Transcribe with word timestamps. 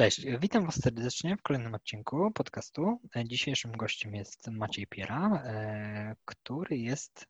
Cześć, 0.00 0.26
witam 0.40 0.66
Was 0.66 0.74
serdecznie 0.74 1.36
w 1.36 1.42
kolejnym 1.42 1.74
odcinku 1.74 2.30
podcastu. 2.30 3.00
Dzisiejszym 3.24 3.72
gościem 3.72 4.14
jest 4.14 4.48
Maciej 4.48 4.86
Piera, 4.86 5.42
e, 5.44 6.16
który 6.24 6.78
jest 6.78 7.26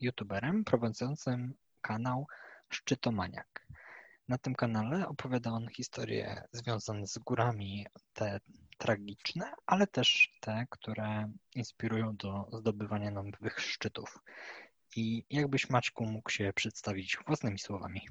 youtuberem 0.00 0.64
prowadzącym 0.64 1.54
kanał 1.80 2.26
Szczytomaniak. 2.68 3.66
Na 4.28 4.38
tym 4.38 4.54
kanale 4.54 5.08
opowiada 5.08 5.50
on 5.50 5.68
historie 5.68 6.42
związane 6.52 7.06
z 7.06 7.18
górami, 7.18 7.86
te 8.12 8.40
tragiczne, 8.78 9.52
ale 9.66 9.86
też 9.86 10.28
te, 10.40 10.66
które 10.70 11.32
inspirują 11.54 12.16
do 12.16 12.48
zdobywania 12.52 13.10
nowych 13.10 13.60
szczytów. 13.60 14.18
I 14.96 15.24
jakbyś 15.30 15.70
Maćku 15.70 16.04
mógł 16.04 16.30
się 16.30 16.52
przedstawić 16.54 17.18
własnymi 17.26 17.58
słowami? 17.58 18.08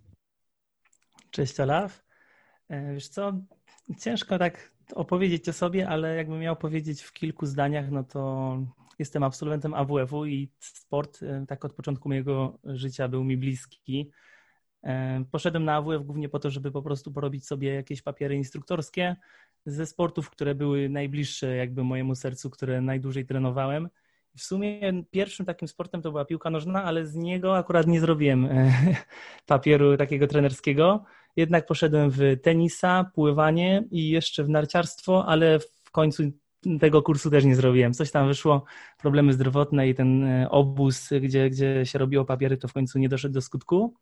Cześć 1.31 1.59
Olaf. 1.59 2.07
E, 2.69 2.93
wiesz 2.93 3.09
co, 3.09 3.33
ciężko 3.95 4.37
tak 4.37 4.71
opowiedzieć 4.95 5.49
o 5.49 5.53
sobie, 5.53 5.89
ale 5.89 6.15
jakbym 6.15 6.39
miał 6.39 6.55
powiedzieć 6.55 7.01
w 7.01 7.13
kilku 7.13 7.45
zdaniach, 7.45 7.91
no 7.91 8.03
to 8.03 8.57
jestem 8.99 9.23
absolwentem 9.23 9.73
AWF-u 9.73 10.25
i 10.25 10.49
sport 10.59 11.23
e, 11.23 11.45
tak 11.47 11.65
od 11.65 11.73
początku 11.73 12.09
mojego 12.09 12.59
życia 12.63 13.07
był 13.07 13.23
mi 13.23 13.37
bliski. 13.37 14.11
E, 14.83 15.23
poszedłem 15.31 15.65
na 15.65 15.75
AWF 15.75 16.03
głównie 16.03 16.29
po 16.29 16.39
to, 16.39 16.49
żeby 16.49 16.71
po 16.71 16.81
prostu 16.81 17.11
porobić 17.11 17.47
sobie 17.47 17.73
jakieś 17.73 18.01
papiery 18.01 18.35
instruktorskie 18.35 19.15
ze 19.65 19.85
sportów, 19.85 20.29
które 20.29 20.55
były 20.55 20.89
najbliższe 20.89 21.55
jakby 21.55 21.83
mojemu 21.83 22.15
sercu, 22.15 22.49
które 22.49 22.81
najdłużej 22.81 23.25
trenowałem. 23.25 23.89
W 24.35 24.41
sumie 24.41 25.03
pierwszym 25.11 25.45
takim 25.45 25.67
sportem 25.67 26.01
to 26.01 26.11
była 26.11 26.25
piłka 26.25 26.49
nożna, 26.49 26.83
ale 26.83 27.05
z 27.05 27.15
niego 27.15 27.57
akurat 27.57 27.87
nie 27.87 27.99
zrobiłem 27.99 28.49
papieru 29.45 29.97
takiego 29.97 30.27
trenerskiego. 30.27 31.05
Jednak 31.37 31.65
poszedłem 31.65 32.09
w 32.09 32.19
tenisa, 32.41 33.11
pływanie 33.13 33.83
i 33.91 34.09
jeszcze 34.09 34.43
w 34.43 34.49
narciarstwo, 34.49 35.25
ale 35.25 35.59
w 35.59 35.91
końcu 35.91 36.23
tego 36.79 37.01
kursu 37.01 37.31
też 37.31 37.45
nie 37.45 37.55
zrobiłem. 37.55 37.93
Coś 37.93 38.11
tam 38.11 38.27
wyszło, 38.27 38.63
problemy 38.97 39.33
zdrowotne 39.33 39.89
i 39.89 39.95
ten 39.95 40.23
e, 40.23 40.49
obóz, 40.49 41.09
gdzie, 41.21 41.49
gdzie 41.49 41.85
się 41.85 41.99
robiło 41.99 42.25
papiery, 42.25 42.57
to 42.57 42.67
w 42.67 42.73
końcu 42.73 42.99
nie 42.99 43.09
doszedł 43.09 43.33
do 43.33 43.41
skutku. 43.41 43.93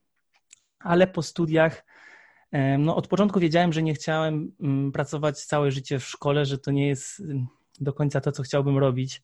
Ale 0.80 1.08
po 1.08 1.22
studiach, 1.22 1.86
e, 2.52 2.78
no 2.78 2.96
od 2.96 3.08
początku 3.08 3.40
wiedziałem, 3.40 3.74
że 3.74 3.84
nie 3.84 3.94
chciałem 3.94 4.52
mm, 4.62 4.92
pracować 4.92 5.40
całe 5.40 5.72
życie 5.72 6.00
w 6.00 6.04
szkole, 6.04 6.46
że 6.46 6.58
to 6.58 6.72
nie 6.72 6.88
jest 6.88 7.20
mm, 7.20 7.48
do 7.80 7.94
końca 7.94 8.22
to, 8.22 8.32
co 8.32 8.44
chciałbym 8.44 8.78
robić. 8.78 9.24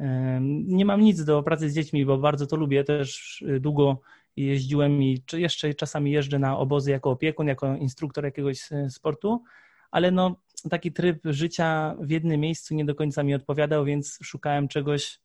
E, 0.00 0.38
nie 0.66 0.84
mam 0.84 1.00
nic 1.00 1.24
do 1.24 1.42
pracy 1.42 1.70
z 1.70 1.74
dziećmi, 1.74 2.06
bo 2.06 2.18
bardzo 2.18 2.46
to 2.46 2.56
lubię. 2.56 2.84
Też 2.84 3.44
długo 3.60 4.00
jeździłem 4.36 5.02
i 5.02 5.22
jeszcze 5.32 5.74
czasami 5.74 6.10
jeżdżę 6.12 6.38
na 6.38 6.58
obozy 6.58 6.90
jako 6.90 7.10
opiekun, 7.10 7.46
jako 7.46 7.76
instruktor 7.76 8.24
jakiegoś 8.24 8.72
e, 8.72 8.90
sportu, 8.90 9.42
ale 9.90 10.10
no 10.10 10.36
taki 10.70 10.92
tryb 10.92 11.20
życia 11.24 11.96
w 12.00 12.10
jednym 12.10 12.40
miejscu 12.40 12.74
nie 12.74 12.84
do 12.84 12.94
końca 12.94 13.22
mi 13.22 13.34
odpowiadał, 13.34 13.84
więc 13.84 14.18
szukałem 14.22 14.68
czegoś, 14.68 15.20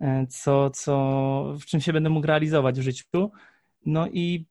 e, 0.00 0.26
co, 0.26 0.70
co, 0.70 1.54
w 1.60 1.64
czym 1.64 1.80
się 1.80 1.92
będę 1.92 2.10
mógł 2.10 2.26
realizować 2.26 2.80
w 2.80 2.82
życiu. 2.82 3.30
No 3.86 4.06
i 4.08 4.46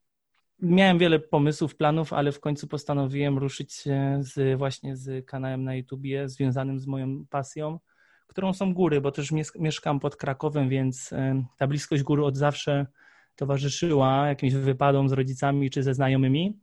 miałem 0.59 0.97
wiele 0.99 1.19
pomysłów, 1.19 1.75
planów, 1.75 2.14
ale 2.14 2.31
w 2.31 2.39
końcu 2.39 2.67
postanowiłem 2.67 3.38
ruszyć 3.38 3.73
się 3.73 4.17
z, 4.21 4.58
właśnie 4.58 4.95
z 4.95 5.25
kanałem 5.25 5.64
na 5.64 5.75
YouTubie 5.75 6.30
związanym 6.30 6.80
z 6.80 6.88
moją 6.88 7.25
pasją, 7.30 7.80
którą 8.27 8.53
są 8.53 8.73
góry, 8.73 9.02
bo 9.02 9.11
też 9.11 9.31
mieszkam 9.59 9.99
pod 9.99 10.16
Krakowem, 10.16 10.69
więc 10.69 11.14
e, 11.14 11.45
ta 11.58 11.67
bliskość 11.67 12.03
gór 12.03 12.21
od 12.21 12.38
zawsze 12.38 12.88
towarzyszyła 13.36 14.28
jakimś 14.28 14.53
wypadom 14.53 15.09
z 15.09 15.12
rodzicami 15.12 15.70
czy 15.70 15.84
ze 15.84 15.94
znajomymi 15.94 16.59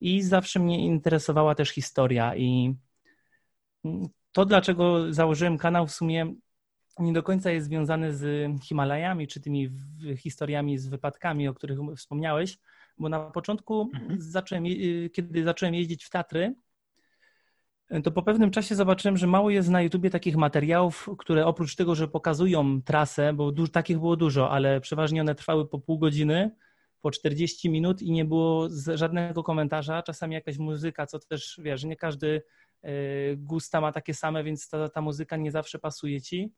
i 0.00 0.22
zawsze 0.22 0.60
mnie 0.60 0.86
interesowała 0.86 1.54
też 1.54 1.70
historia 1.70 2.36
i 2.36 2.74
to, 4.32 4.44
dlaczego 4.44 5.12
założyłem 5.12 5.58
kanał 5.58 5.86
w 5.86 5.92
sumie 5.92 6.34
nie 6.98 7.12
do 7.12 7.22
końca 7.22 7.50
jest 7.50 7.66
związane 7.66 8.12
z 8.14 8.50
Himalajami 8.62 9.28
czy 9.28 9.40
tymi 9.40 9.70
historiami 10.16 10.78
z 10.78 10.88
wypadkami, 10.88 11.48
o 11.48 11.54
których 11.54 11.78
wspomniałeś, 11.96 12.58
bo 12.98 13.08
na 13.08 13.20
początku, 13.20 13.90
mhm. 13.94 14.20
zacząłem, 14.20 14.64
kiedy 15.12 15.44
zacząłem 15.44 15.74
jeździć 15.74 16.04
w 16.04 16.10
Tatry, 16.10 16.54
to 18.00 18.10
po 18.10 18.22
pewnym 18.22 18.50
czasie 18.50 18.74
zobaczyłem, 18.74 19.16
że 19.16 19.26
mało 19.26 19.50
jest 19.50 19.68
na 19.68 19.82
YouTubie 19.82 20.10
takich 20.10 20.36
materiałów, 20.36 21.08
które 21.18 21.46
oprócz 21.46 21.76
tego, 21.76 21.94
że 21.94 22.08
pokazują 22.08 22.82
trasę, 22.82 23.32
bo 23.32 23.52
du- 23.52 23.68
takich 23.68 23.98
było 23.98 24.16
dużo, 24.16 24.50
ale 24.50 24.80
przeważnie 24.80 25.20
one 25.20 25.34
trwały 25.34 25.68
po 25.68 25.78
pół 25.78 25.98
godziny, 25.98 26.50
po 27.00 27.10
40 27.10 27.70
minut 27.70 28.02
i 28.02 28.12
nie 28.12 28.24
było 28.24 28.68
żadnego 28.94 29.42
komentarza, 29.42 30.02
czasami 30.02 30.34
jakaś 30.34 30.58
muzyka, 30.58 31.06
co 31.06 31.18
też, 31.18 31.60
wiesz, 31.62 31.84
nie 31.84 31.96
każdy 31.96 32.42
e, 32.82 32.90
gusta 33.36 33.80
ma 33.80 33.92
takie 33.92 34.14
same, 34.14 34.44
więc 34.44 34.68
ta, 34.68 34.88
ta 34.88 35.00
muzyka 35.00 35.36
nie 35.36 35.50
zawsze 35.50 35.78
pasuje 35.78 36.20
ci. 36.20 36.52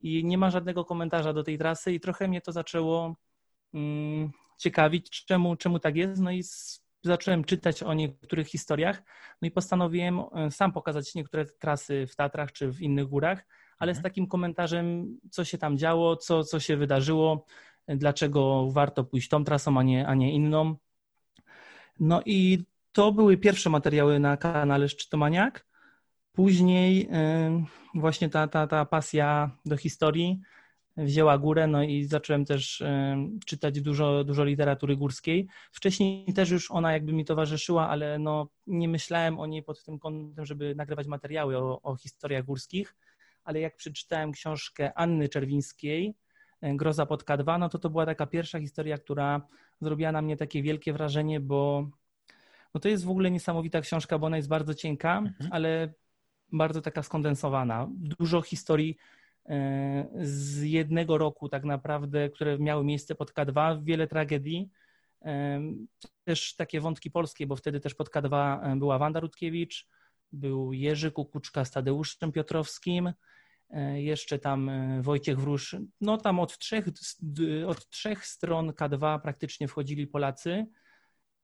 I 0.00 0.24
nie 0.24 0.38
ma 0.38 0.50
żadnego 0.50 0.84
komentarza 0.84 1.32
do 1.32 1.42
tej 1.42 1.58
trasy 1.58 1.92
i 1.92 2.00
trochę 2.00 2.28
mnie 2.28 2.40
to 2.40 2.52
zaczęło 2.52 3.16
mm, 3.74 4.30
ciekawić, 4.58 5.24
czemu, 5.24 5.56
czemu 5.56 5.78
tak 5.78 5.96
jest, 5.96 6.22
no 6.22 6.30
i 6.30 6.42
zacząłem 7.02 7.44
czytać 7.44 7.82
o 7.82 7.94
niektórych 7.94 8.48
historiach, 8.48 9.02
no 9.42 9.48
i 9.48 9.50
postanowiłem 9.50 10.20
e, 10.20 10.50
sam 10.50 10.72
pokazać 10.72 11.14
niektóre 11.14 11.44
trasy 11.44 12.06
w 12.06 12.16
Tatrach 12.16 12.52
czy 12.52 12.72
w 12.72 12.80
innych 12.80 13.06
górach, 13.06 13.46
ale 13.78 13.94
z 13.94 13.98
mhm. 13.98 14.02
takim 14.02 14.26
komentarzem, 14.26 15.18
co 15.30 15.44
się 15.44 15.58
tam 15.58 15.78
działo, 15.78 16.16
co, 16.16 16.44
co 16.44 16.60
się 16.60 16.76
wydarzyło, 16.76 17.46
dlaczego 17.88 18.70
warto 18.70 19.04
pójść 19.04 19.28
tą 19.28 19.44
trasą, 19.44 19.78
a 19.78 19.82
nie, 19.82 20.06
a 20.06 20.14
nie 20.14 20.32
inną. 20.32 20.76
No 22.00 22.22
i 22.26 22.64
to 22.92 23.12
były 23.12 23.36
pierwsze 23.36 23.70
materiały 23.70 24.20
na 24.20 24.36
kanale 24.36 24.88
Szczytomaniak. 24.88 25.66
Później 26.32 27.08
e, 27.12 27.64
właśnie 27.94 28.28
ta, 28.28 28.48
ta, 28.48 28.66
ta 28.66 28.84
pasja 28.84 29.50
do 29.64 29.76
historii 29.76 30.40
wzięła 30.96 31.38
górę, 31.38 31.66
no 31.66 31.82
i 31.82 32.04
zacząłem 32.04 32.44
też 32.44 32.82
czytać 33.46 33.80
dużo, 33.80 34.24
dużo 34.24 34.44
literatury 34.44 34.96
górskiej. 34.96 35.48
Wcześniej 35.72 36.32
też 36.34 36.50
już 36.50 36.70
ona 36.70 36.92
jakby 36.92 37.12
mi 37.12 37.24
towarzyszyła, 37.24 37.88
ale 37.88 38.18
no 38.18 38.48
nie 38.66 38.88
myślałem 38.88 39.40
o 39.40 39.46
niej 39.46 39.62
pod 39.62 39.84
tym 39.84 39.98
kątem, 39.98 40.46
żeby 40.46 40.74
nagrywać 40.74 41.06
materiały 41.06 41.58
o, 41.58 41.82
o 41.82 41.96
historiach 41.96 42.44
górskich, 42.44 42.96
ale 43.44 43.60
jak 43.60 43.76
przeczytałem 43.76 44.32
książkę 44.32 44.92
Anny 44.94 45.28
Czerwińskiej, 45.28 46.14
e, 46.60 46.76
Groza 46.76 47.06
pod 47.06 47.24
K2, 47.24 47.58
no 47.58 47.68
to 47.68 47.78
to 47.78 47.90
była 47.90 48.06
taka 48.06 48.26
pierwsza 48.26 48.60
historia, 48.60 48.98
która 48.98 49.46
zrobiła 49.80 50.12
na 50.12 50.22
mnie 50.22 50.36
takie 50.36 50.62
wielkie 50.62 50.92
wrażenie, 50.92 51.40
bo 51.40 51.90
no 52.74 52.80
to 52.80 52.88
jest 52.88 53.04
w 53.04 53.10
ogóle 53.10 53.30
niesamowita 53.30 53.80
książka, 53.80 54.18
bo 54.18 54.26
ona 54.26 54.36
jest 54.36 54.48
bardzo 54.48 54.74
cienka, 54.74 55.18
mhm. 55.18 55.52
ale 55.52 55.92
bardzo 56.52 56.82
taka 56.82 57.02
skondensowana. 57.02 57.88
Dużo 57.90 58.42
historii 58.42 58.96
z 60.20 60.62
jednego 60.62 61.18
roku 61.18 61.48
tak 61.48 61.64
naprawdę, 61.64 62.30
które 62.30 62.58
miały 62.58 62.84
miejsce 62.84 63.14
pod 63.14 63.32
K2, 63.32 63.84
wiele 63.84 64.06
tragedii, 64.06 64.70
e, 65.22 65.62
też 66.24 66.56
takie 66.56 66.80
wątki 66.80 67.10
polskie, 67.10 67.46
bo 67.46 67.56
wtedy 67.56 67.80
też 67.80 67.94
pod 67.94 68.10
K2 68.10 68.58
e, 68.62 68.76
była 68.76 68.98
Wanda 68.98 69.20
Rutkiewicz, 69.20 69.88
był 70.32 70.72
Jerzy 70.72 71.10
Kukuczka 71.10 71.64
z 71.64 71.70
Tadeuszem 71.70 72.32
Piotrowskim, 72.32 73.12
jeszcze 73.94 74.38
tam 74.38 74.70
Wojciech 75.02 75.38
Wróż, 75.40 75.76
no 76.00 76.16
tam 76.16 76.40
od 76.40 76.58
trzech, 76.58 76.88
od 77.66 77.88
trzech 77.88 78.26
stron 78.26 78.70
K2 78.70 79.20
praktycznie 79.20 79.68
wchodzili 79.68 80.06
Polacy 80.06 80.66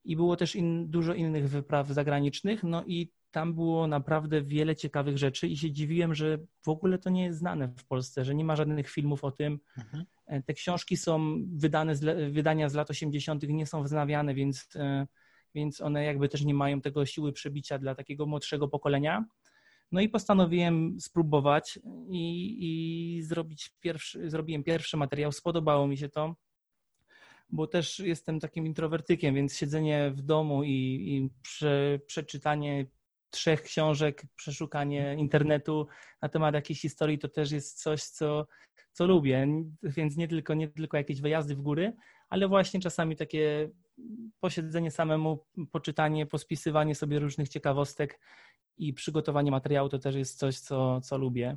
i 0.04 0.16
było 0.16 0.36
też 0.36 0.56
in, 0.56 0.90
dużo 0.90 1.14
innych 1.14 1.48
wypraw 1.48 1.88
zagranicznych, 1.88 2.62
no 2.62 2.84
i 2.86 3.12
tam 3.30 3.54
było 3.54 3.86
naprawdę 3.86 4.42
wiele 4.42 4.76
ciekawych 4.76 5.18
rzeczy 5.18 5.48
i 5.48 5.56
się 5.56 5.72
dziwiłem, 5.72 6.14
że 6.14 6.38
w 6.62 6.68
ogóle 6.68 6.98
to 6.98 7.10
nie 7.10 7.24
jest 7.24 7.38
znane 7.38 7.68
w 7.68 7.84
Polsce, 7.84 8.24
że 8.24 8.34
nie 8.34 8.44
ma 8.44 8.56
żadnych 8.56 8.90
filmów 8.90 9.24
o 9.24 9.30
tym. 9.30 9.60
Mhm. 9.78 10.04
E, 10.26 10.42
te 10.42 10.54
książki 10.54 10.96
są 10.96 11.36
wydane, 11.52 11.96
z, 11.96 12.32
wydania 12.32 12.68
z 12.68 12.74
lat 12.74 12.90
80., 12.90 13.42
nie 13.48 13.66
są 13.66 13.82
wznawiane, 13.82 14.34
więc, 14.34 14.68
e, 14.76 15.06
więc 15.54 15.80
one 15.80 16.04
jakby 16.04 16.28
też 16.28 16.44
nie 16.44 16.54
mają 16.54 16.80
tego 16.80 17.06
siły 17.06 17.32
przebicia 17.32 17.78
dla 17.78 17.94
takiego 17.94 18.26
młodszego 18.26 18.68
pokolenia. 18.68 19.24
No 19.92 20.00
i 20.00 20.08
postanowiłem 20.08 21.00
spróbować 21.00 21.78
i, 22.10 22.56
i 22.60 23.22
zrobić 23.22 23.70
pierwszy, 23.80 24.30
zrobiłem 24.30 24.64
pierwszy 24.64 24.96
materiał. 24.96 25.32
Spodobało 25.32 25.86
mi 25.86 25.98
się 25.98 26.08
to, 26.08 26.34
bo 27.50 27.66
też 27.66 27.98
jestem 27.98 28.40
takim 28.40 28.66
introwertykiem, 28.66 29.34
więc 29.34 29.56
siedzenie 29.56 30.12
w 30.14 30.22
domu 30.22 30.64
i, 30.64 30.70
i 30.70 31.30
prze, 31.42 32.00
przeczytanie 32.06 32.86
trzech 33.30 33.62
książek, 33.62 34.22
przeszukanie 34.36 35.14
internetu 35.18 35.86
na 36.22 36.28
temat 36.28 36.54
jakiejś 36.54 36.80
historii, 36.80 37.18
to 37.18 37.28
też 37.28 37.50
jest 37.50 37.82
coś, 37.82 38.02
co, 38.02 38.46
co 38.92 39.06
lubię. 39.06 39.48
Więc 39.82 40.16
nie 40.16 40.28
tylko, 40.28 40.54
nie 40.54 40.68
tylko 40.68 40.96
jakieś 40.96 41.20
wyjazdy 41.20 41.54
w 41.56 41.62
góry, 41.62 41.92
ale 42.28 42.48
właśnie 42.48 42.80
czasami 42.80 43.16
takie 43.16 43.70
posiedzenie 44.40 44.90
samemu, 44.90 45.46
poczytanie, 45.72 46.26
pospisywanie 46.26 46.94
sobie 46.94 47.18
różnych 47.18 47.48
ciekawostek 47.48 48.20
i 48.76 48.94
przygotowanie 48.94 49.50
materiału 49.50 49.88
to 49.88 49.98
też 49.98 50.14
jest 50.14 50.38
coś, 50.38 50.58
co, 50.58 51.00
co 51.00 51.18
lubię. 51.18 51.56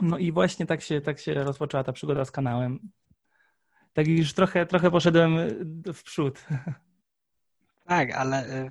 No 0.00 0.18
i 0.18 0.32
właśnie 0.32 0.66
tak 0.66 0.82
się, 0.82 1.00
tak 1.00 1.18
się 1.18 1.34
rozpoczęła 1.34 1.84
ta 1.84 1.92
przygoda 1.92 2.24
z 2.24 2.30
kanałem. 2.30 2.90
Tak 3.92 4.08
już 4.08 4.32
trochę, 4.32 4.66
trochę 4.66 4.90
poszedłem 4.90 5.36
w 5.94 6.02
przód. 6.02 6.44
Tak, 7.84 8.10
ale 8.10 8.68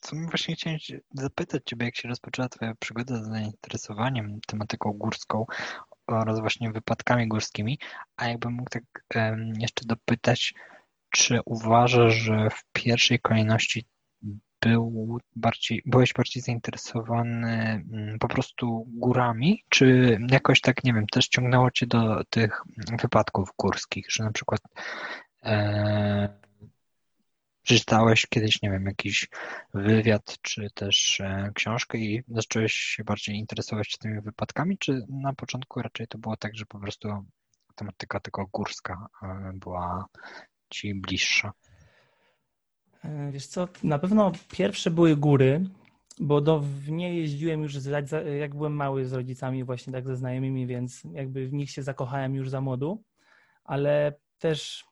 co 0.00 0.16
właśnie 0.16 0.54
chciałem 0.54 0.78
zapytać 1.14 1.62
Ciebie, 1.64 1.86
jak 1.86 1.96
się 1.96 2.08
rozpoczęła 2.08 2.48
Twoja 2.48 2.74
przygoda 2.78 3.16
z 3.16 3.28
zainteresowaniem 3.28 4.40
tematyką 4.46 4.92
górską 4.92 5.46
oraz 6.06 6.40
właśnie 6.40 6.72
wypadkami 6.72 7.28
górskimi, 7.28 7.78
a 8.16 8.28
jakbym 8.28 8.52
mógł 8.52 8.70
tak 8.70 8.82
jeszcze 9.58 9.84
dopytać, 9.86 10.54
czy 11.10 11.40
uważasz, 11.44 12.14
że 12.14 12.50
w 12.50 12.64
pierwszej 12.72 13.20
kolejności 13.20 13.84
był 14.60 15.18
bardziej, 15.36 15.82
byłeś 15.86 16.12
bardziej 16.12 16.42
zainteresowany 16.42 17.84
mm, 17.92 18.18
po 18.18 18.28
prostu 18.28 18.84
górami, 18.88 19.64
czy 19.68 20.18
jakoś 20.30 20.60
tak, 20.60 20.84
nie 20.84 20.94
wiem, 20.94 21.06
też 21.06 21.28
ciągnęło 21.28 21.70
cię 21.70 21.86
do 21.86 22.24
tych 22.30 22.62
wypadków 23.02 23.48
górskich, 23.58 24.06
że 24.10 24.24
na 24.24 24.32
przykład 24.32 24.60
e, 25.42 26.47
przeczytałeś 27.68 28.26
kiedyś, 28.26 28.62
nie 28.62 28.70
wiem, 28.70 28.86
jakiś 28.86 29.28
wywiad, 29.74 30.38
czy 30.42 30.68
też 30.74 31.20
e, 31.20 31.50
książkę 31.54 31.98
i 31.98 32.22
zacząłeś 32.28 32.72
się 32.72 33.04
bardziej 33.04 33.36
interesować 33.36 33.98
tymi 33.98 34.20
wypadkami, 34.20 34.78
czy 34.78 35.04
na 35.08 35.32
początku 35.32 35.82
raczej 35.82 36.06
to 36.06 36.18
było 36.18 36.36
tak, 36.36 36.56
że 36.56 36.66
po 36.66 36.78
prostu 36.78 37.08
tematyka 37.74 38.20
tylko 38.20 38.46
górska 38.52 39.06
e, 39.22 39.50
była 39.54 40.06
ci 40.70 40.94
bliższa? 40.94 41.52
E, 43.04 43.30
wiesz 43.32 43.46
co, 43.46 43.68
na 43.82 43.98
pewno 43.98 44.32
pierwsze 44.50 44.90
były 44.90 45.16
góry, 45.16 45.64
bo 46.20 46.40
do, 46.40 46.60
w 46.60 46.90
nie 46.90 47.16
jeździłem 47.16 47.62
już 47.62 47.74
jak 48.40 48.54
byłem 48.54 48.72
mały 48.72 49.06
z 49.06 49.12
rodzicami, 49.12 49.64
właśnie 49.64 49.92
tak 49.92 50.06
ze 50.06 50.16
znajomymi, 50.16 50.66
więc 50.66 51.02
jakby 51.12 51.48
w 51.48 51.52
nich 51.52 51.70
się 51.70 51.82
zakochałem 51.82 52.34
już 52.34 52.50
za 52.50 52.60
młodu, 52.60 53.02
ale 53.64 54.12
też 54.38 54.87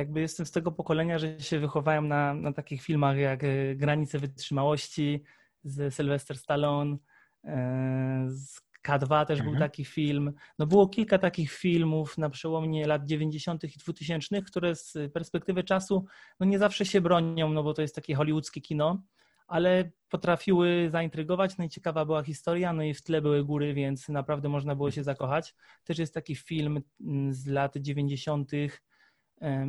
jakby 0.00 0.20
jestem 0.20 0.46
z 0.46 0.50
tego 0.50 0.72
pokolenia, 0.72 1.18
że 1.18 1.40
się 1.40 1.58
wychowałem 1.58 2.08
na, 2.08 2.34
na 2.34 2.52
takich 2.52 2.82
filmach 2.82 3.16
jak 3.16 3.44
e, 3.44 3.74
Granice 3.74 4.18
Wytrzymałości 4.18 5.22
z 5.64 5.94
Sylvester 5.94 6.38
Stallone, 6.38 6.96
e, 7.44 8.26
z 8.28 8.60
K2 8.88 9.26
też 9.26 9.38
mhm. 9.38 9.50
był 9.50 9.60
taki 9.60 9.84
film. 9.84 10.32
No 10.58 10.66
było 10.66 10.88
kilka 10.88 11.18
takich 11.18 11.52
filmów 11.52 12.18
na 12.18 12.30
przełomie 12.30 12.86
lat 12.86 13.06
90. 13.06 13.64
i 13.64 13.78
2000, 13.78 14.42
które 14.42 14.74
z 14.74 14.98
perspektywy 15.12 15.64
czasu 15.64 16.04
no 16.40 16.46
nie 16.46 16.58
zawsze 16.58 16.84
się 16.86 17.00
bronią, 17.00 17.52
no 17.52 17.62
bo 17.62 17.74
to 17.74 17.82
jest 17.82 17.94
takie 17.94 18.14
hollywoodzkie 18.14 18.60
kino, 18.60 19.02
ale 19.46 19.90
potrafiły 20.08 20.88
zaintrygować. 20.90 21.58
No 21.58 21.64
i 21.64 21.68
ciekawa 21.68 22.04
była 22.04 22.22
historia, 22.22 22.72
no 22.72 22.82
i 22.82 22.94
w 22.94 23.02
tle 23.02 23.22
były 23.22 23.44
góry, 23.44 23.74
więc 23.74 24.08
naprawdę 24.08 24.48
można 24.48 24.76
było 24.76 24.90
się 24.90 25.04
zakochać. 25.04 25.54
Też 25.84 25.98
jest 25.98 26.14
taki 26.14 26.36
film 26.36 26.82
mm, 27.00 27.34
z 27.34 27.46
lat 27.46 27.76
90 27.76 28.52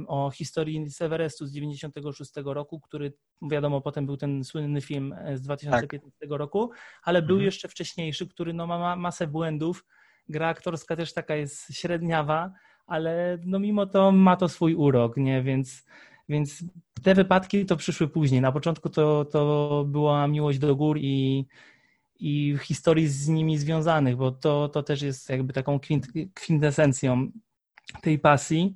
o 0.07 0.31
historii 0.31 0.91
Severestu 0.91 1.45
z 1.45 1.51
96 1.53 2.31
roku, 2.45 2.79
który 2.79 3.13
wiadomo 3.51 3.81
potem 3.81 4.05
był 4.05 4.17
ten 4.17 4.43
słynny 4.43 4.81
film 4.81 5.13
e, 5.17 5.37
z 5.37 5.41
2015 5.41 6.19
tak. 6.29 6.39
roku, 6.39 6.71
ale 7.03 7.21
był 7.21 7.35
mhm. 7.35 7.45
jeszcze 7.45 7.67
wcześniejszy, 7.67 8.27
który 8.27 8.53
no, 8.53 8.67
ma 8.67 8.95
masę 8.95 9.27
błędów. 9.27 9.85
Gra 10.29 10.47
aktorska 10.47 10.95
też 10.95 11.13
taka 11.13 11.35
jest 11.35 11.73
średniawa, 11.73 12.51
ale 12.87 13.37
no 13.45 13.59
mimo 13.59 13.85
to 13.85 14.11
ma 14.11 14.35
to 14.35 14.49
swój 14.49 14.75
urok, 14.75 15.17
nie? 15.17 15.43
Więc, 15.43 15.85
więc 16.29 16.63
te 17.03 17.15
wypadki 17.15 17.65
to 17.65 17.75
przyszły 17.75 18.07
później. 18.07 18.41
Na 18.41 18.51
początku 18.51 18.89
to, 18.89 19.25
to 19.25 19.85
była 19.87 20.27
miłość 20.27 20.59
do 20.59 20.75
gór 20.75 20.97
i, 20.99 21.47
i 22.19 22.57
historii 22.61 23.07
z 23.07 23.27
nimi 23.27 23.57
związanych, 23.57 24.15
bo 24.15 24.31
to, 24.31 24.69
to 24.69 24.83
też 24.83 25.01
jest 25.01 25.29
jakby 25.29 25.53
taką 25.53 25.79
kwint, 25.79 26.07
kwintesencją 26.33 27.31
tej 28.01 28.19
pasji. 28.19 28.75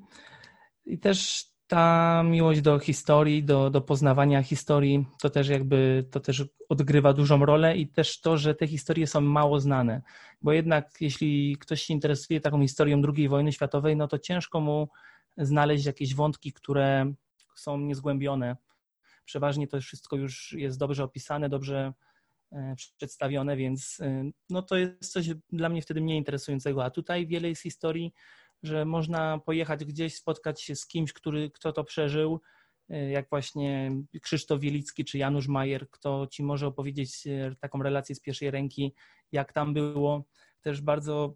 I 0.85 0.99
też 0.99 1.45
ta 1.67 2.23
miłość 2.23 2.61
do 2.61 2.79
historii, 2.79 3.43
do, 3.43 3.69
do 3.69 3.81
poznawania 3.81 4.43
historii, 4.43 5.05
to 5.21 5.29
też 5.29 5.47
jakby 5.47 6.07
to 6.11 6.19
też 6.19 6.43
odgrywa 6.69 7.13
dużą 7.13 7.45
rolę 7.45 7.77
i 7.77 7.87
też 7.87 8.21
to, 8.21 8.37
że 8.37 8.55
te 8.55 8.67
historie 8.67 9.07
są 9.07 9.21
mało 9.21 9.59
znane. 9.59 10.01
Bo 10.41 10.51
jednak 10.53 11.01
jeśli 11.01 11.57
ktoś 11.59 11.81
się 11.81 11.93
interesuje 11.93 12.41
taką 12.41 12.61
historią 12.61 13.01
II 13.15 13.29
wojny 13.29 13.51
światowej, 13.51 13.95
no 13.95 14.07
to 14.07 14.19
ciężko 14.19 14.59
mu 14.59 14.89
znaleźć 15.37 15.85
jakieś 15.85 16.15
wątki, 16.15 16.53
które 16.53 17.13
są 17.55 17.77
niezgłębione. 17.79 18.57
Przeważnie 19.25 19.67
to 19.67 19.81
wszystko 19.81 20.15
już 20.15 20.55
jest 20.57 20.79
dobrze 20.79 21.03
opisane, 21.03 21.49
dobrze 21.49 21.93
e, 22.51 22.75
przedstawione, 22.97 23.57
więc 23.57 23.99
e, 24.01 24.31
no 24.49 24.61
to 24.61 24.77
jest 24.77 25.11
coś 25.11 25.29
dla 25.51 25.69
mnie 25.69 25.81
wtedy 25.81 26.01
mniej 26.01 26.17
interesującego. 26.17 26.85
A 26.85 26.89
tutaj 26.89 27.27
wiele 27.27 27.49
jest 27.49 27.61
historii, 27.61 28.13
że 28.65 28.85
można 28.85 29.39
pojechać 29.39 29.85
gdzieś, 29.85 30.15
spotkać 30.15 30.61
się 30.61 30.75
z 30.75 30.87
kimś, 30.87 31.13
który, 31.13 31.51
kto 31.51 31.73
to 31.73 31.83
przeżył, 31.83 32.41
y, 32.91 33.09
jak 33.09 33.29
właśnie 33.29 33.91
Krzysztof 34.21 34.59
Wielicki 34.59 35.05
czy 35.05 35.17
Janusz 35.17 35.47
Majer, 35.47 35.89
kto 35.89 36.27
ci 36.27 36.43
może 36.43 36.67
opowiedzieć 36.67 37.27
y, 37.27 37.55
taką 37.59 37.83
relację 37.83 38.15
z 38.15 38.19
pierwszej 38.19 38.51
ręki, 38.51 38.93
jak 39.31 39.53
tam 39.53 39.73
było. 39.73 40.25
Też 40.61 40.81
bardzo 40.81 41.35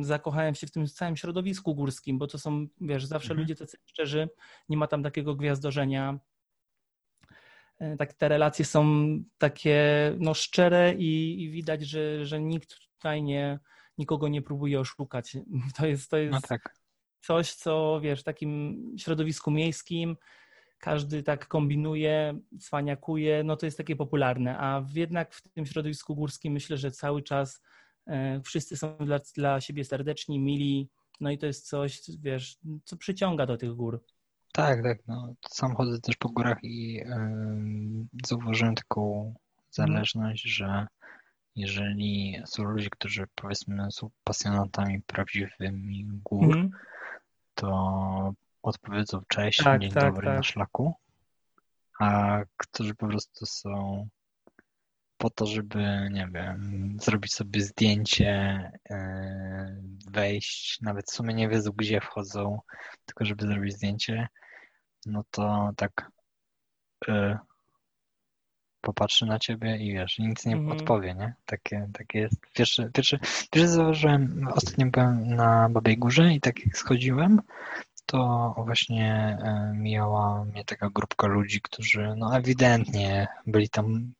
zakochałem 0.00 0.54
się 0.54 0.66
w 0.66 0.70
tym 0.70 0.86
całym 0.86 1.16
środowisku 1.16 1.74
górskim, 1.74 2.18
bo 2.18 2.26
to 2.26 2.38
są, 2.38 2.66
wiesz, 2.80 3.04
zawsze 3.04 3.30
mhm. 3.30 3.40
ludzie 3.40 3.56
tacy 3.56 3.78
szczerzy, 3.86 4.28
nie 4.68 4.76
ma 4.76 4.86
tam 4.86 5.02
takiego 5.02 5.34
gwiazdorzenia. 5.34 6.18
Y, 7.82 7.96
tak, 7.98 8.14
te 8.14 8.28
relacje 8.28 8.64
są 8.64 9.06
takie 9.38 9.80
no, 10.18 10.34
szczere 10.34 10.94
i, 10.94 11.42
i 11.42 11.50
widać, 11.50 11.82
że, 11.82 12.26
że 12.26 12.40
nikt 12.40 12.78
tutaj 12.78 13.22
nie, 13.22 13.58
nikogo 14.00 14.28
nie 14.28 14.42
próbuje 14.42 14.80
oszukać. 14.80 15.36
To 15.76 15.86
jest, 15.86 16.10
to 16.10 16.16
jest 16.16 16.32
no 16.32 16.40
tak. 16.48 16.74
coś, 17.20 17.54
co 17.54 18.00
wiesz, 18.02 18.20
w 18.20 18.24
takim 18.24 18.80
środowisku 18.98 19.50
miejskim 19.50 20.16
każdy 20.80 21.22
tak 21.22 21.48
kombinuje, 21.48 22.40
cwaniakuje, 22.60 23.44
no 23.44 23.56
to 23.56 23.66
jest 23.66 23.78
takie 23.78 23.96
popularne, 23.96 24.58
a 24.58 24.84
jednak 24.94 25.34
w 25.34 25.48
tym 25.48 25.66
środowisku 25.66 26.14
górskim 26.14 26.52
myślę, 26.52 26.76
że 26.76 26.90
cały 26.90 27.22
czas 27.22 27.62
e, 28.06 28.40
wszyscy 28.40 28.76
są 28.76 28.96
dla, 28.96 29.20
dla 29.34 29.60
siebie 29.60 29.84
serdeczni, 29.84 30.38
mili, 30.38 30.88
no 31.20 31.30
i 31.30 31.38
to 31.38 31.46
jest 31.46 31.68
coś, 31.68 32.00
wiesz, 32.20 32.58
co 32.84 32.96
przyciąga 32.96 33.46
do 33.46 33.56
tych 33.56 33.74
gór. 33.74 34.04
Tak, 34.52 34.82
tak. 34.82 34.98
No, 35.06 35.34
sam 35.48 35.74
chodzę 35.74 36.00
też 36.00 36.16
po 36.16 36.28
górach 36.28 36.58
i 36.62 36.92
yy, 36.92 37.06
zauważyłem 38.26 38.74
taką 38.74 39.34
zależność, 39.70 40.42
że 40.42 40.86
jeżeli 41.56 42.42
są 42.46 42.62
ludzie, 42.62 42.90
którzy 42.90 43.26
powiedzmy 43.34 43.92
są 43.92 44.10
pasjonatami 44.24 45.02
prawdziwymi 45.06 46.04
gór, 46.24 46.56
mm. 46.56 46.70
to 47.54 48.34
odpowiedzą 48.62 49.20
cześć, 49.28 49.64
tak, 49.64 49.80
dzień 49.80 49.90
tak, 49.90 50.04
dobry 50.04 50.26
tak. 50.26 50.36
na 50.36 50.42
szlaku, 50.42 50.94
a 52.00 52.38
którzy 52.56 52.94
po 52.94 53.06
prostu 53.06 53.46
są 53.46 54.08
po 55.16 55.30
to, 55.30 55.46
żeby, 55.46 56.08
nie 56.10 56.28
wiem, 56.34 56.96
zrobić 57.00 57.34
sobie 57.34 57.60
zdjęcie, 57.60 58.32
e, 58.90 59.82
wejść, 60.10 60.80
nawet 60.80 61.06
w 61.06 61.14
sumie 61.14 61.34
nie 61.34 61.48
wiedzą, 61.48 61.70
gdzie 61.76 62.00
wchodzą, 62.00 62.60
tylko 63.06 63.24
żeby 63.24 63.46
zrobić 63.46 63.74
zdjęcie, 63.74 64.28
no 65.06 65.24
to 65.30 65.70
tak 65.76 66.10
e, 67.08 67.38
popatrzy 68.80 69.26
na 69.26 69.38
ciebie 69.38 69.76
i 69.76 69.92
wiesz, 69.92 70.18
nic 70.18 70.46
nie 70.46 70.56
mm. 70.56 70.72
odpowie, 70.72 71.14
nie? 71.14 71.34
Takie, 71.46 71.88
takie 71.92 72.18
jest. 72.18 72.40
Pierwszy, 72.54 72.90
pierwszy, 72.94 73.18
pierwszy 73.50 73.68
zauważyłem, 73.68 74.48
ostatnio 74.54 74.86
byłem 74.86 75.34
na 75.34 75.68
Babej 75.68 75.98
Górze 75.98 76.34
i 76.34 76.40
tak 76.40 76.66
jak 76.66 76.76
schodziłem, 76.76 77.42
to 78.06 78.54
właśnie 78.56 79.38
e, 79.42 79.72
mijała 79.76 80.44
mnie 80.44 80.64
taka 80.64 80.90
grupka 80.90 81.26
ludzi, 81.26 81.60
którzy 81.60 82.14
no 82.16 82.36
ewidentnie 82.36 83.28
byli 83.46 83.68
tam 83.68 84.12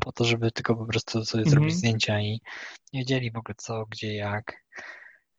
po 0.00 0.12
to, 0.12 0.24
żeby 0.24 0.50
tylko 0.50 0.76
po 0.76 0.86
prostu 0.86 1.24
sobie 1.24 1.42
mm. 1.42 1.50
zrobić 1.50 1.74
zdjęcia 1.74 2.20
i 2.20 2.40
nie 2.92 3.00
wiedzieli 3.00 3.30
w 3.30 3.36
ogóle 3.36 3.54
co, 3.54 3.86
gdzie, 3.86 4.14
jak. 4.14 4.64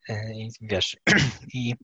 E, 0.08 0.34
I 0.34 0.50
wiesz, 0.60 0.96
i 1.54 1.74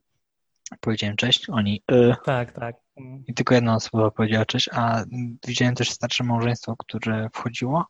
powiedziałem 0.81 1.17
cześć, 1.17 1.51
oni 1.51 1.83
y, 1.93 2.15
tak, 2.25 2.53
tak. 2.53 2.77
I 3.27 3.35
tylko 3.35 3.55
jedna 3.55 3.75
osoba 3.75 4.11
powiedziała 4.11 4.45
cześć, 4.45 4.71
a 4.73 5.05
widziałem 5.47 5.75
też 5.75 5.91
starsze 5.91 6.25
małżeństwo, 6.25 6.77
które 6.79 7.29
wchodziło. 7.35 7.87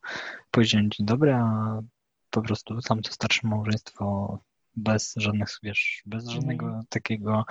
Powiedziałem 0.51 0.91
dzień 0.91 1.05
dobry, 1.05 1.33
a 1.33 1.79
po 2.29 2.41
prostu 2.41 2.81
tam 2.81 3.01
to 3.01 3.11
starsze 3.11 3.47
małżeństwo 3.47 4.39
bez 4.75 5.13
żadnych, 5.17 5.49
wiesz, 5.63 6.03
bez 6.05 6.23
mhm. 6.23 6.35
żadnego 6.35 6.65
mm. 6.65 6.81
takiego, 6.89 7.45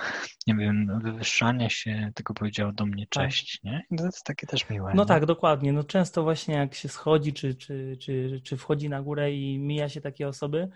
nie 0.47 0.55
wiem, 0.55 0.99
wywyższania 1.03 1.69
się, 1.69 2.11
tylko 2.15 2.33
powiedział 2.33 2.71
do 2.71 2.85
mnie 2.85 3.07
tak. 3.09 3.29
cześć, 3.29 3.59
tak. 3.59 3.71
nie? 3.71 3.83
I 3.91 3.97
to 3.97 4.05
jest 4.05 4.23
takie 4.23 4.47
też 4.47 4.69
miłe. 4.69 4.91
No 4.95 5.03
nie? 5.03 5.07
tak, 5.07 5.25
dokładnie. 5.25 5.73
No 5.73 5.83
często 5.83 6.23
właśnie 6.23 6.55
jak 6.55 6.75
się 6.75 6.89
schodzi, 6.89 7.33
czy, 7.33 7.55
czy, 7.55 7.97
czy, 7.99 8.41
czy 8.43 8.57
wchodzi 8.57 8.89
na 8.89 9.01
górę 9.01 9.31
i 9.31 9.59
mija 9.59 9.89
się 9.89 10.01
takie 10.01 10.27
osoby, 10.27 10.69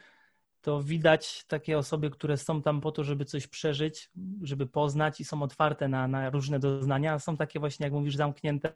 to 0.64 0.84
widać 0.84 1.46
takie 1.48 1.78
osoby, 1.78 2.10
które 2.10 2.38
są 2.38 2.62
tam 2.62 2.82
po 2.82 2.92
to, 2.92 3.04
żeby 3.04 3.26
coś 3.26 3.48
przeżyć, 3.48 4.12
żeby 4.42 4.68
poznać 4.68 5.22
i 5.22 5.26
są 5.26 5.44
otwarte 5.44 5.88
na, 5.88 6.08
na 6.08 6.30
różne 6.30 6.60
doznania. 6.60 7.20
Są 7.20 7.38
takie 7.38 7.60
właśnie, 7.60 7.84
jak 7.84 7.94
mówisz, 7.94 8.16
zamknięte, 8.16 8.74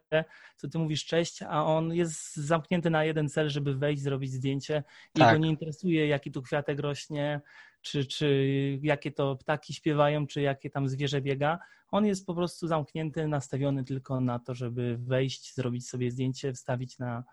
co 0.56 0.68
ty 0.68 0.78
mówisz 0.78 1.04
cześć, 1.04 1.42
a 1.42 1.64
on 1.64 1.94
jest 1.94 2.36
zamknięty 2.36 2.90
na 2.90 3.04
jeden 3.04 3.28
cel, 3.28 3.48
żeby 3.48 3.74
wejść, 3.74 4.02
zrobić 4.02 4.32
zdjęcie. 4.32 4.82
I 5.14 5.18
tak. 5.18 5.34
go 5.34 5.44
nie 5.44 5.50
interesuje, 5.50 6.06
jaki 6.06 6.32
tu 6.32 6.42
kwiatek 6.42 6.80
rośnie, 6.80 7.40
czy, 7.82 8.04
czy 8.04 8.48
jakie 8.82 9.12
to 9.12 9.36
ptaki 9.36 9.74
śpiewają, 9.74 10.26
czy 10.26 10.40
jakie 10.40 10.70
tam 10.70 10.88
zwierzę 10.88 11.20
biega. 11.20 11.58
On 11.90 12.06
jest 12.06 12.26
po 12.26 12.34
prostu 12.34 12.66
zamknięty, 12.66 13.28
nastawiony 13.28 13.84
tylko 13.84 14.20
na 14.20 14.38
to, 14.38 14.54
żeby 14.54 14.98
wejść, 14.98 15.54
zrobić 15.54 15.88
sobie 15.88 16.10
zdjęcie, 16.10 16.52
wstawić 16.52 16.98
na 16.98 17.24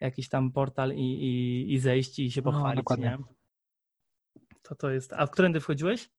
jakiś 0.00 0.28
tam 0.28 0.52
portal 0.52 0.92
i, 0.94 1.00
i, 1.00 1.72
i 1.72 1.78
zejść 1.78 2.18
i 2.18 2.30
się 2.30 2.42
no, 2.44 2.52
pochwalić. 2.52 2.84
No? 2.98 3.34
To 4.68 4.74
to 4.74 4.90
jest. 4.90 5.12
A 5.12 5.26
w 5.26 5.30
którędy 5.30 5.60
wchodziłeś? 5.60 6.10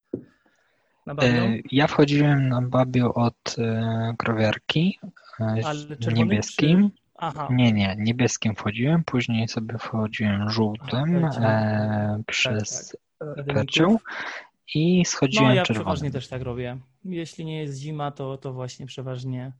Na 1.06 1.14
e, 1.22 1.58
Ja 1.72 1.86
wchodziłem 1.86 2.48
na 2.48 2.62
Babiu 2.62 3.12
od 3.14 3.56
e, 3.58 4.14
krowiarki 4.18 4.98
e, 5.40 6.12
niebieskim. 6.12 6.90
Czy... 6.90 7.02
Aha. 7.18 7.48
Nie, 7.50 7.72
nie, 7.72 7.96
niebieskim 7.98 8.54
wchodziłem, 8.54 9.04
później 9.04 9.48
sobie 9.48 9.78
wchodziłem 9.78 10.50
żółtym 10.50 11.24
e, 11.24 12.22
przez 12.26 12.96
tak, 13.18 13.46
tak. 13.46 13.66
i 14.74 15.04
schodziłem 15.04 15.48
No 15.48 15.54
ja 15.54 15.62
czerwonym. 15.62 15.84
przeważnie 15.84 16.10
też 16.10 16.28
tak 16.28 16.42
robię. 16.42 16.78
Jeśli 17.04 17.44
nie 17.44 17.60
jest 17.62 17.78
zima, 17.78 18.10
to, 18.10 18.38
to 18.38 18.52
właśnie 18.52 18.86
przeważnie 18.86 19.52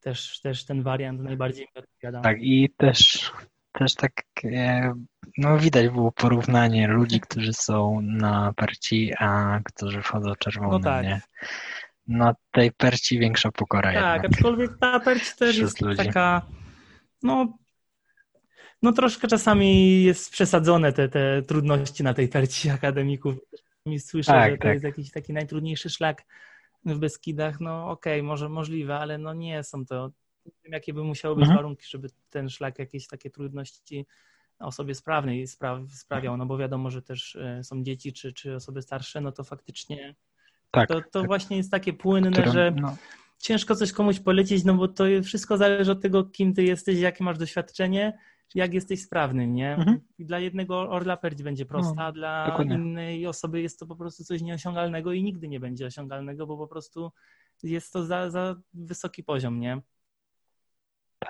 też, 0.00 0.40
też 0.40 0.64
ten 0.64 0.82
wariant 0.82 1.20
najbardziej 1.20 1.64
mi 1.74 1.82
odpowiada. 1.82 2.20
Tak 2.20 2.36
i 2.40 2.70
też 2.76 3.30
też 3.78 3.94
tak, 3.94 4.12
e, 4.44 4.94
no 5.38 5.58
widać 5.58 5.88
było 5.88 6.12
porównanie 6.12 6.88
ludzi, 6.88 7.20
którzy 7.20 7.52
są 7.52 8.00
na 8.00 8.52
perci, 8.56 9.12
a 9.18 9.60
którzy 9.64 10.02
wchodzą 10.02 10.34
czerwonym, 10.38 10.72
no 10.72 10.80
tak. 10.80 11.04
nie? 11.04 11.20
Na 12.06 12.34
tej 12.50 12.72
perci 12.72 13.18
większa 13.18 13.52
pokora 13.52 13.92
Tak, 13.92 13.94
jednak. 13.94 14.32
aczkolwiek 14.32 14.70
ta 14.80 15.00
perci 15.00 15.36
też 15.38 15.58
jest 15.58 15.80
ludzi. 15.80 15.96
taka, 15.96 16.42
no 17.22 17.58
no 18.82 18.92
troszkę 18.92 19.28
czasami 19.28 20.02
jest 20.02 20.30
przesadzone 20.30 20.92
te, 20.92 21.08
te 21.08 21.42
trudności 21.42 22.02
na 22.02 22.14
tej 22.14 22.28
perci 22.28 22.70
akademików. 22.70 23.34
Mi 23.86 24.00
słyszę, 24.00 24.32
tak, 24.32 24.50
że 24.50 24.56
to 24.56 24.62
tak. 24.62 24.72
jest 24.72 24.84
jakiś 24.84 25.10
taki 25.10 25.32
najtrudniejszy 25.32 25.90
szlak 25.90 26.24
w 26.84 26.98
Beskidach. 26.98 27.60
No 27.60 27.90
okej, 27.90 28.20
okay, 28.20 28.22
może 28.22 28.48
możliwe, 28.48 28.98
ale 28.98 29.18
no 29.18 29.34
nie 29.34 29.62
są 29.64 29.86
to 29.86 30.10
wiem, 30.64 30.72
jakie 30.72 30.94
by 30.94 31.04
musiały 31.04 31.34
być 31.34 31.42
mhm. 31.42 31.58
warunki, 31.58 31.86
żeby 31.88 32.08
ten 32.30 32.48
szlak 32.48 32.78
jakieś 32.78 33.06
takie 33.06 33.30
trudności 33.30 34.06
osobie 34.58 34.94
sprawnej 34.94 35.46
sprawiał, 35.88 36.36
no 36.36 36.46
bo 36.46 36.58
wiadomo, 36.58 36.90
że 36.90 37.02
też 37.02 37.36
e, 37.36 37.64
są 37.64 37.82
dzieci 37.82 38.12
czy, 38.12 38.32
czy 38.32 38.54
osoby 38.54 38.82
starsze, 38.82 39.20
no 39.20 39.32
to 39.32 39.44
faktycznie 39.44 40.14
tak, 40.70 40.88
to, 40.88 41.00
to 41.00 41.20
tak. 41.20 41.26
właśnie 41.26 41.56
jest 41.56 41.70
takie 41.70 41.92
płynne, 41.92 42.30
Którym, 42.30 42.52
że 42.52 42.72
no. 42.80 42.96
ciężko 43.38 43.74
coś 43.74 43.92
komuś 43.92 44.20
polecić, 44.20 44.64
no 44.64 44.74
bo 44.74 44.88
to 44.88 45.04
wszystko 45.24 45.56
zależy 45.56 45.92
od 45.92 46.02
tego, 46.02 46.24
kim 46.24 46.54
ty 46.54 46.64
jesteś, 46.64 46.98
jakie 46.98 47.24
masz 47.24 47.38
doświadczenie, 47.38 48.18
jak 48.54 48.74
jesteś 48.74 49.02
sprawny, 49.02 49.46
nie? 49.46 49.74
Mhm. 49.74 50.00
Dla 50.18 50.38
jednego 50.38 50.90
orla 50.90 51.16
perdź 51.16 51.42
będzie 51.42 51.66
prosta, 51.66 52.04
no, 52.04 52.12
dla 52.12 52.46
dokładnie. 52.46 52.74
innej 52.74 53.26
osoby 53.26 53.60
jest 53.60 53.78
to 53.78 53.86
po 53.86 53.96
prostu 53.96 54.24
coś 54.24 54.42
nieosiągalnego 54.42 55.12
i 55.12 55.22
nigdy 55.22 55.48
nie 55.48 55.60
będzie 55.60 55.86
osiągalnego, 55.86 56.46
bo 56.46 56.56
po 56.56 56.66
prostu 56.68 57.12
jest 57.62 57.92
to 57.92 58.04
za, 58.04 58.30
za 58.30 58.56
wysoki 58.74 59.24
poziom, 59.24 59.60
nie? 59.60 59.80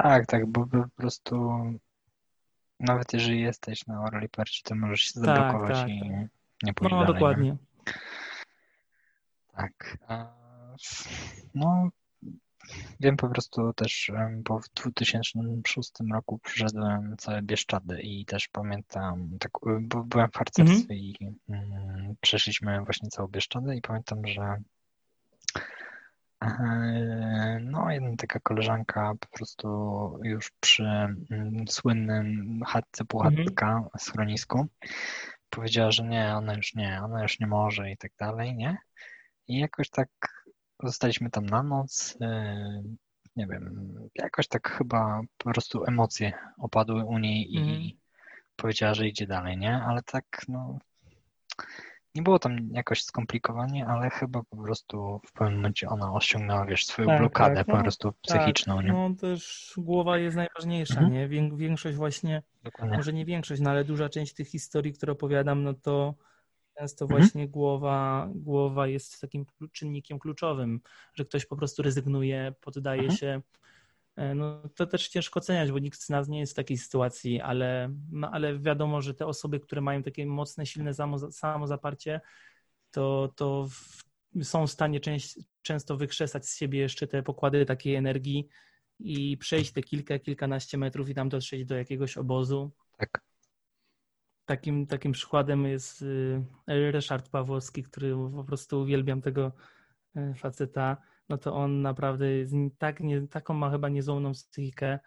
Tak, 0.02 0.26
tak, 0.26 0.46
bo 0.46 0.66
po 0.66 0.88
prostu 0.96 1.50
nawet 2.80 3.12
jeżeli 3.12 3.40
jesteś 3.40 3.86
na 3.86 4.10
Perci, 4.30 4.62
to 4.62 4.74
możesz 4.74 5.00
się 5.00 5.20
tak, 5.20 5.24
zablokować 5.24 5.76
tak, 5.78 5.88
i 5.88 6.00
tak. 6.00 6.28
nie 6.62 6.74
pójść 6.74 6.92
No, 6.92 7.00
dalej, 7.00 7.14
dokładnie. 7.14 7.50
Nie? 7.50 7.56
Tak. 9.52 9.96
No, 11.54 11.88
wiem 13.00 13.16
po 13.16 13.28
prostu 13.28 13.72
też, 13.72 14.12
bo 14.36 14.58
w 14.58 14.68
2006 14.68 15.92
roku 16.12 16.38
przyszedłem 16.38 17.16
całe 17.18 17.42
Bieszczady 17.42 18.00
i 18.00 18.24
też 18.24 18.48
pamiętam, 18.48 19.38
tak, 19.38 19.52
bo 19.80 20.04
byłem 20.04 20.30
w 20.30 20.36
harcerstwie 20.36 20.94
mhm. 20.94 21.00
i 21.00 21.16
mm, 21.48 22.14
przeszliśmy 22.20 22.84
właśnie 22.84 23.08
całą 23.08 23.28
Bieszczady 23.28 23.76
i 23.76 23.80
pamiętam, 23.80 24.26
że 24.26 24.62
no, 27.60 27.90
jedna 27.90 28.16
taka 28.16 28.40
koleżanka 28.40 29.12
po 29.20 29.28
prostu 29.28 29.68
już 30.22 30.50
przy 30.60 30.84
mm, 30.84 31.68
słynnym 31.68 32.60
chatce 32.66 33.04
półchatka 33.04 33.66
mhm. 33.66 33.88
schronisku 33.98 34.66
powiedziała, 35.50 35.90
że 35.90 36.04
nie, 36.04 36.34
ona 36.34 36.54
już 36.54 36.74
nie, 36.74 37.00
ona 37.04 37.22
już 37.22 37.40
nie 37.40 37.46
może 37.46 37.90
i 37.90 37.96
tak 37.96 38.12
dalej, 38.18 38.56
nie? 38.56 38.78
I 39.48 39.58
jakoś 39.58 39.90
tak 39.90 40.08
zostaliśmy 40.82 41.30
tam 41.30 41.46
na 41.46 41.62
noc, 41.62 42.16
eee, 42.20 42.96
nie 43.36 43.46
wiem, 43.46 43.94
jakoś 44.14 44.48
tak 44.48 44.70
chyba 44.70 45.20
po 45.38 45.50
prostu 45.50 45.84
emocje 45.84 46.32
opadły 46.58 47.04
u 47.04 47.18
niej 47.18 47.54
i 47.54 47.58
mhm. 47.58 47.90
powiedziała, 48.56 48.94
że 48.94 49.08
idzie 49.08 49.26
dalej, 49.26 49.58
nie? 49.58 49.76
Ale 49.76 50.02
tak, 50.02 50.24
no 50.48 50.78
nie 52.18 52.22
było 52.22 52.38
tam 52.38 52.68
jakoś 52.72 53.02
skomplikowanie, 53.02 53.86
ale 53.86 54.10
chyba 54.10 54.42
po 54.42 54.56
prostu 54.56 55.20
w 55.26 55.32
pewnym 55.32 55.56
momencie 55.56 55.88
ona 55.88 56.12
osiągnęła, 56.12 56.66
wiesz, 56.66 56.86
swoją 56.86 57.08
tak, 57.08 57.18
blokadę 57.18 57.56
tak, 57.56 57.68
no, 57.68 57.76
po 57.76 57.82
prostu 57.82 58.12
psychiczną, 58.22 58.76
tak, 58.76 58.84
nie? 58.84 58.92
No 58.92 59.10
też 59.20 59.74
głowa 59.76 60.18
jest 60.18 60.36
najważniejsza, 60.36 61.00
mhm. 61.00 61.12
nie? 61.12 61.28
Większość 61.56 61.96
właśnie, 61.96 62.42
Dokładnie. 62.62 62.96
może 62.96 63.12
nie 63.12 63.24
większość, 63.24 63.60
no 63.60 63.70
ale 63.70 63.84
duża 63.84 64.08
część 64.08 64.34
tych 64.34 64.48
historii, 64.48 64.92
które 64.92 65.12
opowiadam, 65.12 65.62
no 65.62 65.74
to 65.74 66.14
często 66.78 67.04
mhm. 67.04 67.20
właśnie 67.20 67.48
głowa, 67.48 68.28
głowa 68.34 68.86
jest 68.86 69.20
takim 69.20 69.46
czynnikiem 69.72 70.18
kluczowym, 70.18 70.80
że 71.14 71.24
ktoś 71.24 71.46
po 71.46 71.56
prostu 71.56 71.82
rezygnuje, 71.82 72.54
poddaje 72.60 73.00
mhm. 73.00 73.18
się 73.18 73.40
no 74.34 74.68
to 74.74 74.86
też 74.86 75.08
ciężko 75.08 75.40
oceniać, 75.40 75.72
bo 75.72 75.78
nikt 75.78 76.00
z 76.00 76.08
nas 76.08 76.28
nie 76.28 76.40
jest 76.40 76.52
w 76.52 76.56
takiej 76.56 76.78
sytuacji, 76.78 77.40
ale, 77.40 77.94
no, 78.10 78.30
ale 78.30 78.58
wiadomo, 78.58 79.02
że 79.02 79.14
te 79.14 79.26
osoby, 79.26 79.60
które 79.60 79.80
mają 79.80 80.02
takie 80.02 80.26
mocne, 80.26 80.66
silne 80.66 80.92
samozaparcie, 81.30 82.20
to, 82.90 83.32
to 83.36 83.68
są 84.42 84.66
w 84.66 84.70
stanie 84.70 85.00
część, 85.00 85.38
często 85.62 85.96
wykrzesać 85.96 86.46
z 86.46 86.56
siebie 86.56 86.78
jeszcze 86.78 87.06
te 87.06 87.22
pokłady 87.22 87.66
takiej 87.66 87.94
energii 87.94 88.48
i 88.98 89.36
przejść 89.36 89.72
te 89.72 89.82
kilka, 89.82 90.18
kilkanaście 90.18 90.78
metrów 90.78 91.08
i 91.08 91.14
tam 91.14 91.28
dotrzeć 91.28 91.64
do 91.64 91.76
jakiegoś 91.76 92.16
obozu. 92.16 92.72
Tak. 92.96 93.22
Takim, 94.44 94.86
takim 94.86 95.12
przykładem 95.12 95.64
jest 95.64 96.02
y, 96.02 96.42
Ryszard 96.66 97.28
Pawłowski, 97.28 97.82
który 97.82 98.14
po 98.36 98.44
prostu 98.44 98.80
uwielbiam 98.80 99.20
tego 99.20 99.52
y, 100.16 100.34
faceta 100.34 100.96
no 101.28 101.38
to 101.38 101.54
on 101.54 101.82
naprawdę 101.82 102.26
tak, 102.78 103.00
nie, 103.00 103.28
taką 103.28 103.54
ma 103.54 103.70
chyba 103.70 103.88
niezłomną 103.88 104.32
psychikę, 104.32 104.98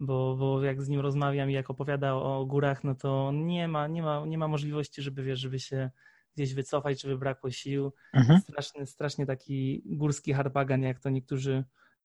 bo, 0.00 0.36
bo 0.36 0.62
jak 0.62 0.82
z 0.82 0.88
nim 0.88 1.00
rozmawiam 1.00 1.50
i 1.50 1.52
jak 1.52 1.70
opowiada 1.70 2.14
o 2.14 2.46
górach, 2.46 2.84
no 2.84 2.94
to 2.94 3.32
nie 3.34 3.68
ma, 3.68 3.86
nie 3.86 4.02
ma, 4.02 4.26
nie 4.26 4.38
ma 4.38 4.48
możliwości, 4.48 5.02
żeby 5.02 5.22
wiesz, 5.22 5.40
żeby 5.40 5.60
się 5.60 5.90
gdzieś 6.36 6.54
wycofać, 6.54 7.02
żeby 7.02 7.18
brakło 7.18 7.50
sił. 7.50 7.92
Mhm. 8.12 8.40
Straszny, 8.40 8.86
strasznie 8.86 9.26
taki 9.26 9.82
górski 9.86 10.32
harpagan, 10.32 10.82
jak 10.82 11.00
to 11.00 11.10
niektórzy 11.10 11.64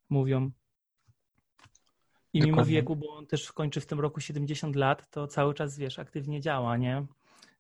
mówią. 0.10 0.52
I 2.34 2.40
Dokładnie. 2.40 2.52
mimo 2.52 2.66
wieku, 2.66 2.96
bo 2.96 3.18
on 3.18 3.28
też 3.28 3.52
kończy 3.52 3.82
w 3.82 3.86
tym 3.86 4.00
roku 4.00 4.22
70 4.22 4.76
lat, 4.76 5.10
to 5.10 5.28
cały 5.28 5.54
czas, 5.54 5.78
wiesz, 5.78 6.00
aktywnie 6.00 6.42
działa, 6.42 6.78
nie? 6.78 7.06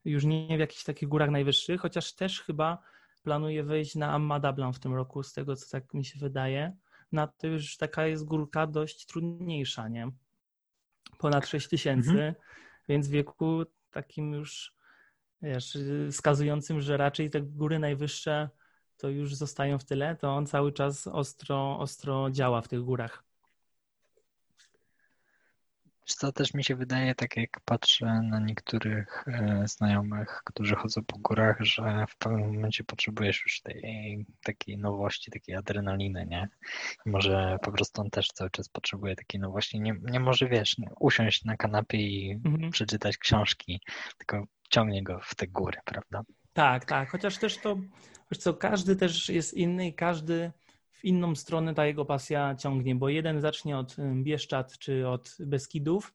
Już 0.06 0.25
nie 0.25 0.58
w 0.58 0.60
jakichś 0.60 0.84
takich 0.84 1.10
górach 1.10 1.30
najwyższych, 1.30 1.82
chociaż 1.82 2.13
też 2.13 2.41
chyba 2.41 2.84
planuje 3.24 3.63
wejść 3.63 3.96
na 3.96 4.12
Ammadablan 4.12 4.74
w 4.74 4.80
tym 4.80 4.94
roku, 4.94 5.24
z 5.24 5.34
tego 5.34 5.56
co 5.56 5.72
tak 5.72 5.94
mi 5.94 6.06
się 6.06 6.20
wydaje. 6.20 6.75
Na 7.12 7.28
to 7.28 7.48
już 7.48 7.78
taka 7.78 8.08
jest 8.08 8.25
górka 8.25 8.68
dość 8.68 9.06
trudniejsza, 9.06 9.88
nie? 9.88 10.12
Ponad 11.18 11.48
6 11.48 11.68
tysięcy, 11.68 12.10
mhm. 12.10 12.34
więc 12.90 13.08
w 13.08 13.12
wieku 13.12 13.63
takim 13.92 14.34
już 14.34 14.75
wiesz, 15.42 15.78
wskazującym, 16.12 16.82
że 16.82 16.98
raczej 16.98 17.30
te 17.30 17.42
góry 17.42 17.80
najwyższe 17.80 18.50
to 18.98 19.10
już 19.10 19.36
zostają 19.36 19.80
w 19.80 19.86
tyle, 19.86 20.16
to 20.16 20.36
on 20.36 20.48
cały 20.48 20.72
czas 20.72 21.08
ostro, 21.08 21.80
ostro 21.80 22.32
działa 22.32 22.62
w 22.62 22.68
tych 22.68 22.82
górach 22.82 23.24
co 26.15 26.32
też 26.32 26.53
mi 26.53 26.63
się 26.63 26.75
wydaje, 26.75 27.15
tak 27.15 27.38
jak 27.38 27.60
patrzę 27.65 28.06
na 28.06 28.39
niektórych 28.39 29.24
e, 29.27 29.63
znajomych, 29.68 30.41
którzy 30.46 30.75
chodzą 30.75 31.03
po 31.03 31.18
górach, 31.18 31.58
że 31.60 32.06
w 32.10 32.18
pewnym 32.18 32.53
momencie 32.53 32.84
potrzebujesz 32.84 33.44
już 33.44 33.62
tej 33.62 34.25
takiej 34.44 34.77
nowości, 34.77 35.32
takiej 35.32 35.56
adrenaliny, 35.56 36.25
nie? 36.25 36.50
może 37.06 37.58
po 37.62 37.72
prostu 37.72 38.01
on 38.01 38.10
też 38.10 38.27
cały 38.27 38.50
czas 38.50 38.70
potrzebuje 38.70 39.15
takiej 39.15 39.41
nowości. 39.41 39.82
Nie, 39.82 39.96
nie 40.01 40.20
może, 40.20 40.48
wiesz, 40.48 40.75
usiąść 41.00 41.46
na 41.46 41.58
kanapie 41.58 41.98
i 41.98 42.32
mhm. 42.46 42.72
przeczytać 42.72 43.18
książki, 43.18 43.82
tylko 44.18 44.44
ciągnie 44.70 45.03
go 45.03 45.20
w 45.24 45.36
te 45.36 45.48
góry, 45.48 45.80
prawda? 45.86 46.22
Tak, 46.53 46.86
tak. 46.86 47.10
Chociaż 47.10 47.38
też 47.38 47.58
to, 47.58 47.77
wiesz 48.32 48.39
co, 48.39 48.53
każdy 48.53 48.96
też 48.96 49.30
jest 49.30 49.53
inny 49.53 49.88
i 49.88 49.94
każdy 49.94 50.51
w 51.01 51.05
inną 51.05 51.36
stronę 51.36 51.74
ta 51.74 51.86
jego 51.86 52.05
pasja 52.05 52.55
ciągnie, 52.55 52.96
bo 52.96 53.10
jeden 53.10 53.41
zacznie 53.41 53.77
od 53.77 53.96
Bieszczad 54.24 54.77
czy 54.77 55.08
od 55.08 55.38
Beskidów, 55.39 56.13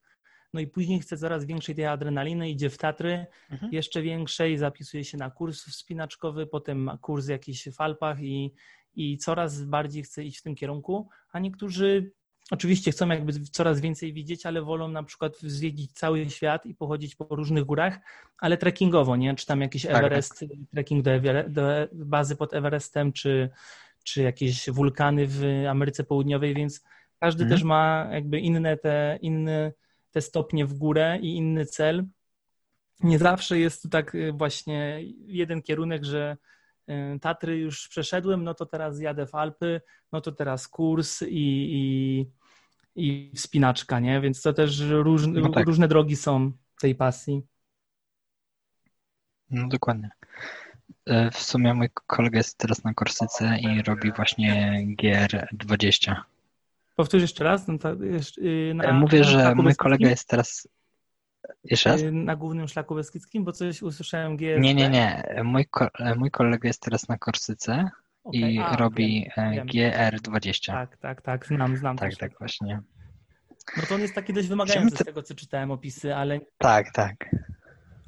no 0.55 0.61
i 0.61 0.66
później 0.66 1.00
chce 1.00 1.16
coraz 1.16 1.45
większej 1.45 1.75
tej 1.75 1.87
adrenaliny, 1.87 2.50
idzie 2.50 2.71
w 2.71 2.78
Tatry, 2.78 3.26
mhm. 3.50 3.73
jeszcze 3.73 4.02
większej, 4.02 4.59
zapisuje 4.59 5.05
się 5.05 5.19
na 5.19 5.31
kurs 5.31 5.64
wspinaczkowy, 5.64 6.47
potem 6.47 6.90
kurs 7.00 7.28
jakiś 7.28 7.69
w 7.69 7.81
Alpach 7.81 8.23
i, 8.23 8.55
i 8.95 9.19
coraz 9.19 9.62
bardziej 9.62 10.02
chce 10.02 10.25
iść 10.25 10.38
w 10.38 10.43
tym 10.43 10.55
kierunku, 10.55 11.09
a 11.33 11.38
niektórzy 11.38 12.12
oczywiście 12.50 12.90
chcą 12.93 13.09
jakby 13.09 13.33
coraz 13.33 13.81
więcej 13.81 14.12
widzieć, 14.12 14.47
ale 14.47 14.62
wolą 14.62 14.88
na 14.88 15.02
przykład 15.02 15.38
zwiedzić 15.38 15.93
cały 15.93 16.31
świat 16.31 16.66
i 16.66 16.75
pochodzić 16.75 17.14
po 17.14 17.26
różnych 17.31 17.64
górach, 17.64 17.99
ale 18.38 18.57
trekkingowo, 18.57 19.16
nie? 19.16 19.35
Czy 19.35 19.47
tam 19.47 19.61
jakiś 19.61 19.83
tak, 19.83 19.97
Everest, 19.97 20.40
tak. 20.40 20.49
trekking 20.73 21.05
do, 21.05 21.11
do, 21.49 21.62
bazy 21.93 22.37
pod 22.37 22.55
Everestem, 22.55 23.12
czy, 23.12 23.50
czy 24.07 24.23
jakieś 24.23 24.71
wulkany 24.71 25.27
w 25.27 25.43
Ameryce 25.71 26.05
Południowej, 26.05 26.55
więc 26.55 26.85
każdy 27.21 27.43
mhm. 27.43 27.59
też 27.59 27.65
ma 27.65 28.09
jakby 28.13 28.41
inne 28.41 28.77
te, 28.77 29.19
inne 29.23 29.73
te 30.11 30.21
stopnie 30.21 30.67
w 30.67 30.75
górę 30.75 31.19
i 31.23 31.37
inny 31.37 31.67
cel. 31.67 32.05
Nie 33.01 33.19
zawsze 33.19 33.59
jest 33.59 33.83
to 33.83 33.89
tak 33.89 34.15
y, 34.15 34.33
właśnie 34.33 35.01
jeden 35.27 35.63
kierunek, 35.63 36.05
że 36.05 36.37
y, 36.89 37.19
Tatry 37.21 37.59
już 37.59 37.89
przeszedłem, 37.89 38.45
no 38.45 38.55
to 38.55 38.67
teraz 38.67 39.01
jadę 39.01 39.27
w 39.27 39.35
Alpy, 39.35 39.81
no 40.13 40.21
to 40.21 40.33
teraz 40.33 40.69
kurs 40.69 41.23
i, 41.23 41.27
i, 41.35 42.27
i 42.95 43.33
wspinaczka, 43.37 44.01
nie? 44.01 44.21
Więc 44.21 44.43
to 44.43 44.53
też 44.53 44.81
róż, 44.81 45.27
no 45.27 45.49
tak. 45.49 45.67
różne 45.67 45.89
drogi 45.89 46.17
są 46.17 46.53
tej 46.81 46.95
pasji. 46.95 47.43
No 49.51 49.69
dokładnie. 49.69 50.11
E, 51.07 51.31
w 51.31 51.39
sumie 51.39 51.75
mój 51.75 51.89
kolega 52.07 52.39
jest 52.39 52.59
teraz 52.59 52.85
na 52.85 52.95
Korsyce 52.95 53.59
i 53.59 53.83
robi 53.83 54.13
właśnie 54.13 54.83
GR20. 55.03 56.17
Powtórz 56.97 57.23
jeszcze 57.23 57.45
raz. 57.45 57.69
No 57.69 57.79
to, 57.79 57.93
y, 58.39 58.73
na, 58.75 58.93
Mówię, 58.93 59.25
że 59.25 59.55
mój 59.55 59.77
kolega 59.77 60.09
jest 60.09 60.29
teraz. 60.29 60.69
Jeszcze 61.65 61.91
raz? 61.91 62.01
Y, 62.01 62.13
na 62.13 62.37
głównym 62.37 62.69
szlaku 62.69 62.95
beskidzkim, 62.95 63.45
bo 63.45 63.53
coś 63.53 63.83
usłyszałem 63.83 64.37
GR. 64.37 64.61
Nie, 64.61 64.75
nie, 64.75 64.91
nie. 64.91 65.25
Mój, 65.45 65.67
mój 66.17 66.31
kolega 66.31 66.69
jest 66.69 66.83
teraz 66.83 67.09
na 67.09 67.19
Korsyce 67.19 67.91
okay. 68.25 68.41
i 68.53 68.59
A, 68.59 68.77
robi 68.77 69.31
wiem, 69.37 69.67
GR20. 69.67 70.67
Tak, 70.67 70.97
tak, 70.97 71.23
tak. 71.23 71.47
Znam, 71.47 71.77
znam. 71.77 71.97
Tak, 71.97 72.17
tak, 72.17 72.39
właśnie. 72.39 72.81
No 73.77 73.83
to 73.89 73.95
on 73.95 74.01
jest 74.01 74.15
taki 74.15 74.33
dość 74.33 74.49
wymagający 74.49 74.97
z 74.97 75.05
tego, 75.05 75.23
co 75.23 75.35
czytałem 75.35 75.71
opisy, 75.71 76.15
ale. 76.15 76.41
Tak, 76.59 76.93
tak. 76.93 77.31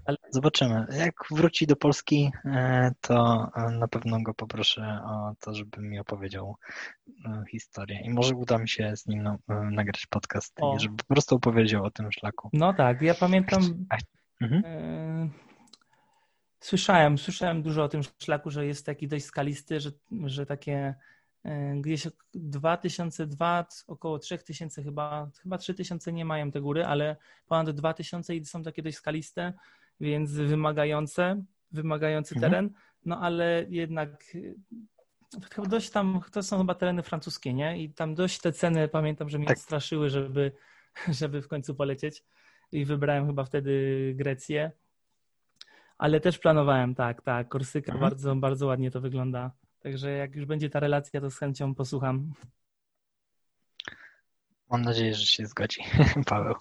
Ale... 0.09 0.17
Zobaczymy. 0.31 0.87
Jak 0.91 1.15
wróci 1.31 1.67
do 1.67 1.77
Polski, 1.77 2.31
e, 2.45 2.93
to 3.00 3.49
e, 3.57 3.71
na 3.71 3.88
pewno 3.88 4.23
go 4.23 4.35
poproszę 4.35 5.00
o 5.07 5.33
to, 5.41 5.55
żeby 5.55 5.83
mi 5.83 5.99
opowiedział 5.99 6.57
e, 7.25 7.45
historię. 7.50 8.00
I 8.05 8.11
może 8.11 8.35
uda 8.35 8.59
mi 8.59 8.69
się 8.69 8.97
z 8.97 9.07
nim 9.07 9.23
no, 9.23 9.38
nagrać 9.71 10.07
podcast, 10.07 10.53
o. 10.61 10.79
żeby 10.79 10.97
po 10.97 11.15
prostu 11.15 11.37
opowiedział 11.37 11.85
o 11.85 11.91
tym 11.91 12.12
szlaku. 12.12 12.50
No 12.53 12.75
tak, 12.75 13.03
ja 13.03 13.15
pamiętam. 13.15 13.87
Mhm. 14.41 15.31
Słyszałem, 16.61 17.19
słyszałem 17.19 17.62
dużo 17.62 17.85
o 17.85 17.88
tym 17.88 18.00
szlaku, 18.23 18.50
że 18.50 18.67
jest 18.67 18.87
taki 18.87 19.09
dość 19.09 19.25
skalisty, 19.25 19.81
że, 19.81 19.91
że 20.25 20.47
takie 20.47 20.95
gdzieś 21.75 22.09
2002, 22.35 23.67
około 23.87 24.19
3000 24.19 24.83
chyba, 24.83 25.31
chyba 25.43 25.59
3000 25.59 26.12
nie 26.12 26.25
mają 26.25 26.50
te 26.50 26.61
góry, 26.61 26.87
ale 26.87 27.17
ponad 27.47 27.71
2000 27.71 28.37
i 28.37 28.45
są 28.45 28.62
takie 28.62 28.83
dość 28.83 28.97
skaliste 28.97 29.53
więc 30.00 30.33
wymagające, 30.33 31.43
wymagający 31.73 32.35
mhm. 32.35 32.52
teren, 32.52 32.71
no 33.05 33.21
ale 33.21 33.67
jednak 33.69 34.25
dość 35.69 35.90
tam, 35.90 36.21
to 36.33 36.43
są 36.43 36.59
chyba 36.59 36.75
tereny 36.75 37.02
francuskie, 37.02 37.55
nie? 37.55 37.83
I 37.83 37.95
tam 37.95 38.14
dość 38.14 38.40
te 38.40 38.52
ceny, 38.52 38.88
pamiętam, 38.88 39.28
że 39.28 39.38
mnie 39.38 39.47
tak. 39.47 39.59
straszyły, 39.59 40.11
żeby, 40.11 40.52
żeby 41.21 41.43
w 41.43 41.49
końcu 41.49 41.75
polecieć 41.75 42.25
i 42.73 42.85
wybrałem 42.85 43.26
chyba 43.26 43.45
wtedy 43.45 44.12
Grecję, 44.17 44.73
ale 45.99 46.21
też 46.21 46.38
planowałem, 46.38 46.95
tak, 46.95 47.23
tak, 47.23 47.49
Korsyka, 47.49 47.93
mhm. 47.93 48.11
bardzo, 48.11 48.37
bardzo 48.37 48.67
ładnie 48.67 48.90
to 48.90 49.00
wygląda. 49.00 49.52
Także 49.81 50.11
jak 50.11 50.37
już 50.37 50.45
będzie 50.45 50.71
ta 50.71 50.81
relacja, 50.81 51.21
to 51.21 51.31
z 51.31 51.38
chęcią 51.38 51.75
posłucham. 51.75 52.33
Mam 54.70 54.82
nadzieję, 54.82 55.14
że 55.14 55.26
się 55.26 55.46
zgodzi, 55.46 55.82
Paweł. 56.30 56.54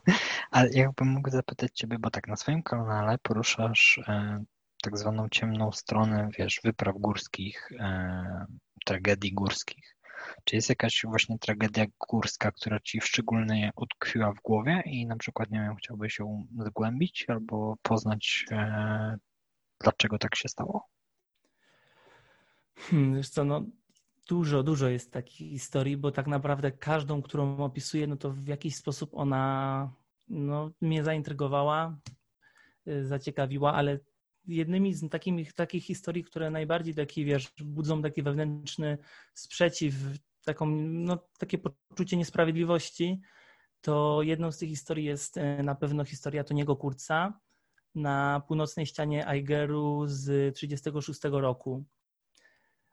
Ale 0.52 0.70
jakbym 0.74 1.08
mógł 1.08 1.30
zapytać 1.30 1.72
Ciebie, 1.74 2.00
bo 2.00 2.10
tak 2.10 2.28
na 2.28 2.36
swoim 2.36 2.64
kanale 2.64 3.18
poruszasz 3.18 4.00
e, 4.08 4.44
tak 4.82 4.98
zwaną 4.98 5.30
ciemną 5.30 5.72
stronę, 5.72 6.30
wiesz, 6.38 6.60
wypraw 6.64 6.96
górskich, 6.98 7.70
e, 7.80 8.46
tragedii 8.86 9.34
górskich. 9.34 9.96
Czy 10.44 10.56
jest 10.56 10.70
jakaś 10.70 11.02
właśnie 11.06 11.40
tragedia 11.40 11.86
górska, 12.10 12.52
która 12.52 12.80
Ci 12.80 13.02
szczególnie 13.02 13.72
utkwiła 13.76 14.32
w 14.34 14.42
głowie 14.42 14.84
i 14.86 15.06
na 15.06 15.16
przykład, 15.16 15.52
nie 15.52 15.60
wiem, 15.60 15.76
chciałbyś 15.76 16.20
ją 16.20 16.48
zgłębić 16.60 17.26
albo 17.28 17.76
poznać, 17.82 18.46
e, 18.52 19.18
dlaczego 19.80 20.18
tak 20.18 20.36
się 20.36 20.50
stało? 20.50 20.88
Hmm, 22.76 23.16
wiesz 23.16 23.30
co, 23.30 23.46
no 23.46 23.66
Dużo, 24.28 24.64
dużo 24.64 24.88
jest 24.88 25.12
takich 25.12 25.50
historii, 25.50 25.98
bo 25.98 26.12
tak 26.12 26.28
naprawdę 26.28 26.72
każdą, 26.72 27.22
którą 27.22 27.58
opisuję, 27.58 28.08
no 28.08 28.18
to 28.18 28.32
w 28.32 28.48
jakiś 28.48 28.76
sposób 28.76 29.10
ona 29.14 29.94
no, 30.28 30.72
mnie 30.82 31.04
zaintrygowała, 31.04 31.98
y, 32.88 33.06
zaciekawiła, 33.06 33.74
ale 33.74 34.00
jednymi 34.48 34.94
z 34.94 35.10
takich, 35.10 35.54
takich 35.54 35.84
historii, 35.84 36.24
które 36.24 36.50
najbardziej 36.50 36.96
taki, 36.96 37.26
wiesz, 37.26 37.54
budzą 37.64 38.02
taki 38.02 38.24
wewnętrzny 38.24 38.98
sprzeciw, 39.34 39.96
taką, 40.46 40.66
no, 40.82 41.18
takie 41.40 41.58
poczucie 41.58 42.18
niesprawiedliwości, 42.18 43.22
to 43.82 44.22
jedną 44.22 44.52
z 44.52 44.58
tych 44.58 44.70
historii 44.70 45.06
jest 45.06 45.38
y, 45.38 45.64
na 45.64 45.76
pewno 45.76 46.06
historia 46.06 46.44
Toniego 46.44 46.76
Kurca 46.76 47.40
na 47.96 48.42
północnej 48.48 48.86
ścianie 48.86 49.28
Aigeru 49.28 50.04
z 50.08 50.56
1936 50.56 51.22
roku. 51.24 51.86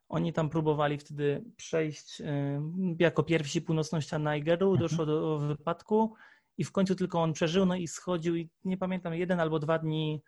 Oni 0.09 0.33
tam 0.33 0.51
próbowali 0.51 0.99
wtedy 0.99 1.45
przejść 1.57 2.21
y, 2.21 2.25
jako 2.99 3.23
pierwsi 3.23 3.63
północną 3.63 4.01
ścianę 4.01 4.37
Nigeru, 4.37 4.73
mhm. 4.73 4.89
doszło 4.89 5.07
do 5.07 5.39
wypadku 5.39 6.15
i 6.59 6.65
w 6.65 6.73
końcu 6.73 6.95
tylko 6.95 7.23
on 7.23 7.33
przeżył, 7.33 7.67
no 7.67 7.77
i 7.77 7.89
schodził 7.89 8.37
i 8.37 8.51
nie 8.65 8.77
pamiętam, 8.77 9.15
jeden 9.15 9.41
albo 9.41 9.59
dwa 9.59 9.79
dni 9.79 10.23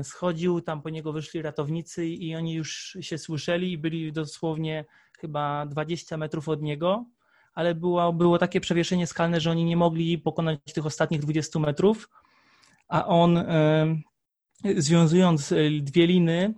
y, 0.00 0.04
schodził, 0.04 0.60
tam 0.60 0.82
po 0.82 0.90
niego 0.90 1.12
wyszli 1.12 1.42
ratownicy 1.42 2.06
i 2.06 2.36
oni 2.36 2.54
już 2.54 2.96
się 3.00 3.18
słyszeli 3.18 3.72
i 3.72 3.78
byli 3.78 4.12
dosłownie 4.12 4.84
chyba 5.18 5.66
20 5.66 6.16
metrów 6.16 6.48
od 6.48 6.62
niego, 6.62 7.04
ale 7.54 7.74
było, 7.74 8.12
było 8.12 8.38
takie 8.38 8.60
przewieszenie 8.60 9.06
skalne, 9.06 9.40
że 9.40 9.50
oni 9.50 9.64
nie 9.64 9.76
mogli 9.76 10.18
pokonać 10.18 10.58
tych 10.74 10.86
ostatnich 10.86 11.20
20 11.20 11.58
metrów, 11.58 12.10
a 12.88 13.06
on 13.06 13.36
y, 13.36 14.82
związując 14.82 15.54
dwie 15.82 16.06
liny, 16.06 16.54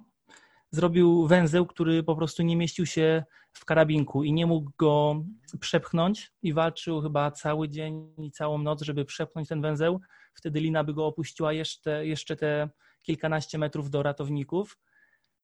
zrobił 0.75 1.27
węzeł, 1.27 1.67
który 1.67 2.03
po 2.03 2.17
prostu 2.17 2.43
nie 2.43 2.57
mieścił 2.57 2.87
się 2.87 3.25
w 3.53 3.65
karabinku 3.65 4.25
i 4.25 4.33
nie 4.33 4.47
mógł 4.47 4.71
go 4.79 5.25
przepchnąć 5.61 6.33
i 6.43 6.53
walczył 6.53 7.01
chyba 7.01 7.31
cały 7.31 7.69
dzień 7.69 8.15
i 8.19 8.31
całą 8.31 8.59
noc, 8.59 8.83
żeby 8.83 9.05
przepchnąć 9.05 9.49
ten 9.49 9.63
węzeł. 9.63 10.01
Wtedy 10.35 10.61
lina 10.61 10.85
by 10.85 10.95
go 10.95 11.07
opuściła 11.07 11.53
jeszcze, 11.53 12.07
jeszcze 12.07 12.37
te 12.37 12.71
kilkanaście 13.03 13.59
metrów 13.59 13.91
do 13.91 14.03
ratowników. 14.03 14.79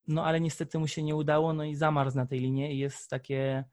No 0.09 0.25
ale 0.25 0.41
niestety 0.41 0.79
mu 0.79 0.87
się 0.87 1.03
nie 1.03 1.17
udało, 1.17 1.53
no 1.53 1.65
i 1.65 1.75
zamarł 1.75 2.11
na 2.15 2.27
tej 2.27 2.41
linie 2.41 2.75
i 2.75 2.79
jest 2.79 3.11
takie 3.11 3.65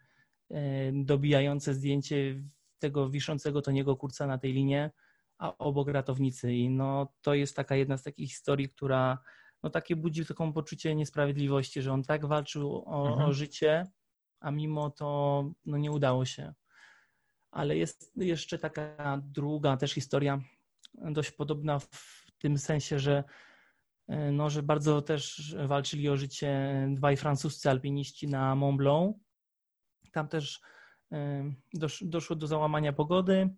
e, 0.51 0.91
dobijające 0.93 1.73
zdjęcie 1.73 2.43
tego 2.79 3.09
wiszącego 3.09 3.61
Toniego 3.61 3.95
Kurca 3.95 4.27
na 4.27 4.37
tej 4.37 4.53
linie, 4.53 4.91
a 5.37 5.57
obok 5.57 5.87
ratownicy. 5.87 6.53
I 6.53 6.69
no 6.69 7.13
to 7.21 7.33
jest 7.33 7.55
taka 7.55 7.75
jedna 7.75 7.97
z 7.97 8.03
takich 8.03 8.29
historii, 8.29 8.69
która 8.69 9.17
no 9.63 9.69
takie 9.69 9.95
budzi 9.95 10.25
taką 10.25 10.53
poczucie 10.53 10.95
niesprawiedliwości, 10.95 11.81
że 11.81 11.93
on 11.93 12.03
tak 12.03 12.25
walczył 12.25 12.83
o, 12.85 13.09
mhm. 13.09 13.29
o 13.29 13.33
życie, 13.33 13.87
a 14.39 14.51
mimo 14.51 14.89
to 14.89 15.43
no, 15.65 15.77
nie 15.77 15.91
udało 15.91 16.25
się. 16.25 16.53
Ale 17.51 17.77
jest 17.77 18.11
jeszcze 18.15 18.59
taka 18.59 19.21
druga 19.23 19.77
też 19.77 19.93
historia, 19.93 20.41
dość 20.93 21.31
podobna 21.31 21.79
w 21.79 22.25
tym 22.37 22.57
sensie, 22.57 22.99
że, 22.99 23.23
e, 24.07 24.31
no, 24.31 24.49
że 24.49 24.63
bardzo 24.63 25.01
też 25.01 25.55
walczyli 25.67 26.09
o 26.09 26.17
życie 26.17 26.73
dwaj 26.89 27.17
francuscy 27.17 27.69
alpiniści 27.69 28.27
na 28.27 28.55
Mont 28.55 28.77
Blanc. 28.77 29.17
Tam 30.11 30.27
też 30.27 30.61
e, 31.11 31.51
doszło 32.01 32.35
do 32.35 32.47
załamania 32.47 32.93
pogody. 32.93 33.55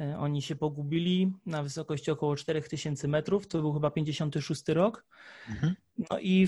E, 0.00 0.18
oni 0.18 0.42
się 0.42 0.56
pogubili 0.56 1.32
na 1.46 1.62
wysokości 1.62 2.10
około 2.10 2.36
4000 2.36 3.08
metrów, 3.08 3.46
to 3.46 3.60
był 3.60 3.72
chyba 3.72 3.90
56 3.90 4.68
rok. 4.68 5.06
Mhm. 5.48 5.74
No 6.10 6.18
i 6.18 6.46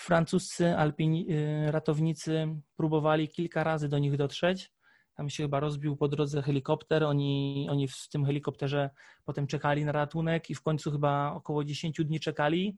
francuscy 0.00 0.76
alpini, 0.76 1.26
e, 1.30 1.72
ratownicy 1.72 2.48
próbowali 2.76 3.28
kilka 3.28 3.64
razy 3.64 3.88
do 3.88 3.98
nich 3.98 4.16
dotrzeć. 4.16 4.72
Tam 5.14 5.30
się 5.30 5.42
chyba 5.42 5.60
rozbił 5.60 5.96
po 5.96 6.08
drodze 6.08 6.42
helikopter. 6.42 7.04
Oni, 7.04 7.66
oni 7.70 7.88
w 7.88 8.08
tym 8.08 8.24
helikopterze 8.24 8.90
potem 9.24 9.46
czekali 9.46 9.84
na 9.84 9.92
ratunek 9.92 10.50
i 10.50 10.54
w 10.54 10.62
końcu 10.62 10.90
chyba 10.90 11.32
około 11.32 11.64
10 11.64 12.04
dni 12.04 12.20
czekali. 12.20 12.76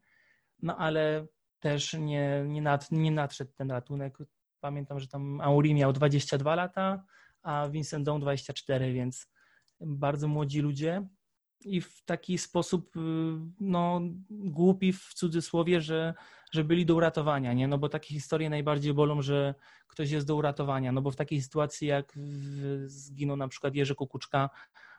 No 0.62 0.76
ale 0.76 1.26
też 1.60 1.92
nie, 1.92 2.44
nie, 2.48 2.62
nad, 2.62 2.92
nie 2.92 3.10
nadszedł 3.10 3.52
ten 3.56 3.70
ratunek. 3.70 4.18
Pamiętam, 4.60 5.00
że 5.00 5.08
tam 5.08 5.40
Auri 5.40 5.74
miał 5.74 5.92
22 5.92 6.54
lata, 6.54 7.04
a 7.42 7.68
Vincent 7.68 8.04
Dong 8.04 8.22
24, 8.22 8.92
więc 8.92 9.26
bardzo 9.86 10.28
młodzi 10.28 10.60
ludzie. 10.60 11.06
i 11.64 11.80
w 11.80 12.04
taki 12.04 12.38
sposób, 12.38 12.96
y, 12.96 13.00
no, 13.60 14.00
głupi 14.30 14.92
w 14.92 15.14
cudzysłowie, 15.14 15.80
że, 15.80 16.14
że 16.52 16.64
byli 16.64 16.86
do 16.86 16.94
uratowania, 16.94 17.52
nie? 17.52 17.68
No 17.68 17.78
bo 17.78 17.88
takie 17.88 18.14
historie 18.14 18.50
najbardziej 18.50 18.94
bolą, 18.94 19.22
że 19.22 19.54
ktoś 19.86 20.10
jest 20.10 20.26
do 20.26 20.36
uratowania, 20.36 20.92
no 20.92 21.02
bo 21.02 21.10
w 21.10 21.16
takiej 21.16 21.42
sytuacji 21.42 21.88
jak 21.88 22.18
zginął 22.86 23.36
na 23.36 23.48
przykład 23.48 23.74
Jerzy 23.74 23.94
Kukuczka, 23.94 24.50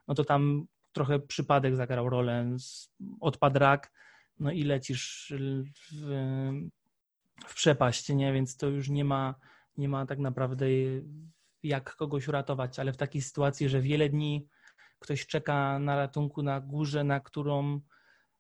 no 0.07 0.15
to 0.15 0.23
tam 0.25 0.67
trochę 0.93 1.19
przypadek 1.19 1.75
zagrał 1.75 2.09
rolę, 2.09 2.57
odpadł 3.19 3.59
rak, 3.59 3.91
no 4.39 4.51
i 4.51 4.63
lecisz 4.63 5.33
w, 5.91 6.07
w 7.47 7.55
przepaść, 7.55 8.09
nie? 8.09 8.33
Więc 8.33 8.57
to 8.57 8.67
już 8.67 8.89
nie 8.89 9.05
ma, 9.05 9.35
nie 9.77 9.89
ma 9.89 10.05
tak 10.05 10.19
naprawdę 10.19 10.65
jak 11.63 11.95
kogoś 11.95 12.27
uratować, 12.27 12.79
ale 12.79 12.93
w 12.93 12.97
takiej 12.97 13.21
sytuacji, 13.21 13.69
że 13.69 13.81
wiele 13.81 14.09
dni 14.09 14.47
ktoś 15.03 15.25
czeka 15.27 15.79
na 15.79 15.95
ratunku 15.95 16.43
na 16.43 16.61
górze, 16.61 17.03
na 17.03 17.19
którą 17.19 17.79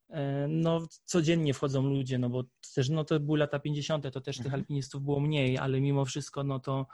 e, 0.09 0.47
no, 0.47 0.87
codziennie 1.05 1.53
wchodzą 1.53 1.83
ludzie, 1.87 2.17
no 2.17 2.29
bo 2.29 2.43
też 2.75 2.89
no, 2.89 3.03
to 3.03 3.19
były 3.19 3.37
lata 3.37 3.59
50., 3.59 4.13
to 4.13 4.21
też 4.21 4.37
tych 4.37 4.45
mhm. 4.45 4.61
alpinistów 4.61 5.03
było 5.03 5.19
mniej, 5.19 5.57
ale 5.57 5.81
mimo 5.81 6.05
wszystko 6.05 6.43
no 6.43 6.59
to 6.59 6.87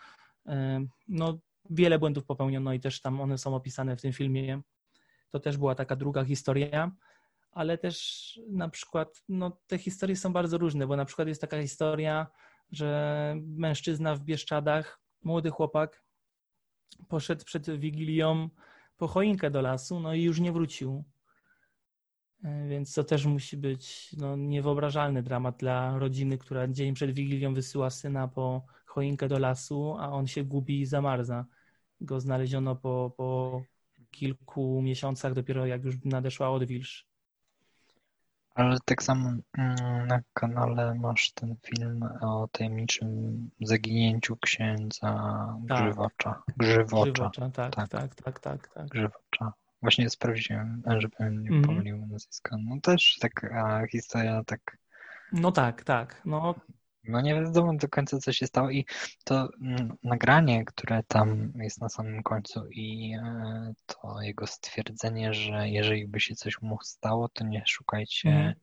e, 0.47 0.85
no, 1.07 1.39
wiele 1.69 1.99
błędów 1.99 2.25
popełniono 2.25 2.73
i 2.73 2.79
też 2.79 3.01
tam 3.01 3.21
one 3.21 3.37
są 3.37 3.55
opisane 3.55 3.97
w 3.97 4.01
tym 4.01 4.13
filmie. 4.13 4.61
To 5.31 5.39
też 5.39 5.57
była 5.57 5.75
taka 5.75 5.95
druga 5.95 6.23
historia, 6.23 6.91
ale 7.51 7.77
też 7.77 8.39
na 8.49 8.69
przykład 8.69 9.23
no, 9.29 9.57
te 9.67 9.77
historie 9.77 10.15
są 10.15 10.33
bardzo 10.33 10.57
różne, 10.57 10.87
bo 10.87 10.95
na 10.95 11.05
przykład 11.05 11.27
jest 11.27 11.41
taka 11.41 11.61
historia, 11.61 12.27
że 12.71 13.35
mężczyzna 13.37 14.15
w 14.15 14.19
Bieszczadach, 14.19 15.01
młody 15.23 15.49
chłopak, 15.49 16.03
poszedł 17.07 17.45
przed 17.45 17.69
Wigilią 17.69 18.49
po 18.99 19.07
choinkę 19.07 19.51
do 19.51 19.61
lasu, 19.61 19.99
no 19.99 20.13
i 20.13 20.23
już 20.23 20.39
nie 20.39 20.51
wrócił. 20.51 21.03
E, 22.43 22.67
więc 22.67 22.93
to 22.93 23.03
też 23.03 23.25
musi 23.25 23.57
być 23.57 24.15
no, 24.17 24.35
niewyobrażalny 24.35 25.23
dramat 25.23 25.57
dla 25.57 25.97
rodziny, 25.99 26.37
która 26.37 26.67
dzień 26.67 26.93
przed 26.93 27.11
Wigilią 27.11 27.53
wysyła 27.53 27.89
syna 27.89 28.27
po 28.27 28.65
choinkę 28.85 29.27
do 29.27 29.39
lasu, 29.39 29.95
a 29.99 30.09
on 30.09 30.27
się 30.27 30.43
gubi 30.43 30.81
i 30.81 30.85
zamarza. 30.85 31.45
Go 32.01 32.19
znaleziono 32.19 32.75
po, 32.75 33.13
po 33.17 33.61
kilku 34.11 34.81
miesiącach, 34.81 35.33
dopiero 35.33 35.65
jak 35.65 35.83
już 35.83 35.95
nadeszła 36.05 36.49
odwilż. 36.49 37.08
Ale 38.55 38.77
tak 38.85 39.03
samo 39.03 39.29
mm, 39.57 40.07
na 40.07 40.19
kanale 40.33 40.95
masz 40.95 41.31
ten 41.31 41.55
film 41.65 42.03
o 42.21 42.47
tajemniczym 42.51 43.09
zaginięciu 43.61 44.37
księdza 44.37 45.11
tak. 45.67 45.83
Grzywocza. 45.83 46.43
Grzywocza. 46.57 47.11
Grzywocza 47.11 47.49
tak, 47.49 47.75
tak, 47.75 47.89
tak, 47.89 48.15
tak, 48.15 48.39
tak, 48.39 48.67
tak. 48.73 48.87
Grzywocza. 48.87 49.53
Właśnie 49.81 50.09
sprawdziłem, 50.09 50.83
żebym 50.97 51.43
nie 51.43 51.49
mm. 51.49 51.63
pomylił 51.63 51.97
nazwiska. 51.97 52.57
No 52.65 52.81
też 52.81 53.17
taka 53.21 53.87
historia 53.91 54.43
tak... 54.43 54.77
No 55.31 55.51
tak, 55.51 55.83
tak. 55.83 56.21
No, 56.25 56.55
no 57.03 57.21
nie 57.21 57.35
wiadomo 57.35 57.73
do 57.73 57.89
końca, 57.89 58.19
co 58.19 58.33
się 58.33 58.47
stało 58.47 58.69
i 58.69 58.85
to 59.23 59.49
mm, 59.61 59.97
nagranie, 60.03 60.65
które 60.65 61.03
tam 61.07 61.53
jest 61.55 61.81
na 61.81 61.89
samym 61.89 62.23
końcu 62.23 62.67
i 62.71 63.13
e, 63.23 63.73
to 63.85 64.21
jego 64.21 64.47
stwierdzenie, 64.47 65.33
że 65.33 65.69
jeżeli 65.69 66.07
by 66.07 66.19
się 66.19 66.35
coś 66.35 66.61
mu 66.61 66.77
stało, 66.83 67.29
to 67.29 67.43
nie 67.43 67.63
szukajcie 67.67 68.55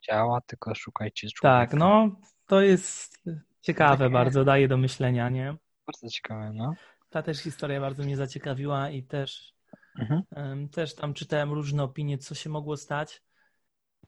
ciała, 0.00 0.40
tylko 0.40 0.74
szukajcie 0.74 1.28
człowieka. 1.28 1.66
Tak, 1.66 1.78
no 1.78 2.10
to 2.46 2.60
jest 2.60 3.24
ciekawe 3.60 4.04
Takie... 4.04 4.12
bardzo, 4.12 4.44
daje 4.44 4.68
do 4.68 4.76
myślenia, 4.76 5.28
nie? 5.28 5.56
Bardzo 5.86 6.08
ciekawe, 6.08 6.52
no. 6.54 6.74
Ta 7.10 7.22
też 7.22 7.38
historia 7.42 7.80
bardzo 7.80 8.02
mnie 8.02 8.16
zaciekawiła 8.16 8.90
i 8.90 9.02
też, 9.02 9.54
mhm. 9.98 10.22
um, 10.36 10.68
też 10.68 10.94
tam 10.94 11.14
czytałem 11.14 11.52
różne 11.52 11.82
opinie, 11.82 12.18
co 12.18 12.34
się 12.34 12.50
mogło 12.50 12.76
stać. 12.76 13.22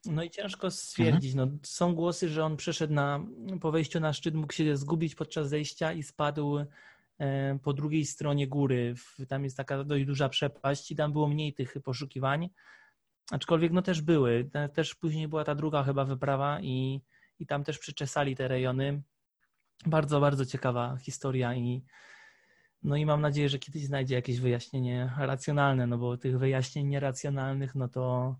No 0.07 0.23
i 0.23 0.31
ciężko 0.31 0.71
stwierdzić. 0.71 1.33
Mhm. 1.33 1.51
No, 1.53 1.59
są 1.63 1.95
głosy, 1.95 2.29
że 2.29 2.45
on 2.45 2.57
przeszedł 2.57 2.93
na, 2.93 3.21
po 3.61 3.71
wejściu 3.71 4.01
na 4.01 4.13
szczyt, 4.13 4.35
mógł 4.35 4.53
się 4.53 4.77
zgubić 4.77 5.15
podczas 5.15 5.49
zejścia 5.49 5.93
i 5.93 6.03
spadł 6.03 6.59
e, 7.19 7.59
po 7.63 7.73
drugiej 7.73 8.07
stronie 8.07 8.49
góry. 8.49 8.95
Tam 9.29 9.45
jest 9.45 9.57
taka 9.57 9.85
dość 9.85 10.05
duża 10.05 10.29
przepaść 10.29 10.91
i 10.91 10.97
tam 10.97 11.13
było 11.13 11.29
mniej 11.29 11.53
tych 11.53 11.77
poszukiwań. 11.85 12.51
Aczkolwiek 13.31 13.73
no 13.73 13.83
też 13.83 14.03
były. 14.03 14.51
Też 14.75 14.95
później 14.95 15.29
była 15.29 15.45
ta 15.45 15.55
druga 15.55 15.83
chyba 15.83 16.05
wyprawa 16.05 16.61
i, 16.61 17.01
i 17.39 17.47
tam 17.47 17.65
też 17.65 17.79
przyczesali 17.79 18.37
te 18.37 18.49
rejony. 18.49 19.03
Bardzo, 19.87 20.21
bardzo 20.21 20.47
ciekawa 20.47 20.97
historia 20.97 21.55
i 21.55 21.85
no 22.83 22.97
i 22.97 23.07
mam 23.07 23.21
nadzieję, 23.21 23.49
że 23.49 23.59
kiedyś 23.59 23.85
znajdzie 23.85 24.15
jakieś 24.15 24.41
wyjaśnienie 24.41 25.13
racjonalne, 25.19 25.87
no 25.87 25.99
bo 25.99 26.17
tych 26.17 26.39
wyjaśnień 26.39 26.87
nieracjonalnych, 26.87 27.75
no 27.75 27.89
to 27.89 28.37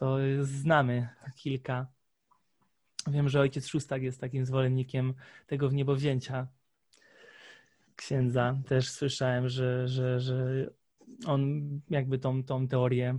to 0.00 0.18
znamy 0.40 1.08
kilka. 1.36 1.86
Wiem, 3.06 3.28
że 3.28 3.40
ojciec 3.40 3.66
Szóstak 3.66 4.02
jest 4.02 4.20
takim 4.20 4.44
zwolennikiem 4.44 5.14
tego 5.46 5.68
wniebowzięcia 5.68 6.46
księdza. 7.96 8.58
Też 8.66 8.90
słyszałem, 8.90 9.48
że, 9.48 9.88
że, 9.88 10.20
że 10.20 10.66
on 11.26 11.60
jakby 11.90 12.18
tą, 12.18 12.44
tą 12.44 12.68
teorię 12.68 13.18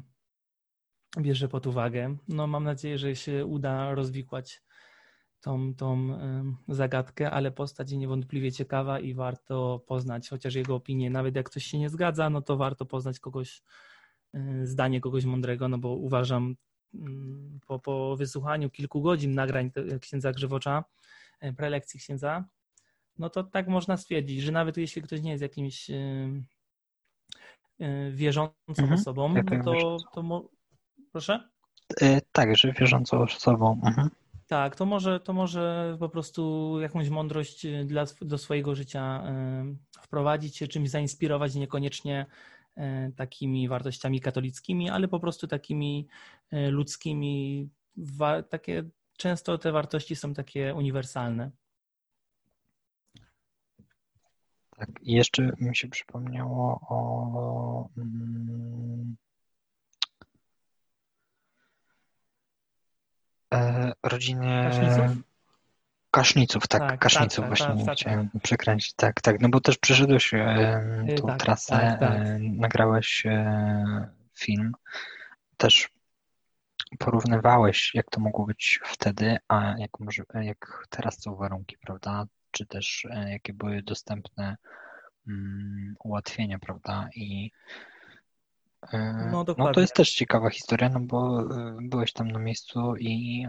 bierze 1.20 1.48
pod 1.48 1.67
uwagę. 1.67 2.17
No 2.28 2.48
mam 2.48 2.63
nadzieję, 2.63 2.98
że 2.98 3.15
się 3.15 3.46
uda 3.46 3.96
rozwikłać 3.96 4.62
tą, 5.41 5.76
tą 5.76 6.17
zagadkę, 6.67 7.32
ale 7.32 7.52
postać 7.52 7.91
niewątpliwie 7.91 8.52
ciekawa 8.52 9.00
i 9.00 9.13
warto 9.13 9.84
poznać 9.88 10.30
chociaż 10.30 10.56
jego 10.56 10.76
opinię. 10.76 11.10
Nawet 11.10 11.36
jak 11.36 11.50
coś 11.50 11.65
się 11.65 11.80
nie 11.80 11.89
zgadza, 11.89 12.30
no 12.30 12.41
to 12.41 12.58
warto 12.58 12.86
poznać 12.86 13.20
kogoś, 13.20 13.63
y, 14.36 14.67
zdanie 14.67 15.02
kogoś 15.02 15.26
mądrego, 15.26 15.67
no 15.67 15.78
bo 15.78 15.96
uważam 15.96 16.56
po, 17.67 17.80
po 17.80 18.15
wysłuchaniu 18.15 18.69
kilku 18.69 19.01
godzin 19.01 19.34
nagrań 19.34 19.71
księdza 20.01 20.32
Grzywocza, 20.32 20.84
e, 21.39 21.54
prelekcji 21.54 21.99
księdza, 21.99 22.45
no 23.17 23.30
to 23.30 23.43
tak 23.43 23.67
można 23.67 23.97
stwierdzić, 23.97 24.41
że 24.41 24.51
nawet 24.51 24.77
jeśli 24.77 25.01
ktoś 25.01 25.21
nie 25.21 25.32
jest 25.32 25.41
jakimś 25.41 25.89
e, 25.89 25.95
e, 27.80 28.12
wierzącą 28.12 28.54
mhm. 28.67 28.93
osobą, 28.93 29.34
no 29.34 29.63
to, 29.63 29.97
to 30.13 30.23
mo... 30.23 30.49
proszę? 31.12 31.49
Tak, 32.32 32.58
że 32.58 32.73
wierzącą 32.73 33.21
osobą. 33.21 33.82
Mhm. 33.86 34.10
Tak, 34.47 34.75
to 34.75 34.86
może, 34.86 35.19
to 35.19 35.34
może 35.34 35.95
po 35.99 36.10
prostu 36.10 36.75
jakąś 36.82 37.10
mądrość 37.10 37.67
dla, 37.86 38.06
do 38.21 38.38
swojego 38.38 38.75
życia 38.75 39.23
wprowadzić 40.01 40.58
się, 40.58 40.67
czymś 40.67 40.89
zainspirować, 40.89 41.56
niekoniecznie 41.56 42.25
takimi 43.16 43.68
wartościami 43.68 44.22
katolickimi, 44.22 44.90
ale 44.90 45.08
po 45.08 45.20
prostu 45.20 45.48
takimi 45.48 46.08
e, 46.52 46.70
ludzkimi. 46.70 47.70
Takie, 48.50 48.84
często 49.18 49.58
te 49.58 49.72
wartości 49.72 50.16
są 50.16 50.34
takie 50.34 50.76
uniwersalne. 50.76 51.52
Tak, 54.78 54.90
i 55.02 55.14
jeszcze 55.14 55.52
mi 55.60 55.76
się 55.76 55.88
przypomniało 55.88 56.80
o 56.90 57.90
mm, 57.98 59.16
e, 63.54 63.94
rodzinie? 64.04 64.72
Kaszniców, 66.12 66.67
tak, 66.67 66.82
tak 66.82 67.00
Kaszniców 67.00 67.39
tak, 67.39 67.47
właśnie 67.47 67.67
tak, 67.67 67.86
tak, 67.86 67.97
chciałem 67.97 68.30
przekręcić. 68.43 68.93
Tak, 68.93 69.21
tak, 69.21 69.41
no 69.41 69.50
bo 69.50 69.62
też 69.62 69.78
przeszedłeś 69.78 70.34
e, 70.34 71.06
tą 71.17 71.28
tak, 71.28 71.39
trasę, 71.39 71.69
tak, 71.69 72.00
tak. 72.00 72.12
e, 72.12 72.39
nagrałeś 72.39 73.26
e, 73.26 74.10
film, 74.34 74.71
też 75.58 75.89
porównywałeś, 77.00 77.91
jak 77.95 78.10
to 78.10 78.19
mogło 78.19 78.45
być 78.45 78.80
wtedy, 78.84 79.38
a 79.47 79.76
jak, 79.78 80.00
może, 80.00 80.24
jak 80.34 80.88
teraz 80.89 81.21
są 81.21 81.36
warunki, 81.36 81.78
prawda? 81.78 82.26
Czy 82.52 82.65
też 82.65 83.08
e, 83.12 83.32
jakie 83.32 83.54
były 83.54 83.82
dostępne 83.82 84.58
um, 85.28 85.95
ułatwienia, 86.04 86.60
prawda? 86.60 87.10
I 87.15 87.52
e, 88.93 89.30
no, 89.32 89.45
no, 89.58 89.71
to 89.71 89.82
jest 89.82 89.93
też 89.93 90.13
ciekawa 90.13 90.50
historia, 90.50 90.89
no 90.89 91.00
bo 91.00 91.41
e, 91.41 91.78
byłeś 91.82 92.13
tam 92.13 92.32
na 92.32 92.39
miejscu 92.39 92.95
i 92.95 93.45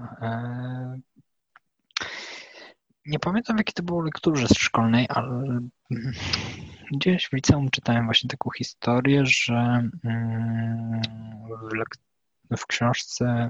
nie 3.06 3.18
pamiętam, 3.18 3.58
jakie 3.58 3.72
to 3.72 3.82
było 3.82 4.02
lekturze 4.02 4.46
szkolnej, 4.58 5.06
ale 5.08 5.60
gdzieś 6.92 7.28
w 7.28 7.32
liceum 7.32 7.70
czytałem 7.70 8.04
właśnie 8.04 8.28
taką 8.28 8.50
historię, 8.50 9.26
że 9.26 9.88
mm, 10.04 11.00
w, 11.72 12.56
w 12.56 12.66
książce 12.66 13.48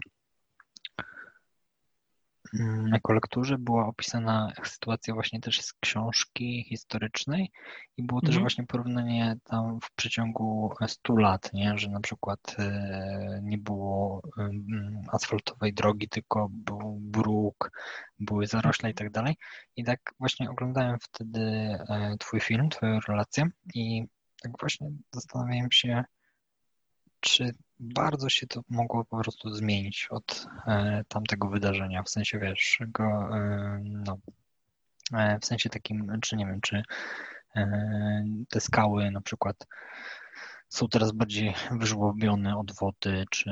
jako 2.92 3.12
lekturze 3.12 3.58
była 3.58 3.86
opisana 3.86 4.52
sytuacja 4.64 5.14
właśnie 5.14 5.40
też 5.40 5.60
z 5.60 5.72
książki 5.72 6.64
historycznej 6.68 7.50
i 7.96 8.02
było 8.02 8.20
też 8.20 8.28
mhm. 8.28 8.42
właśnie 8.42 8.66
porównanie 8.66 9.36
tam 9.44 9.80
w 9.80 9.92
przeciągu 9.94 10.74
100 10.86 11.16
lat, 11.16 11.52
nie? 11.52 11.78
że 11.78 11.88
na 11.90 12.00
przykład 12.00 12.56
e, 12.58 13.40
nie 13.42 13.58
było 13.58 14.22
mm, 14.38 15.02
asfaltowej 15.12 15.74
drogi, 15.74 16.08
tylko 16.08 16.48
był 16.50 16.98
bruk, 17.00 17.70
były 18.18 18.46
zarośle 18.46 18.90
i 18.90 18.94
tak 18.94 19.10
dalej. 19.10 19.36
I 19.76 19.84
tak 19.84 20.00
właśnie 20.18 20.50
oglądałem 20.50 20.98
wtedy 21.00 21.40
e, 21.40 22.16
twój 22.18 22.40
film, 22.40 22.68
twoją 22.68 23.00
relację 23.08 23.50
i 23.74 24.04
tak 24.42 24.52
właśnie 24.60 24.90
zastanawiałem 25.12 25.72
się, 25.72 26.04
czy 27.22 27.54
bardzo 27.80 28.28
się 28.28 28.46
to 28.46 28.60
mogło 28.68 29.04
po 29.04 29.18
prostu 29.18 29.54
zmienić 29.54 30.06
od 30.10 30.46
e, 30.66 31.04
tamtego 31.08 31.48
wydarzenia, 31.48 32.02
w 32.02 32.10
sensie 32.10 32.38
wiesz, 32.38 32.78
go, 32.88 33.36
e, 33.36 33.80
no, 33.84 34.18
e, 35.14 35.38
w 35.38 35.44
sensie 35.44 35.70
takim, 35.70 36.18
czy 36.20 36.36
nie 36.36 36.46
wiem, 36.46 36.60
czy 36.60 36.82
te 38.48 38.60
skały 38.60 39.10
na 39.10 39.20
przykład 39.20 39.66
są 40.72 40.88
teraz 40.88 41.12
bardziej 41.12 41.54
wyżłobione 41.70 42.58
od 42.58 42.72
wody, 42.72 43.24
czy 43.30 43.50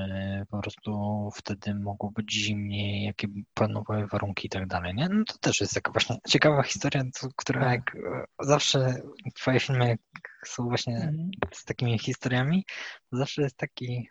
po 0.50 0.60
prostu 0.60 1.28
wtedy 1.34 1.74
mogło 1.74 2.10
być 2.10 2.32
zimniej, 2.32 3.04
jakie 3.04 3.28
panowały 3.54 4.06
warunki 4.06 4.46
i 4.46 4.50
tak 4.50 4.66
dalej, 4.66 4.94
nie? 4.94 5.08
No 5.08 5.24
to 5.24 5.38
też 5.38 5.60
jest 5.60 5.74
taka 5.74 5.92
właśnie 5.92 6.16
ciekawa 6.28 6.62
historia, 6.62 7.04
która 7.36 7.72
jak 7.72 7.96
e, 7.96 8.24
zawsze 8.40 9.02
twoje 9.34 9.60
filmy 9.60 9.98
są 10.44 10.64
właśnie 10.64 10.96
mhm. 10.96 11.30
z 11.52 11.64
takimi 11.64 11.98
historiami, 11.98 12.64
zawsze 13.12 13.42
jest 13.42 13.56
taki 13.56 14.08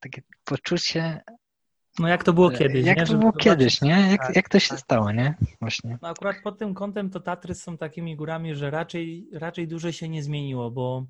takie 0.00 0.22
poczucie 0.44 1.20
no 1.98 2.08
jak 2.08 2.24
to 2.24 2.32
było 2.32 2.50
kiedyś, 2.50 2.86
Jak 2.86 2.98
nie? 2.98 3.06
to 3.06 3.14
było 3.14 3.32
kiedyś, 3.32 3.82
nie? 3.82 4.08
Jak, 4.10 4.26
tak, 4.26 4.36
jak 4.36 4.48
to 4.48 4.58
się 4.58 4.68
tak. 4.68 4.80
stało, 4.80 5.12
nie? 5.12 5.34
Właśnie. 5.60 5.98
No 6.02 6.08
akurat 6.08 6.36
pod 6.42 6.58
tym 6.58 6.74
kątem 6.74 7.10
to 7.10 7.20
Tatry 7.20 7.54
są 7.54 7.78
takimi 7.78 8.16
górami, 8.16 8.54
że 8.54 8.70
raczej, 8.70 9.28
raczej 9.32 9.68
dużo 9.68 9.92
się 9.92 10.08
nie 10.08 10.22
zmieniło, 10.22 10.70
bo 10.70 11.06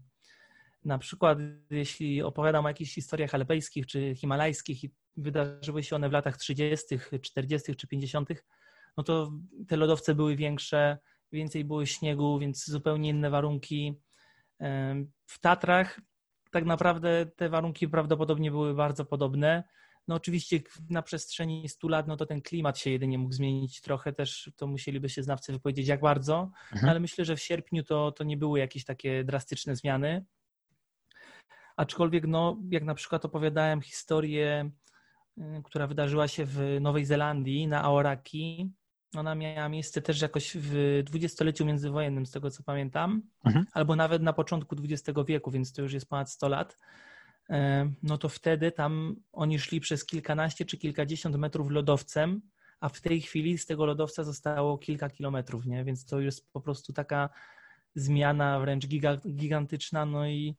na 0.85 0.99
przykład, 0.99 1.39
jeśli 1.71 2.23
opowiadam 2.23 2.65
o 2.65 2.69
jakichś 2.69 2.95
historiach 2.95 3.35
alpejskich 3.35 3.87
czy 3.87 4.15
himalajskich 4.15 4.85
i 4.85 4.91
wydarzyły 5.17 5.83
się 5.83 5.97
one 5.97 6.09
w 6.09 6.13
latach 6.13 6.37
30., 6.37 6.99
40. 7.23 7.77
czy 7.77 7.87
50., 7.87 8.29
no 8.97 9.05
to 9.05 9.33
te 9.69 9.77
lodowce 9.77 10.15
były 10.15 10.37
większe, 10.37 10.99
więcej 11.33 11.65
było 11.65 11.87
śniegu, 11.87 12.39
więc 12.39 12.67
zupełnie 12.67 13.11
inne 13.11 13.31
warunki. 13.31 14.01
W 15.27 15.39
Tatrach 15.41 16.01
tak 16.51 16.65
naprawdę 16.65 17.27
te 17.37 17.49
warunki 17.49 17.89
prawdopodobnie 17.89 18.51
były 18.51 18.75
bardzo 18.75 19.05
podobne. 19.05 19.65
No 20.09 20.15
oczywiście 20.15 20.61
na 20.91 21.03
przestrzeni 21.03 21.69
100 21.69 21.89
lat, 21.89 22.09
no 22.09 22.17
to 22.17 22.27
ten 22.27 22.43
klimat 22.43 22.79
się 22.79 22.91
jedynie 22.91 23.19
mógł 23.19 23.35
zmienić 23.35 23.81
trochę, 23.81 24.13
też 24.13 24.51
to 24.57 24.67
musieliby 24.67 25.09
się 25.09 25.23
znawcy 25.23 25.53
wypowiedzieć 25.53 25.89
jak 25.89 26.01
bardzo, 26.01 26.51
mhm. 26.73 26.91
ale 26.91 27.01
myślę, 27.01 27.25
że 27.25 27.37
w 27.37 27.43
sierpniu 27.43 27.83
to, 27.83 28.13
to 28.13 28.25
nie 28.25 28.37
były 28.37 28.59
jakieś 28.59 28.85
takie 28.85 29.25
drastyczne 29.25 29.77
zmiany. 29.77 30.25
Aczkolwiek, 31.81 32.27
no, 32.27 32.57
jak 32.71 32.85
na 32.85 32.95
przykład 32.95 33.25
opowiadałem 33.25 33.81
historię, 33.81 34.71
y, 35.39 35.43
która 35.65 35.87
wydarzyła 35.87 36.29
się 36.29 36.45
w 36.45 36.79
Nowej 36.81 37.05
Zelandii 37.05 37.67
na 37.67 37.83
Aoraki, 37.83 38.71
ona 39.17 39.35
miała 39.35 39.69
miejsce 39.69 40.03
też 40.03 40.23
jakoś 40.23 40.57
w 40.57 41.03
dwudziestoleciu 41.05 41.65
międzywojennym, 41.67 42.27
z 42.27 42.31
tego 42.31 42.51
co 42.51 42.63
pamiętam, 42.63 43.23
mhm. 43.45 43.67
albo 43.73 43.97
nawet 43.97 44.23
na 44.23 44.33
początku 44.33 44.77
XX 44.85 45.19
wieku, 45.27 45.51
więc 45.51 45.73
to 45.73 45.83
już 45.83 45.93
jest 45.93 46.09
ponad 46.09 46.31
100 46.31 46.49
lat. 46.49 46.79
E, 47.51 47.91
no 48.03 48.19
to 48.19 48.29
wtedy 48.29 48.73
tam 48.73 49.17
oni 49.33 49.59
szli 49.59 49.81
przez 49.81 50.07
kilkanaście 50.07 50.65
czy 50.65 50.79
kilkadziesiąt 50.79 51.37
metrów 51.37 51.71
lodowcem, 51.71 52.43
a 52.81 52.89
w 52.89 53.01
tej 53.01 53.21
chwili 53.21 53.59
z 53.59 53.67
tego 53.67 53.87
lodowca 53.87 54.25
zostało 54.25 54.79
kilka 54.79 55.11
kilometrów, 55.11 55.67
nie? 55.67 55.85
Więc 55.85 56.05
to 56.05 56.21
jest 56.21 56.53
po 56.53 56.61
prostu 56.61 56.93
taka 56.93 57.29
zmiana 57.95 58.61
wręcz 58.61 58.87
gigantyczna, 59.27 60.07
no 60.07 60.27
i 60.27 60.57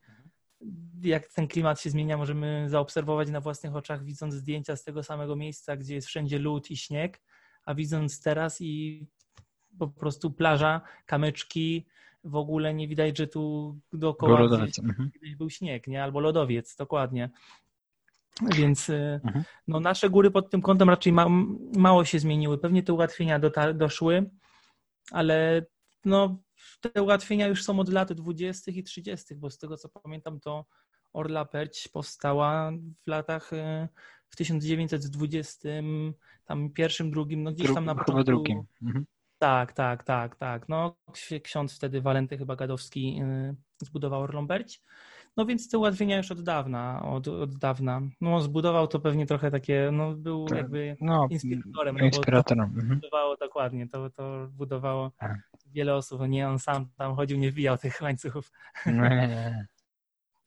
jak 1.04 1.34
ten 1.34 1.48
klimat 1.48 1.82
się 1.82 1.90
zmienia, 1.90 2.18
możemy 2.18 2.66
zaobserwować 2.70 3.30
na 3.30 3.42
własnych 3.42 3.76
oczach, 3.76 4.04
widząc 4.04 4.34
zdjęcia 4.34 4.76
z 4.76 4.84
tego 4.84 5.04
samego 5.04 5.36
miejsca, 5.36 5.78
gdzie 5.78 5.96
jest 5.96 6.08
wszędzie 6.08 6.40
lód 6.40 6.72
i 6.72 6.78
śnieg, 6.78 7.22
a 7.66 7.76
widząc 7.76 8.22
teraz 8.22 8.62
i 8.62 9.06
po 9.80 9.88
prostu 9.88 10.32
plaża, 10.32 10.82
kamyczki, 11.06 11.86
w 12.24 12.36
ogóle 12.36 12.74
nie 12.74 12.88
widać, 12.88 13.18
że 13.18 13.28
tu 13.28 13.76
dookoła 13.94 14.48
gdzieś, 14.48 14.80
mhm. 14.80 15.12
gdzieś 15.22 15.36
był 15.36 15.50
śnieg, 15.50 15.88
nie? 15.88 16.04
Albo 16.04 16.20
lodowiec, 16.20 16.76
dokładnie. 16.76 17.30
Więc 18.58 18.90
y, 18.90 19.20
mhm. 19.24 19.46
no, 19.68 19.80
nasze 19.80 20.10
góry 20.10 20.32
pod 20.32 20.50
tym 20.50 20.62
kątem 20.62 20.90
raczej 20.90 21.14
ma, 21.14 21.28
mało 21.78 22.06
się 22.06 22.20
zmieniły. 22.20 22.58
Pewnie 22.58 22.84
te 22.84 22.94
ułatwienia 22.94 23.40
doszły, 23.74 24.30
ale 25.12 25.66
no, 26.06 26.38
te 26.82 27.04
ułatwienia 27.04 27.48
już 27.48 27.64
są 27.64 27.80
od 27.80 27.90
lat 27.90 28.14
20. 28.14 28.72
i 28.72 28.84
30., 28.84 29.36
bo 29.36 29.50
z 29.50 29.58
tego 29.58 29.78
co 29.78 29.90
pamiętam, 29.90 30.40
to 30.40 30.66
Orla 31.14 31.46
Perć 31.46 31.88
powstała 31.88 32.72
w 33.06 33.08
latach 33.08 33.54
y, 33.54 33.88
w 34.30 34.36
1920, 34.36 35.70
tam 36.46 36.70
pierwszym, 36.70 37.12
drugim, 37.12 37.44
no 37.44 37.52
gdzieś 37.52 37.74
tam 37.74 37.86
na 37.86 37.96
początku. 37.96 38.24
drugim. 38.24 38.64
Mhm. 38.82 39.06
Tak, 39.38 39.74
tak, 39.74 40.04
tak, 40.04 40.36
tak. 40.36 40.70
No, 40.70 40.96
ksiądz 41.44 41.76
wtedy 41.76 42.02
Walenty 42.02 42.38
chyba 42.38 42.56
Gadowski 42.56 43.22
y, 43.22 43.56
zbudował 43.86 44.22
Orlą 44.22 44.48
Perć. 44.48 44.82
No 45.38 45.46
więc 45.46 45.70
te 45.70 45.78
ułatwienia 45.78 46.18
już 46.18 46.32
od 46.32 46.42
dawna, 46.42 47.04
od, 47.04 47.28
od 47.28 47.58
dawna. 47.58 48.02
No 48.22 48.42
zbudował 48.42 48.88
to 48.88 49.00
pewnie 49.00 49.26
trochę 49.26 49.52
takie, 49.52 49.90
no 49.94 50.14
był 50.14 50.46
tak, 50.46 50.58
jakby 50.58 50.98
no, 51.02 51.28
inspiratorem. 51.30 51.98
No, 51.98 52.06
inspiratorem. 52.06 52.72
No, 52.76 52.82
mhm. 52.82 53.00
budowało 53.00 53.38
dokładnie, 53.38 53.88
to, 53.88 54.10
to 54.10 54.48
budowało 54.52 55.12
tak. 55.18 55.51
Wiele 55.72 55.96
osób, 55.96 56.22
nie 56.28 56.48
on 56.48 56.60
sam 56.60 56.90
tam 56.98 57.16
chodził, 57.16 57.38
nie 57.38 57.52
wbijał 57.52 57.78
tych 57.78 58.02
łańcuchów. 58.02 58.52
Nie. 58.86 59.68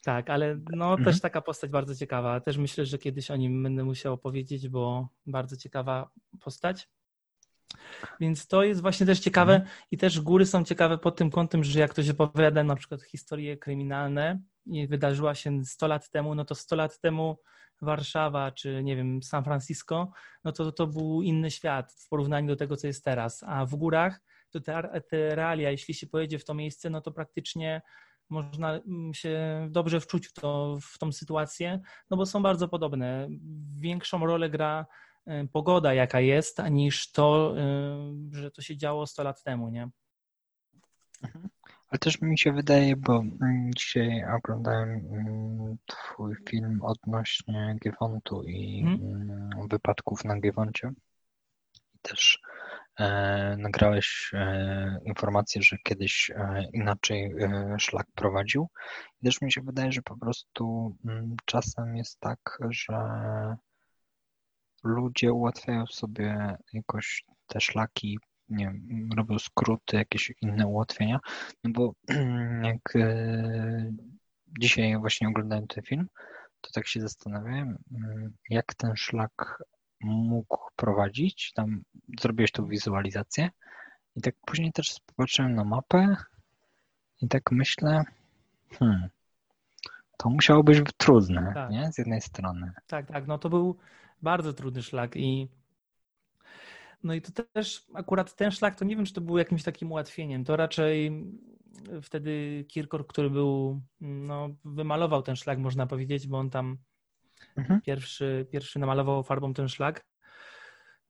tak, 0.03 0.31
ale 0.31 0.59
no 0.71 0.91
mhm. 0.91 1.05
też 1.05 1.21
taka 1.21 1.41
postać 1.41 1.71
bardzo 1.71 1.95
ciekawa. 1.97 2.41
Też 2.41 2.57
myślę, 2.57 2.87
że 2.87 2.99
kiedyś 2.99 3.31
o 3.31 3.37
nim 3.37 3.63
będę 3.63 3.85
musiał 3.85 4.13
opowiedzieć, 4.13 4.69
bo 4.69 5.09
bardzo 5.27 5.57
ciekawa 5.57 6.11
postać. 6.41 6.89
Więc 8.21 8.47
to 8.47 8.63
jest 8.63 8.81
właśnie 8.81 9.07
też 9.07 9.21
ciekawe 9.21 9.55
mhm. 9.55 9.73
i 9.91 9.99
też 9.99 10.21
góry 10.21 10.47
są 10.47 10.65
ciekawe 10.65 10.99
pod 10.99 11.17
tym 11.17 11.31
kątem, 11.31 11.65
że 11.65 11.81
jak 11.81 11.91
ktoś 11.91 12.09
opowiada 12.09 12.65
na 12.65 12.77
przykład 12.77 13.03
historie 13.03 13.57
kryminalne 13.57 14.41
i 14.67 14.89
wydarzyła 14.89 15.35
się 15.35 15.65
100 15.65 15.87
lat 15.87 16.11
temu, 16.11 16.35
no 16.35 16.45
to 16.45 16.55
100 16.55 16.77
lat 16.77 17.01
temu 17.01 17.39
Warszawa 17.83 18.53
czy 18.53 18.83
nie 18.83 18.97
wiem, 18.97 19.23
San 19.23 19.45
Francisco, 19.45 20.11
no 20.45 20.53
to 20.53 20.73
to 20.73 20.87
był 20.87 21.23
inny 21.23 21.51
świat 21.51 21.93
w 21.93 22.09
porównaniu 22.09 22.49
do 22.49 22.57
tego, 22.57 22.77
co 22.77 22.87
jest 22.87 23.05
teraz. 23.05 23.43
A 23.47 23.67
w 23.67 23.75
górach 23.75 24.21
to 24.55 24.61
te, 24.61 25.01
te 25.01 25.35
realia, 25.35 25.71
jeśli 25.71 25.95
się 25.95 26.07
pojedzie 26.07 26.39
w 26.39 26.45
to 26.45 26.55
miejsce, 26.55 26.91
no 26.91 27.01
to 27.01 27.13
praktycznie 27.13 27.83
można 28.29 28.75
mm, 28.75 29.15
się 29.15 29.67
dobrze 29.71 30.01
wczuć 30.01 30.29
w, 30.29 30.33
to, 30.33 30.79
w 30.83 30.99
tą 30.99 31.13
sytuację, 31.13 31.81
no 32.11 32.17
bo 32.17 32.27
są 32.27 32.43
bardzo 32.43 32.69
podobne. 32.69 33.29
Większą 33.77 34.27
rolę 34.27 34.51
gra 34.51 34.87
y, 35.29 35.49
pogoda, 35.53 35.95
jaka 35.95 36.21
jest, 36.21 36.63
niż 36.71 37.13
to, 37.13 37.55
y, 38.33 38.39
że 38.39 38.51
to 38.51 38.63
się 38.63 38.77
działo 38.77 39.07
100 39.07 39.23
lat 39.23 39.43
temu, 39.43 39.69
nie? 39.69 39.89
Mhm. 41.23 41.49
Ale 41.89 41.99
też 41.99 42.21
mi 42.21 42.39
się 42.39 42.53
wydaje, 42.53 42.97
bo 42.97 43.17
mm, 43.17 43.71
dzisiaj 43.77 44.25
oglądałem 44.37 44.91
mm, 44.91 45.77
twój 45.87 46.35
film 46.49 46.81
odnośnie 46.83 47.77
Giewontu 47.85 48.43
i 48.43 48.83
hmm? 48.83 49.51
wypadków 49.69 50.25
na 50.25 50.41
Giewoncie. 50.41 50.93
Też 52.03 52.43
nagrałeś 53.59 54.31
e, 54.35 54.99
informację, 55.05 55.63
że 55.63 55.77
kiedyś 55.85 56.31
e, 56.31 56.65
inaczej 56.73 57.33
e, 57.41 57.77
szlak 57.79 58.07
prowadził. 58.15 58.69
Też 59.25 59.43
mi 59.43 59.53
się 59.53 59.61
wydaje, 59.61 59.93
że 59.93 60.03
po 60.03 60.17
prostu 60.17 60.97
mm, 61.05 61.37
czasem 61.45 61.97
jest 61.97 62.21
tak, 62.21 62.59
że 62.71 62.97
ludzie 64.85 65.33
ułatwiają 65.33 65.87
sobie 65.87 66.57
jakoś 66.73 67.25
te 67.47 67.61
szlaki 67.61 68.19
nie 68.49 68.65
wiem, 68.65 69.09
robią 69.17 69.39
skróty, 69.39 69.97
jakieś 69.97 70.33
inne 70.41 70.67
ułatwienia, 70.67 71.21
no 71.65 71.71
bo 71.71 71.95
jak 72.71 72.97
e, 72.97 73.93
dzisiaj 74.61 74.99
właśnie 74.99 75.29
oglądałem 75.29 75.67
ten 75.67 75.85
film, 75.85 76.07
to 76.61 76.71
tak 76.75 76.87
się 76.87 77.01
zastanawiałem, 77.01 77.79
mm, 77.93 78.35
jak 78.51 78.75
ten 78.75 78.97
szlak 78.97 79.63
mógł 80.05 80.59
prowadzić. 80.77 81.53
Tam 81.55 81.83
zrobiłeś 82.21 82.53
tą 82.53 82.67
wizualizację 82.67 83.51
i 84.17 84.21
tak 84.23 84.35
później 84.47 84.73
też 84.73 84.95
popatrzyłem 85.07 85.55
na 85.55 85.65
mapę 85.65 86.17
i 87.23 87.29
tak 87.29 87.53
myślę, 87.53 88.05
hmm, 88.71 89.09
to 90.17 90.31
musiało 90.31 90.63
być 90.63 90.79
trudne, 90.97 91.53
tak. 91.55 91.71
nie? 91.71 91.93
Z 91.93 91.99
jednej 91.99 92.21
strony. 92.21 92.73
Tak, 92.87 93.07
tak, 93.07 93.27
no 93.27 93.39
to 93.39 93.49
był 93.49 93.77
bardzo 94.23 94.53
trudny 94.53 94.83
szlak 94.83 95.17
i 95.17 95.49
no 97.03 97.15
i 97.15 97.23
to 97.23 97.43
też 97.53 97.87
akurat 97.95 98.37
ten 98.37 98.51
szlak, 98.51 98.75
to 98.75 98.85
nie 98.85 98.97
wiem, 98.97 99.05
czy 99.05 99.13
to 99.13 99.21
był 99.21 99.39
jakimś 99.39 99.63
takim 99.63 99.93
ułatwieniem. 99.93 100.45
To 100.45 100.57
raczej 100.57 101.25
wtedy 102.03 102.65
Kirkor, 102.69 103.07
który 103.07 103.31
był, 103.31 103.81
no, 104.01 104.49
wymalował 104.65 105.23
ten 105.23 105.37
szlak, 105.37 105.59
można 105.59 105.87
powiedzieć, 105.87 106.27
bo 106.27 106.39
on 106.39 106.51
tam 106.51 106.79
mhm. 107.57 107.81
pierwszy, 107.81 108.47
pierwszy 108.51 108.79
namalował 108.79 109.23
farbą 109.23 109.55
ten 109.55 109.69
szlak. 109.69 110.07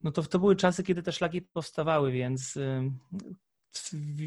No 0.02 0.12
to 0.12 0.22
to 0.22 0.38
były 0.38 0.56
czasy, 0.56 0.82
kiedy 0.82 1.02
te 1.02 1.12
szlaki 1.12 1.42
powstawały, 1.42 2.12
więc 2.12 2.56
y, 2.56 2.90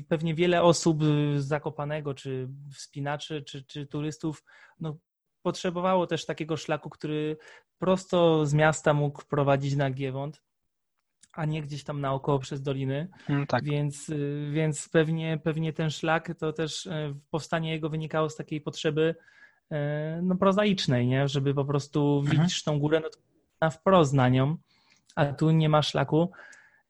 pewnie 0.10 0.36
wiele 0.36 0.64
osób 0.64 1.04
z 1.38 1.46
Zakopanego, 1.46 2.14
czy 2.14 2.50
wspinaczy, 2.74 3.44
czy, 3.44 3.64
czy 3.64 3.88
turystów, 3.88 4.44
no, 4.80 4.98
potrzebowało 5.42 6.08
też 6.08 6.26
takiego 6.26 6.58
szlaku, 6.58 6.90
który 6.90 7.38
prosto 7.78 8.46
z 8.46 8.54
miasta 8.54 8.94
mógł 8.94 9.26
prowadzić 9.26 9.76
na 9.76 9.92
Giewont 9.92 10.42
a 11.38 11.46
nie 11.46 11.62
gdzieś 11.62 11.84
tam 11.84 12.02
naokoło 12.02 12.40
przez 12.40 12.62
doliny. 12.62 13.08
No 13.30 13.46
tak. 13.46 13.64
Więc, 13.64 14.10
y, 14.10 14.50
więc 14.54 14.90
pewnie, 14.90 15.40
pewnie 15.44 15.74
ten 15.74 15.90
szlak 15.90 16.36
to 16.40 16.54
też 16.54 16.86
y, 16.86 17.16
powstanie 17.30 17.72
jego 17.72 17.90
wynikało 17.90 18.30
z 18.30 18.36
takiej 18.36 18.62
potrzeby 18.62 19.16
no, 20.22 20.36
prozaicznej, 20.36 21.08
nie? 21.08 21.28
żeby 21.28 21.54
po 21.54 21.66
prostu 21.66 22.20
mhm. 22.20 22.42
widzisz 22.42 22.64
tą 22.64 22.80
górę, 22.80 23.00
no 23.04 23.10
na 23.62 23.70
wprost 23.70 24.14
na 24.14 24.30
nią, 24.30 24.58
a 25.16 25.26
tu 25.26 25.52
nie 25.52 25.70
ma 25.70 25.82
szlaku 25.82 26.32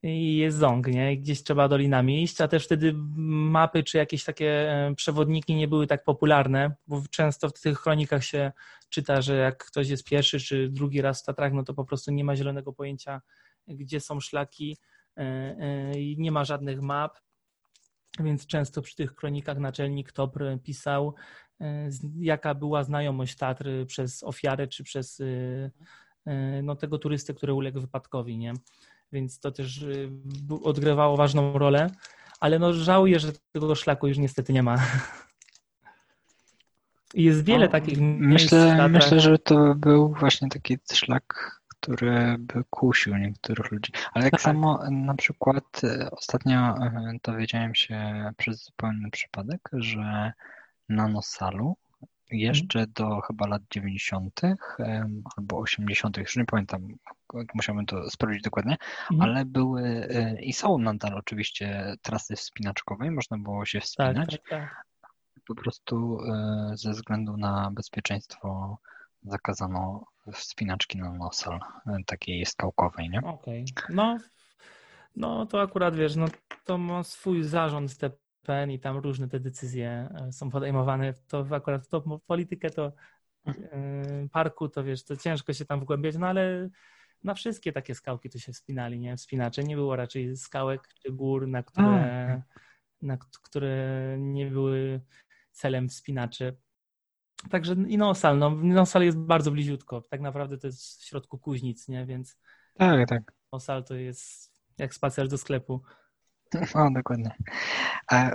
i 0.03 0.37
jest 0.37 0.57
ząg, 0.57 0.87
nie? 0.87 1.17
Gdzieś 1.17 1.43
trzeba 1.43 1.67
dolinami 1.67 2.23
iść, 2.23 2.41
a 2.41 2.47
też 2.47 2.65
wtedy 2.65 2.93
mapy 3.17 3.83
czy 3.83 3.97
jakieś 3.97 4.23
takie 4.23 4.71
e, 4.71 4.95
przewodniki 4.95 5.55
nie 5.55 5.67
były 5.67 5.87
tak 5.87 6.03
popularne, 6.03 6.75
bo 6.87 7.03
często 7.09 7.49
w 7.49 7.61
tych 7.61 7.79
chronikach 7.79 8.23
się 8.23 8.51
czyta, 8.89 9.21
że 9.21 9.35
jak 9.35 9.65
ktoś 9.65 9.89
jest 9.89 10.03
pierwszy 10.03 10.39
czy 10.39 10.69
drugi 10.69 11.01
raz 11.01 11.21
w 11.21 11.25
Tatrach, 11.25 11.53
no 11.53 11.63
to 11.63 11.73
po 11.73 11.85
prostu 11.85 12.11
nie 12.11 12.23
ma 12.23 12.35
zielonego 12.35 12.73
pojęcia, 12.73 13.21
gdzie 13.67 13.99
są 13.99 14.19
szlaki 14.19 14.77
e, 15.17 15.21
e, 15.21 15.99
i 15.99 16.15
nie 16.19 16.31
ma 16.31 16.45
żadnych 16.45 16.81
map, 16.81 17.17
więc 18.19 18.47
często 18.47 18.81
przy 18.81 18.95
tych 18.95 19.15
kronikach 19.15 19.57
naczelnik 19.57 20.11
TOPR 20.11 20.43
pisał, 20.63 21.15
jaka 22.19 22.55
była 22.55 22.83
znajomość 22.83 23.35
Tatry 23.35 23.85
przez 23.85 24.23
ofiarę 24.23 24.67
czy 24.67 24.83
przez 24.83 25.21
no, 26.63 26.75
tego 26.75 26.97
turystę, 26.97 27.33
który 27.33 27.53
uległ 27.53 27.81
wypadkowi, 27.81 28.37
nie? 28.37 28.53
więc 29.11 29.39
to 29.39 29.51
też 29.51 29.85
odgrywało 30.63 31.17
ważną 31.17 31.57
rolę, 31.57 31.89
ale 32.39 32.59
no 32.59 32.73
żałuję, 32.73 33.19
że 33.19 33.31
tego 33.51 33.75
szlaku 33.75 34.07
już 34.07 34.17
niestety 34.17 34.53
nie 34.53 34.63
ma. 34.63 34.75
Jest 37.13 37.45
wiele 37.45 37.65
no, 37.65 37.71
takich 37.71 37.97
myślę, 38.01 38.89
myślę, 38.89 39.19
że 39.19 39.39
to 39.39 39.75
był 39.75 40.13
właśnie 40.13 40.49
taki 40.49 40.77
szlak, 40.93 41.59
który 41.67 42.35
by 42.39 42.63
kusił 42.69 43.17
niektórych 43.17 43.71
ludzi. 43.71 43.91
Ale 44.13 44.23
tak, 44.23 44.31
tak. 44.31 44.41
samo 44.41 44.79
na 44.91 45.13
przykład 45.13 45.81
e, 45.83 46.11
ostatnio 46.11 46.59
e, 46.59 47.17
dowiedziałem 47.23 47.75
się 47.75 48.29
przez 48.37 48.65
zupełny 48.65 49.11
przypadek, 49.11 49.69
że 49.73 50.33
na 50.89 51.08
Nosalu 51.08 51.76
jeszcze 52.32 52.88
do 52.88 53.21
chyba 53.21 53.47
lat 53.47 53.62
90. 53.71 54.41
albo 55.38 55.58
80., 55.58 56.17
już 56.17 56.36
nie 56.36 56.45
pamiętam, 56.45 56.88
musiałbym 57.54 57.86
to 57.86 58.10
sprawdzić 58.10 58.41
dokładnie, 58.41 58.78
mhm. 59.12 59.21
ale 59.21 59.45
były 59.45 60.08
e, 60.10 60.41
i 60.41 60.54
są 60.54 60.78
nadal 60.78 61.13
oczywiście 61.13 61.95
trasy 62.02 62.36
wspinaczkowe, 62.36 63.12
można 63.12 63.38
było 63.38 63.65
się 63.65 63.80
wspinać. 63.80 64.32
Tak, 64.32 64.50
tak, 64.50 64.50
tak. 64.50 64.84
Po 65.47 65.56
prostu 65.56 66.19
e, 66.21 66.71
ze 66.76 66.91
względu 66.91 67.38
na 67.38 67.71
bezpieczeństwo 67.71 68.78
zakazano 69.23 70.06
wspinaczki 70.34 70.97
na 70.97 71.13
nosal, 71.13 71.60
e, 71.88 71.97
takiej 72.06 72.45
skałkowej, 72.45 73.10
nie? 73.10 73.19
Okej. 73.19 73.65
Okay. 73.78 73.95
No, 73.95 74.17
no 75.15 75.45
to 75.45 75.62
akurat 75.62 75.95
wiesz, 75.95 76.15
no 76.15 76.26
to 76.65 76.78
ma 76.78 77.04
swój 77.04 77.43
zarząd 77.43 77.97
te 77.97 78.10
PN 78.47 78.71
i 78.71 78.79
tam 78.79 78.97
różne 78.97 79.27
te 79.27 79.39
decyzje 79.39 80.10
e, 80.15 80.31
są 80.31 80.49
podejmowane. 80.49 81.13
To 81.27 81.47
akurat 81.51 81.86
w 81.86 81.89
tą 81.89 82.19
politykę 82.27 82.69
to 82.69 82.91
e, 83.47 84.27
parku, 84.31 84.69
to 84.69 84.83
wiesz, 84.83 85.03
to 85.03 85.17
ciężko 85.17 85.53
się 85.53 85.65
tam 85.65 85.79
wgłębiać, 85.79 86.15
no 86.17 86.27
ale 86.27 86.69
na 87.23 87.33
wszystkie 87.33 87.73
takie 87.73 87.95
skałki 87.95 88.29
to 88.29 88.39
się 88.39 88.53
wspinali, 88.53 88.99
nie? 88.99 89.17
Wspinacze. 89.17 89.63
Nie 89.63 89.75
było 89.75 89.95
raczej 89.95 90.38
skałek 90.38 90.88
czy 90.88 91.12
gór, 91.12 91.47
na 91.47 91.63
które, 91.63 92.41
na 93.01 93.17
które 93.17 94.15
nie 94.19 94.45
były 94.45 95.01
celem 95.51 95.89
wspinaczy. 95.89 96.57
Także 97.49 97.73
i 97.88 97.97
Nosal, 97.97 98.38
no 98.38 98.49
Nosal 98.49 99.03
jest 99.03 99.17
bardzo 99.17 99.51
bliziutko. 99.51 100.01
Tak 100.01 100.21
naprawdę 100.21 100.57
to 100.57 100.67
jest 100.67 101.01
w 101.01 101.05
środku 101.05 101.38
Kuźnic, 101.38 101.88
nie? 101.88 102.05
Więc 102.05 102.38
tak, 102.77 103.10
tak. 103.10 103.33
Nosal 103.53 103.83
to 103.83 103.95
jest 103.95 104.57
jak 104.77 104.93
spacer 104.93 105.27
do 105.27 105.38
sklepu. 105.38 105.81
No, 106.75 106.91
dokładnie. 106.91 107.36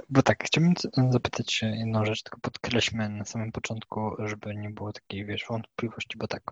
Bo 0.09 0.23
tak, 0.23 0.45
chciałbym 0.45 0.75
zapytać 1.11 1.63
jedną 1.63 2.05
rzecz, 2.05 2.23
tylko 2.23 2.41
podkreślmy 2.41 3.09
na 3.09 3.25
samym 3.25 3.53
początku, 3.53 4.13
żeby 4.19 4.57
nie 4.57 4.71
było 4.71 4.93
takiej, 4.93 5.25
wiesz, 5.25 5.45
wątpliwości, 5.49 6.19
bo 6.19 6.27
tak, 6.27 6.43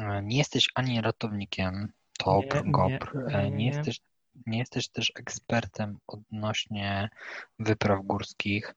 e, 0.00 0.22
nie 0.22 0.38
jesteś 0.38 0.68
ani 0.74 1.00
ratownikiem 1.00 1.92
TOP, 2.18 2.54
nie, 2.54 2.72
GOPR, 2.72 3.14
nie, 3.14 3.38
e, 3.38 3.50
nie, 3.50 3.56
nie, 3.56 3.66
jesteś, 3.66 4.00
nie 4.46 4.58
jesteś 4.58 4.88
też 4.88 5.12
ekspertem 5.14 5.98
odnośnie 6.06 7.08
wypraw 7.58 8.00
górskich. 8.04 8.74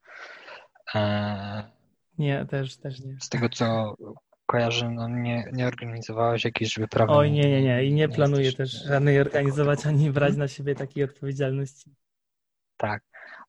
E, 0.96 1.72
nie, 2.18 2.46
też, 2.46 2.78
też 2.78 3.00
nie. 3.00 3.18
Z 3.22 3.30
tego, 3.30 3.50
co 3.50 3.96
kojarzę, 4.46 4.90
no 4.90 5.10
nie, 5.10 5.50
nie 5.54 5.68
organizowałeś 5.68 6.46
jakiejś 6.46 6.80
wyprawy. 6.80 7.14
Oj, 7.14 7.32
nie, 7.32 7.50
nie, 7.50 7.62
nie. 7.62 7.86
I 7.86 7.90
nie, 7.90 7.96
nie 7.96 8.10
planuję 8.10 8.54
też 8.54 8.72
żadnej 8.72 9.20
organizować, 9.20 9.86
ani 9.86 10.12
brać 10.12 10.36
na 10.36 10.48
siebie 10.48 10.76
takiej 10.76 11.04
odpowiedzialności. 11.04 11.96
Tak, 12.78 13.04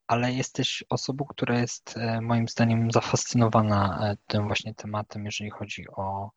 ale 0.06 0.32
jesteś 0.32 0.84
osobą, 0.88 1.24
która 1.24 1.60
jest 1.60 1.96
e, 1.96 2.20
moim 2.20 2.48
zdaniem 2.48 2.90
zafascynowana 2.90 4.10
e, 4.10 4.16
tym 4.26 4.46
właśnie 4.46 4.74
tematem, 4.74 5.24
jeżeli 5.24 5.50
chodzi 5.50 5.88
o 5.88 6.30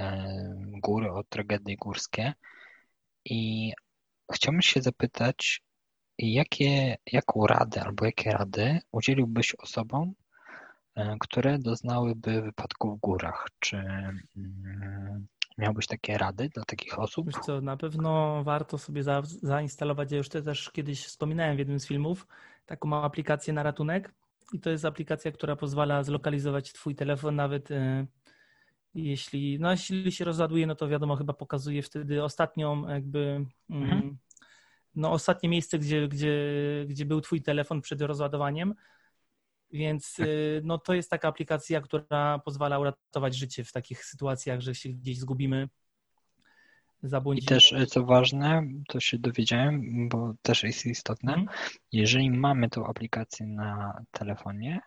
e, 0.00 0.28
góry, 0.58 1.12
o 1.12 1.24
tragedie 1.24 1.76
górskie. 1.76 2.34
I 3.24 3.72
chciałbym 4.34 4.62
się 4.62 4.82
zapytać, 4.82 5.62
jakie, 6.18 6.96
jaką 7.12 7.46
radę 7.46 7.82
albo 7.82 8.06
jakie 8.06 8.30
rady 8.30 8.80
udzieliłbyś 8.92 9.54
osobom, 9.54 10.14
które 11.20 11.58
doznałyby 11.58 12.42
wypadku 12.42 12.96
w 12.96 13.00
górach. 13.00 13.46
Czy 13.58 13.76
mm, 13.76 15.26
miałbyś 15.58 15.86
takie 15.86 16.18
rady 16.18 16.48
dla 16.48 16.64
takich 16.64 16.98
osób? 16.98 17.26
Wiesz 17.26 17.44
co, 17.44 17.60
na 17.60 17.76
pewno 17.76 18.42
warto 18.44 18.78
sobie 18.78 19.02
za, 19.02 19.22
zainstalować, 19.42 20.12
ja 20.12 20.18
już 20.18 20.28
to 20.28 20.42
też 20.42 20.70
kiedyś 20.70 21.04
wspominałem 21.04 21.56
w 21.56 21.58
jednym 21.58 21.80
z 21.80 21.86
filmów, 21.86 22.26
taką 22.66 22.88
małą 22.88 23.02
aplikację 23.02 23.52
na 23.52 23.62
ratunek 23.62 24.14
i 24.52 24.60
to 24.60 24.70
jest 24.70 24.84
aplikacja, 24.84 25.32
która 25.32 25.56
pozwala 25.56 26.02
zlokalizować 26.04 26.72
twój 26.72 26.94
telefon 26.94 27.36
nawet 27.36 27.70
e, 27.70 28.06
jeśli, 28.94 29.58
no 29.60 29.70
jeśli 29.70 30.12
się 30.12 30.24
rozładuje, 30.24 30.66
no 30.66 30.74
to 30.74 30.88
wiadomo, 30.88 31.16
chyba 31.16 31.32
pokazuje 31.32 31.82
wtedy 31.82 32.24
ostatnią 32.24 32.88
jakby 32.88 33.44
mm, 33.70 33.82
mhm. 33.82 34.18
no 34.94 35.12
ostatnie 35.12 35.48
miejsce, 35.48 35.78
gdzie, 35.78 36.08
gdzie, 36.08 36.34
gdzie 36.88 37.04
był 37.04 37.20
twój 37.20 37.42
telefon 37.42 37.80
przed 37.80 38.02
rozładowaniem, 38.02 38.74
więc 39.70 40.18
y, 40.18 40.60
no, 40.64 40.78
to 40.78 40.94
jest 40.94 41.10
taka 41.10 41.28
aplikacja, 41.28 41.80
która 41.80 42.38
pozwala 42.38 42.78
uratować 42.78 43.36
życie 43.36 43.64
w 43.64 43.72
takich 43.72 44.04
sytuacjach, 44.04 44.60
że 44.60 44.74
się 44.74 44.88
gdzieś 44.88 45.18
zgubimy. 45.18 45.68
Zabłądzimy. 47.02 47.44
I 47.44 47.48
też, 47.48 47.72
y, 47.72 47.86
co 47.86 48.04
ważne, 48.04 48.62
to 48.88 49.00
się 49.00 49.18
dowiedziałem, 49.18 50.08
bo 50.08 50.34
też 50.42 50.62
jest 50.62 50.86
istotne, 50.86 51.34
mm. 51.34 51.46
jeżeli 51.92 52.30
mamy 52.30 52.70
tą 52.70 52.86
aplikację 52.86 53.46
na 53.46 54.00
telefonie 54.10 54.80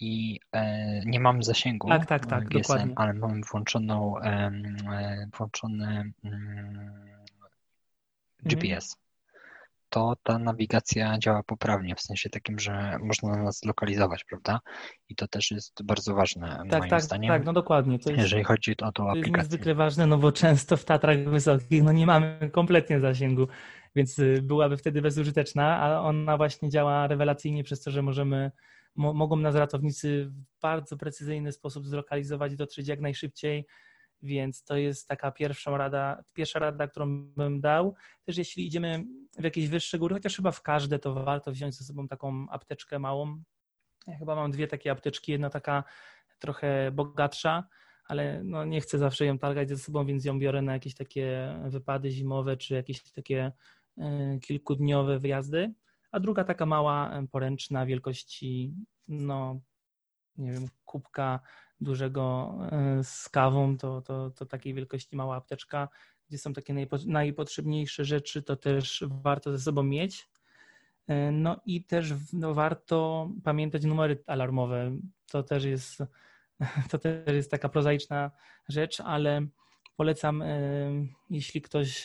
i 0.00 0.40
e, 0.52 1.00
nie 1.04 1.20
mamy 1.20 1.42
zasięgu 1.42 1.88
tak, 1.88 2.06
tak, 2.06 2.26
tak, 2.26 2.44
GSM, 2.44 2.60
dokładnie. 2.60 2.94
ale 2.96 3.12
mamy 3.12 3.40
włączoną, 3.50 4.18
e, 4.20 5.28
włączony 5.36 6.12
mm, 6.24 7.04
GPS, 8.42 8.96
to 9.94 10.16
ta 10.22 10.38
nawigacja 10.38 11.18
działa 11.18 11.42
poprawnie, 11.42 11.94
w 11.94 12.00
sensie 12.00 12.30
takim, 12.30 12.58
że 12.58 12.98
można 13.02 13.42
nas 13.42 13.60
zlokalizować, 13.60 14.24
prawda? 14.24 14.60
I 15.08 15.14
to 15.16 15.28
też 15.28 15.50
jest 15.50 15.82
bardzo 15.82 16.14
ważne, 16.14 16.62
tak, 16.70 16.80
moim 16.80 16.90
tak, 16.90 17.02
zdaniem. 17.02 17.28
Tak, 17.28 17.44
no 17.44 17.52
dokładnie. 17.52 17.98
To 17.98 18.10
jest, 18.10 18.22
jeżeli 18.22 18.44
chodzi 18.44 18.76
o 18.82 18.92
tą 18.92 19.10
aplikację. 19.10 19.32
To 19.32 19.38
jest 19.38 19.50
niezwykle 19.50 19.74
ważne, 19.74 20.06
no 20.06 20.18
bo 20.18 20.32
często 20.32 20.76
w 20.76 20.84
Tatrach 20.84 21.28
Wysokich 21.28 21.82
no 21.82 21.92
nie 21.92 22.06
mamy 22.06 22.50
kompletnie 22.52 23.00
zasięgu, 23.00 23.48
więc 23.96 24.18
y, 24.18 24.42
byłaby 24.42 24.76
wtedy 24.76 25.02
bezużyteczna, 25.02 25.80
a 25.80 26.00
ona 26.00 26.36
właśnie 26.36 26.70
działa 26.70 27.06
rewelacyjnie 27.06 27.64
przez 27.64 27.82
to, 27.82 27.90
że 27.90 28.02
możemy 28.02 28.50
mo 28.96 29.12
mogą 29.12 29.36
nas 29.36 29.54
ratownicy 29.54 30.26
w 30.26 30.60
bardzo 30.62 30.96
precyzyjny 30.96 31.52
sposób 31.52 31.86
zlokalizować 31.86 32.52
i 32.52 32.56
dotrzeć 32.56 32.88
jak 32.88 33.00
najszybciej 33.00 33.66
więc 34.24 34.64
to 34.64 34.76
jest 34.76 35.08
taka 35.08 35.30
pierwsza 35.30 35.76
rada, 35.76 36.24
pierwsza 36.32 36.58
rada, 36.58 36.88
którą 36.88 37.26
bym 37.26 37.60
dał. 37.60 37.94
Też 38.24 38.38
jeśli 38.38 38.66
idziemy 38.66 39.04
w 39.38 39.44
jakieś 39.44 39.68
wyższe 39.68 39.98
góry, 39.98 40.14
chociaż 40.14 40.36
chyba 40.36 40.50
w 40.50 40.62
każde, 40.62 40.98
to 40.98 41.14
warto 41.14 41.52
wziąć 41.52 41.74
ze 41.74 41.84
sobą 41.84 42.08
taką 42.08 42.46
apteczkę 42.50 42.98
małą. 42.98 43.42
Ja 44.06 44.18
chyba 44.18 44.34
mam 44.34 44.50
dwie 44.50 44.66
takie 44.66 44.90
apteczki, 44.90 45.32
jedna 45.32 45.50
taka 45.50 45.84
trochę 46.38 46.90
bogatsza, 46.92 47.68
ale 48.08 48.44
no 48.44 48.64
nie 48.64 48.80
chcę 48.80 48.98
zawsze 48.98 49.26
ją 49.26 49.38
targać 49.38 49.68
ze 49.68 49.78
sobą, 49.78 50.06
więc 50.06 50.24
ją 50.24 50.38
biorę 50.38 50.62
na 50.62 50.72
jakieś 50.72 50.94
takie 50.94 51.56
wypady 51.64 52.10
zimowe, 52.10 52.56
czy 52.56 52.74
jakieś 52.74 53.12
takie 53.12 53.52
e, 53.98 54.38
kilkudniowe 54.38 55.18
wyjazdy. 55.18 55.74
A 56.12 56.20
druga 56.20 56.44
taka 56.44 56.66
mała, 56.66 57.18
e, 57.18 57.26
poręczna 57.26 57.86
wielkości, 57.86 58.74
no 59.08 59.60
nie 60.36 60.52
wiem, 60.52 60.68
kubka 60.84 61.40
dużego 61.80 62.54
e, 62.72 63.04
z 63.04 63.28
kawą, 63.28 63.76
to, 63.76 64.02
to, 64.02 64.30
to 64.30 64.46
takiej 64.46 64.74
wielkości 64.74 65.16
mała 65.16 65.36
apteczka, 65.36 65.88
gdzie 66.28 66.38
są 66.38 66.52
takie 66.52 66.74
najpotrzebniejsze 67.06 68.04
rzeczy, 68.04 68.42
to 68.42 68.56
też 68.56 69.04
warto 69.08 69.52
ze 69.52 69.58
sobą 69.58 69.82
mieć. 69.82 70.28
E, 71.06 71.32
no 71.32 71.60
i 71.66 71.84
też 71.84 72.14
no, 72.32 72.54
warto 72.54 73.28
pamiętać 73.44 73.84
numery 73.84 74.22
alarmowe. 74.26 74.96
To 75.30 75.42
też 75.42 75.64
jest, 75.64 76.02
to 76.90 76.98
też 76.98 77.34
jest 77.34 77.50
taka 77.50 77.68
prozaiczna 77.68 78.30
rzecz, 78.68 79.00
ale 79.00 79.46
polecam, 79.96 80.42
e, 80.42 80.56
jeśli 81.30 81.62
ktoś 81.62 82.04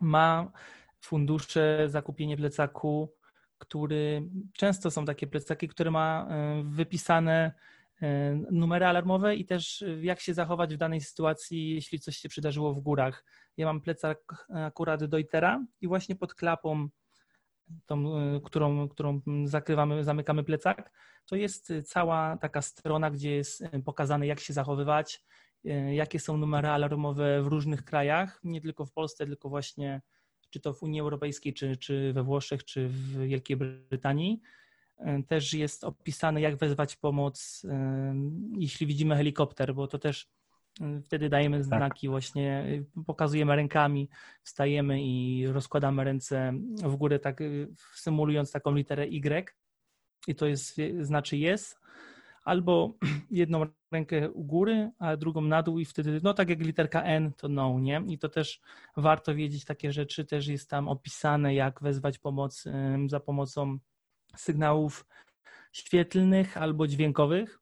ma 0.00 0.52
fundusze, 1.00 1.84
zakupienie 1.88 2.36
plecaku, 2.36 3.14
który 3.58 4.28
często 4.52 4.90
są 4.90 5.04
takie 5.04 5.26
plecaki, 5.26 5.68
które 5.68 5.90
ma 5.90 6.28
wypisane 6.64 7.52
numery 8.50 8.86
alarmowe 8.86 9.36
i 9.36 9.44
też 9.44 9.84
jak 10.00 10.20
się 10.20 10.34
zachować 10.34 10.74
w 10.74 10.78
danej 10.78 11.00
sytuacji, 11.00 11.74
jeśli 11.74 12.00
coś 12.00 12.16
się 12.16 12.28
przydarzyło 12.28 12.74
w 12.74 12.80
górach. 12.80 13.24
Ja 13.56 13.66
mam 13.66 13.80
plecak 13.80 14.46
akurat 14.54 15.04
Deutera 15.04 15.66
i 15.80 15.88
właśnie 15.88 16.16
pod 16.16 16.34
klapą 16.34 16.88
tą, 17.86 18.04
którą, 18.44 18.88
którą 18.88 19.20
zakrywamy, 19.44 20.04
zamykamy 20.04 20.44
plecak, 20.44 20.92
to 21.26 21.36
jest 21.36 21.72
cała 21.84 22.36
taka 22.36 22.62
strona, 22.62 23.10
gdzie 23.10 23.30
jest 23.30 23.64
pokazane, 23.84 24.26
jak 24.26 24.40
się 24.40 24.52
zachowywać, 24.52 25.24
jakie 25.92 26.20
są 26.20 26.36
numery 26.36 26.68
alarmowe 26.68 27.42
w 27.42 27.46
różnych 27.46 27.84
krajach, 27.84 28.40
nie 28.44 28.60
tylko 28.60 28.86
w 28.86 28.92
Polsce, 28.92 29.26
tylko 29.26 29.48
właśnie 29.48 30.02
czy 30.50 30.60
to 30.60 30.74
w 30.74 30.82
Unii 30.82 31.00
Europejskiej, 31.00 31.54
czy, 31.54 31.76
czy 31.76 32.12
we 32.12 32.22
Włoszech, 32.22 32.64
czy 32.64 32.88
w 32.88 33.26
Wielkiej 33.26 33.56
Brytanii. 33.56 34.40
Też 35.28 35.54
jest 35.54 35.84
opisane, 35.84 36.40
jak 36.40 36.56
wezwać 36.56 36.96
pomoc, 36.96 37.66
jeśli 38.58 38.86
widzimy 38.86 39.16
helikopter, 39.16 39.74
bo 39.74 39.86
to 39.86 39.98
też 39.98 40.28
wtedy 41.04 41.28
dajemy 41.28 41.56
tak. 41.56 41.66
znaki, 41.66 42.06
tak. 42.06 42.10
właśnie 42.10 42.64
pokazujemy 43.06 43.56
rękami, 43.56 44.08
wstajemy 44.42 45.02
i 45.02 45.46
rozkładamy 45.46 46.04
ręce 46.04 46.52
w 46.84 46.96
górę, 46.96 47.18
tak 47.18 47.40
symulując 47.94 48.52
taką 48.52 48.74
literę 48.74 49.06
Y. 49.06 49.54
I 50.26 50.34
to 50.34 50.46
jest, 50.46 50.80
znaczy 51.00 51.36
jest, 51.36 51.80
albo 52.44 52.94
jedną 53.30 53.66
rękę 53.92 54.30
u 54.30 54.44
góry, 54.44 54.90
a 54.98 55.16
drugą 55.16 55.40
na 55.40 55.62
dół 55.62 55.78
i 55.78 55.84
wtedy, 55.84 56.20
no 56.22 56.34
tak 56.34 56.48
jak 56.48 56.60
literka 56.60 57.02
N, 57.02 57.32
to 57.36 57.48
no, 57.48 57.80
nie? 57.80 58.02
I 58.08 58.18
to 58.18 58.28
też 58.28 58.60
warto 58.96 59.34
wiedzieć 59.34 59.64
takie 59.64 59.92
rzeczy, 59.92 60.24
też 60.24 60.46
jest 60.46 60.70
tam 60.70 60.88
opisane, 60.88 61.54
jak 61.54 61.82
wezwać 61.82 62.18
pomoc 62.18 62.64
za 63.06 63.20
pomocą 63.20 63.78
sygnałów 64.36 65.06
świetlnych 65.72 66.56
albo 66.56 66.86
dźwiękowych, 66.86 67.58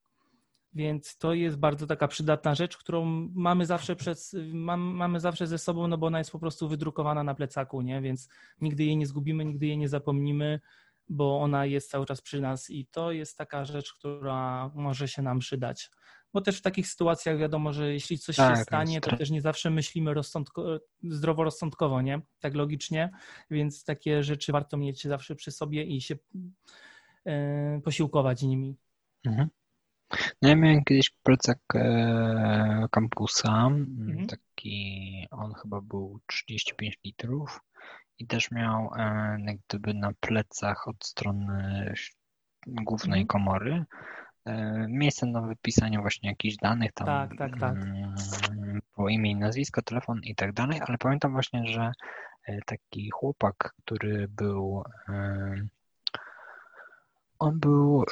więc 0.73 1.19
to 1.19 1.35
jest 1.35 1.57
bardzo 1.57 1.87
taka 1.87 2.09
przydatna 2.09 2.55
rzecz, 2.55 2.77
którą 2.77 3.05
mamy 3.35 3.67
zawsze, 3.67 3.97
przed, 3.97 4.31
mam, 4.53 4.81
mamy 4.81 5.21
zawsze 5.21 5.47
ze 5.47 5.59
sobą, 5.59 5.89
no 5.89 5.99
bo 5.99 6.07
ona 6.07 6.19
jest 6.19 6.31
po 6.31 6.39
prostu 6.39 6.69
wydrukowana 6.69 7.25
na 7.25 7.35
plecaku, 7.35 7.83
nie? 7.83 8.01
Więc 8.01 8.29
nigdy 8.61 8.85
jej 8.85 8.97
nie 8.97 9.07
zgubimy, 9.07 9.45
nigdy 9.45 9.67
jej 9.67 9.79
nie 9.79 9.89
zapomnimy 9.89 10.61
bo 11.11 11.41
ona 11.41 11.67
jest 11.67 11.91
cały 11.91 12.07
czas 12.07 12.23
przy 12.23 12.41
nas 12.41 12.71
i 12.71 12.87
to 12.87 13.13
jest 13.13 13.37
taka 13.37 13.65
rzecz, 13.65 13.95
która 13.95 14.71
może 14.75 15.09
się 15.09 15.23
nam 15.23 15.39
przydać. 15.39 15.91
Bo 16.33 16.41
też 16.41 16.59
w 16.59 16.63
takich 16.63 16.89
sytuacjach 16.89 17.39
wiadomo, 17.39 17.73
że 17.73 17.93
jeśli 17.93 18.19
coś 18.19 18.37
tak, 18.37 18.57
się 18.57 18.63
stanie, 18.63 19.01
to 19.01 19.17
też 19.17 19.31
nie 19.31 19.41
zawsze 19.41 19.71
myślimy 19.71 20.15
rozsądko, 20.15 20.81
zdroworozsądkowo, 21.03 22.03
nie? 22.03 22.21
Tak 22.41 22.55
logicznie, 22.55 23.11
więc 23.51 23.85
takie 23.85 24.23
rzeczy 24.23 24.53
warto 24.53 24.77
mieć 24.77 25.05
zawsze 25.05 25.35
przy 25.35 25.51
sobie 25.51 25.85
i 25.85 26.01
się 26.01 26.17
e, 27.27 27.81
posiłkować 27.85 28.43
nimi. 28.43 28.77
Mhm. 29.25 29.49
No 30.43 30.49
ja 30.49 30.57
miałem 30.57 30.85
kiedyś 30.85 31.11
plecak 31.23 31.59
e, 31.75 32.87
kampusa, 32.91 33.67
mhm. 33.67 34.27
taki, 34.27 35.27
on 35.31 35.55
chyba 35.55 35.81
był 35.81 36.21
35 36.27 36.99
litrów 37.05 37.61
i 38.19 38.27
też 38.27 38.51
miał 38.51 38.91
e, 38.97 39.37
jak 39.47 39.57
gdyby 39.69 39.95
na 39.95 40.13
plecach 40.21 40.89
od 40.89 41.05
strony 41.05 41.95
głównej 42.67 43.21
mhm. 43.21 43.27
komory 43.27 43.85
miejsce 44.89 45.27
na 45.27 45.41
wypisanie 45.41 45.99
właśnie 45.99 46.29
jakichś 46.31 46.57
danych 46.57 46.93
tam 46.93 47.07
tak, 47.07 47.31
tak, 47.39 47.61
tak. 47.61 47.77
Mm, 47.77 48.81
po 48.95 49.09
imię 49.09 49.31
i 49.31 49.37
nazwisko, 49.37 49.83
telefon 49.83 50.21
i 50.23 50.35
tak 50.35 50.53
dalej, 50.53 50.81
ale 50.87 50.99
pamiętam 50.99 51.33
właśnie, 51.33 51.67
że 51.67 51.93
e, 52.47 52.59
taki 52.67 53.11
chłopak, 53.11 53.75
który 53.85 54.29
był 54.29 54.85
on 57.39 57.61
był, 57.61 58.05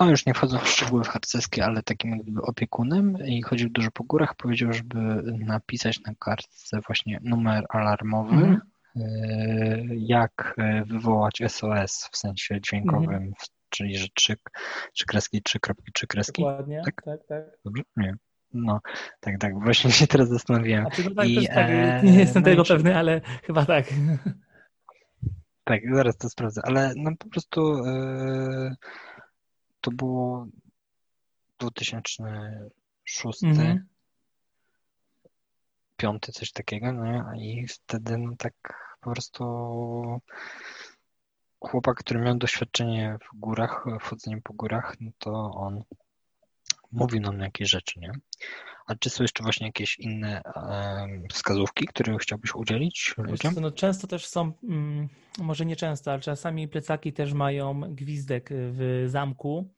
no 0.00 0.10
już 0.10 0.26
nie 0.26 0.34
wchodzę 0.34 0.58
w 0.58 0.68
szczegóły 0.68 1.04
harcerskie, 1.04 1.64
ale 1.64 1.82
takim 1.82 2.38
opiekunem 2.42 3.18
i 3.26 3.42
chodził 3.42 3.70
dużo 3.70 3.90
po 3.90 4.04
górach. 4.04 4.34
Powiedział, 4.36 4.72
żeby 4.72 5.22
napisać 5.38 6.00
na 6.00 6.14
kartce 6.18 6.80
właśnie 6.86 7.20
numer 7.22 7.64
alarmowy, 7.68 8.34
mm 8.34 8.60
E, 8.96 9.78
jak 9.96 10.54
e, 10.58 10.84
wywołać 10.84 11.42
SOS 11.48 12.08
w 12.12 12.16
sensie 12.16 12.60
dźwiękowym, 12.60 13.14
mhm. 13.14 13.32
Czyli 13.68 13.98
że 13.98 14.06
trzy, 14.14 14.36
trzy 14.92 15.04
kreski, 15.06 15.42
trzy 15.42 15.60
kropki, 15.60 15.92
trzy 15.92 16.06
kreski. 16.06 16.42
Dokładnie, 16.42 16.82
tak, 16.84 17.02
tak. 17.02 17.26
tak. 17.28 17.44
Dobrze? 17.64 17.82
Nie. 17.96 18.16
No, 18.54 18.80
tak, 19.20 19.38
tak, 19.38 19.60
właśnie 19.60 19.92
się 19.92 20.06
teraz 20.06 20.28
zastanowiłem. 20.28 20.86
A 20.86 20.88
no 21.04 21.14
tak, 21.14 21.28
I, 21.28 21.46
tak, 21.46 21.70
e, 21.70 22.00
nie 22.02 22.18
jestem 22.18 22.42
no 22.42 22.50
tego 22.50 22.62
i... 22.62 22.66
pewny, 22.66 22.96
ale 22.96 23.20
chyba 23.44 23.66
tak. 23.66 23.86
Tak, 25.64 25.80
zaraz 25.94 26.16
to 26.16 26.28
sprawdzę, 26.28 26.60
ale 26.64 26.92
no 26.96 27.10
po 27.18 27.28
prostu 27.28 27.84
e, 27.84 28.76
to 29.80 29.90
było 29.90 30.46
2006, 31.58 33.42
mhm. 33.44 33.86
piąty, 35.96 36.32
coś 36.32 36.52
takiego, 36.52 36.92
no 36.92 37.34
i 37.34 37.66
wtedy 37.68 38.18
no 38.18 38.36
tak 38.38 38.54
po 39.00 39.10
prostu 39.12 40.20
chłopak, 41.60 41.96
który 41.96 42.20
miał 42.20 42.34
doświadczenie 42.34 43.18
w 43.22 43.38
górach, 43.38 43.84
wchodzeniem 44.00 44.42
po 44.42 44.52
górach, 44.52 44.96
no 45.00 45.10
to 45.18 45.30
on 45.54 45.82
mówił 46.92 47.20
nam 47.20 47.40
jakieś 47.40 47.70
rzeczy, 47.70 48.00
nie? 48.00 48.12
A 48.86 48.94
czy 48.94 49.10
są 49.10 49.24
jeszcze 49.24 49.42
właśnie 49.42 49.66
jakieś 49.66 49.98
inne 49.98 50.42
wskazówki, 51.32 51.86
które 51.86 52.18
chciałbyś 52.18 52.54
udzielić 52.54 53.14
ludziom? 53.18 53.54
No, 53.60 53.70
często 53.70 54.06
też 54.06 54.26
są, 54.26 54.52
mm, 54.62 55.08
może 55.38 55.66
nie 55.66 55.76
często, 55.76 56.12
ale 56.12 56.20
czasami 56.20 56.68
plecaki 56.68 57.12
też 57.12 57.32
mają 57.32 57.80
gwizdek 57.80 58.50
w 58.52 59.04
zamku. 59.06 59.74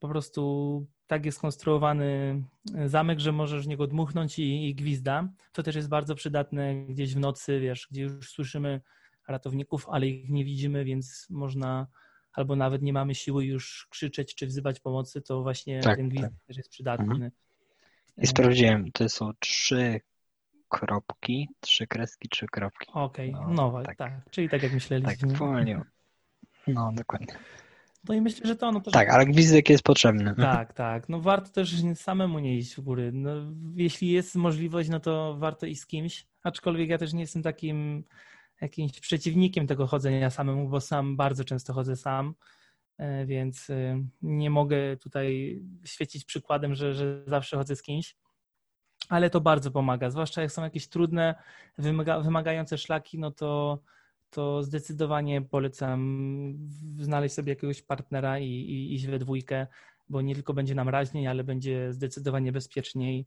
Po 0.00 0.08
prostu 0.08 0.86
tak 1.06 1.26
jest 1.26 1.38
skonstruowany 1.38 2.42
zamek, 2.86 3.20
że 3.20 3.32
możesz 3.32 3.64
w 3.64 3.68
niego 3.68 3.86
dmuchnąć 3.86 4.38
i, 4.38 4.68
i 4.68 4.74
gwizda. 4.74 5.28
To 5.52 5.62
też 5.62 5.76
jest 5.76 5.88
bardzo 5.88 6.14
przydatne 6.14 6.74
gdzieś 6.74 7.14
w 7.14 7.18
nocy, 7.18 7.60
wiesz, 7.60 7.88
gdzie 7.90 8.02
już 8.02 8.30
słyszymy 8.30 8.80
ratowników, 9.28 9.88
ale 9.88 10.06
ich 10.06 10.30
nie 10.30 10.44
widzimy, 10.44 10.84
więc 10.84 11.26
można 11.30 11.86
albo 12.32 12.56
nawet 12.56 12.82
nie 12.82 12.92
mamy 12.92 13.14
siły 13.14 13.44
już 13.44 13.86
krzyczeć 13.90 14.34
czy 14.34 14.46
wzywać 14.46 14.80
pomocy, 14.80 15.22
to 15.22 15.42
właśnie 15.42 15.80
tak, 15.80 15.96
ten 15.96 16.08
gwizd 16.08 16.24
tak. 16.24 16.32
też 16.46 16.56
jest 16.56 16.68
przydatny. 16.68 17.12
Mhm. 17.14 17.30
I 18.16 18.26
sprawdziłem, 18.26 18.92
to 18.92 19.08
są 19.08 19.30
trzy 19.40 20.00
kropki, 20.68 21.48
trzy 21.60 21.86
kreski, 21.86 22.28
trzy 22.28 22.46
kropki. 22.46 22.90
Okej, 22.92 23.34
okay. 23.34 23.54
no, 23.54 23.72
no 23.72 23.82
tak. 23.82 23.96
tak. 23.96 24.30
Czyli 24.30 24.48
tak 24.48 24.62
jak 24.62 24.72
myśleliśmy. 24.72 25.28
Tak, 25.28 25.38
pomyliłem. 25.38 25.84
No, 26.66 26.92
dokładnie. 26.92 27.34
No 28.08 28.14
i 28.14 28.20
myślę, 28.20 28.46
że 28.46 28.56
to 28.56 28.68
ono 28.68 28.80
też... 28.80 28.92
Tak, 28.92 29.10
ale 29.10 29.26
gwizdek 29.26 29.70
jest 29.70 29.82
potrzebny. 29.82 30.34
Tak, 30.36 30.72
tak. 30.72 31.08
No 31.08 31.20
warto 31.20 31.50
też 31.50 31.74
samemu 31.94 32.38
nie 32.38 32.56
iść 32.56 32.76
w 32.76 32.80
góry. 32.80 33.10
No, 33.12 33.30
jeśli 33.76 34.10
jest 34.10 34.34
możliwość, 34.34 34.88
no 34.88 35.00
to 35.00 35.36
warto 35.38 35.66
iść 35.66 35.80
z 35.80 35.86
kimś, 35.86 36.26
aczkolwiek 36.42 36.88
ja 36.88 36.98
też 36.98 37.12
nie 37.12 37.20
jestem 37.20 37.42
takim 37.42 38.04
jakimś 38.64 39.00
przeciwnikiem 39.00 39.66
tego 39.66 39.86
chodzenia 39.86 40.30
samemu, 40.30 40.68
bo 40.68 40.80
sam 40.80 41.16
bardzo 41.16 41.44
często 41.44 41.72
chodzę 41.72 41.96
sam, 41.96 42.34
e, 42.98 43.26
więc 43.26 43.70
e, 43.70 44.04
nie 44.22 44.50
mogę 44.50 44.96
tutaj 44.96 45.62
świecić 45.84 46.24
przykładem, 46.24 46.74
że, 46.74 46.94
że 46.94 47.24
zawsze 47.26 47.56
chodzę 47.56 47.76
z 47.76 47.82
kimś, 47.82 48.16
ale 49.08 49.30
to 49.30 49.40
bardzo 49.40 49.70
pomaga, 49.70 50.10
zwłaszcza 50.10 50.42
jak 50.42 50.52
są 50.52 50.62
jakieś 50.62 50.88
trudne, 50.88 51.34
wymaga, 51.78 52.20
wymagające 52.20 52.78
szlaki, 52.78 53.18
no 53.18 53.30
to 53.30 53.78
to 54.30 54.62
zdecydowanie 54.62 55.42
polecam 55.42 55.98
znaleźć 56.98 57.34
sobie 57.34 57.52
jakiegoś 57.52 57.82
partnera 57.82 58.38
i, 58.38 58.48
i 58.48 58.94
iść 58.94 59.06
we 59.06 59.18
dwójkę, 59.18 59.66
bo 60.08 60.22
nie 60.22 60.34
tylko 60.34 60.54
będzie 60.54 60.74
nam 60.74 60.88
raźniej, 60.88 61.26
ale 61.26 61.44
będzie 61.44 61.92
zdecydowanie 61.92 62.52
bezpieczniej. 62.52 63.26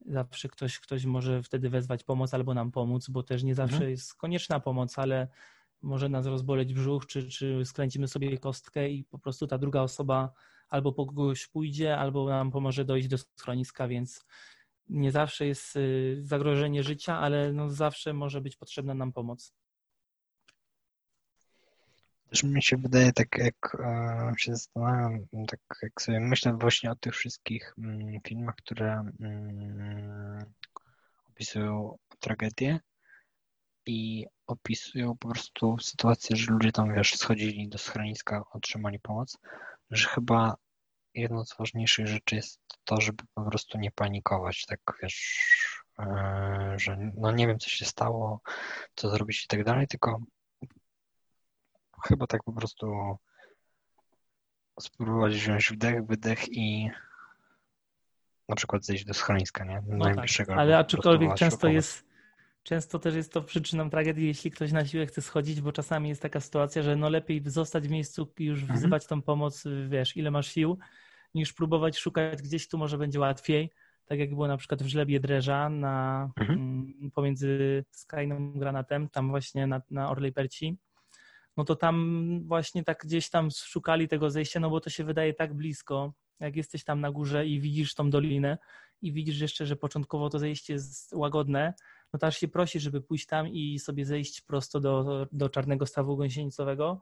Zawsze 0.00 0.48
ktoś, 0.48 0.78
ktoś 0.78 1.04
może 1.04 1.42
wtedy 1.42 1.70
wezwać 1.70 2.04
pomoc 2.04 2.34
albo 2.34 2.54
nam 2.54 2.72
pomóc, 2.72 3.08
bo 3.08 3.22
też 3.22 3.42
nie 3.42 3.54
zawsze 3.54 3.76
mhm. 3.76 3.90
jest 3.90 4.14
konieczna 4.14 4.60
pomoc, 4.60 4.98
ale 4.98 5.28
może 5.82 6.08
nas 6.08 6.26
rozboleć 6.26 6.74
brzuch, 6.74 7.06
czy, 7.06 7.28
czy 7.28 7.64
skręcimy 7.64 8.08
sobie 8.08 8.38
kostkę 8.38 8.90
i 8.90 9.04
po 9.04 9.18
prostu 9.18 9.46
ta 9.46 9.58
druga 9.58 9.80
osoba 9.80 10.32
albo 10.68 10.92
po 10.92 11.06
kogoś 11.06 11.46
pójdzie, 11.46 11.98
albo 11.98 12.28
nam 12.28 12.50
pomoże 12.50 12.84
dojść 12.84 13.08
do 13.08 13.18
schroniska, 13.18 13.88
więc 13.88 14.26
nie 14.88 15.12
zawsze 15.12 15.46
jest 15.46 15.76
y, 15.76 16.18
zagrożenie 16.20 16.82
życia, 16.82 17.18
ale 17.18 17.52
no 17.52 17.70
zawsze 17.70 18.12
może 18.12 18.40
być 18.40 18.56
potrzebna 18.56 18.94
nam 18.94 19.12
pomoc. 19.12 19.54
Też 22.30 22.42
mi 22.42 22.62
się 22.62 22.76
wydaje, 22.76 23.12
tak 23.12 23.38
jak 23.38 23.76
e, 23.80 24.32
się 24.38 24.52
zastanawiam, 24.52 25.26
tak 25.48 25.60
jak 25.82 26.02
sobie 26.02 26.20
myślę 26.20 26.52
właśnie 26.60 26.90
o 26.90 26.96
tych 26.96 27.14
wszystkich 27.14 27.74
mm, 27.78 28.20
filmach, 28.26 28.54
które 28.56 29.10
mm, 29.20 30.44
opisują 31.30 31.98
tragedię 32.20 32.80
i 33.86 34.26
opisują 34.46 35.16
po 35.16 35.28
prostu 35.28 35.78
sytuację, 35.78 36.36
że 36.36 36.52
ludzie 36.52 36.72
tam, 36.72 36.94
wiesz, 36.94 37.14
schodzili 37.14 37.68
do 37.68 37.78
schroniska, 37.78 38.42
otrzymali 38.52 38.98
pomoc, 38.98 39.38
że 39.90 40.08
chyba 40.08 40.56
jedną 41.14 41.44
z 41.44 41.56
ważniejszych 41.56 42.06
rzeczy 42.06 42.36
jest 42.36 42.60
to, 42.84 43.00
żeby 43.00 43.24
po 43.34 43.44
prostu 43.44 43.78
nie 43.78 43.90
panikować, 43.90 44.64
tak 44.66 44.80
wiesz, 45.02 45.40
e, 45.98 46.74
że 46.76 46.96
no 47.16 47.32
nie 47.32 47.46
wiem, 47.46 47.58
co 47.58 47.70
się 47.70 47.84
stało, 47.84 48.40
co 48.94 49.10
zrobić 49.10 49.44
i 49.44 49.48
tak 49.48 49.64
dalej, 49.64 49.86
tylko 49.86 50.20
chyba 52.02 52.26
tak 52.26 52.42
po 52.42 52.52
prostu 52.52 53.16
spróbować 54.80 55.34
wziąć 55.34 55.72
wdech, 55.72 56.06
wydech 56.06 56.48
i 56.48 56.90
na 58.48 58.56
przykład 58.56 58.84
zejść 58.84 59.04
do 59.04 59.14
schroniska, 59.14 59.64
nie? 59.64 59.82
No 59.88 59.96
najbliższego. 59.96 60.52
Tak, 60.52 60.58
ale 60.58 60.78
aczkolwiek 60.78 61.34
często 61.34 61.68
jest, 61.68 62.04
często 62.62 62.98
też 62.98 63.14
jest 63.14 63.32
to 63.32 63.42
przyczyną 63.42 63.90
tragedii, 63.90 64.26
jeśli 64.26 64.50
ktoś 64.50 64.72
na 64.72 64.86
siłę 64.86 65.06
chce 65.06 65.22
schodzić, 65.22 65.60
bo 65.60 65.72
czasami 65.72 66.08
jest 66.08 66.22
taka 66.22 66.40
sytuacja, 66.40 66.82
że 66.82 66.96
no 66.96 67.08
lepiej 67.08 67.42
zostać 67.46 67.88
w 67.88 67.90
miejscu 67.90 68.32
i 68.38 68.44
już 68.44 68.60
mhm. 68.60 68.78
wzywać 68.78 69.06
tą 69.06 69.22
pomoc, 69.22 69.64
wiesz, 69.88 70.16
ile 70.16 70.30
masz 70.30 70.52
sił, 70.52 70.78
niż 71.34 71.52
próbować 71.52 71.98
szukać 71.98 72.42
gdzieś 72.42 72.68
tu 72.68 72.78
może 72.78 72.98
będzie 72.98 73.20
łatwiej, 73.20 73.70
tak 74.06 74.18
jak 74.18 74.30
było 74.30 74.48
na 74.48 74.56
przykład 74.56 74.82
w 74.82 74.86
Żlebie 74.86 75.20
Dreża 75.20 75.68
na, 75.68 76.28
mhm. 76.38 76.58
Mm, 76.58 77.10
pomiędzy 77.10 77.84
Skyną 77.90 78.52
Granatem, 78.52 79.08
tam 79.08 79.28
właśnie 79.28 79.66
na, 79.66 79.82
na 79.90 80.10
Orlej 80.10 80.32
Perci, 80.32 80.78
no 81.56 81.64
to 81.64 81.76
tam 81.76 82.40
właśnie 82.46 82.84
tak 82.84 83.04
gdzieś 83.04 83.30
tam 83.30 83.50
szukali 83.50 84.08
tego 84.08 84.30
zejścia, 84.30 84.60
no 84.60 84.70
bo 84.70 84.80
to 84.80 84.90
się 84.90 85.04
wydaje 85.04 85.34
tak 85.34 85.54
blisko, 85.54 86.12
jak 86.40 86.56
jesteś 86.56 86.84
tam 86.84 87.00
na 87.00 87.10
górze 87.10 87.46
i 87.46 87.60
widzisz 87.60 87.94
tą 87.94 88.10
dolinę 88.10 88.58
i 89.02 89.12
widzisz 89.12 89.40
jeszcze, 89.40 89.66
że 89.66 89.76
początkowo 89.76 90.30
to 90.30 90.38
zejście 90.38 90.72
jest 90.72 91.12
łagodne, 91.12 91.74
no 92.12 92.18
to 92.18 92.26
aż 92.26 92.38
się 92.38 92.48
prosi, 92.48 92.80
żeby 92.80 93.00
pójść 93.00 93.26
tam 93.26 93.48
i 93.48 93.78
sobie 93.78 94.06
zejść 94.06 94.40
prosto 94.40 94.80
do, 94.80 95.26
do 95.32 95.48
czarnego 95.48 95.86
stawu 95.86 96.16
gąsienicowego. 96.16 97.00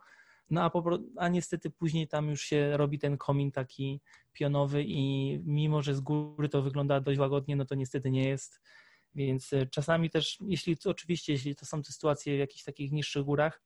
No 0.50 0.62
a, 0.62 0.70
po, 0.70 0.98
a 1.16 1.28
niestety 1.28 1.70
później 1.70 2.08
tam 2.08 2.28
już 2.28 2.42
się 2.42 2.76
robi 2.76 2.98
ten 2.98 3.18
komin 3.18 3.52
taki 3.52 4.00
pionowy 4.32 4.84
i 4.86 5.38
mimo, 5.44 5.82
że 5.82 5.94
z 5.94 6.00
góry 6.00 6.48
to 6.48 6.62
wygląda 6.62 7.00
dość 7.00 7.18
łagodnie, 7.18 7.56
no 7.56 7.64
to 7.64 7.74
niestety 7.74 8.10
nie 8.10 8.28
jest. 8.28 8.60
Więc 9.14 9.52
e, 9.52 9.66
czasami 9.66 10.10
też, 10.10 10.38
jeśli 10.40 10.76
oczywiście, 10.84 11.32
jeśli 11.32 11.56
to 11.56 11.66
są 11.66 11.82
te 11.82 11.92
sytuacje 11.92 12.36
w 12.36 12.38
jakichś 12.38 12.64
takich 12.64 12.92
niższych 12.92 13.22
górach, 13.22 13.62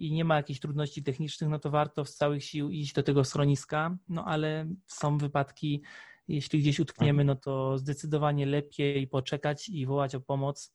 i 0.00 0.12
nie 0.12 0.24
ma 0.24 0.36
jakichś 0.36 0.60
trudności 0.60 1.02
technicznych, 1.02 1.50
no 1.50 1.58
to 1.58 1.70
warto 1.70 2.04
z 2.04 2.14
całych 2.14 2.44
sił 2.44 2.70
iść 2.70 2.92
do 2.92 3.02
tego 3.02 3.24
schroniska, 3.24 3.96
no 4.08 4.24
ale 4.24 4.66
są 4.86 5.18
wypadki, 5.18 5.82
jeśli 6.28 6.60
gdzieś 6.60 6.80
utkniemy, 6.80 7.24
no 7.24 7.36
to 7.36 7.78
zdecydowanie 7.78 8.46
lepiej 8.46 9.08
poczekać 9.08 9.68
i 9.68 9.86
wołać 9.86 10.14
o 10.14 10.20
pomoc 10.20 10.74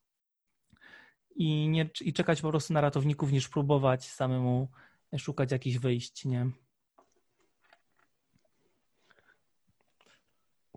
i, 1.36 1.70
nie, 1.70 1.90
i 2.02 2.14
czekać 2.14 2.42
po 2.42 2.50
prostu 2.50 2.74
na 2.74 2.82
ratowników, 2.82 3.32
niż 3.32 3.50
próbować 3.50 4.10
samemu 4.10 4.70
szukać 5.18 5.52
jakichś 5.52 5.78
wyjść, 5.78 6.26
nie? 6.26 6.50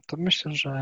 To 0.07 0.17
myślę, 0.17 0.53
że 0.55 0.73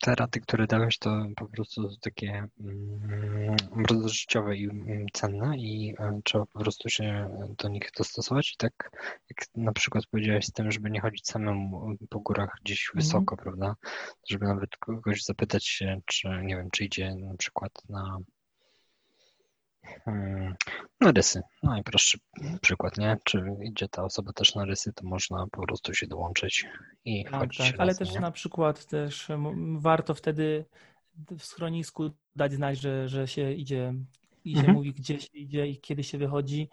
te 0.00 0.14
rady, 0.14 0.40
które 0.40 0.66
dałeś, 0.66 0.98
to 0.98 1.26
po 1.36 1.46
prostu 1.46 1.88
takie 2.00 2.48
mm, 2.60 3.56
bardzo 3.88 4.08
życiowe 4.08 4.56
i 4.56 4.64
mm, 4.64 5.06
cenne 5.12 5.58
i 5.58 5.94
e, 5.98 6.20
trzeba 6.24 6.46
po 6.46 6.58
prostu 6.58 6.88
się 6.88 7.30
do 7.58 7.68
nich 7.68 7.90
dostosować. 7.98 8.52
I 8.52 8.56
tak 8.56 8.90
jak 9.30 9.48
na 9.56 9.72
przykład 9.72 10.06
powiedziałeś 10.06 10.46
z 10.46 10.52
tym, 10.52 10.72
żeby 10.72 10.90
nie 10.90 11.00
chodzić 11.00 11.26
samemu 11.26 11.96
po 12.10 12.20
górach 12.20 12.50
gdzieś 12.64 12.88
mhm. 12.88 13.04
wysoko, 13.04 13.34
mm 13.34 13.38
-hmm. 13.38 13.42
prawda? 13.42 13.76
Żeby 14.30 14.46
nawet 14.46 14.76
kogoś 14.76 15.24
zapytać 15.24 15.66
się, 15.66 16.00
czy 16.06 16.28
nie 16.42 16.56
wiem, 16.56 16.70
czy 16.70 16.84
idzie 16.84 17.14
na 17.14 17.34
przykład 17.36 17.72
na 17.88 18.18
Na 21.00 21.12
rysy. 21.12 21.42
Najprostszy 21.62 22.18
przykład, 22.60 22.98
nie? 22.98 23.16
Czy 23.24 23.56
idzie 23.62 23.88
ta 23.88 24.04
osoba 24.04 24.32
też 24.32 24.54
na 24.54 24.64
rysy, 24.64 24.92
to 24.92 25.06
można 25.06 25.46
po 25.46 25.62
prostu 25.62 25.94
się 25.94 26.06
dołączyć 26.06 26.66
i 27.04 27.24
tak, 27.24 27.34
chodzić 27.34 27.58
tak, 27.58 27.66
razem, 27.66 27.80
Ale 27.80 27.94
też 27.94 28.14
nie? 28.14 28.20
na 28.20 28.30
przykład 28.30 28.86
też 28.86 29.28
warto 29.78 30.14
wtedy 30.14 30.64
w 31.38 31.44
schronisku 31.44 32.10
dać 32.36 32.52
znać, 32.52 32.80
że, 32.80 33.08
że 33.08 33.28
się 33.28 33.52
idzie 33.52 33.94
i 34.44 34.52
się 34.52 34.58
mhm. 34.58 34.76
mówi, 34.76 34.92
gdzie 34.92 35.20
się 35.20 35.28
idzie 35.32 35.66
i 35.66 35.80
kiedy 35.80 36.04
się 36.04 36.18
wychodzi 36.18 36.68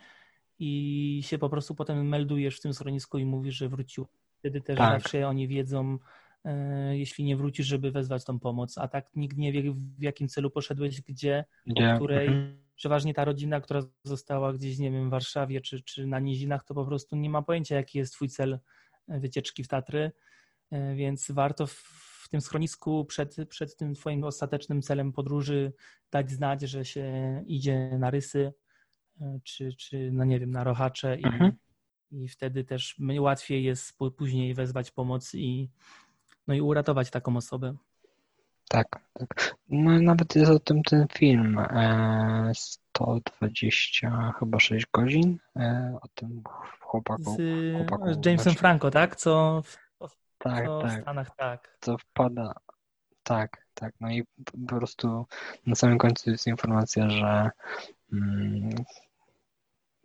i 0.60 1.22
się 1.26 1.38
po 1.38 1.50
prostu 1.50 1.76
potem 1.76 2.08
meldujesz 2.08 2.58
w 2.58 2.62
tym 2.62 2.74
schronisku 2.74 3.18
i 3.18 3.26
mówisz, 3.26 3.56
że 3.56 3.70
wrócił. 3.70 4.08
Wtedy 4.40 4.62
też 4.62 4.78
tak. 4.78 5.02
zawsze 5.02 5.28
oni 5.28 5.48
wiedzą, 5.48 5.98
e, 6.46 6.98
jeśli 6.98 7.24
nie 7.24 7.38
wrócisz, 7.38 7.68
żeby 7.68 7.92
wezwać 7.92 8.26
tą 8.26 8.40
pomoc, 8.40 8.78
a 8.78 8.88
tak 8.88 9.16
nikt 9.16 9.38
nie 9.38 9.52
wie, 9.52 9.74
w 9.74 10.02
jakim 10.02 10.28
celu 10.28 10.50
poszedłeś, 10.52 11.02
gdzie, 11.02 11.46
gdzie? 11.66 11.94
o 11.94 11.96
której, 11.96 12.28
mhm 12.28 12.65
przeważnie 12.76 13.14
ta 13.14 13.26
rodzina, 13.26 13.62
która 13.62 13.82
została 14.04 14.54
gdzieś, 14.54 14.78
nie 14.78 14.92
wiem, 14.92 15.08
w 15.08 15.12
Warszawie 15.12 15.62
czy, 15.62 15.82
czy 15.84 16.08
na 16.08 16.20
nizinach, 16.20 16.64
to 16.64 16.74
po 16.74 16.86
prostu 16.86 17.16
nie 17.16 17.30
ma 17.30 17.42
pojęcia, 17.42 17.76
jaki 17.76 17.98
jest 17.98 18.14
twój 18.14 18.30
cel 18.30 18.60
e, 19.08 19.20
wycieczki 19.20 19.64
w 19.64 19.68
Tatry, 19.68 20.12
e, 20.72 20.96
więc 20.96 21.32
warto 21.32 21.68
w 21.68 22.28
tym 22.32 22.42
schronisku 22.42 23.06
przed, 23.06 23.36
przed 23.50 23.78
tym 23.78 23.94
twoim 23.94 24.24
ostatecznym 24.24 24.82
celem 24.82 25.12
podróży 25.12 25.74
dać 26.12 26.32
znać, 26.32 26.62
że 26.62 26.86
się 26.86 27.14
idzie 27.48 27.98
na 28.00 28.10
rysy, 28.10 28.54
e, 29.22 29.40
czy, 29.44 29.74
czy 29.74 30.10
no 30.12 30.24
nie 30.24 30.40
wiem, 30.40 30.52
na 30.52 30.64
rochacze 30.64 31.18
i, 31.20 31.26
mhm. 31.26 31.52
i 32.12 32.28
wtedy 32.28 32.64
też 32.64 32.96
łatwiej 33.20 33.64
jest 33.64 33.98
później 34.18 34.54
wezwać 34.54 34.92
pomoc 34.92 35.36
i, 35.36 35.70
no 36.48 36.54
i 36.54 36.62
uratować 36.62 37.10
taką 37.12 37.38
osobę. 37.38 37.76
Tak, 38.70 38.88
tak. 39.14 39.56
No 39.70 40.02
nawet 40.02 40.36
jest 40.36 40.52
o 40.52 40.60
tym 40.60 40.84
ten 40.84 41.08
film. 41.08 41.60
120 42.54 44.08
e, 44.08 44.32
chyba 44.40 44.60
6 44.60 44.86
godzin 44.94 45.38
e, 45.56 45.98
o 46.02 46.08
tym 46.16 46.44
chłopaku. 46.80 47.36
Z, 47.36 47.38
chłopaku 47.78 48.14
z 48.14 48.26
Jamesem 48.26 48.44
znaczy, 48.44 48.60
Franco, 48.60 48.92
tak? 48.92 49.16
Co 49.16 49.62
w, 49.64 49.78
tak, 50.38 50.66
co 50.66 50.82
tak. 50.82 50.92
w 50.92 51.02
Stanach, 51.02 51.36
tak. 51.36 51.78
Co 51.82 51.98
wpada. 51.98 52.54
Tak, 53.24 53.66
tak. 53.74 53.94
No 54.00 54.10
i 54.12 54.24
po 54.68 54.76
prostu 54.76 55.26
na 55.66 55.76
samym 55.76 55.98
końcu 55.98 56.32
jest 56.32 56.48
informacja, 56.48 57.10
że 57.10 57.50
mm, 58.14 58.70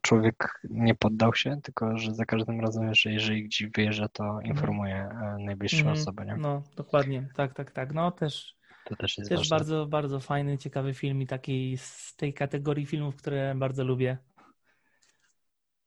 człowiek 0.01 0.61
nie 0.71 0.95
poddał 0.95 1.35
się, 1.35 1.61
tylko 1.63 1.99
że 1.99 2.15
za 2.15 2.25
każdym 2.25 2.61
razem, 2.61 2.95
że 2.95 3.13
jeżeli 3.13 3.45
gdzieś 3.45 3.69
wyjeżdża, 3.69 4.09
to 4.09 4.25
mhm. 4.25 4.47
informuje 4.47 4.97
mm. 4.97 5.45
najbliższą 5.45 5.81
mm, 5.81 5.93
osobę. 5.93 6.27
Nie? 6.27 6.37
No, 6.37 6.63
dokładnie, 6.77 7.29
tak, 7.35 7.55
tak, 7.55 7.71
tak. 7.71 7.95
No 7.95 8.11
też, 8.11 8.57
to 8.85 8.97
też 8.97 9.19
jest 9.19 9.31
też 9.31 9.49
bardzo, 9.49 9.87
bardzo 9.87 10.21
fajny, 10.21 10.59
ciekawy 10.59 10.95
film 10.95 11.23
i 11.23 11.27
taki 11.27 11.77
z 11.79 12.17
tej 12.17 12.35
kategorii 12.35 12.87
filmów, 12.87 13.17
które 13.17 13.55
bardzo 13.55 13.85
lubię. 13.85 14.19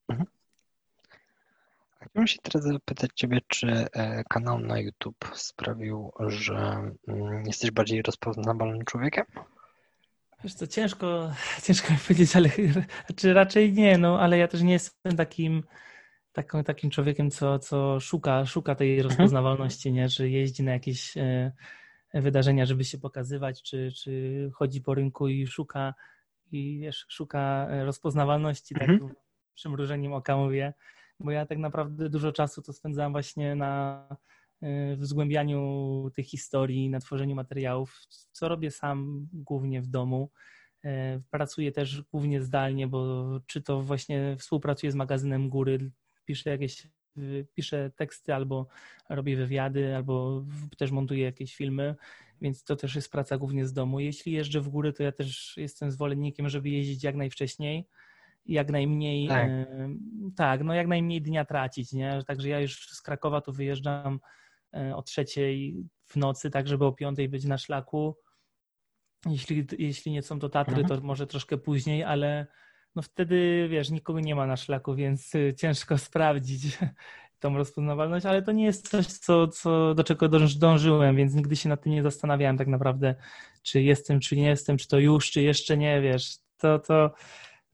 Mhm. 0.09 0.29
Chciałbym 1.99 2.27
się 2.27 2.37
teraz 2.41 2.63
zapytać 2.63 3.11
Ciebie, 3.15 3.39
czy 3.47 3.67
e, 3.67 4.23
kanał 4.29 4.59
na 4.59 4.79
YouTube 4.79 5.31
sprawił, 5.33 6.11
że 6.27 6.91
mm, 7.07 7.43
jesteś 7.45 7.71
bardziej 7.71 8.01
rozpoznawalnym 8.01 8.85
człowiekiem? 8.85 9.25
Wiesz 10.43 10.53
co, 10.53 10.67
ciężko, 10.67 11.31
ciężko 11.65 11.93
mi 11.93 11.99
powiedzieć, 11.99 12.35
ale 12.35 12.49
czy 13.15 13.33
raczej 13.33 13.73
nie, 13.73 13.97
no 13.97 14.19
ale 14.19 14.37
ja 14.37 14.47
też 14.47 14.61
nie 14.61 14.73
jestem 14.73 15.15
takim, 15.17 15.63
taką, 16.31 16.63
takim 16.63 16.89
człowiekiem, 16.89 17.31
co, 17.31 17.59
co 17.59 17.99
szuka, 17.99 18.45
szuka 18.45 18.75
tej 18.75 18.93
mhm. 18.93 19.09
rozpoznawalności, 19.09 19.91
nie? 19.91 20.09
Że 20.09 20.29
jeździ 20.29 20.63
na 20.63 20.71
jakieś 20.71 21.17
e, 21.17 21.51
wydarzenia, 22.13 22.65
żeby 22.65 22.83
się 22.83 22.97
pokazywać, 22.97 23.63
czy, 23.63 23.91
czy 23.91 24.49
chodzi 24.53 24.81
po 24.81 24.93
rynku 24.93 25.27
i 25.27 25.47
szuka 25.47 25.93
i 26.51 26.79
wiesz, 26.79 27.05
szuka 27.09 27.67
e, 27.69 27.85
rozpoznawalności, 27.85 28.75
tak 28.75 28.89
mhm. 28.89 29.13
przymrużeniem 29.53 30.13
oka 30.13 30.37
mówię, 30.37 30.73
bo 31.19 31.31
ja 31.31 31.45
tak 31.45 31.57
naprawdę 31.57 32.09
dużo 32.09 32.31
czasu 32.31 32.61
to 32.61 32.73
spędzam 32.73 33.11
właśnie 33.11 33.55
na 33.55 34.07
w 34.97 35.05
zgłębianiu 35.05 36.11
tych 36.15 36.25
historii, 36.25 36.89
na 36.89 36.99
tworzeniu 36.99 37.35
materiałów, 37.35 38.01
co 38.31 38.47
robię 38.47 38.71
sam 38.71 39.27
głównie 39.33 39.81
w 39.81 39.87
domu. 39.87 40.29
E, 40.85 41.21
pracuję 41.29 41.71
też 41.71 42.01
głównie 42.01 42.41
zdalnie, 42.41 42.87
bo 42.87 43.25
czy 43.47 43.61
to 43.61 43.81
właśnie 43.81 44.35
współpracuję 44.39 44.91
z 44.91 44.95
magazynem 44.95 45.49
Góry, 45.49 45.91
piszę 46.25 46.49
jakieś, 46.49 46.87
piszę 47.53 47.91
teksty 47.95 48.33
albo 48.33 48.67
robię 49.09 49.35
wywiady, 49.35 49.95
albo 49.95 50.45
też 50.77 50.91
montuję 50.91 51.23
jakieś 51.23 51.55
filmy, 51.55 51.95
więc 52.41 52.63
to 52.63 52.75
też 52.75 52.95
jest 52.95 53.11
praca 53.11 53.37
głównie 53.37 53.67
z 53.67 53.73
domu. 53.73 53.99
Jeśli 53.99 54.31
jeżdżę 54.31 54.61
w 54.61 54.69
góry, 54.69 54.93
to 54.93 55.03
ja 55.03 55.11
też 55.11 55.53
jestem 55.57 55.91
zwolennikiem, 55.91 56.49
żeby 56.49 56.69
jeździć 56.69 57.03
jak 57.03 57.15
najwcześniej, 57.15 57.87
jak 58.45 58.71
najmniej, 58.71 59.27
tak, 59.27 59.49
e, 59.49 59.67
tak 60.35 60.63
no 60.63 60.73
jak 60.73 60.87
najmniej 60.87 61.21
dnia 61.21 61.45
tracić, 61.45 61.93
nie? 61.93 62.21
Także 62.27 62.49
ja 62.49 62.59
już 62.59 62.89
z 62.89 63.01
Krakowa 63.01 63.41
tu 63.41 63.53
wyjeżdżam 63.53 64.19
o 64.95 65.01
trzeciej 65.01 65.75
w 66.05 66.15
nocy, 66.15 66.49
tak 66.49 66.67
żeby 66.67 66.85
o 66.85 66.91
piątej 66.91 67.29
być 67.29 67.45
na 67.45 67.57
szlaku. 67.57 68.17
Jeśli, 69.25 69.67
jeśli 69.77 70.11
nie 70.11 70.21
są 70.21 70.39
to 70.39 70.49
Tatry, 70.49 70.81
mhm. 70.81 70.99
to 70.99 71.07
może 71.07 71.27
troszkę 71.27 71.57
później, 71.57 72.03
ale 72.03 72.47
no 72.95 73.01
wtedy, 73.01 73.67
wiesz, 73.69 73.91
nikogo 73.91 74.19
nie 74.19 74.35
ma 74.35 74.47
na 74.47 74.57
szlaku, 74.57 74.95
więc 74.95 75.35
y, 75.35 75.53
ciężko 75.57 75.97
sprawdzić 76.07 76.77
tą 77.39 77.57
rozpoznawalność, 77.57 78.25
ale 78.25 78.41
to 78.41 78.51
nie 78.51 78.65
jest 78.65 78.89
coś, 78.89 79.07
co, 79.07 79.47
co, 79.47 79.93
do 79.95 80.03
czego 80.03 80.29
dążyłem, 80.59 81.15
więc 81.15 81.33
nigdy 81.33 81.55
się 81.55 81.69
nad 81.69 81.81
tym 81.81 81.91
nie 81.91 82.03
zastanawiałem 82.03 82.57
tak 82.57 82.67
naprawdę, 82.67 83.15
czy 83.63 83.81
jestem, 83.81 84.19
czy 84.19 84.35
nie 84.35 84.47
jestem, 84.47 84.77
czy 84.77 84.87
to 84.87 84.99
już, 84.99 85.31
czy 85.31 85.41
jeszcze 85.41 85.77
nie, 85.77 86.01
wiesz, 86.01 86.37
to, 86.57 86.79
to, 86.79 87.13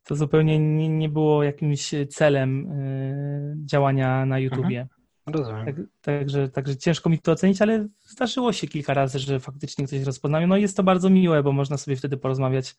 to 0.04 0.16
zupełnie 0.16 0.60
nie, 0.60 0.90
nie 0.90 1.10
było 1.10 1.44
jakimś 1.44 1.92
celem 2.10 2.72
y, 2.72 3.56
działania 3.66 4.26
na 4.26 4.40
YouTubie. 4.40 4.82
Mhm. 4.82 4.99
Rozumiem. 5.32 5.66
Tak, 5.66 5.76
także, 6.02 6.50
także 6.50 6.78
ciężko 6.78 7.10
mi 7.10 7.20
to 7.20 7.32
ocenić, 7.32 7.62
ale 7.62 7.88
zdarzyło 8.04 8.54
się 8.54 8.68
kilka 8.68 8.94
razy, 8.94 9.20
że 9.20 9.40
faktycznie 9.40 9.88
ktoś 9.88 10.02
rozpoznał. 10.02 10.48
No 10.48 10.58
i 10.58 10.62
jest 10.62 10.78
to 10.78 10.84
bardzo 10.84 11.10
miłe, 11.10 11.44
bo 11.44 11.52
można 11.52 11.78
sobie 11.78 11.98
wtedy 11.98 12.18
porozmawiać. 12.18 12.76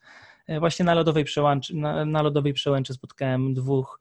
E, 0.46 0.60
właśnie 0.60 0.84
na 0.84 0.94
lodowej 0.94 1.24
przełęczy, 1.24 1.76
na, 1.76 2.04
na 2.04 2.22
lodowej 2.22 2.52
przełęczy 2.52 2.94
spotkałem 2.94 3.54
dwóch 3.54 4.00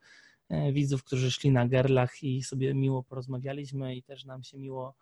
e, 0.49 0.71
widzów, 0.73 1.03
którzy 1.03 1.31
szli 1.31 1.51
na 1.51 1.67
gerlach 1.67 2.23
i 2.23 2.43
sobie 2.43 2.73
miło 2.73 3.03
porozmawialiśmy 3.03 3.95
i 3.95 4.03
też 4.03 4.25
nam 4.25 4.43
się 4.43 4.57
miło 4.57 4.95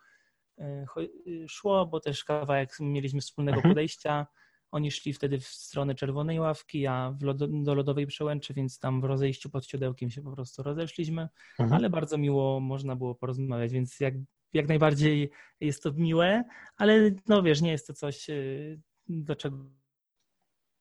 szło, 1.48 1.86
bo 1.86 2.00
też 2.00 2.24
kawałek 2.24 2.78
mieliśmy 2.80 3.22
wspólnego 3.22 3.56
mhm. 3.56 3.74
podejścia. 3.74 4.28
Oni 4.72 4.91
szli 4.91 5.13
wtedy 5.13 5.39
w 5.39 5.45
stronę 5.45 5.95
czerwonej 5.95 6.39
ławki, 6.39 6.88
a 6.88 7.15
do 7.49 7.76
lodowej 7.76 8.07
przełęczy, 8.07 8.53
więc 8.53 8.80
tam 8.80 9.01
w 9.01 9.03
rozejściu 9.03 9.49
pod 9.49 9.65
siodełkiem 9.65 10.09
się 10.09 10.22
po 10.22 10.32
prostu 10.32 10.63
rozeszliśmy, 10.63 11.30
mhm. 11.59 11.74
ale 11.74 11.89
bardzo 11.89 12.18
miło 12.18 12.59
można 12.59 12.95
było 12.95 13.15
porozmawiać, 13.15 13.72
więc 13.72 13.99
jak, 13.99 14.13
jak 14.53 14.68
najbardziej 14.68 15.30
jest 15.59 15.84
to 15.84 15.91
miłe, 15.93 16.43
ale 16.78 17.11
no 17.28 17.43
wiesz, 17.43 17.61
nie 17.61 17.72
jest 17.72 17.88
to 17.88 17.93
coś, 17.93 18.30
y, 18.30 18.80
do 19.07 19.36
czego 19.36 19.57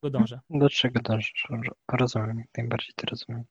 dążę. 0.03 0.41
Do 0.51 0.71
czego 0.71 1.01
dążysz? 1.01 1.49
Rozumiem, 1.93 2.39
jak 2.39 2.49
najbardziej 2.59 2.95
to 2.97 3.07
rozumiem. 3.07 3.45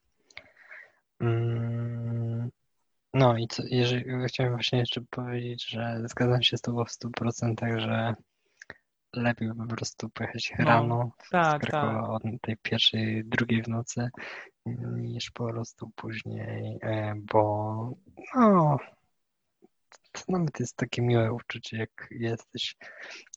Mm, 1.20 2.50
no 3.14 3.38
i 3.38 3.46
co, 3.48 3.62
jeżeli 3.70 4.04
chciałem 4.28 4.52
właśnie 4.52 4.78
jeszcze 4.78 5.00
powiedzieć, 5.10 5.68
że 5.68 6.02
zgadzam 6.04 6.42
się 6.42 6.56
z 6.56 6.60
Tobą 6.60 6.84
w 6.84 6.90
100%, 6.90 7.80
że 7.80 8.14
lepiej 9.20 9.50
po 9.58 9.76
prostu 9.76 10.08
pojechać 10.10 10.52
no, 10.58 10.64
rano 10.64 11.10
tak, 11.30 11.62
z 11.62 11.66
Krakowa 11.66 12.02
tak. 12.02 12.10
od 12.10 12.22
tej 12.42 12.56
pierwszej, 12.56 13.24
drugiej 13.24 13.62
w 13.62 13.68
nocy 13.68 14.10
niż 14.96 15.30
po 15.30 15.46
prostu 15.46 15.90
później, 15.96 16.78
e, 16.82 17.14
bo 17.32 17.90
no 18.34 18.78
to 20.12 20.22
nawet 20.28 20.60
jest 20.60 20.76
takie 20.76 21.02
miłe 21.02 21.32
uczucie, 21.32 21.76
jak 21.76 22.08
jesteś 22.10 22.76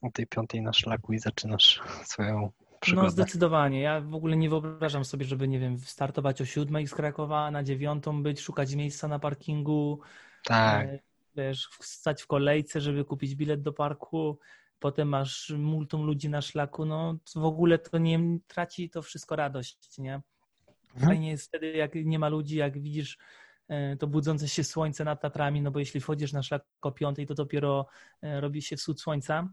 o 0.02 0.12
tej 0.12 0.28
piątej 0.28 0.62
na 0.62 0.74
szlaku 0.74 1.14
i 1.14 1.20
zaczynasz 1.20 1.82
swoją 2.12 2.52
przygodę. 2.80 3.06
No 3.06 3.12
zdecydowanie. 3.12 3.82
Ja 3.82 4.02
w 4.02 4.16
ogóle 4.16 4.38
nie 4.38 4.50
wyobrażam 4.50 5.06
sobie, 5.06 5.26
żeby, 5.26 5.48
nie 5.48 5.60
wiem, 5.60 5.78
startować 5.78 6.42
o 6.42 6.46
siódmej 6.46 6.88
z 6.88 6.94
Krakowa, 6.94 7.52
na 7.52 7.64
dziewiątą 7.64 8.24
być, 8.24 8.42
szukać 8.42 8.76
miejsca 8.76 9.08
na 9.08 9.20
parkingu. 9.20 10.00
Tak. 10.46 10.88
E, 10.88 11.00
wiesz, 11.36 11.70
stać 11.80 12.22
w 12.22 12.28
kolejce, 12.28 12.82
żeby 12.82 13.06
kupić 13.06 13.36
bilet 13.36 13.62
do 13.62 13.74
parku 13.74 14.40
potem 14.80 15.08
masz 15.08 15.54
multum 15.58 16.04
ludzi 16.04 16.30
na 16.30 16.42
szlaku, 16.42 16.86
no 16.86 17.18
w 17.36 17.46
ogóle 17.46 17.80
to 17.80 17.98
nie 17.98 18.20
traci 18.48 18.90
to 18.90 19.02
wszystko 19.02 19.36
radość, 19.36 19.98
nie? 19.98 20.22
Mhm. 20.96 21.06
Fajnie 21.06 21.30
jest 21.30 21.48
wtedy, 21.48 21.72
jak 21.72 21.96
nie 21.96 22.20
ma 22.20 22.30
ludzi, 22.30 22.56
jak 22.56 22.82
widzisz 22.82 23.18
e, 23.68 23.98
to 23.98 24.08
budzące 24.08 24.48
się 24.48 24.64
słońce 24.64 25.04
nad 25.04 25.22
Tatrami, 25.22 25.62
no 25.62 25.72
bo 25.72 25.80
jeśli 25.80 26.00
wchodzisz 26.00 26.34
na 26.34 26.44
szlak 26.44 26.66
o 26.82 26.92
piątej, 26.92 27.26
to 27.26 27.34
dopiero 27.34 27.88
e, 28.22 28.42
robi 28.42 28.62
się 28.62 28.78
wschód 28.78 29.02
słońca. 29.02 29.50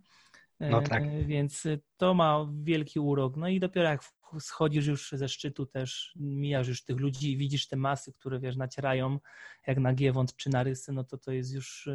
E, 0.61 0.71
no 0.71 0.83
tak. 0.83 1.27
Więc 1.27 1.65
to 1.97 2.15
ma 2.15 2.47
wielki 2.63 3.01
urok. 3.01 3.37
No 3.37 3.49
i 3.49 3.61
dopiero 3.61 3.89
jak 3.89 4.05
schodzisz 4.39 4.87
już 4.87 5.11
ze 5.13 5.29
szczytu 5.29 5.67
też, 5.67 6.13
mijasz 6.17 6.69
już 6.69 6.85
tych 6.85 6.97
ludzi 6.97 7.33
i 7.33 7.37
widzisz 7.37 7.69
te 7.69 7.77
masy, 7.77 8.13
które 8.13 8.41
wiesz, 8.41 8.57
nacierają 8.57 9.19
jak 9.67 9.79
na 9.79 9.95
Giewont 9.95 10.37
czy 10.37 10.51
na 10.51 10.63
Rysy, 10.63 10.93
no 10.93 11.05
to 11.05 11.19
to 11.19 11.33
jest 11.33 11.55
już 11.55 11.89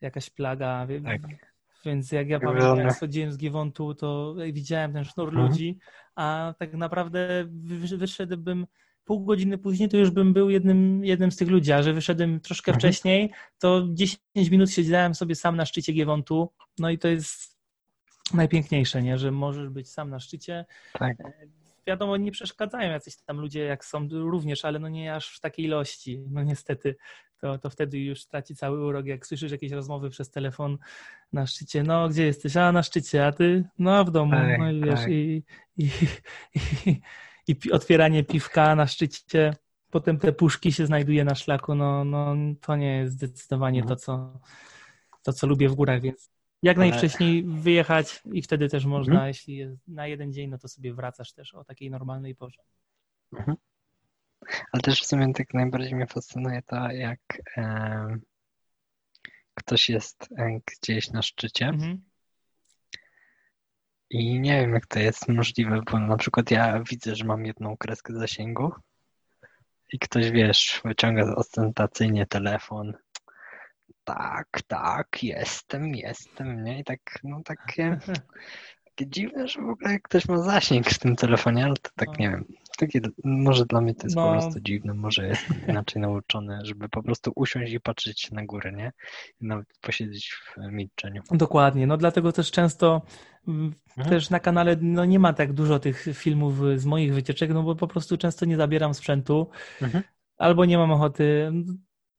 jakaś 0.00 0.30
plaga. 0.30 0.86
Tak. 1.04 1.51
Więc 1.84 2.12
jak 2.12 2.28
ja 2.28 2.40
pamiętam, 2.40 2.78
jak 2.78 2.94
schodziłem 2.94 3.32
z 3.32 3.36
Giewontu, 3.36 3.94
to 3.94 4.34
widziałem 4.52 4.92
ten 4.92 5.04
sznur 5.04 5.28
mhm. 5.28 5.48
ludzi, 5.48 5.78
a 6.14 6.54
tak 6.58 6.74
naprawdę 6.74 7.44
wyszedłbym 7.88 8.66
pół 9.04 9.24
godziny 9.24 9.58
później, 9.58 9.88
to 9.88 9.96
już 9.96 10.10
bym 10.10 10.32
był 10.32 10.50
jednym, 10.50 11.04
jednym 11.04 11.32
z 11.32 11.36
tych 11.36 11.48
ludzi, 11.48 11.72
a 11.72 11.82
że 11.82 11.92
wyszedłem 11.92 12.40
troszkę 12.40 12.72
mhm. 12.72 12.80
wcześniej, 12.80 13.30
to 13.58 13.82
10 13.88 14.18
minut 14.36 14.70
siedziałem 14.70 15.14
sobie 15.14 15.34
sam 15.34 15.56
na 15.56 15.66
szczycie 15.66 15.92
Giewontu, 15.92 16.52
no 16.78 16.90
i 16.90 16.98
to 16.98 17.08
jest 17.08 17.58
najpiękniejsze, 18.34 19.02
nie? 19.02 19.18
że 19.18 19.30
możesz 19.30 19.68
być 19.68 19.90
sam 19.90 20.10
na 20.10 20.20
szczycie. 20.20 20.64
Tak. 20.92 21.20
E, 21.20 21.32
wiadomo, 21.86 22.16
nie 22.16 22.32
przeszkadzają 22.32 22.90
jacyś 22.90 23.16
tam 23.16 23.40
ludzie, 23.40 23.60
jak 23.60 23.84
są 23.84 24.08
również, 24.10 24.64
ale 24.64 24.78
no 24.78 24.88
nie 24.88 25.14
aż 25.14 25.36
w 25.36 25.40
takiej 25.40 25.64
ilości. 25.64 26.24
No 26.30 26.42
niestety 26.42 26.96
to, 27.42 27.58
to 27.58 27.70
wtedy 27.70 27.98
już 27.98 28.26
traci 28.26 28.56
cały 28.56 28.86
urok, 28.86 29.06
jak 29.06 29.26
słyszysz 29.26 29.52
jakieś 29.52 29.72
rozmowy 29.72 30.10
przez 30.10 30.30
telefon 30.30 30.78
na 31.32 31.46
szczycie, 31.46 31.82
no 31.82 32.08
gdzie 32.08 32.26
jesteś? 32.26 32.56
A 32.56 32.72
na 32.72 32.82
szczycie, 32.82 33.26
a 33.26 33.32
ty? 33.32 33.64
No 33.78 34.04
w 34.04 34.10
domu. 34.10 34.32
Tak, 34.32 34.58
no 34.58 34.70
i 34.70 34.80
wiesz, 34.80 35.00
tak. 35.00 35.08
i, 35.10 35.44
i, 35.76 35.90
i, 36.86 37.00
i, 37.48 37.72
otwieranie 37.72 38.24
piwka 38.24 38.74
na 38.74 38.86
szczycie, 38.86 39.54
potem 39.90 40.18
te 40.18 40.32
puszki 40.32 40.72
się 40.72 40.86
znajduje 40.86 41.24
na 41.24 41.34
szlaku, 41.34 41.74
no, 41.74 42.04
no 42.04 42.34
to 42.60 42.76
nie 42.76 42.96
jest 42.96 43.12
zdecydowanie 43.14 43.80
mhm. 43.80 43.96
to, 43.96 44.04
co, 44.04 44.40
to, 45.22 45.32
co 45.32 45.46
lubię 45.46 45.68
w 45.68 45.74
górach, 45.74 46.00
więc 46.00 46.30
jak 46.62 46.76
najwcześniej 46.76 47.44
wyjechać 47.44 48.22
i 48.32 48.42
wtedy 48.42 48.68
też 48.68 48.84
można, 48.84 49.12
mhm. 49.12 49.28
jeśli 49.28 49.66
na 49.88 50.06
jeden 50.06 50.32
dzień, 50.32 50.50
no 50.50 50.58
to 50.58 50.68
sobie 50.68 50.94
wracasz 50.94 51.32
też 51.32 51.54
o 51.54 51.64
takiej 51.64 51.90
normalnej 51.90 52.34
porze. 52.34 52.62
Mhm. 53.32 53.56
Ale 54.72 54.82
też 54.82 55.02
w 55.02 55.06
sumie 55.06 55.32
tak 55.32 55.54
najbardziej 55.54 55.94
mnie 55.94 56.06
fascynuje 56.06 56.62
to, 56.62 56.90
jak 56.90 57.20
e, 57.56 58.18
ktoś 59.54 59.88
jest 59.88 60.28
gdzieś 60.66 61.10
na 61.10 61.22
szczycie 61.22 61.66
mhm. 61.66 62.02
i 64.10 64.40
nie 64.40 64.60
wiem, 64.60 64.74
jak 64.74 64.86
to 64.86 64.98
jest 64.98 65.28
możliwe, 65.28 65.80
bo 65.90 65.98
na 65.98 66.16
przykład 66.16 66.50
ja 66.50 66.82
widzę, 66.90 67.16
że 67.16 67.24
mam 67.24 67.46
jedną 67.46 67.76
kreskę 67.76 68.14
zasięgu 68.14 68.72
i 69.92 69.98
ktoś, 69.98 70.30
wiesz, 70.30 70.80
wyciąga 70.84 71.34
ostentacyjnie 71.34 72.26
telefon. 72.26 72.92
Tak, 74.04 74.48
tak, 74.66 75.22
jestem, 75.22 75.94
jestem, 75.94 76.64
nie? 76.64 76.80
I 76.80 76.84
tak, 76.84 77.18
no 77.24 77.40
takie, 77.44 77.98
takie 78.84 79.06
dziwne, 79.14 79.48
że 79.48 79.62
w 79.62 79.68
ogóle 79.68 80.00
ktoś 80.00 80.28
ma 80.28 80.38
zasięg 80.38 80.90
w 80.90 80.98
tym 80.98 81.16
telefonie, 81.16 81.64
ale 81.64 81.74
to 81.76 81.90
tak 81.96 82.08
no. 82.08 82.14
nie 82.18 82.30
wiem. 82.30 82.44
Takie, 82.78 83.00
może 83.24 83.66
dla 83.66 83.80
mnie 83.80 83.94
to 83.94 84.06
jest 84.06 84.16
no. 84.16 84.26
po 84.26 84.32
prostu 84.32 84.60
dziwne, 84.60 84.94
może 84.94 85.26
jest 85.26 85.42
inaczej 85.68 86.02
nauczony, 86.02 86.58
żeby 86.62 86.88
po 86.88 87.02
prostu 87.02 87.32
usiąść 87.36 87.72
i 87.72 87.80
patrzeć 87.80 88.30
na 88.30 88.44
górę, 88.44 88.72
nie? 88.72 88.92
I 89.40 89.46
nawet 89.46 89.66
posiedzieć 89.80 90.32
w 90.32 90.72
milczeniu. 90.72 91.22
Dokładnie, 91.30 91.86
no 91.86 91.96
dlatego 91.96 92.32
też 92.32 92.50
często 92.50 93.02
mhm. 93.48 93.74
też 94.08 94.30
na 94.30 94.40
kanale 94.40 94.76
no 94.80 95.04
nie 95.04 95.18
ma 95.18 95.32
tak 95.32 95.52
dużo 95.52 95.78
tych 95.78 96.06
filmów 96.14 96.54
z 96.76 96.84
moich 96.84 97.14
wycieczek, 97.14 97.50
no 97.50 97.62
bo 97.62 97.74
po 97.74 97.88
prostu 97.88 98.16
często 98.16 98.46
nie 98.46 98.56
zabieram 98.56 98.94
sprzętu 98.94 99.50
mhm. 99.82 100.04
albo 100.36 100.64
nie 100.64 100.78
mam 100.78 100.90
ochoty. 100.90 101.52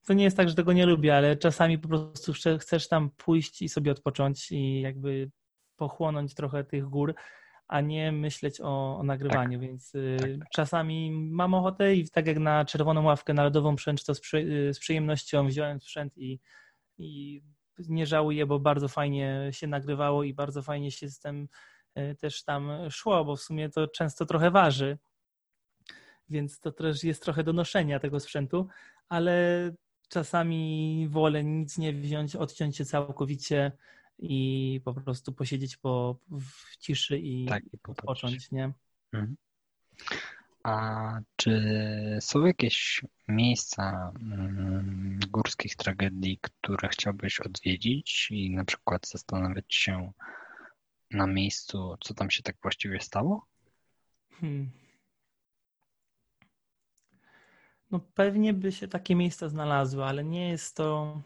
To 0.06 0.14
nie 0.14 0.24
jest 0.24 0.38
tak, 0.38 0.50
że 0.50 0.56
tego 0.56 0.74
nie 0.74 0.86
lubię, 0.86 1.16
ale 1.16 1.36
czasami 1.36 1.80
po 1.80 1.88
prostu 1.88 2.34
chcesz 2.60 2.88
tam 2.88 3.10
pójść 3.10 3.62
i 3.62 3.70
sobie 3.70 3.92
odpocząć 3.92 4.52
i 4.52 4.82
jakby 4.82 5.32
pochłonąć 5.76 6.34
trochę 6.34 6.64
tych 6.64 6.86
gór 6.86 7.16
a 7.68 7.82
nie 7.82 8.12
myśleć 8.12 8.62
o, 8.62 8.98
o 8.98 9.04
nagrywaniu, 9.04 9.60
tak. 9.60 9.68
więc 9.68 9.96
y, 9.96 10.18
tak, 10.20 10.30
tak. 10.40 10.50
czasami 10.50 11.12
mam 11.12 11.54
ochotę 11.54 11.96
i 11.96 12.10
tak 12.10 12.28
jak 12.28 12.40
na 12.40 12.66
czerwoną 12.66 13.04
ławkę 13.04 13.34
narodową 13.34 13.76
przęcz, 13.76 14.04
to 14.04 14.16
z, 14.16 14.20
przy, 14.20 14.38
y, 14.38 14.74
z 14.74 14.80
przyjemnością 14.80 15.48
wziąłem 15.48 15.82
sprzęt 15.82 16.18
i, 16.18 16.40
i 16.98 17.42
nie 17.80 18.06
żałuję, 18.06 18.46
bo 18.46 18.60
bardzo 18.60 18.88
fajnie 18.88 19.50
się 19.52 19.68
nagrywało 19.68 20.24
i 20.24 20.34
bardzo 20.34 20.62
fajnie 20.62 20.92
się 20.92 21.10
z 21.10 21.20
tym 21.20 21.48
y, 21.98 22.16
też 22.16 22.44
tam 22.44 22.72
szło, 22.90 23.26
bo 23.26 23.36
w 23.36 23.42
sumie 23.42 23.70
to 23.70 23.88
często 23.88 24.26
trochę 24.26 24.52
waży, 24.52 24.98
więc 26.30 26.60
to 26.60 26.72
też 26.72 27.04
jest 27.04 27.24
trochę 27.24 27.44
do 27.44 27.54
noszenia 27.54 28.00
tego 28.00 28.20
sprzętu, 28.20 28.68
ale 29.10 29.72
czasami 30.10 31.08
wolę 31.10 31.44
nic 31.44 31.78
nie 31.78 31.94
wziąć, 31.94 32.36
odciąć 32.36 32.78
się 32.78 32.86
całkowicie 32.86 33.72
i 34.20 34.82
po 34.86 34.94
prostu 34.94 35.34
posiedzieć 35.34 35.78
po, 35.78 36.16
w 36.32 36.78
ciszy 36.78 37.20
i, 37.20 37.46
tak, 37.46 37.64
odpocząć, 37.88 38.52
nie? 38.52 38.72
Mhm. 39.14 39.36
A 40.64 41.20
czy 41.36 41.62
są 42.22 42.46
jakieś 42.46 43.06
miejsca 43.28 44.12
mm, 44.22 45.20
górskich 45.30 45.76
tragedii, 45.76 46.40
które 46.42 46.90
chciałbyś 46.90 47.40
odwiedzić 47.40 48.28
i 48.32 48.50
na 48.50 48.66
przykład 48.66 49.08
zastanawiać 49.08 49.76
się 49.76 50.12
na 51.12 51.28
miejscu, 51.28 51.98
co 52.00 52.14
tam 52.14 52.32
się 52.32 52.44
tak 52.44 52.56
właściwie 52.62 53.00
stało? 53.00 53.46
Hmm. 54.40 54.72
No 57.92 58.00
pewnie 58.00 58.54
by 58.54 58.72
się 58.72 58.88
takie 58.88 59.16
miejsca 59.16 59.50
znalazły, 59.50 60.04
ale 60.04 60.24
nie 60.24 60.50
jest 60.50 60.76
to 60.76 61.22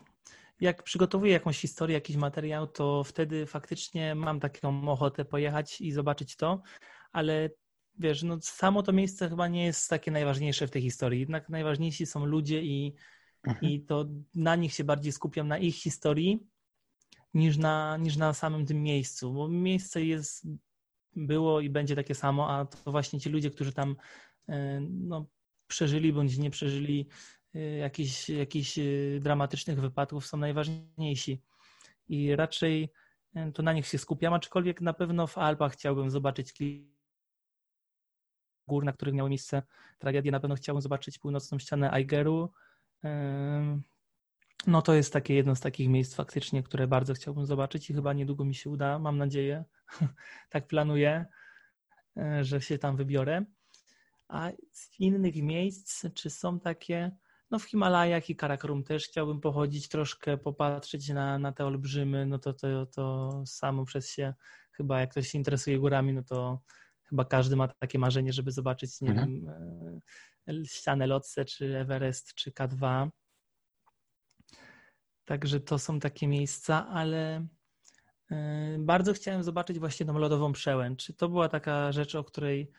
jak 0.60 0.84
przygotowuję 0.84 1.32
jakąś 1.32 1.60
historię, 1.60 1.94
jakiś 1.94 2.16
materiał, 2.16 2.68
to 2.68 3.04
wtedy 3.04 3.46
faktycznie 3.46 4.16
mam 4.16 4.40
taką 4.40 4.90
ochotę 4.90 5.26
pojechać 5.26 5.82
i 5.82 5.92
zobaczyć 5.92 6.36
to, 6.36 6.62
ale 7.12 7.50
wiesz, 8.00 8.24
no 8.24 8.38
samo 8.42 8.84
to 8.84 8.94
miejsce 8.94 9.30
chyba 9.30 9.48
nie 9.48 9.66
jest 9.66 9.90
takie 9.90 10.12
najważniejsze 10.12 10.68
w 10.68 10.72
tej 10.72 10.82
historii. 10.82 11.20
Jednak 11.20 11.50
najważniejsi 11.50 12.06
są 12.06 12.26
ludzie 12.26 12.64
i, 12.64 12.96
mhm. 13.48 13.72
i 13.72 13.82
to 13.82 14.06
na 14.36 14.56
nich 14.56 14.74
się 14.74 14.84
bardziej 14.84 15.12
skupiam, 15.12 15.48
na 15.48 15.58
ich 15.58 15.76
historii, 15.76 16.48
niż 17.34 17.58
na, 17.58 17.98
niż 17.98 18.18
na 18.18 18.34
samym 18.34 18.66
tym 18.66 18.84
miejscu, 18.84 19.34
bo 19.34 19.48
miejsce 19.48 20.06
jest, 20.06 20.48
było 21.16 21.62
i 21.62 21.70
będzie 21.70 21.96
takie 21.96 22.16
samo, 22.16 22.50
a 22.50 22.66
to 22.66 22.92
właśnie 22.92 23.20
ci 23.20 23.30
ludzie, 23.30 23.52
którzy 23.52 23.74
tam 23.74 23.96
e, 24.50 24.80
no, 24.82 25.26
przeżyli 25.68 26.14
bądź 26.14 26.38
nie 26.38 26.50
przeżyli 26.50 27.08
jakichś, 28.30 28.78
y, 28.78 29.20
dramatycznych 29.22 29.82
wypadków 29.82 30.28
są 30.28 30.38
najważniejsi. 30.38 31.42
I 32.10 32.36
raczej 32.36 32.90
y, 33.38 33.52
to 33.52 33.64
na 33.64 33.74
nich 33.74 33.88
się 33.88 33.98
skupiam, 33.98 34.34
aczkolwiek 34.34 34.82
na 34.82 34.94
pewno 34.94 35.28
w 35.28 35.38
Alpach 35.38 35.74
chciałbym 35.74 36.10
zobaczyć 36.10 36.54
gór, 38.68 38.86
na 38.86 38.94
których 38.94 39.14
miały 39.14 39.30
miejsce 39.30 39.64
tragedie. 40.00 40.32
Na 40.32 40.40
pewno 40.40 40.56
chciałbym 40.56 40.82
zobaczyć 40.82 41.20
północną 41.20 41.60
ścianę 41.60 41.92
Aigeru. 41.92 42.52
No 44.68 44.82
to 44.82 44.94
jest 44.94 45.14
takie 45.14 45.34
jedno 45.34 45.56
z 45.56 45.60
takich 45.60 45.90
miejsc 45.90 46.16
faktycznie, 46.16 46.64
które 46.64 46.88
bardzo 46.88 47.14
chciałbym 47.14 47.46
zobaczyć 47.46 47.90
i 47.90 47.94
chyba 47.94 48.14
niedługo 48.14 48.46
mi 48.46 48.56
się 48.56 48.70
uda, 48.70 49.00
mam 49.00 49.18
nadzieję. 49.18 49.64
tak 50.50 50.68
planuję, 50.68 51.26
e, 52.18 52.44
że 52.44 52.62
się 52.62 52.78
tam 52.78 52.98
wybiorę. 52.98 53.46
A 54.28 54.52
z 54.72 55.00
innych 55.00 55.36
miejsc, 55.36 56.06
czy 56.14 56.30
są 56.30 56.60
takie, 56.60 57.12
no 57.52 57.60
w 57.60 57.64
Himalajach 57.64 58.30
i 58.30 58.36
Karakorum 58.36 58.84
też 58.84 59.08
chciałbym 59.08 59.42
pochodzić, 59.42 59.88
troszkę 59.90 60.38
popatrzeć 60.38 61.10
na, 61.10 61.40
na 61.40 61.52
te 61.52 61.66
olbrzymy, 61.66 62.26
no 62.26 62.40
to, 62.40 62.54
to, 62.54 62.86
to 62.86 63.32
samo 63.46 63.86
przez 63.86 64.12
się, 64.12 64.34
chyba 64.72 65.00
jak 65.00 65.12
ktoś 65.12 65.30
się 65.30 65.38
interesuje 65.38 65.80
górami, 65.80 66.14
no 66.14 66.24
to 66.24 66.62
chyba 67.10 67.26
każdy 67.26 67.56
ma 67.56 67.68
takie 67.68 68.00
marzenie, 68.00 68.34
żeby 68.34 68.52
zobaczyć, 68.52 69.02
nie 69.02 69.10
mhm. 69.10 69.28
wiem, 69.28 69.50
e, 70.48 70.66
ścianę 70.66 71.08
Lotse, 71.08 71.46
czy 71.46 71.78
Everest, 71.78 72.34
czy 72.34 72.52
K2. 72.52 73.10
Także 75.26 75.60
to 75.60 75.80
są 75.80 76.00
takie 76.00 76.28
miejsca, 76.28 76.88
ale 76.88 77.48
e, 78.32 78.78
bardzo 78.80 79.14
chciałem 79.14 79.44
zobaczyć 79.44 79.80
właśnie 79.80 80.06
tą 80.06 80.18
lodową 80.18 80.54
przełęcz. 80.54 81.12
To 81.18 81.30
była 81.30 81.50
taka 81.50 81.92
rzecz, 81.92 82.16
o 82.16 82.24
której, 82.24 82.72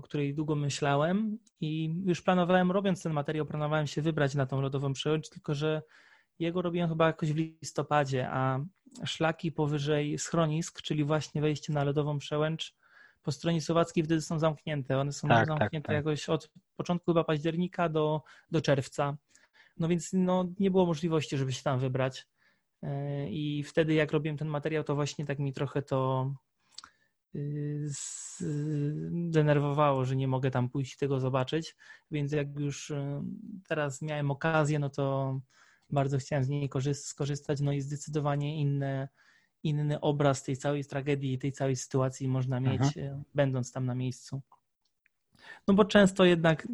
o 0.00 0.02
której 0.02 0.34
długo 0.34 0.54
myślałem 0.54 1.38
i 1.60 1.94
już 2.04 2.22
planowałem, 2.22 2.70
robiąc 2.70 3.02
ten 3.02 3.12
materiał, 3.12 3.46
planowałem 3.46 3.86
się 3.86 4.02
wybrać 4.02 4.34
na 4.34 4.46
tą 4.46 4.60
lodową 4.60 4.92
przełęcz, 4.92 5.28
tylko 5.28 5.54
że 5.54 5.82
jego 6.38 6.62
robiłem 6.62 6.88
chyba 6.88 7.06
jakoś 7.06 7.32
w 7.32 7.36
listopadzie, 7.36 8.28
a 8.30 8.60
szlaki 9.04 9.52
powyżej 9.52 10.18
schronisk, 10.18 10.82
czyli 10.82 11.04
właśnie 11.04 11.40
wejście 11.40 11.72
na 11.72 11.84
lodową 11.84 12.18
przełęcz, 12.18 12.74
po 13.22 13.32
stronie 13.32 13.60
słowackiej 13.60 14.04
wtedy 14.04 14.20
są 14.20 14.38
zamknięte. 14.38 14.98
One 14.98 15.12
są 15.12 15.28
tak, 15.28 15.38
tak 15.38 15.46
zamknięte 15.46 15.86
tak, 15.86 15.96
tak. 15.96 16.06
jakoś 16.06 16.28
od 16.28 16.50
początku 16.76 17.10
chyba 17.12 17.24
października 17.24 17.88
do, 17.88 18.22
do 18.50 18.60
czerwca. 18.60 19.16
No 19.76 19.88
więc 19.88 20.10
no, 20.12 20.44
nie 20.58 20.70
było 20.70 20.86
możliwości, 20.86 21.36
żeby 21.36 21.52
się 21.52 21.62
tam 21.62 21.78
wybrać. 21.78 22.26
E, 22.82 23.30
I 23.30 23.62
wtedy, 23.62 23.94
jak 23.94 24.12
robiłem 24.12 24.36
ten 24.36 24.48
materiał, 24.48 24.84
to 24.84 24.94
właśnie 24.94 25.26
tak 25.26 25.38
mi 25.38 25.52
trochę 25.52 25.82
to 25.82 26.30
zdenerwowało, 29.24 30.04
że 30.04 30.16
nie 30.16 30.28
mogę 30.28 30.50
tam 30.50 30.68
pójść 30.68 30.94
i 30.94 30.98
tego 30.98 31.20
zobaczyć. 31.20 31.76
Więc 32.10 32.32
jak 32.32 32.58
już 32.58 32.90
y, 32.90 33.22
teraz 33.68 34.02
miałem 34.02 34.30
okazję, 34.30 34.78
no 34.78 34.90
to 34.90 35.40
bardzo 35.90 36.18
chciałem 36.18 36.44
z 36.44 36.48
niej 36.48 36.70
skorzystać. 36.94 37.60
No 37.60 37.72
i 37.72 37.80
zdecydowanie 37.80 38.60
inne, 38.60 39.08
inny 39.62 40.00
obraz 40.00 40.42
tej 40.42 40.56
całej 40.56 40.84
tragedii, 40.84 41.38
tej 41.38 41.52
całej 41.52 41.76
sytuacji 41.76 42.28
można 42.28 42.60
mieć, 42.60 42.82
Aha. 42.82 42.90
E, 42.96 43.22
będąc 43.34 43.72
tam 43.72 43.86
na 43.86 43.94
miejscu. 43.94 44.42
No 45.68 45.74
bo 45.74 45.84
często 45.84 46.24
jednak 46.24 46.68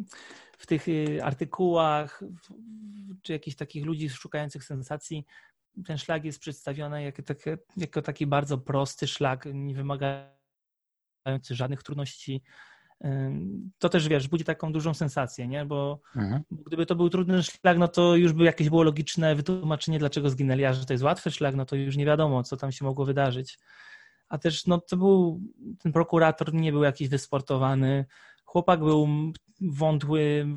w 0.57 0.65
tych 0.65 0.87
y, 0.87 1.23
artykułach, 1.23 2.23
czy 3.21 3.33
jakichś 3.33 3.57
takich 3.57 3.85
ludzi 3.85 4.09
szukających 4.09 4.63
sensacji, 4.63 5.25
ten 5.85 5.97
szlak 5.97 6.25
jest 6.25 6.39
przedstawiony 6.39 7.03
jako, 7.03 7.23
taki, 7.23 7.49
jako 7.77 8.01
taki 8.01 8.27
bardzo 8.27 8.57
prosty 8.57 9.07
szlak, 9.07 9.47
nie 9.53 9.75
wymagający 11.27 11.55
żadnych 11.55 11.83
trudności. 11.83 12.41
To 13.77 13.89
też 13.89 14.07
wiesz, 14.07 14.27
budzi 14.27 14.43
taką 14.43 14.71
dużą 14.71 14.93
sensację, 14.93 15.47
nie? 15.47 15.65
Bo 15.65 15.99
mhm. 16.15 16.43
gdyby 16.51 16.85
to 16.85 16.95
był 16.95 17.09
trudny 17.09 17.43
szlak, 17.43 17.77
no 17.77 17.87
to 17.87 18.15
już 18.15 18.33
by 18.33 18.43
jakieś 18.43 18.69
było 18.69 18.83
logiczne 18.83 19.35
wytłumaczenie, 19.35 19.99
dlaczego 19.99 20.29
zginęli, 20.29 20.65
a 20.65 20.73
że 20.73 20.85
to 20.85 20.93
jest 20.93 21.03
łatwy 21.03 21.31
szlak, 21.31 21.55
no 21.55 21.65
to 21.65 21.75
już 21.75 21.97
nie 21.97 22.05
wiadomo, 22.05 22.43
co 22.43 22.57
tam 22.57 22.71
się 22.71 22.85
mogło 22.85 23.05
wydarzyć. 23.05 23.59
A 24.29 24.37
też 24.37 24.65
no, 24.65 24.81
to 24.81 24.97
był, 24.97 25.41
ten 25.79 25.91
prokurator 25.91 26.53
nie 26.53 26.71
był 26.71 26.83
jakiś 26.83 27.09
wysportowany, 27.09 28.05
chłopak 28.45 28.79
był 28.79 29.07
wątły, 29.61 30.47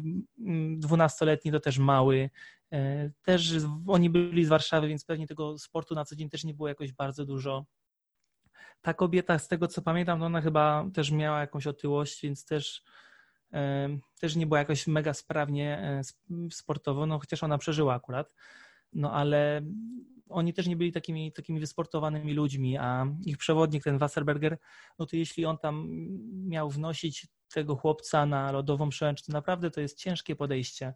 dwunastoletni, 0.77 1.53
to 1.53 1.61
też 1.61 1.79
mały. 1.79 2.31
E, 2.73 3.11
też 3.23 3.53
oni 3.87 4.11
byli 4.11 4.45
z 4.45 4.49
Warszawy, 4.49 4.89
więc 4.89 5.05
pewnie 5.05 5.27
tego 5.27 5.59
sportu 5.59 5.95
na 5.95 6.05
co 6.05 6.17
dzień 6.17 6.29
też 6.29 6.45
nie 6.45 6.55
było 6.55 6.69
jakoś 6.69 6.93
bardzo 6.93 7.27
dużo. 7.27 7.67
Ta 8.83 8.95
kobieta, 8.95 9.39
z 9.39 9.49
tego 9.49 9.69
co 9.69 9.83
pamiętam, 9.83 10.21
to 10.21 10.27
ona 10.27 10.41
chyba 10.41 10.87
też 10.95 11.11
miała 11.11 11.41
jakąś 11.41 11.67
otyłość, 11.67 12.23
więc 12.23 12.45
też, 12.45 12.83
też 14.21 14.37
nie 14.37 14.47
była 14.47 14.59
jakoś 14.59 14.87
mega 14.87 15.15
sprawnie 15.15 15.79
e, 15.79 16.03
sportowo, 16.51 17.07
no 17.07 17.19
chociaż 17.19 17.43
ona 17.43 17.59
przeżyła 17.59 17.95
akurat. 17.95 18.35
No 18.93 19.13
ale 19.13 19.63
oni 20.29 20.55
też 20.55 20.67
nie 20.67 20.77
byli 20.77 20.93
takimi, 20.93 21.33
takimi 21.33 21.61
wysportowanymi 21.61 22.35
ludźmi, 22.35 22.79
a 22.79 23.07
ich 23.27 23.39
przewodnik, 23.39 23.85
ten 23.85 23.99
Wasserberger, 23.99 24.59
no 24.99 25.07
to 25.07 25.17
jeśli 25.17 25.47
on 25.47 25.59
tam 25.59 25.87
miał 26.49 26.71
wnosić 26.71 27.27
tego 27.55 27.77
chłopca 27.77 28.27
na 28.27 28.53
lodową 28.53 28.89
przełęcz, 28.89 29.23
to 29.23 29.33
naprawdę 29.33 29.71
to 29.71 29.81
jest 29.81 29.99
ciężkie 29.99 30.37
podejście. 30.37 30.95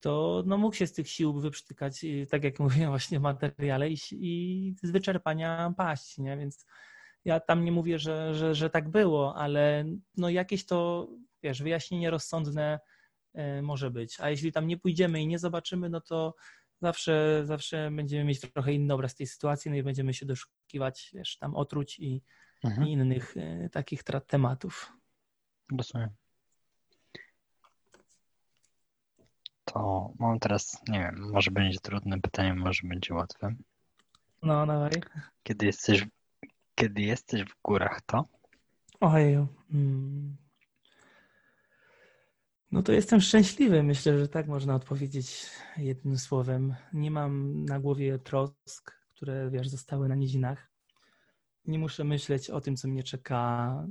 To 0.00 0.42
no, 0.46 0.58
mógł 0.58 0.76
się 0.76 0.86
z 0.86 0.92
tych 0.92 1.08
sił 1.08 1.40
wyprztykać, 1.40 2.04
tak 2.30 2.44
jak 2.44 2.60
mówiłem 2.60 2.90
właśnie 2.90 3.18
w 3.18 3.22
materiale, 3.22 3.90
i, 3.90 3.96
i 4.12 4.74
z 4.82 4.90
wyczerpania 4.90 5.74
paść, 5.76 6.18
nie? 6.18 6.36
Więc 6.36 6.66
ja 7.24 7.40
tam 7.40 7.64
nie 7.64 7.72
mówię, 7.72 7.98
że, 7.98 8.34
że, 8.34 8.54
że 8.54 8.70
tak 8.70 8.88
było, 8.88 9.36
ale 9.36 9.84
no 10.16 10.28
jakieś 10.28 10.66
to, 10.66 11.08
wiesz, 11.42 11.62
wyjaśnienie 11.62 12.10
rozsądne 12.10 12.80
e, 13.34 13.62
może 13.62 13.90
być. 13.90 14.20
A 14.20 14.30
jeśli 14.30 14.52
tam 14.52 14.66
nie 14.66 14.76
pójdziemy 14.78 15.22
i 15.22 15.26
nie 15.26 15.38
zobaczymy, 15.38 15.88
no 15.88 16.00
to 16.00 16.34
zawsze, 16.80 17.42
zawsze 17.44 17.90
będziemy 17.90 18.24
mieć 18.24 18.40
trochę 18.40 18.72
inny 18.72 18.94
obraz 18.94 19.14
tej 19.14 19.26
sytuacji, 19.26 19.70
no 19.70 19.76
i 19.76 19.82
będziemy 19.82 20.14
się 20.14 20.26
doszukiwać, 20.26 21.10
wiesz, 21.14 21.38
tam 21.38 21.56
otruć 21.56 21.98
i, 21.98 22.22
mhm. 22.64 22.88
i 22.88 22.92
innych 22.92 23.36
e, 23.36 23.68
takich 23.68 24.02
tematów. 24.26 24.92
Rozumiem. 25.78 26.10
To 29.64 30.12
mam 30.18 30.38
teraz, 30.38 30.82
nie 30.88 30.98
wiem, 30.98 31.30
może 31.32 31.50
będzie 31.50 31.78
trudne 31.78 32.20
pytanie, 32.20 32.54
może 32.54 32.88
będzie 32.88 33.14
łatwe. 33.14 33.54
No, 34.42 34.66
dawaj. 34.66 34.90
Kiedy 35.42 35.66
jesteś, 35.66 36.06
kiedy 36.74 37.02
jesteś 37.02 37.44
w 37.44 37.62
górach, 37.62 38.00
to? 38.06 38.24
Ojeju. 39.00 39.48
Hmm. 39.72 40.36
No 42.72 42.82
to 42.82 42.92
jestem 42.92 43.20
szczęśliwy. 43.20 43.82
Myślę, 43.82 44.18
że 44.18 44.28
tak 44.28 44.46
można 44.46 44.74
odpowiedzieć 44.74 45.46
jednym 45.76 46.18
słowem. 46.18 46.74
Nie 46.92 47.10
mam 47.10 47.64
na 47.64 47.80
głowie 47.80 48.18
trosk, 48.18 48.92
które 49.14 49.50
wiesz, 49.50 49.68
zostały 49.68 50.08
na 50.08 50.14
nizinach. 50.14 50.70
Nie 51.66 51.78
muszę 51.78 52.04
myśleć 52.04 52.50
o 52.50 52.60
tym, 52.60 52.76
co 52.76 52.88
mnie 52.88 53.02
czeka, 53.02 53.86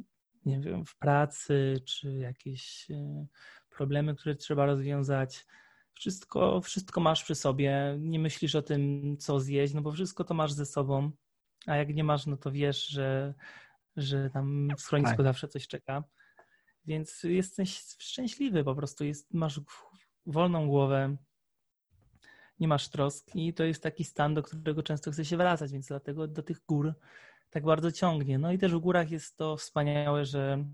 nie 0.45 0.59
wiem, 0.59 0.85
w 0.85 0.97
pracy, 0.97 1.81
czy 1.85 2.13
jakieś 2.13 2.91
e, 2.91 3.27
problemy, 3.69 4.15
które 4.15 4.35
trzeba 4.35 4.65
rozwiązać. 4.65 5.45
Wszystko, 5.93 6.61
wszystko 6.61 7.01
masz 7.01 7.23
przy 7.23 7.35
sobie. 7.35 7.97
Nie 7.99 8.19
myślisz 8.19 8.55
o 8.55 8.61
tym, 8.61 9.15
co 9.17 9.39
zjeść, 9.39 9.73
no 9.73 9.81
bo 9.81 9.91
wszystko 9.91 10.23
to 10.23 10.33
masz 10.33 10.53
ze 10.53 10.65
sobą. 10.65 11.11
A 11.67 11.75
jak 11.75 11.95
nie 11.95 12.03
masz, 12.03 12.25
no 12.25 12.37
to 12.37 12.51
wiesz, 12.51 12.87
że, 12.87 13.33
że 13.95 14.29
tam 14.29 14.69
w 14.77 14.81
schronisku 14.81 15.17
tak. 15.17 15.25
zawsze 15.25 15.47
coś 15.47 15.67
czeka. 15.67 16.03
Więc 16.85 17.23
jesteś 17.23 17.81
szczęśliwy 17.99 18.63
po 18.63 18.75
prostu, 18.75 19.05
jest, 19.05 19.33
masz 19.33 19.61
wolną 20.25 20.67
głowę, 20.67 21.17
nie 22.59 22.67
masz 22.67 22.89
trosk 22.89 23.35
i 23.35 23.53
to 23.53 23.63
jest 23.63 23.83
taki 23.83 24.03
stan, 24.03 24.33
do 24.33 24.43
którego 24.43 24.83
często 24.83 25.11
chce 25.11 25.25
się 25.25 25.37
wracać, 25.37 25.71
więc 25.71 25.87
dlatego 25.87 26.27
do 26.27 26.43
tych 26.43 26.65
gór 26.67 26.93
tak 27.49 27.63
bardzo 27.63 27.91
ciągnie. 27.91 28.39
No 28.39 28.51
i 28.51 28.57
też 28.57 28.73
w 28.73 28.79
górach 28.79 29.11
jest 29.11 29.37
to 29.37 29.57
wspaniałe, 29.57 30.25
że 30.25 30.65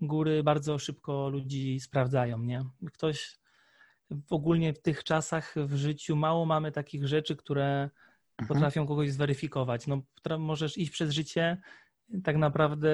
góry 0.00 0.42
bardzo 0.42 0.78
szybko 0.78 1.28
ludzi 1.28 1.80
sprawdzają, 1.80 2.38
nie? 2.38 2.64
Ktoś 2.92 3.38
ogólnie 4.30 4.72
w 4.72 4.82
tych 4.82 5.04
czasach 5.04 5.54
w 5.56 5.74
życiu 5.76 6.16
mało 6.16 6.46
mamy 6.46 6.72
takich 6.72 7.06
rzeczy, 7.06 7.36
które 7.36 7.90
mhm. 8.38 8.48
potrafią 8.48 8.86
kogoś 8.86 9.12
zweryfikować. 9.12 9.86
No, 9.86 10.02
możesz 10.38 10.78
iść 10.78 10.90
przez 10.90 11.10
życie 11.10 11.58
tak 12.24 12.36
naprawdę 12.36 12.88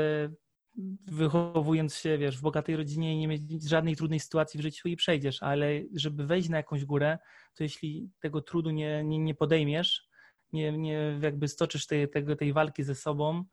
wychowując 1.06 1.94
się, 1.94 2.18
wiesz, 2.18 2.38
w 2.38 2.42
bogatej 2.42 2.76
rodzinie 2.76 3.14
i 3.14 3.18
nie 3.18 3.28
mieć 3.28 3.68
żadnej 3.68 3.96
trudnej 3.96 4.20
sytuacji 4.20 4.58
w 4.58 4.62
życiu 4.62 4.88
i 4.88 4.96
przejdziesz, 4.96 5.42
ale 5.42 5.66
żeby 5.94 6.26
wejść 6.26 6.48
na 6.48 6.56
jakąś 6.56 6.84
górę, 6.84 7.18
to 7.54 7.62
jeśli 7.62 8.10
tego 8.20 8.42
trudu 8.42 8.70
nie, 8.70 9.04
nie, 9.04 9.18
nie 9.18 9.34
podejmiesz, 9.34 10.08
nie, 10.52 10.78
nie 10.78 11.18
jakby 11.22 11.48
stoczysz 11.48 11.86
tej, 11.86 12.10
tego, 12.10 12.36
tej 12.36 12.52
walki 12.52 12.82
ze 12.82 12.94
sobą 12.94 13.44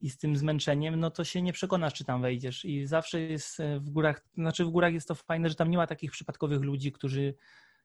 i 0.00 0.10
z 0.10 0.18
tym 0.18 0.36
zmęczeniem, 0.36 1.00
no 1.00 1.10
to 1.10 1.24
się 1.24 1.42
nie 1.42 1.52
przekonasz, 1.52 1.94
czy 1.94 2.04
tam 2.04 2.22
wejdziesz. 2.22 2.64
I 2.64 2.86
zawsze 2.86 3.20
jest 3.20 3.60
e, 3.60 3.80
w 3.80 3.90
górach, 3.90 4.26
znaczy 4.34 4.64
w 4.64 4.70
górach 4.70 4.92
jest 4.92 5.08
to 5.08 5.14
fajne, 5.14 5.48
że 5.48 5.54
tam 5.54 5.70
nie 5.70 5.76
ma 5.76 5.86
takich 5.86 6.10
przypadkowych 6.10 6.60
ludzi, 6.60 6.92
którzy, 6.92 7.34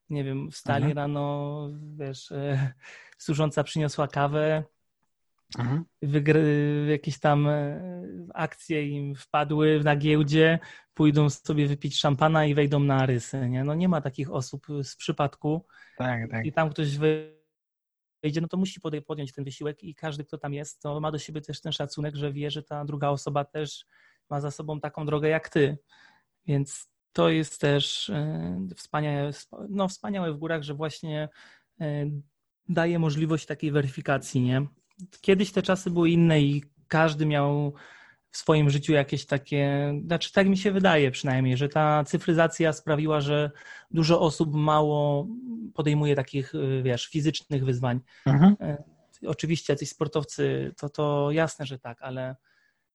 nie 0.10 0.24
wiem, 0.24 0.51
wstali 0.51 0.86
mhm. 0.86 0.97
rano, 0.97 1.70
wiesz, 1.97 2.32
e, 2.32 2.74
służąca 3.18 3.64
przyniosła 3.64 4.07
kawę, 4.07 4.64
mhm. 5.60 5.86
wygry, 6.01 6.88
jakieś 6.91 7.20
tam 7.20 7.47
e, 7.47 7.82
akcje 8.34 8.88
im 8.88 9.16
wpadły 9.16 9.82
na 9.84 9.95
giełdzie, 9.95 10.60
pójdą 10.93 11.30
sobie 11.30 11.68
wypić 11.68 11.99
szampana 11.99 12.45
i 12.45 12.53
wejdą 12.53 12.80
na 12.80 13.05
rysy, 13.05 13.49
nie? 13.49 13.64
No 13.64 13.76
nie 13.76 13.89
ma 13.89 14.01
takich 14.01 14.32
osób 14.32 14.68
z 14.84 14.95
przypadku. 14.95 15.66
Tak, 15.97 16.32
tak. 16.32 16.45
I 16.45 16.51
tam 16.51 16.70
ktoś 16.70 16.97
wejdzie, 16.97 18.41
no 18.41 18.47
to 18.47 18.57
musi 18.57 18.80
podjąć 19.07 19.34
ten 19.34 19.45
wysiłek 19.45 19.84
i 19.84 19.95
każdy, 19.95 20.26
kto 20.26 20.38
tam 20.38 20.53
jest, 20.53 20.82
to 20.82 20.99
ma 20.99 21.12
do 21.12 21.20
siebie 21.20 21.41
też 21.41 21.62
ten 21.62 21.72
szacunek, 21.72 22.16
że 22.16 22.34
wie, 22.34 22.51
że 22.51 22.64
ta 22.64 22.86
druga 22.86 23.10
osoba 23.10 23.45
też 23.45 23.86
ma 24.30 24.41
za 24.41 24.51
sobą 24.51 24.80
taką 24.80 25.05
drogę 25.05 25.30
jak 25.30 25.49
ty. 25.49 25.78
Więc 26.45 26.89
to 27.14 27.30
jest 27.30 27.62
też 27.62 28.10
e, 28.10 28.60
wspaniałe, 28.76 29.32
no, 29.70 29.88
wspaniałe 29.88 30.34
w 30.34 30.38
górach, 30.38 30.64
że 30.64 30.74
właśnie 30.74 31.30
e, 31.82 32.05
daje 32.70 32.99
możliwość 32.99 33.45
takiej 33.45 33.72
weryfikacji, 33.72 34.41
nie? 34.41 34.66
Kiedyś 35.22 35.51
te 35.51 35.62
czasy 35.62 35.91
były 35.91 36.10
inne 36.10 36.41
i 36.41 36.64
każdy 36.88 37.26
miał 37.26 37.74
w 38.32 38.38
swoim 38.38 38.70
życiu 38.70 38.93
jakieś 38.93 39.26
takie, 39.26 39.93
znaczy 40.05 40.34
tak 40.34 40.47
mi 40.47 40.57
się 40.57 40.72
wydaje 40.72 41.12
przynajmniej, 41.12 41.57
że 41.57 41.70
ta 41.70 42.03
cyfryzacja 42.03 42.74
sprawiła, 42.74 43.22
że 43.22 43.51
dużo 43.91 44.22
osób 44.22 44.53
mało 44.53 45.28
podejmuje 45.74 46.16
takich, 46.16 46.55
y, 46.55 46.82
wiesz, 46.84 47.07
fizycznych 47.07 47.66
wyzwań. 47.66 47.99
Mhm. 48.26 48.55
E, 48.62 48.84
oczywiście 49.28 49.74
jacyś 49.74 49.89
sportowcy, 49.89 50.74
to, 50.78 50.89
to 50.89 51.32
jasne, 51.32 51.66
że 51.66 51.80
tak, 51.80 52.01
ale 52.01 52.36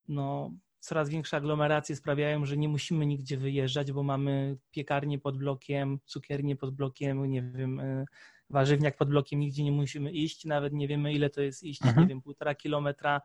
no, 0.09 0.51
coraz 0.85 1.09
większe 1.09 1.37
aglomeracje 1.37 1.97
sprawiają, 1.97 2.45
że 2.45 2.57
nie 2.57 2.69
musimy 2.69 3.07
nigdzie 3.07 3.37
wyjeżdżać, 3.37 3.93
bo 3.93 4.03
mamy 4.03 4.57
piekarnię 4.71 5.19
pod 5.19 5.39
blokiem, 5.39 5.99
cukiernię 6.05 6.57
pod 6.57 6.75
blokiem, 6.75 7.31
nie 7.31 7.43
wiem, 7.43 7.81
y, 7.81 8.07
warzywniak 8.51 8.97
pod 8.97 9.09
blokiem, 9.09 9.41
nigdzie 9.41 9.65
nie 9.65 9.73
musimy 9.73 10.13
iść, 10.13 10.45
nawet 10.45 10.73
nie 10.73 10.89
wiemy 10.89 11.13
ile 11.13 11.31
to 11.31 11.43
jest 11.43 11.63
iść, 11.63 11.83
mhm. 11.83 12.03
nie 12.03 12.09
wiem, 12.09 12.23
półtora 12.23 12.55
kilometra 12.55 13.21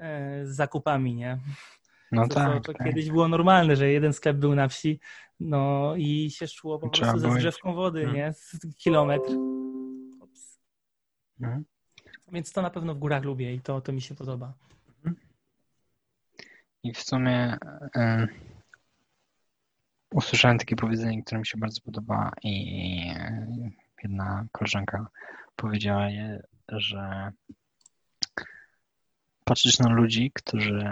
E, 0.00 0.46
z 0.46 0.56
zakupami, 0.56 1.14
nie? 1.14 1.38
No 2.12 2.28
to, 2.28 2.34
tak, 2.34 2.64
to 2.64 2.72
tak. 2.72 2.86
Kiedyś 2.86 3.10
było 3.10 3.28
normalne, 3.28 3.76
że 3.76 3.90
jeden 3.90 4.12
sklep 4.12 4.36
był 4.36 4.54
na 4.54 4.68
wsi, 4.68 5.00
no 5.40 5.92
i 5.96 6.30
się 6.30 6.46
szło 6.46 6.78
po 6.78 6.88
Trzeba 6.88 7.10
prostu 7.10 7.28
ze 7.28 7.34
zgrzewką 7.34 7.74
wody, 7.74 8.00
hmm. 8.00 8.16
nie? 8.16 8.34
Kilometr. 8.78 9.30
Hmm. 11.40 11.64
Więc 12.32 12.52
to 12.52 12.62
na 12.62 12.70
pewno 12.70 12.94
w 12.94 12.98
górach 12.98 13.24
lubię 13.24 13.54
i 13.54 13.60
to, 13.60 13.80
to 13.80 13.92
mi 13.92 14.00
się 14.00 14.14
podoba. 14.14 14.52
I 16.82 16.92
w 16.92 17.02
sumie 17.02 17.58
y, 17.96 18.28
usłyszałem 20.10 20.58
takie 20.58 20.76
powiedzenie, 20.76 21.22
które 21.22 21.38
mi 21.38 21.46
się 21.46 21.58
bardzo 21.58 21.80
podoba 21.80 22.32
i 22.42 23.14
jedna 24.02 24.46
koleżanka 24.52 25.06
powiedziała 25.56 26.08
je, 26.08 26.42
że 26.68 27.32
patrzeć 29.44 29.78
na 29.78 29.90
ludzi, 29.90 30.32
którzy 30.34 30.84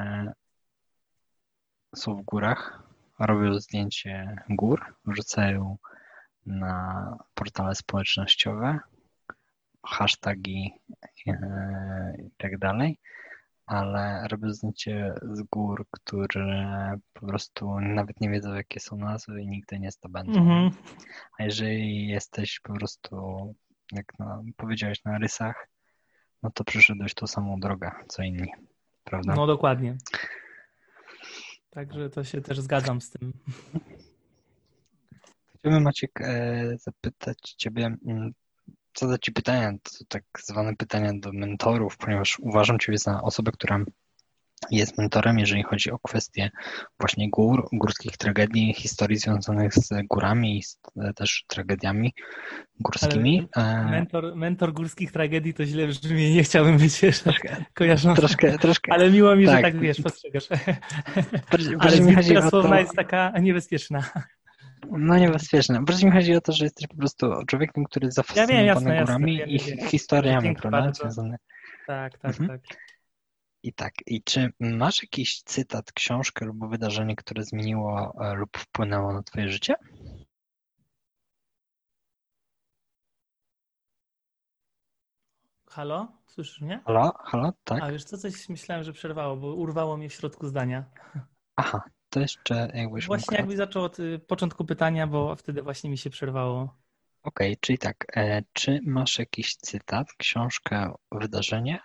są 1.96 2.16
w 2.16 2.22
górach, 2.22 2.82
robią 3.18 3.60
zdjęcie 3.60 4.36
gór, 4.48 4.94
wrzucają 5.04 5.76
na 6.46 7.16
portale 7.34 7.74
społecznościowe, 7.74 8.78
hasztagi 9.86 10.72
e, 11.26 12.14
i 12.18 12.30
tak 12.36 12.58
dalej, 12.58 12.98
ale 13.68 14.26
zdjęcie 14.48 15.14
z 15.32 15.42
gór, 15.42 15.86
które 15.90 16.98
po 17.12 17.26
prostu 17.26 17.80
nawet 17.80 18.20
nie 18.20 18.30
wiedzą, 18.30 18.54
jakie 18.54 18.80
są 18.80 18.96
nazwy 18.96 19.42
i 19.42 19.48
nigdy 19.48 19.78
nie 19.78 19.90
zdobędą. 19.90 20.32
-hmm. 20.32 20.70
A 21.38 21.44
jeżeli 21.44 22.08
jesteś 22.08 22.60
po 22.60 22.74
prostu, 22.74 23.54
jak 23.92 24.18
na, 24.18 24.42
powiedziałeś, 24.56 25.04
na 25.04 25.18
rysach, 25.18 25.68
no 26.42 26.50
to 26.50 26.64
przyszedłeś 26.64 27.14
tą 27.14 27.26
samą 27.26 27.60
drogę, 27.60 27.90
co 28.08 28.22
inni, 28.22 28.52
prawda? 29.04 29.34
No 29.34 29.46
dokładnie. 29.46 29.96
Także 31.70 32.10
to 32.10 32.24
się 32.24 32.40
też 32.40 32.60
zgadzam 32.60 33.00
z 33.00 33.10
tym. 33.10 33.32
Chciałbym 35.58 35.82
Maciek 35.82 36.20
e, 36.20 36.78
zapytać 36.78 37.38
Ciebie, 37.40 37.96
mm, 38.06 38.32
zadać 38.98 39.20
Ci 39.20 39.32
pytania, 39.32 39.72
to 39.72 40.04
tak 40.08 40.22
zwane 40.38 40.76
pytania 40.76 41.12
do 41.14 41.32
mentorów, 41.32 41.96
ponieważ 41.96 42.38
uważam 42.38 42.78
Ciebie 42.78 42.98
za 42.98 43.22
osobę, 43.22 43.52
która 43.52 43.84
jest 44.70 44.98
mentorem, 44.98 45.38
jeżeli 45.38 45.62
chodzi 45.62 45.90
o 45.90 45.98
kwestie 45.98 46.50
właśnie 47.00 47.30
gór, 47.30 47.68
górskich 47.72 48.16
tragedii, 48.16 48.74
historii 48.74 49.16
związanych 49.16 49.74
z 49.74 49.88
górami 50.10 50.58
i 50.58 50.62
z, 50.62 50.80
e, 50.96 51.12
też 51.14 51.44
tragediami 51.46 52.14
górskimi. 52.80 53.48
Ale 53.52 53.80
e, 53.80 53.90
mentor, 53.90 54.36
mentor 54.36 54.72
górskich 54.72 55.12
tragedii 55.12 55.54
to 55.54 55.64
źle 55.64 55.86
brzmi, 55.86 56.34
nie 56.34 56.42
chciałbym 56.42 56.78
być 56.78 57.02
jeszcze 57.02 57.24
troszkę, 57.24 57.64
kojarzony. 57.74 58.16
Troszkę, 58.16 58.58
troszkę. 58.58 58.92
Ale 58.92 59.10
miło 59.10 59.36
mi, 59.36 59.46
tak. 59.46 59.56
że 59.56 59.62
tak 59.62 59.80
wiesz, 59.80 60.00
postrzegasz. 60.00 60.48
Bardziej, 61.50 61.76
Ale 61.78 61.92
zbyt 61.92 62.50
to... 62.50 62.74
jest 62.74 62.96
taka 62.96 63.32
niebezpieczna. 63.40 64.02
No 64.90 65.18
niebezpieczne. 65.18 65.84
Bardziej 65.84 66.10
mi 66.10 66.16
chodzi 66.16 66.34
o 66.34 66.40
to, 66.40 66.52
że 66.52 66.64
jesteś 66.64 66.86
po 66.86 66.96
prostu 66.96 67.32
człowiekiem, 67.46 67.84
który 67.84 68.06
jest 68.06 68.16
zafascynowany 68.16 68.52
ja 68.52 68.58
wiem, 68.58 68.66
jasne, 68.66 69.00
górami 69.00 69.36
jasne, 69.36 69.52
i 69.52 69.58
wiem, 69.58 69.88
historiami, 69.88 70.56
prawda? 70.56 70.92
Tak, 71.86 72.18
tak, 72.18 72.40
mhm. 72.40 72.48
tak. 72.48 72.60
I 73.62 73.72
tak, 73.72 73.94
i 74.06 74.22
czy 74.22 74.52
masz 74.60 75.02
jakiś 75.02 75.42
cytat, 75.42 75.92
książkę 75.92 76.44
lub 76.44 76.70
wydarzenie, 76.70 77.16
które 77.16 77.44
zmieniło 77.44 78.14
e, 78.20 78.34
lub 78.34 78.58
wpłynęło 78.58 79.12
na 79.12 79.22
Twoje 79.22 79.48
życie? 79.48 79.74
Halo? 85.70 86.08
Słyszysz 86.26 86.60
mnie? 86.60 86.82
Halo, 86.86 87.12
halo, 87.24 87.52
tak. 87.64 87.82
A 87.82 87.92
wiesz 87.92 88.04
co, 88.04 88.18
coś 88.18 88.48
myślałem, 88.48 88.84
że 88.84 88.92
przerwało, 88.92 89.36
bo 89.36 89.54
urwało 89.54 89.96
mnie 89.96 90.08
w 90.08 90.12
środku 90.12 90.46
zdania. 90.46 90.84
Aha, 91.56 91.82
to 92.10 92.20
jeszcze 92.20 92.72
jakbyś 92.74 93.06
Właśnie 93.06 93.36
jakbyś 93.36 93.56
zaczął 93.56 93.84
od 93.84 93.98
y, 93.98 94.18
początku 94.18 94.64
pytania, 94.64 95.06
bo 95.06 95.36
wtedy 95.36 95.62
właśnie 95.62 95.90
mi 95.90 95.98
się 95.98 96.10
przerwało. 96.10 96.62
Okej, 97.22 97.52
okay, 97.52 97.56
czyli 97.60 97.78
tak, 97.78 98.06
e, 98.16 98.42
czy 98.52 98.80
masz 98.86 99.18
jakiś 99.18 99.56
cytat, 99.56 100.12
książkę, 100.18 100.94
wydarzenie, 101.12 101.80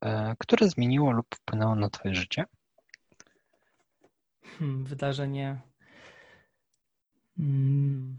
E, 0.00 0.34
które 0.38 0.68
zmieniło 0.68 1.12
lub 1.12 1.34
wpłynęło 1.34 1.74
na 1.74 1.90
Twoje 1.90 2.14
życie? 2.14 2.44
Hmm, 4.42 4.84
wydarzenie. 4.84 5.60
Hmm. 7.36 8.16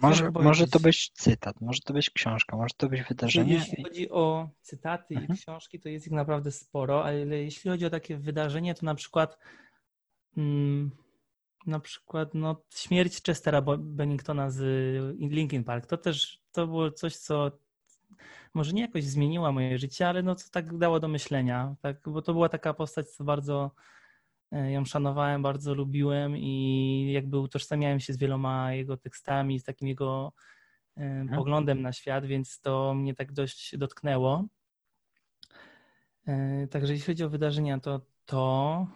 Może, 0.00 0.30
może 0.30 0.66
to 0.66 0.80
być 0.80 1.10
cytat, 1.10 1.60
może 1.60 1.80
to 1.80 1.92
być 1.92 2.10
książka, 2.10 2.56
może 2.56 2.74
to 2.76 2.88
być 2.88 3.02
wydarzenie. 3.02 3.54
Jeśli 3.54 3.82
chodzi 3.84 4.10
o 4.10 4.48
cytaty 4.60 5.14
mhm. 5.14 5.34
i 5.34 5.42
książki, 5.42 5.80
to 5.80 5.88
jest 5.88 6.06
ich 6.06 6.12
naprawdę 6.12 6.52
sporo, 6.52 7.04
ale 7.04 7.38
jeśli 7.38 7.70
chodzi 7.70 7.86
o 7.86 7.90
takie 7.90 8.16
wydarzenie, 8.16 8.74
to 8.74 8.86
na 8.86 8.94
przykład 8.94 9.38
hmm, 10.34 10.90
na 11.66 11.80
przykład 11.80 12.34
no, 12.34 12.62
śmierć 12.74 13.22
Chestera 13.26 13.62
Benningtona 13.78 14.50
z 14.50 14.60
Linkin 15.18 15.64
Park, 15.64 15.86
to 15.86 15.96
też 15.96 16.42
to 16.52 16.66
było 16.66 16.90
coś, 16.90 17.16
co 17.16 17.50
może 18.54 18.72
nie 18.72 18.82
jakoś 18.82 19.04
zmieniła 19.04 19.52
moje 19.52 19.78
życie, 19.78 20.08
ale 20.08 20.22
no 20.22 20.34
co 20.34 20.50
tak 20.50 20.78
dało 20.78 21.00
do 21.00 21.08
myślenia, 21.08 21.76
tak, 21.80 21.96
bo 22.06 22.22
to 22.22 22.32
była 22.32 22.48
taka 22.48 22.74
postać, 22.74 23.10
co 23.10 23.24
bardzo 23.24 23.70
e, 24.52 24.72
ją 24.72 24.84
szanowałem, 24.84 25.42
bardzo 25.42 25.74
lubiłem 25.74 26.36
i 26.36 27.10
jakby 27.12 27.38
utożsamiałem 27.38 28.00
się 28.00 28.12
z 28.12 28.18
wieloma 28.18 28.72
jego 28.74 28.96
tekstami, 28.96 29.60
z 29.60 29.64
takim 29.64 29.88
jego 29.88 30.32
e, 30.96 31.00
mhm. 31.00 31.38
poglądem 31.38 31.82
na 31.82 31.92
świat, 31.92 32.26
więc 32.26 32.60
to 32.60 32.94
mnie 32.94 33.14
tak 33.14 33.32
dość 33.32 33.76
dotknęło. 33.78 34.44
E, 36.26 36.66
także 36.66 36.92
jeśli 36.92 37.06
chodzi 37.06 37.24
o 37.24 37.28
wydarzenia, 37.28 37.80
to 37.80 38.00
to 38.24 38.86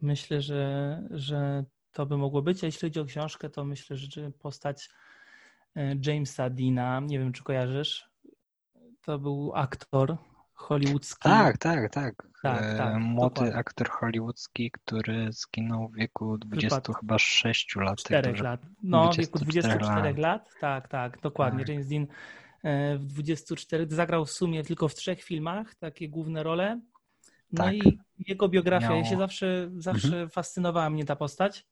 myślę, 0.00 0.42
że, 0.42 1.02
że 1.10 1.64
to 1.92 2.06
by 2.06 2.16
mogło 2.16 2.42
być, 2.42 2.64
a 2.64 2.66
jeśli 2.66 2.88
chodzi 2.88 3.00
o 3.00 3.04
książkę, 3.04 3.50
to 3.50 3.64
myślę, 3.64 3.96
że 3.96 4.30
postać 4.30 4.88
Jamesa 6.06 6.50
Dina, 6.50 7.00
nie 7.00 7.18
wiem 7.18 7.32
czy 7.32 7.44
kojarzysz, 7.44 8.10
to 9.02 9.18
był 9.18 9.52
aktor 9.54 10.16
hollywoodzki. 10.54 11.22
Tak, 11.28 11.58
tak, 11.58 11.90
tak. 11.90 12.14
tak, 12.42 12.62
e, 12.62 12.76
tak 12.76 12.98
Młody 12.98 13.34
dokładnie. 13.34 13.56
aktor 13.56 13.90
hollywoodzki, 13.90 14.70
który 14.70 15.32
zginął 15.32 15.88
w 15.88 15.94
wieku 15.96 16.38
20 16.38 16.76
Wypadł. 16.76 16.92
chyba 16.92 17.18
6 17.18 17.76
lat. 17.76 17.98
4 17.98 18.42
lat. 18.42 18.60
No, 18.82 19.12
w 19.12 19.16
wieku 19.16 19.38
24 19.38 20.02
lat. 20.02 20.18
lat. 20.18 20.50
Tak, 20.60 20.88
tak, 20.88 21.20
dokładnie. 21.20 21.60
Tak. 21.64 21.68
James 21.68 21.88
Dean 21.88 22.06
e, 22.62 22.98
w 22.98 23.06
24 23.06 23.86
zagrał 23.88 24.24
w 24.24 24.30
sumie 24.30 24.64
tylko 24.64 24.88
w 24.88 24.94
trzech 24.94 25.22
filmach 25.22 25.74
takie 25.74 26.08
główne 26.08 26.42
role. 26.42 26.80
No 27.54 27.64
tak. 27.64 27.74
i 27.74 27.98
jego 28.28 28.48
biografia, 28.48 28.88
Miał... 28.88 28.98
ja 28.98 29.04
się 29.04 29.16
zawsze, 29.16 29.70
zawsze 29.78 30.08
mhm. 30.08 30.30
fascynowała 30.30 30.90
mnie 30.90 31.04
ta 31.04 31.16
postać. 31.16 31.66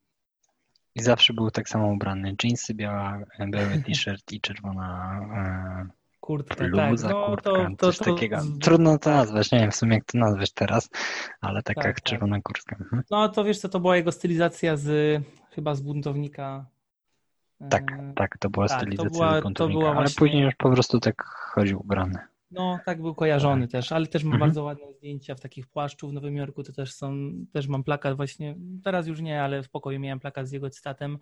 I 0.95 1.03
zawsze 1.03 1.33
był 1.33 1.51
tak 1.51 1.69
samo 1.69 1.87
ubrany. 1.87 2.37
Jeansy, 2.45 2.75
biała, 2.75 3.19
biały 3.51 3.79
t-shirt 3.87 4.33
i 4.33 4.41
czerwona 4.41 5.21
e, 5.35 6.03
kurtkę, 6.21 6.69
bluza, 6.69 7.09
tak. 7.09 7.17
No, 7.17 7.27
kurtka, 7.27 7.51
to, 7.51 7.67
to, 7.77 7.87
coś 7.87 7.99
to, 7.99 8.05
takiego. 8.05 8.39
Trudno 8.61 8.99
to 8.99 9.11
nazwać, 9.11 9.53
nie 9.53 9.59
wiem 9.59 9.71
w 9.71 9.77
sumie 9.77 9.95
jak 9.95 10.05
to 10.05 10.19
nazwać 10.19 10.53
teraz, 10.53 10.91
ale 11.41 11.63
taka 11.63 11.81
tak, 11.81 11.89
jak 11.89 11.97
tak. 11.97 12.05
czerwona 12.05 12.41
kurtka. 12.41 12.77
Mhm. 12.81 13.03
No 13.11 13.29
to 13.29 13.45
wiesz 13.45 13.59
co, 13.59 13.69
to 13.69 13.81
była 13.81 13.97
jego 13.97 14.13
stylizacja 14.13 14.77
z 14.77 15.23
chyba 15.51 15.75
z 15.75 15.81
buntownika. 15.81 16.67
Tak, 17.71 17.93
e, 17.93 18.13
tak, 18.17 18.39
to 18.39 18.51
była 18.51 18.69
tak, 18.69 18.81
stylizacja 18.81 19.11
to 19.11 19.17
była, 19.17 19.41
z 19.41 19.43
buntownika, 19.43 19.81
była 19.81 19.97
ale 19.97 20.09
później 20.17 20.43
już 20.43 20.55
po 20.55 20.71
prostu 20.71 21.01
tak 21.01 21.23
chodził 21.25 21.81
ubrany. 21.81 22.19
No, 22.53 22.79
tak 22.85 23.03
był 23.03 23.15
kojarzony 23.15 23.69
też, 23.69 23.93
ale 23.93 24.07
też 24.07 24.25
mam 24.25 24.33
mhm. 24.33 24.51
bardzo 24.51 24.63
ładne 24.65 24.93
zdjęcia 24.93 25.35
w 25.35 25.41
takich 25.41 25.67
płaszczu 25.67 26.09
w 26.09 26.13
Nowym 26.13 26.37
Jorku, 26.37 26.63
to 26.63 26.73
też 26.73 26.95
są, 26.95 27.33
też 27.53 27.69
mam 27.69 27.85
plakat 27.85 28.17
właśnie, 28.17 28.57
teraz 28.85 29.07
już 29.07 29.21
nie, 29.21 29.43
ale 29.43 29.63
w 29.63 29.71
pokoju 29.71 30.01
miałem 30.01 30.21
plakat 30.21 30.49
z 30.49 30.53
jego 30.53 30.71
cytatem 30.71 31.19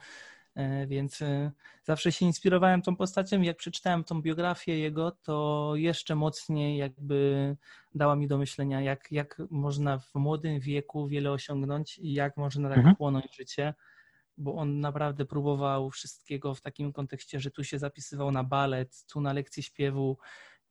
E, 0.55 0.87
więc 0.87 1.23
e, 1.23 1.53
zawsze 1.85 2.13
się 2.13 2.27
inspirowałem 2.27 2.83
tą 2.83 2.97
postacią. 2.97 3.43
Jak 3.43 3.57
przeczytałem 3.57 4.05
tą 4.05 4.23
biografię 4.23 4.79
jego, 4.79 5.11
to 5.11 5.73
jeszcze 5.75 6.15
mocniej 6.15 6.79
jakby 6.79 7.57
dała 7.95 8.17
mi 8.17 8.29
do 8.29 8.39
myślenia, 8.39 8.81
jak, 8.81 9.13
jak 9.13 9.43
można 9.51 9.99
w 9.99 10.15
młodym 10.15 10.61
wieku 10.61 11.09
wiele 11.09 11.33
osiągnąć 11.33 11.99
i 11.99 12.13
jak 12.13 12.37
można 12.37 12.69
tak 12.69 12.79
mhm. 12.79 12.97
chłonąć 12.97 13.37
życie. 13.37 13.75
bo 14.37 14.55
on 14.55 14.81
naprawdę 14.81 15.25
próbował 15.25 15.91
wszystkiego 15.91 16.55
w 16.55 16.61
takim 16.61 16.93
kontekście, 16.93 17.41
że 17.41 17.51
tu 17.51 17.65
się 17.65 17.79
zapisywał 17.79 18.33
na 18.33 18.45
balet, 18.45 19.07
tu 19.13 19.21
na 19.21 19.33
lekcję 19.33 19.63
śpiewu. 19.63 20.19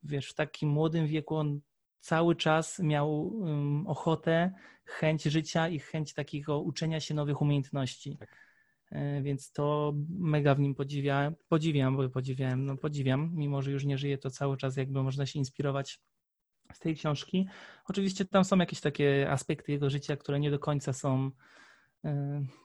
Wiesz, 0.03 0.29
w 0.29 0.33
takim 0.33 0.69
młodym 0.69 1.07
wieku 1.07 1.35
on 1.35 1.59
cały 1.99 2.35
czas 2.35 2.79
miał 2.79 3.27
um, 3.27 3.87
ochotę, 3.87 4.51
chęć 4.85 5.23
życia 5.23 5.67
i 5.67 5.79
chęć 5.79 6.13
takiego 6.13 6.61
uczenia 6.61 6.99
się 6.99 7.13
nowych 7.13 7.41
umiejętności. 7.41 8.17
Tak. 8.17 8.49
E, 8.91 9.21
więc 9.21 9.51
to 9.51 9.93
mega 10.09 10.55
w 10.55 10.59
nim 10.59 10.75
podziwiam, 10.75 11.35
podziwiam, 11.47 11.97
bo 11.97 12.09
podziwiałem, 12.09 12.65
no 12.65 12.77
podziwiam, 12.77 13.31
mimo 13.33 13.61
że 13.61 13.71
już 13.71 13.85
nie 13.85 13.97
żyje, 13.97 14.17
to 14.17 14.29
cały 14.29 14.57
czas 14.57 14.77
jakby 14.77 15.03
można 15.03 15.25
się 15.25 15.39
inspirować 15.39 15.99
z 16.73 16.79
tej 16.79 16.95
książki. 16.95 17.47
Oczywiście 17.85 18.25
tam 18.25 18.45
są 18.45 18.57
jakieś 18.57 18.81
takie 18.81 19.31
aspekty 19.31 19.71
jego 19.71 19.89
życia, 19.89 20.17
które 20.17 20.39
nie 20.39 20.51
do 20.51 20.59
końca 20.59 20.93
są 20.93 21.31
y, 22.05 22.09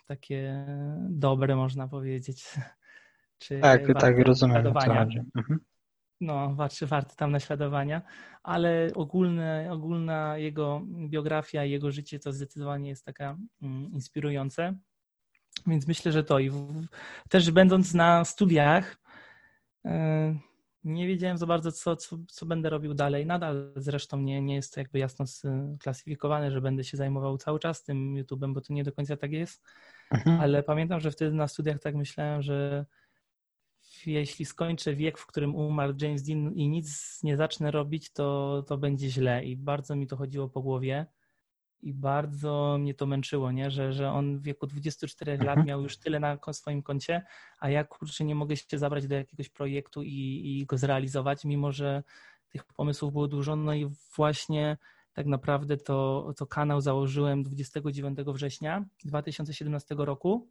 takie 0.06 0.66
dobre, 1.10 1.56
można 1.56 1.88
powiedzieć. 1.88 2.44
Czy 3.38 3.58
tak, 3.58 3.86
tak, 4.00 4.18
rozumiem. 4.18 4.66
Mhm. 5.36 5.60
No, 6.24 6.56
czy 6.70 6.86
warte 6.86 7.16
tam 7.16 7.30
naśladowania, 7.30 8.02
ale 8.42 8.90
ogólne, 8.94 9.68
ogólna 9.72 10.38
jego 10.38 10.82
biografia 11.08 11.64
i 11.64 11.70
jego 11.70 11.90
życie 11.90 12.18
to 12.18 12.32
zdecydowanie 12.32 12.88
jest 12.88 13.04
taka 13.04 13.36
mm, 13.62 13.92
inspirujące. 13.92 14.74
Więc 15.66 15.88
myślę, 15.88 16.12
że 16.12 16.24
to. 16.24 16.38
I 16.38 16.50
w, 16.50 16.86
też 17.28 17.50
będąc 17.50 17.94
na 17.94 18.24
studiach, 18.24 18.96
y, 19.86 19.90
nie 20.84 21.06
wiedziałem 21.06 21.38
za 21.38 21.46
bardzo, 21.46 21.72
co, 21.72 21.96
co, 21.96 22.18
co, 22.28 22.46
będę 22.46 22.70
robił 22.70 22.94
dalej. 22.94 23.26
Nadal 23.26 23.72
zresztą 23.76 24.20
nie, 24.20 24.42
nie 24.42 24.54
jest 24.54 24.74
to 24.74 24.80
jakby 24.80 24.98
jasno 24.98 25.24
sklasyfikowane, 25.26 26.50
że 26.50 26.60
będę 26.60 26.84
się 26.84 26.96
zajmował 26.96 27.38
cały 27.38 27.58
czas 27.58 27.84
tym 27.84 28.14
YouTube'em, 28.14 28.54
bo 28.54 28.60
to 28.60 28.72
nie 28.72 28.84
do 28.84 28.92
końca 28.92 29.16
tak 29.16 29.32
jest. 29.32 29.62
Mhm. 30.10 30.40
Ale 30.40 30.62
pamiętam, 30.62 31.00
że 31.00 31.10
wtedy 31.10 31.36
na 31.36 31.48
studiach 31.48 31.80
tak 31.80 31.94
myślałem, 31.94 32.42
że 32.42 32.86
jeśli 34.06 34.44
skończę 34.44 34.94
wiek, 34.94 35.18
w 35.18 35.26
którym 35.26 35.54
umarł 35.54 35.94
James 36.00 36.22
Dean 36.22 36.52
i 36.52 36.68
nic 36.68 37.20
nie 37.22 37.36
zacznę 37.36 37.70
robić, 37.70 38.12
to, 38.12 38.62
to 38.66 38.78
będzie 38.78 39.10
źle. 39.10 39.44
I 39.44 39.56
bardzo 39.56 39.96
mi 39.96 40.06
to 40.06 40.16
chodziło 40.16 40.48
po 40.48 40.62
głowie 40.62 41.06
i 41.82 41.94
bardzo 41.94 42.76
mnie 42.80 42.94
to 42.94 43.06
męczyło, 43.06 43.52
nie? 43.52 43.70
Że, 43.70 43.92
że 43.92 44.10
on 44.10 44.38
w 44.38 44.42
wieku 44.42 44.66
24 44.66 45.32
mhm. 45.32 45.46
lat 45.48 45.66
miał 45.66 45.82
już 45.82 45.98
tyle 45.98 46.20
na 46.20 46.38
swoim 46.52 46.82
koncie, 46.82 47.22
a 47.60 47.70
ja 47.70 47.84
kurczę 47.84 48.24
nie 48.24 48.34
mogę 48.34 48.56
się 48.56 48.78
zabrać 48.78 49.06
do 49.06 49.14
jakiegoś 49.14 49.48
projektu 49.48 50.02
i, 50.02 50.42
i 50.44 50.66
go 50.66 50.78
zrealizować, 50.78 51.44
mimo 51.44 51.72
że 51.72 52.02
tych 52.48 52.64
pomysłów 52.64 53.12
było 53.12 53.28
dużo. 53.28 53.56
No 53.56 53.74
i 53.74 53.90
właśnie 54.16 54.76
tak 55.12 55.26
naprawdę 55.26 55.76
to, 55.76 56.32
to 56.36 56.46
kanał 56.46 56.80
założyłem 56.80 57.42
29 57.42 58.18
września 58.26 58.84
2017 59.04 59.94
roku, 59.98 60.50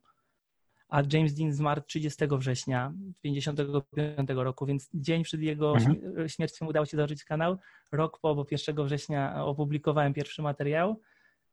a 0.93 1.01
James 1.13 1.33
Dean 1.33 1.53
zmarł 1.53 1.81
30 1.81 2.27
września 2.37 2.93
1955 3.21 4.29
roku, 4.29 4.65
więc 4.65 4.89
dzień 4.93 5.23
przed 5.23 5.41
jego 5.41 5.73
mhm. 5.73 6.29
śmiercią 6.29 6.67
udało 6.67 6.85
się 6.85 6.97
założyć 6.97 7.23
kanał. 7.23 7.57
Rok 7.91 8.19
po, 8.19 8.35
bo 8.35 8.45
1 8.51 8.85
września 8.85 9.45
opublikowałem 9.45 10.13
pierwszy 10.13 10.41
materiał 10.41 10.99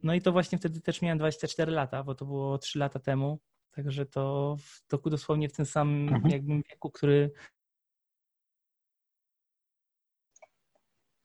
no 0.03 0.15
i 0.15 0.23
to 0.23 0.33
właśnie 0.33 0.59
wtedy 0.59 0.81
też 0.81 1.03
miałem 1.03 1.19
24 1.19 1.73
lata, 1.73 2.03
bo 2.03 2.15
to 2.15 2.25
było 2.25 2.59
3 2.59 2.79
lata 2.79 2.99
temu. 2.99 3.39
Także 3.71 4.07
to 4.07 4.57
w 4.59 4.87
toku 4.89 5.11
dosłownie 5.11 5.49
w 5.49 5.53
tym 5.53 5.67
samym 5.67 6.09
mhm. 6.09 6.33
jakbym 6.33 6.63
wieku, 6.71 6.91
który 6.91 7.31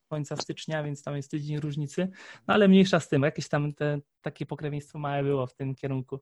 końca 0.05 0.35
stycznia, 0.35 0.83
więc 0.83 1.03
tam 1.03 1.15
jest 1.15 1.31
tydzień 1.31 1.59
różnicy, 1.59 2.07
no 2.47 2.53
ale 2.53 2.67
mniejsza 2.67 2.99
z 2.99 3.09
tym, 3.09 3.23
jakieś 3.23 3.47
tam 3.47 3.73
te, 3.73 3.99
takie 4.21 4.45
pokrewieństwo 4.45 4.99
małe 4.99 5.23
było 5.23 5.47
w 5.47 5.53
tym 5.53 5.75
kierunku, 5.75 6.19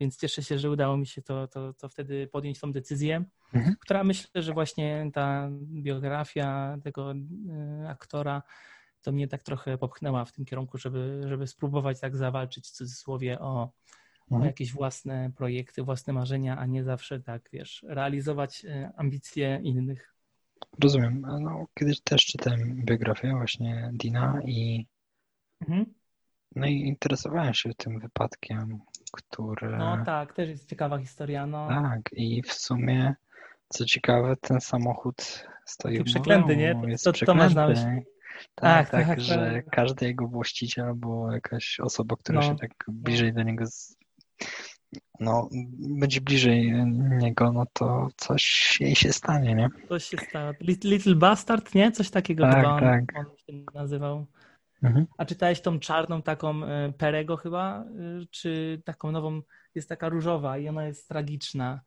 więc 0.00 0.18
cieszę 0.18 0.42
się, 0.42 0.58
że 0.58 0.70
udało 0.70 0.96
mi 0.96 1.06
się 1.06 1.22
to, 1.22 1.48
to, 1.48 1.74
to 1.74 1.88
wtedy 1.88 2.26
podjąć 2.26 2.60
tą 2.60 2.72
decyzję, 2.72 3.24
mhm. 3.54 3.76
która 3.80 4.04
myślę, 4.04 4.42
że 4.42 4.52
właśnie 4.52 5.10
ta 5.12 5.48
biografia 5.62 6.78
tego 6.82 7.12
y, 7.12 7.88
aktora 7.88 8.42
to 9.02 9.12
mnie 9.12 9.28
tak 9.28 9.42
trochę 9.42 9.78
popchnęła 9.78 10.24
w 10.24 10.32
tym 10.32 10.44
kierunku, 10.44 10.78
żeby, 10.78 11.22
żeby 11.26 11.46
spróbować 11.46 12.00
tak 12.00 12.16
zawalczyć 12.16 12.66
w 12.66 12.70
cudzysłowie 12.70 13.40
o, 13.40 13.72
mhm. 14.22 14.42
o 14.42 14.44
jakieś 14.44 14.72
własne 14.72 15.32
projekty, 15.36 15.82
własne 15.82 16.12
marzenia, 16.12 16.58
a 16.58 16.66
nie 16.66 16.84
zawsze 16.84 17.20
tak, 17.20 17.48
wiesz, 17.52 17.84
realizować 17.88 18.64
e, 18.64 18.92
ambicje 18.96 19.60
innych. 19.62 20.14
Rozumiem. 20.82 21.26
No, 21.40 21.66
kiedyś 21.74 22.00
też 22.00 22.26
czytałem 22.26 22.84
biografię 22.84 23.32
właśnie 23.32 23.90
Dina 23.92 24.40
i 24.44 24.86
mhm. 25.60 25.94
no 26.56 26.66
i 26.66 26.74
interesowałem 26.74 27.54
się 27.54 27.74
tym 27.74 28.00
wypadkiem, 28.00 28.78
który... 29.12 29.76
No 29.76 30.04
tak, 30.04 30.34
też 30.34 30.48
jest 30.48 30.68
ciekawa 30.68 30.98
historia. 30.98 31.46
No. 31.46 31.68
Tak 31.68 32.10
i 32.12 32.42
w 32.42 32.52
sumie 32.52 33.14
co 33.72 33.84
ciekawe, 33.84 34.36
ten 34.36 34.60
samochód 34.60 35.46
stoi 35.64 35.98
w 35.98 36.04
przeklęty, 36.04 36.56
nie? 36.56 36.82
Jest 36.86 37.04
to, 37.04 37.12
to 37.12 37.34
masz 37.34 37.54
na 37.54 37.68
myśli. 37.68 38.02
Tak, 38.54 38.90
tak, 38.90 39.06
tak, 39.06 39.20
że 39.20 39.52
tak. 39.54 39.70
każdy 39.70 40.06
jego 40.06 40.28
właściciel 40.28 40.84
albo 40.84 41.32
jakaś 41.32 41.80
osoba, 41.80 42.16
która 42.16 42.40
no. 42.40 42.46
się 42.46 42.56
tak 42.56 42.70
bliżej 42.88 43.32
do 43.32 43.42
niego 43.42 43.66
z... 43.66 43.96
no, 45.22 45.48
będzie 45.78 46.20
bliżej 46.20 46.72
niego, 47.18 47.52
no 47.52 47.66
to 47.72 48.08
coś 48.16 48.76
jej 48.80 48.94
się 48.94 49.12
stanie, 49.12 49.54
nie? 49.54 49.68
Coś 49.88 50.04
się 50.04 50.16
stało. 50.16 50.52
Little 50.84 51.14
Bastard, 51.14 51.74
nie? 51.74 51.92
Coś 51.92 52.10
takiego 52.10 52.44
tak, 52.44 52.56
chyba 52.56 52.74
on, 52.74 52.80
tak. 52.80 53.04
on 53.18 53.24
się 53.36 53.64
nazywał. 53.74 54.26
Mhm. 54.82 55.06
A 55.18 55.24
czytałeś 55.24 55.60
tą 55.60 55.78
czarną 55.78 56.22
taką 56.22 56.64
e, 56.64 56.92
Perego 56.98 57.36
chyba? 57.36 57.80
E, 57.80 57.84
czy 58.30 58.82
taką 58.84 59.12
nową, 59.12 59.42
jest 59.74 59.88
taka 59.88 60.08
różowa 60.08 60.58
i 60.58 60.68
ona 60.68 60.86
jest 60.86 61.08
tragiczna. 61.08 61.80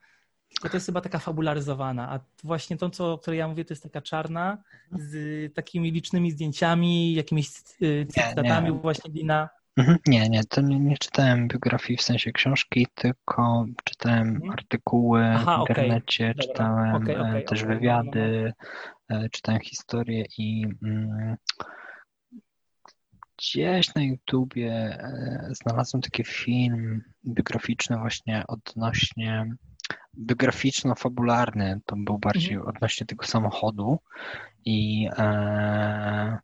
Tylko 0.50 0.70
to 0.70 0.78
jest 0.78 0.86
chyba 0.86 1.02
taka 1.02 1.20
fabularyzowana, 1.20 2.12
a 2.12 2.20
właśnie 2.44 2.78
to, 2.78 2.90
co, 2.90 3.14
o 3.14 3.18
której 3.18 3.40
ja 3.40 3.48
mówię, 3.48 3.66
to 3.66 3.74
jest 3.74 3.84
taka 3.84 4.02
czarna, 4.02 4.64
z 4.92 5.54
takimi 5.54 5.92
licznymi 5.92 6.32
zdjęciami, 6.32 7.14
jakimiś 7.14 7.50
y, 7.82 8.06
cytatami 8.10 8.72
właśnie 8.72 9.12
Dina. 9.12 9.50
Mhm. 9.78 9.98
Nie, 10.08 10.30
nie, 10.30 10.44
to 10.44 10.62
nie, 10.62 10.80
nie, 10.80 10.98
czytałem 10.98 11.48
biografii 11.48 11.98
w 11.98 12.02
sensie 12.02 12.32
książki, 12.32 12.88
tylko 12.96 13.66
czytałem 13.84 14.28
mhm. 14.28 14.52
artykuły 14.52 15.26
Aha, 15.26 15.58
w 15.58 15.60
internecie, 15.60 16.32
okay. 16.32 16.48
czytałem 16.48 16.96
okay, 16.96 17.20
okay, 17.20 17.44
też 17.44 17.64
wywiady, 17.64 18.54
no, 19.10 19.20
no. 19.20 19.30
czytałem 19.30 19.62
historię 19.62 20.26
i 20.38 20.66
mm, 20.84 21.36
gdzieś 23.38 23.96
na 23.96 24.04
YouTubie 24.04 24.72
e, 24.72 25.50
znalazłem 25.52 26.02
taki 26.02 26.24
film 26.24 27.02
biograficzny 27.26 27.98
właśnie 27.98 28.44
odnośnie 28.48 29.56
biograficzno-fabularny, 30.18 31.80
to 31.86 31.96
był 31.98 32.18
bardziej 32.18 32.54
mhm. 32.54 32.76
odnośnie 32.76 33.06
tego 33.06 33.26
samochodu 33.26 34.00
i 34.66 35.10
e, 35.18 36.38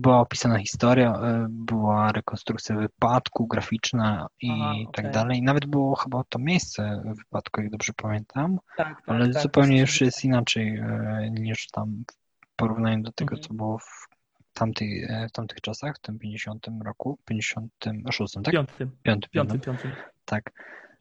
była 0.00 0.20
opisana 0.20 0.58
historia, 0.58 1.12
e, 1.12 1.46
była 1.50 2.12
rekonstrukcja 2.12 2.76
wypadku, 2.76 3.46
graficzna 3.46 4.26
i 4.40 4.50
Aha, 4.50 4.74
tak 4.92 5.04
okay. 5.04 5.12
dalej. 5.12 5.42
Nawet 5.42 5.66
było 5.66 5.96
chyba 5.96 6.24
to 6.28 6.38
miejsce 6.38 7.02
wypadku, 7.16 7.60
jak 7.60 7.70
dobrze 7.70 7.92
pamiętam, 7.96 8.58
tak, 8.76 8.88
tak, 8.88 9.02
ale 9.06 9.28
tak, 9.28 9.42
zupełnie 9.42 9.80
już 9.80 10.00
jest 10.00 10.24
inaczej 10.24 10.76
e, 10.76 11.30
niż 11.30 11.68
tam 11.68 12.04
w 12.46 12.56
porównaniu 12.56 13.02
do 13.02 13.12
tego, 13.12 13.32
mhm. 13.32 13.48
co 13.48 13.54
było 13.54 13.78
w 13.78 14.08
tamtej, 14.54 15.04
e, 15.08 15.28
w 15.28 15.32
tamtych 15.32 15.60
czasach, 15.60 15.96
w 15.96 16.00
tym 16.00 16.18
50 16.18 16.66
roku, 16.84 17.18
56, 17.24 18.34
tak? 18.34 18.54
Piątym. 18.54 18.90
Piątym, 19.02 19.30
piątym. 19.30 19.60
piątym. 19.60 19.92
Tak. 20.24 20.52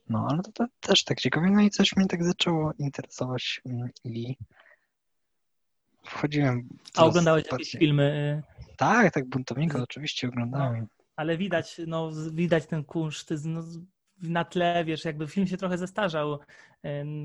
No, 0.10 0.28
ale 0.30 0.44
to, 0.44 0.52
to, 0.52 0.66
też 0.80 1.04
tak 1.04 1.20
ciekawe. 1.20 1.50
No 1.50 1.62
i 1.62 1.70
coś 1.70 1.96
mnie 1.96 2.08
tak 2.08 2.24
zaczęło 2.24 2.74
interesować 2.80 3.62
mm, 3.66 3.90
i 4.04 4.36
wchodziłem. 6.04 6.70
A 6.96 7.06
oglądałeś 7.06 7.44
bardziej... 7.44 7.66
jakieś 7.66 7.80
filmy? 7.80 8.42
Tak, 8.80 9.14
tak, 9.14 9.30
Buntownika 9.30 9.84
oczywiście 9.84 10.28
oglądałem. 10.28 10.82
No, 10.82 10.88
ale 11.16 11.38
widać, 11.38 11.82
no, 11.88 12.12
widać 12.32 12.66
ten 12.66 12.84
kunszt 12.84 13.34
no, 13.46 13.64
na 14.22 14.46
tle, 14.46 14.86
wiesz, 14.86 15.06
jakby 15.06 15.28
film 15.28 15.48
się 15.48 15.58
trochę 15.58 15.78
zestarzał 15.78 16.40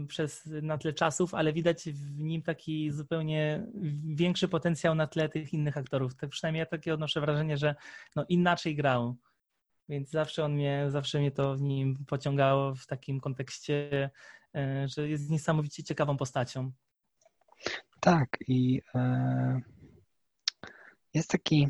przez 0.08 0.46
na 0.46 0.78
tle 0.78 0.92
czasów, 0.92 1.34
ale 1.34 1.52
widać 1.52 1.84
w 1.84 2.18
nim 2.20 2.42
taki 2.42 2.90
zupełnie 2.90 3.66
większy 4.14 4.48
potencjał 4.48 4.94
na 4.94 5.06
tle 5.06 5.28
tych 5.28 5.52
innych 5.52 5.76
aktorów. 5.76 6.14
Tak 6.14 6.30
przynajmniej 6.30 6.60
ja 6.60 6.66
takie 6.66 6.94
odnoszę 6.94 7.20
wrażenie, 7.20 7.56
że 7.56 7.74
no, 8.16 8.24
inaczej 8.28 8.76
grał. 8.76 9.16
Więc 9.88 10.10
zawsze 10.10 10.44
on 10.44 10.52
mnie, 10.52 10.86
zawsze 10.88 11.18
mnie 11.18 11.30
to 11.30 11.56
w 11.56 11.62
nim 11.62 12.04
pociągało 12.06 12.74
w 12.74 12.86
takim 12.86 13.20
kontekście, 13.20 14.10
e, 14.54 14.88
że 14.88 15.08
jest 15.08 15.30
niesamowicie 15.30 15.84
ciekawą 15.84 16.16
postacią. 16.16 16.72
Tak, 18.00 18.28
i 18.48 18.80
e, 18.94 19.60
jest 21.14 21.30
taki, 21.30 21.68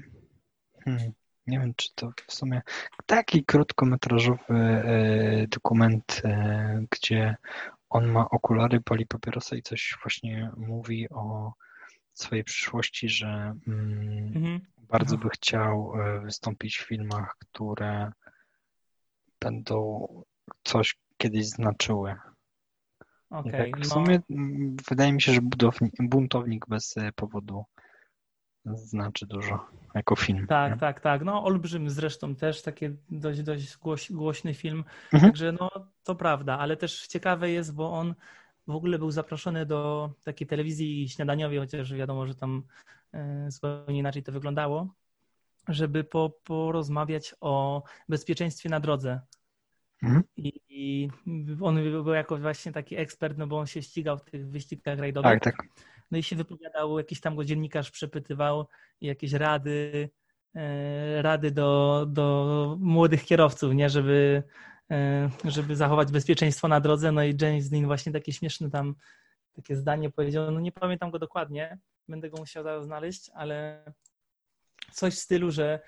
hmm, 0.85 1.13
nie 1.47 1.59
wiem 1.61 1.75
czy 1.77 1.89
to 1.95 2.13
w 2.27 2.35
sumie, 2.35 2.63
taki 3.07 3.45
krótkometrażowy 3.45 4.55
e, 4.55 5.47
dokument, 5.49 6.23
e, 6.25 6.85
gdzie 6.91 7.37
on 7.91 8.07
ma 8.07 8.31
okulary, 8.31 8.81
pali 8.81 9.07
papierosa 9.07 9.57
i 9.57 9.63
coś 9.63 9.99
właśnie 10.03 10.51
mówi 10.57 11.09
o 11.11 11.53
swojej 12.13 12.45
przyszłości, 12.45 13.09
że 13.09 13.55
mm, 13.67 14.33
mhm. 14.37 14.61
bardzo 14.79 15.19
by 15.19 15.29
chciał 15.29 15.93
e, 15.95 16.21
wystąpić 16.21 16.79
w 16.79 16.87
filmach, 16.87 17.37
które 17.39 18.13
będą 19.41 20.07
coś 20.65 20.99
kiedyś 21.17 21.47
znaczyły. 21.47 22.17
Okej, 23.31 23.73
tak 23.73 23.81
w 23.81 23.89
no, 23.89 23.95
sumie 23.95 24.21
mm, 24.31 24.77
wydaje 24.89 25.13
mi 25.13 25.23
się, 25.23 25.33
że 25.33 25.41
budownik, 25.41 25.93
buntownik 26.01 26.67
bez 26.69 26.95
powodu 27.15 27.65
znaczy 28.65 29.27
dużo 29.27 29.67
jako 29.95 30.17
film. 30.17 30.47
tak, 30.47 30.73
nie? 30.73 30.79
tak, 30.79 31.01
tak. 31.01 31.25
No, 31.25 31.45
Olbrzym 31.45 31.91
zresztą 31.91 32.35
też 32.35 32.63
taki 32.63 32.87
dość, 33.11 33.43
dość 33.43 33.77
głoś, 33.77 34.13
głośny 34.13 34.55
film. 34.55 34.85
Mhm. 35.13 35.33
Także 35.33 35.53
no, 35.53 35.71
to 36.05 36.15
prawda, 36.15 36.59
ale 36.59 36.77
też 36.77 37.07
ciekawe 37.07 37.51
jest, 37.51 37.75
bo 37.75 37.93
on 37.93 38.15
w 38.67 38.75
ogóle 38.75 38.99
był 38.99 39.11
zaproszony 39.11 39.67
do 39.67 40.11
takiej 40.25 40.47
telewizji 40.47 41.09
śniadaniowej, 41.09 41.59
chociaż 41.59 41.95
wiadomo, 41.95 42.27
że 42.27 42.35
tam 42.35 42.63
e, 43.13 43.51
zupełnie 43.51 43.99
inaczej 43.99 44.23
to 44.23 44.33
wyglądało, 44.33 44.95
żeby 45.69 46.05
po, 46.05 46.31
porozmawiać 46.45 47.35
o 47.41 47.83
bezpieczeństwie 48.09 48.69
na 48.69 48.81
drodze. 48.81 49.21
Mhm. 50.03 50.23
I, 50.37 50.61
I 50.69 51.09
on 51.63 51.75
był 51.75 52.09
jako 52.09 52.37
właśnie 52.37 52.73
taki 52.73 52.97
ekspert, 52.97 53.39
no 53.39 53.47
bo 53.47 53.59
on 53.59 53.67
się 53.67 53.83
ścigał 53.83 54.19
w 54.19 54.25
tych 54.25 54.49
wyścigach 54.49 54.99
rajdowych. 54.99 55.41
Tak, 55.41 55.45
tak. 55.45 55.67
No 56.11 56.19
i 56.19 56.23
się 56.23 56.37
wypowiadał, 56.37 56.99
jakiś 56.99 57.21
tam 57.21 57.37
go 57.37 57.45
dziennikarz 57.45 57.91
przepytywał, 57.91 58.67
jakieś 59.01 59.33
rady, 59.33 60.11
e, 60.55 61.23
rady 61.23 61.51
do, 61.51 62.07
do 62.09 62.77
młodych 62.81 63.25
kierowców, 63.25 63.75
nie, 63.75 63.91
żeby, 63.91 64.43
e, 64.91 65.31
żeby 65.45 65.77
zachować 65.77 66.13
bezpieczeństwo 66.13 66.69
na 66.69 66.81
drodze. 66.81 67.13
No 67.13 67.25
i 67.25 67.37
James 67.41 67.69
Dean 67.69 67.87
właśnie 67.87 68.13
takie 68.13 68.33
śmieszne 68.33 68.71
tam 68.71 68.95
takie 69.57 69.77
zdanie 69.77 70.11
powiedział, 70.11 70.51
no 70.51 70.61
nie 70.61 70.73
pamiętam 70.73 71.11
go 71.11 71.19
dokładnie, 71.19 71.79
będę 72.09 72.31
go 72.31 72.39
musiał 72.39 72.65
zaraz 72.65 72.85
znaleźć, 72.85 73.31
ale 73.35 73.85
coś 74.93 75.15
w 75.15 75.19
stylu, 75.19 75.51
że 75.51 75.81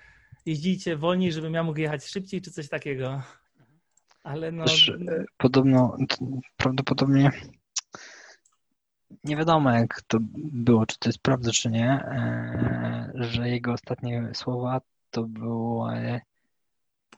jeździcie 0.45 0.97
wolniej, 0.97 1.31
żebym 1.31 1.53
ja 1.53 1.63
mógł 1.63 1.79
jechać 1.79 2.05
szybciej, 2.05 2.41
czy 2.41 2.51
coś 2.51 2.69
takiego. 2.69 3.21
Ale 4.23 4.51
no, 4.51 4.65
Też, 4.65 4.89
e, 4.89 5.25
podobno, 5.37 5.97
prawdopodobnie 6.57 7.31
nie 9.23 9.37
wiadomo 9.37 9.71
jak 9.71 10.01
to 10.01 10.17
było, 10.37 10.85
czy 10.85 10.99
to 10.99 11.09
jest 11.09 11.19
prawda, 11.19 11.51
czy 11.51 11.69
nie, 11.69 11.89
e, 11.91 13.11
że 13.15 13.49
jego 13.49 13.73
ostatnie 13.73 14.29
słowa 14.33 14.81
to 15.11 15.23
było 15.23 15.89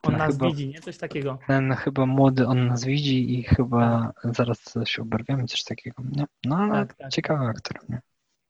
on 0.02 0.18
nas 0.18 0.32
chyba- 0.34 0.48
widzi, 0.48 0.68
nie? 0.68 0.82
Coś 0.82 0.98
takiego. 0.98 1.40
ten 1.48 1.74
chyba 1.74 2.06
młody, 2.06 2.48
on 2.48 2.68
nas 2.68 2.86
widzi 2.86 3.40
i 3.40 3.44
chyba 3.44 4.14
zaraz 4.24 4.60
coś 4.62 5.00
oberwiemy, 5.00 5.46
coś 5.48 5.64
takiego, 5.64 6.04
nie? 6.12 6.26
No 6.46 6.58
ale 6.58 6.72
Tak, 6.88 6.94
tak. 6.98 7.12
ciekawy 7.12 7.46
aktor, 7.46 7.90
nie? 7.90 8.02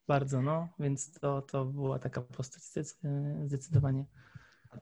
Bardzo, 0.08 0.42
no, 0.42 0.68
więc 0.80 1.12
to, 1.20 1.42
to 1.42 1.66
była 1.66 2.00
taka 2.00 2.22
postać 2.22 2.64
zdecyd- 2.64 3.46
zdecydowanie. 3.48 4.06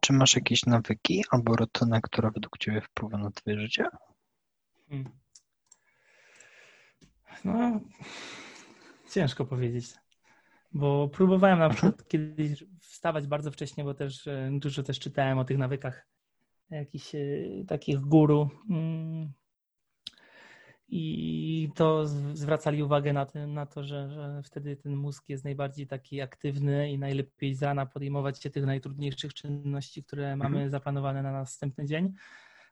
Czy 0.02 0.14
masz 0.14 0.36
jakieś 0.36 0.66
nawyki 0.66 1.24
albo 1.32 1.56
rutynę, 1.56 2.02
która 2.02 2.32
według 2.32 2.58
Ciebie 2.58 2.82
wpływa 2.82 3.18
na 3.18 3.32
Twoje 3.32 3.60
życie? 3.60 3.86
Hmm. 4.90 5.10
No, 7.46 7.80
ciężko 9.10 9.46
powiedzieć, 9.46 9.86
bo 10.74 11.08
próbowałem 11.08 11.60
na 11.60 11.70
przykład 11.70 12.08
kiedyś 12.08 12.64
wstawać 12.82 13.28
bardzo 13.28 13.52
wcześnie, 13.52 13.84
bo 13.84 13.94
też 13.94 14.28
e, 14.28 14.50
dużo 14.52 14.84
też 14.84 15.00
czytałem 15.00 15.38
o 15.38 15.46
tych 15.46 15.58
nawykach 15.58 16.08
jakichś 16.70 17.16
e, 17.16 17.20
takich 17.68 18.00
guru 18.00 18.50
mm. 18.70 19.32
i 20.88 21.70
to 21.76 22.08
zwracali 22.34 22.84
uwagę 22.84 23.14
na, 23.14 23.26
tym, 23.26 23.54
na 23.54 23.66
to, 23.66 23.84
że, 23.84 24.10
że 24.10 24.42
wtedy 24.44 24.76
ten 24.76 24.96
mózg 24.96 25.30
jest 25.30 25.44
najbardziej 25.44 25.88
taki 25.88 26.22
aktywny 26.22 26.92
i 26.92 27.00
najlepiej 27.00 27.56
z 27.56 27.64
rana 27.64 27.86
podejmować 27.86 28.44
się 28.44 28.50
tych 28.50 28.66
najtrudniejszych 28.66 29.34
czynności, 29.34 30.04
które 30.04 30.36
mamy 30.36 30.70
zaplanowane 30.70 31.24
na 31.24 31.32
następny 31.32 31.86
dzień. 31.86 32.14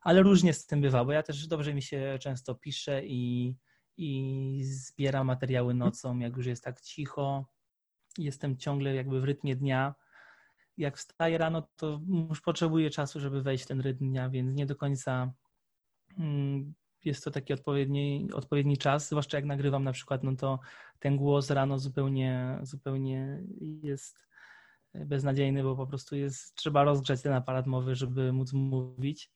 Ale 0.02 0.22
różnie 0.22 0.54
z 0.54 0.66
tym 0.66 0.82
bywa, 0.82 1.06
bo 1.06 1.12
ja 1.12 1.24
też 1.24 1.48
dobrze 1.48 1.74
mi 1.74 1.82
się 1.82 2.18
często 2.20 2.56
piszę 2.56 3.06
i, 3.06 3.54
i 3.98 4.62
zbieram 4.64 5.28
materiały 5.28 5.74
nocą, 5.74 6.20
jak 6.20 6.38
już 6.38 6.46
jest 6.46 6.64
tak 6.64 6.82
cicho. 6.82 7.46
Jestem 8.18 8.58
ciągle 8.58 8.96
jakby 8.96 9.22
w 9.22 9.24
rytmie 9.24 9.56
dnia. 9.56 9.96
Jak 10.78 10.98
wstaję 10.98 11.38
rano, 11.38 11.68
to 11.76 12.02
już 12.30 12.42
potrzebuję 12.42 12.90
czasu, 12.90 13.20
żeby 13.20 13.42
wejść 13.42 13.64
w 13.64 13.68
ten 13.68 13.82
rytm 13.82 14.10
dnia, 14.10 14.30
więc 14.30 14.58
nie 14.58 14.66
do 14.66 14.76
końca 14.76 15.34
mm, 16.18 16.74
jest 17.06 17.24
to 17.24 17.32
taki 17.32 17.54
odpowiedni, 17.54 18.30
odpowiedni 18.34 18.78
czas, 18.78 19.10
zwłaszcza 19.10 19.38
jak 19.38 19.46
nagrywam 19.46 19.84
na 19.84 19.92
przykład, 19.92 20.24
no 20.24 20.36
to 20.36 20.60
ten 21.00 21.18
głos 21.18 21.50
rano 21.50 21.80
zupełnie, 21.80 22.60
zupełnie 22.62 23.44
jest 23.84 24.28
beznadziejny, 24.94 25.64
bo 25.64 25.76
po 25.76 25.88
prostu 25.88 26.16
jest, 26.16 26.56
trzeba 26.56 26.84
rozgrzać 26.84 27.22
ten 27.22 27.34
aparat 27.34 27.68
mowy, 27.68 27.96
żeby 27.96 28.34
móc 28.34 28.54
mówić 28.54 29.36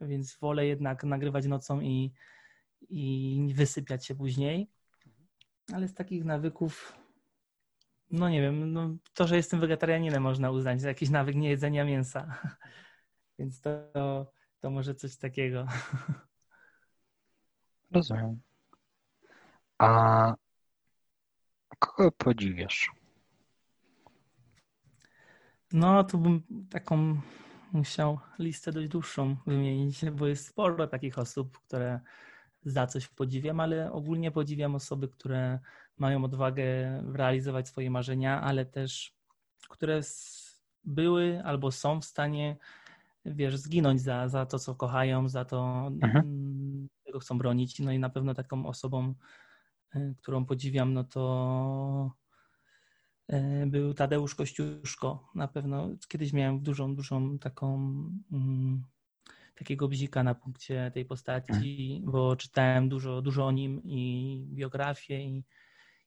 więc 0.00 0.38
wolę 0.38 0.66
jednak 0.66 1.04
nagrywać 1.04 1.46
nocą 1.46 1.80
i, 1.80 2.12
i 2.88 3.52
wysypiać 3.54 4.06
się 4.06 4.14
później. 4.14 4.70
Ale 5.72 5.88
z 5.88 5.94
takich 5.94 6.24
nawyków, 6.24 6.98
no 8.10 8.28
nie 8.28 8.40
wiem, 8.40 8.72
no 8.72 8.96
to, 9.14 9.26
że 9.26 9.36
jestem 9.36 9.60
wegetarianinem 9.60 10.22
można 10.22 10.50
uznać 10.50 10.80
za 10.80 10.88
jakiś 10.88 11.10
nawyk 11.10 11.36
niejedzenia 11.36 11.84
mięsa. 11.84 12.40
Więc 13.38 13.60
to, 13.60 14.32
to 14.60 14.70
może 14.70 14.94
coś 14.94 15.16
takiego. 15.16 15.66
Rozumiem. 17.90 18.40
A 19.78 20.34
kogo 21.78 22.12
podziwiasz? 22.12 22.90
No, 25.72 26.04
tu 26.04 26.18
bym 26.18 26.42
taką 26.70 27.20
musiał 27.72 28.18
listę 28.38 28.72
dość 28.72 28.88
dłuższą 28.88 29.36
wymienić, 29.46 30.04
bo 30.10 30.26
jest 30.26 30.46
sporo 30.46 30.86
takich 30.86 31.18
osób, 31.18 31.58
które 31.58 32.00
za 32.64 32.86
coś 32.86 33.08
podziwiam, 33.08 33.60
ale 33.60 33.92
ogólnie 33.92 34.30
podziwiam 34.30 34.74
osoby, 34.74 35.08
które 35.08 35.58
mają 35.98 36.24
odwagę 36.24 36.64
realizować 37.14 37.68
swoje 37.68 37.90
marzenia, 37.90 38.40
ale 38.40 38.66
też 38.66 39.14
które 39.68 40.00
były 40.84 41.42
albo 41.44 41.70
są 41.72 42.00
w 42.00 42.04
stanie, 42.04 42.56
wiesz, 43.24 43.56
zginąć 43.56 44.00
za, 44.00 44.28
za 44.28 44.46
to, 44.46 44.58
co 44.58 44.74
kochają, 44.74 45.28
za 45.28 45.44
to, 45.44 45.90
Mhm. 46.02 46.16
mm, 46.16 46.88
czego 47.06 47.18
chcą 47.18 47.38
bronić. 47.38 47.78
No 47.78 47.92
i 47.92 47.98
na 47.98 48.10
pewno 48.10 48.34
taką 48.34 48.66
osobą, 48.66 49.14
y, 49.96 50.14
którą 50.18 50.44
podziwiam, 50.46 50.94
no 50.94 51.04
to 51.04 52.10
y, 53.32 53.66
był 53.66 53.94
Tadeusz 53.94 54.34
Kościuszko. 54.34 55.30
Na 55.34 55.48
pewno 55.48 55.88
kiedyś 56.08 56.32
miałem 56.32 56.60
dużą, 56.62 56.94
dużą 56.94 57.38
taką 57.38 57.74
mm, 58.32 58.84
takiego 59.60 59.88
bzika 59.88 60.22
na 60.22 60.34
punkcie 60.34 60.90
tej 60.94 61.04
postaci, 61.04 62.02
bo 62.04 62.36
czytałem 62.36 62.88
dużo, 62.88 63.22
dużo 63.22 63.46
o 63.46 63.50
nim 63.52 63.82
i 63.84 64.46
biografię 64.54 65.24
i, 65.24 65.44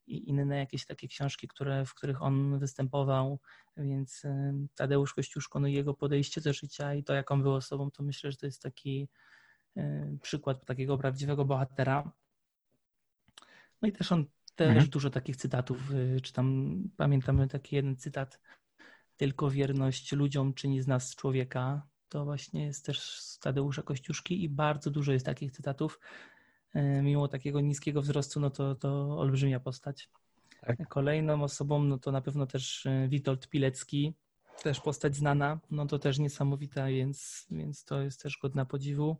i 0.07 0.29
inne 0.29 0.57
jakieś 0.57 0.85
takie 0.85 1.07
książki, 1.07 1.47
które, 1.47 1.85
w 1.85 1.93
których 1.93 2.21
on 2.21 2.59
występował, 2.59 3.39
więc 3.77 4.25
y, 4.25 4.53
Tadeusz 4.75 5.13
Kościuszko, 5.13 5.59
no 5.59 5.67
jego 5.67 5.93
podejście 5.93 6.41
do 6.41 6.53
życia 6.53 6.93
i 6.93 7.03
to, 7.03 7.13
jaką 7.13 7.41
był 7.41 7.53
osobą, 7.53 7.91
to 7.91 8.03
myślę, 8.03 8.31
że 8.31 8.37
to 8.37 8.45
jest 8.45 8.61
taki 8.61 9.07
y, 9.77 10.17
przykład 10.21 10.65
takiego 10.65 10.97
prawdziwego 10.97 11.45
bohatera. 11.45 12.11
No 13.81 13.87
i 13.87 13.91
też 13.91 14.11
on 14.11 14.25
też 14.55 14.67
Mhm. 14.67 14.89
dużo 14.89 15.09
takich 15.09 15.35
cytatów, 15.35 15.91
y, 15.91 16.21
czy 16.21 16.33
tam 16.33 16.75
pamiętamy 16.97 17.47
taki 17.47 17.75
jeden 17.75 17.97
cytat, 17.97 18.39
tylko 19.17 19.49
wierność 19.49 20.11
ludziom 20.11 20.53
czyni 20.53 20.81
z 20.81 20.87
nas 20.87 21.15
człowieka. 21.15 21.92
To 22.13 22.25
właśnie 22.25 22.65
jest 22.65 22.85
też 22.85 23.01
z 23.01 23.39
Tadeusza 23.39 23.81
Kościuszki 23.81 24.43
i 24.43 24.49
bardzo 24.49 24.91
dużo 24.91 25.11
jest 25.11 25.25
takich 25.25 25.51
cytatów. 25.51 25.99
Y, 26.75 27.01
Mimo 27.03 27.27
takiego 27.27 27.61
niskiego 27.61 28.01
wzrostu, 28.01 28.39
no 28.39 28.49
to, 28.49 28.75
to 28.75 29.19
olbrzymia 29.19 29.59
postać. 29.59 30.09
Tak. 30.61 30.87
Kolejną 30.87 31.43
osobą, 31.43 31.83
no 31.83 31.97
to 31.97 32.11
na 32.11 32.21
pewno 32.21 32.45
też 32.45 32.85
y, 32.85 33.07
Witold 33.09 33.49
Pilecki, 33.49 34.13
też 34.63 34.79
postać 34.79 35.15
znana, 35.15 35.59
no 35.71 35.85
to 35.85 35.99
też 35.99 36.19
niesamowita, 36.19 36.87
więc, 36.87 37.47
więc 37.51 37.85
to 37.85 38.01
jest 38.01 38.23
też 38.23 38.37
godna 38.41 38.65
podziwu. 38.65 39.17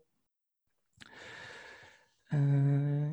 Yy, 2.32 2.40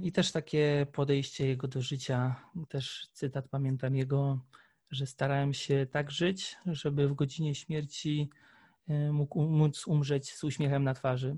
I 0.02 0.12
też 0.12 0.32
takie 0.32 0.86
podejście 0.92 1.46
jego 1.46 1.68
do 1.68 1.82
życia, 1.82 2.36
też 2.68 3.08
cytat 3.12 3.48
pamiętam 3.48 3.96
jego, 3.96 4.40
że 4.90 5.06
starałem 5.06 5.54
się 5.54 5.86
tak 5.90 6.10
żyć, 6.10 6.56
żeby 6.66 7.08
w 7.08 7.14
godzinie 7.14 7.54
śmierci 7.54 8.30
mógł 9.12 9.42
móc 9.42 9.86
umrzeć 9.86 10.32
z 10.34 10.44
uśmiechem 10.44 10.84
na 10.84 10.94
twarzy. 10.94 11.36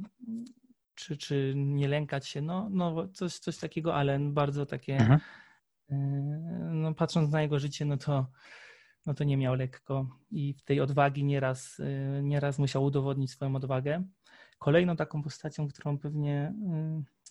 Czy, 0.95 1.17
czy 1.17 1.53
nie 1.57 1.89
lękać 1.89 2.29
się? 2.29 2.43
No, 2.43 2.69
no 2.71 3.09
coś, 3.09 3.39
coś 3.39 3.59
takiego, 3.59 3.95
ale 3.95 4.19
bardzo 4.19 4.67
takie, 4.67 4.97
Mhm. 4.97 5.21
yy, 5.89 5.97
no 6.75 6.95
patrząc 6.95 7.31
na 7.31 7.43
jego 7.43 7.59
życie, 7.59 7.85
no 7.85 7.97
to, 7.97 8.27
no 9.07 9.15
to 9.15 9.25
nie 9.25 9.37
miał 9.37 9.55
lekko 9.55 10.07
i 10.31 10.55
w 10.55 10.63
tej 10.63 10.81
odwagi 10.81 11.25
nieraz, 11.25 11.79
yy, 11.79 12.23
nieraz 12.23 12.59
musiał 12.59 12.85
udowodnić 12.85 13.31
swoją 13.31 13.57
odwagę. 13.57 14.05
Kolejną 14.59 14.97
taką 14.97 15.23
postacią, 15.23 15.69
którą 15.69 15.99
pewnie, 15.99 16.55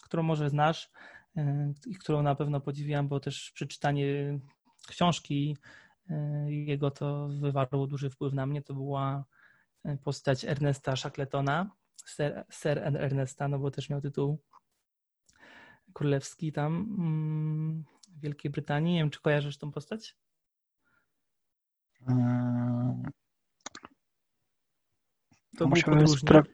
którą 0.03 0.23
może 0.23 0.49
znasz 0.49 0.91
i 1.88 1.95
którą 1.95 2.23
na 2.23 2.35
pewno 2.35 2.61
podziwiam, 2.61 3.07
bo 3.07 3.19
też 3.19 3.51
przeczytanie 3.51 4.39
książki 4.88 5.57
jego 6.47 6.91
to 6.91 7.27
wywarło 7.27 7.88
duży 7.88 8.09
wpływ 8.09 8.33
na 8.33 8.45
mnie, 8.45 8.61
to 8.61 8.73
była 8.73 9.25
postać 10.03 10.45
Ernesta 10.45 10.95
Shackletona, 10.95 11.69
Sir, 12.05 12.45
Sir 12.49 12.77
Ernesta, 12.77 13.47
no 13.47 13.59
bo 13.59 13.71
też 13.71 13.89
miał 13.89 14.01
tytuł 14.01 14.41
królewski 15.93 16.51
tam 16.51 16.95
mm, 16.99 17.83
w 18.07 18.19
Wielkiej 18.19 18.51
Brytanii. 18.51 18.93
Nie 18.93 18.99
wiem, 18.99 19.09
czy 19.09 19.21
kojarzysz 19.21 19.57
tą 19.57 19.71
postać? 19.71 20.17
Hmm. 22.05 23.03
To 25.57 25.67
musiałbym 25.67 26.05
spra- 26.05 26.45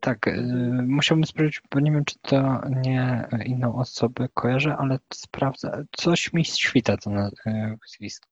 tak, 0.00 0.28
y, 0.28 0.42
musiałbym 0.86 1.24
sprawdzić, 1.24 1.62
bo 1.70 1.80
nie 1.80 1.92
wiem, 1.92 2.04
czy 2.04 2.18
to 2.18 2.60
nie 2.68 3.28
inną 3.44 3.74
osobę 3.74 4.28
kojarzę, 4.34 4.76
ale 4.76 4.98
sprawdzę. 5.14 5.84
Coś 5.96 6.32
mi 6.32 6.44
świta 6.44 6.96
to 6.96 7.10
nazwisko. 7.10 8.31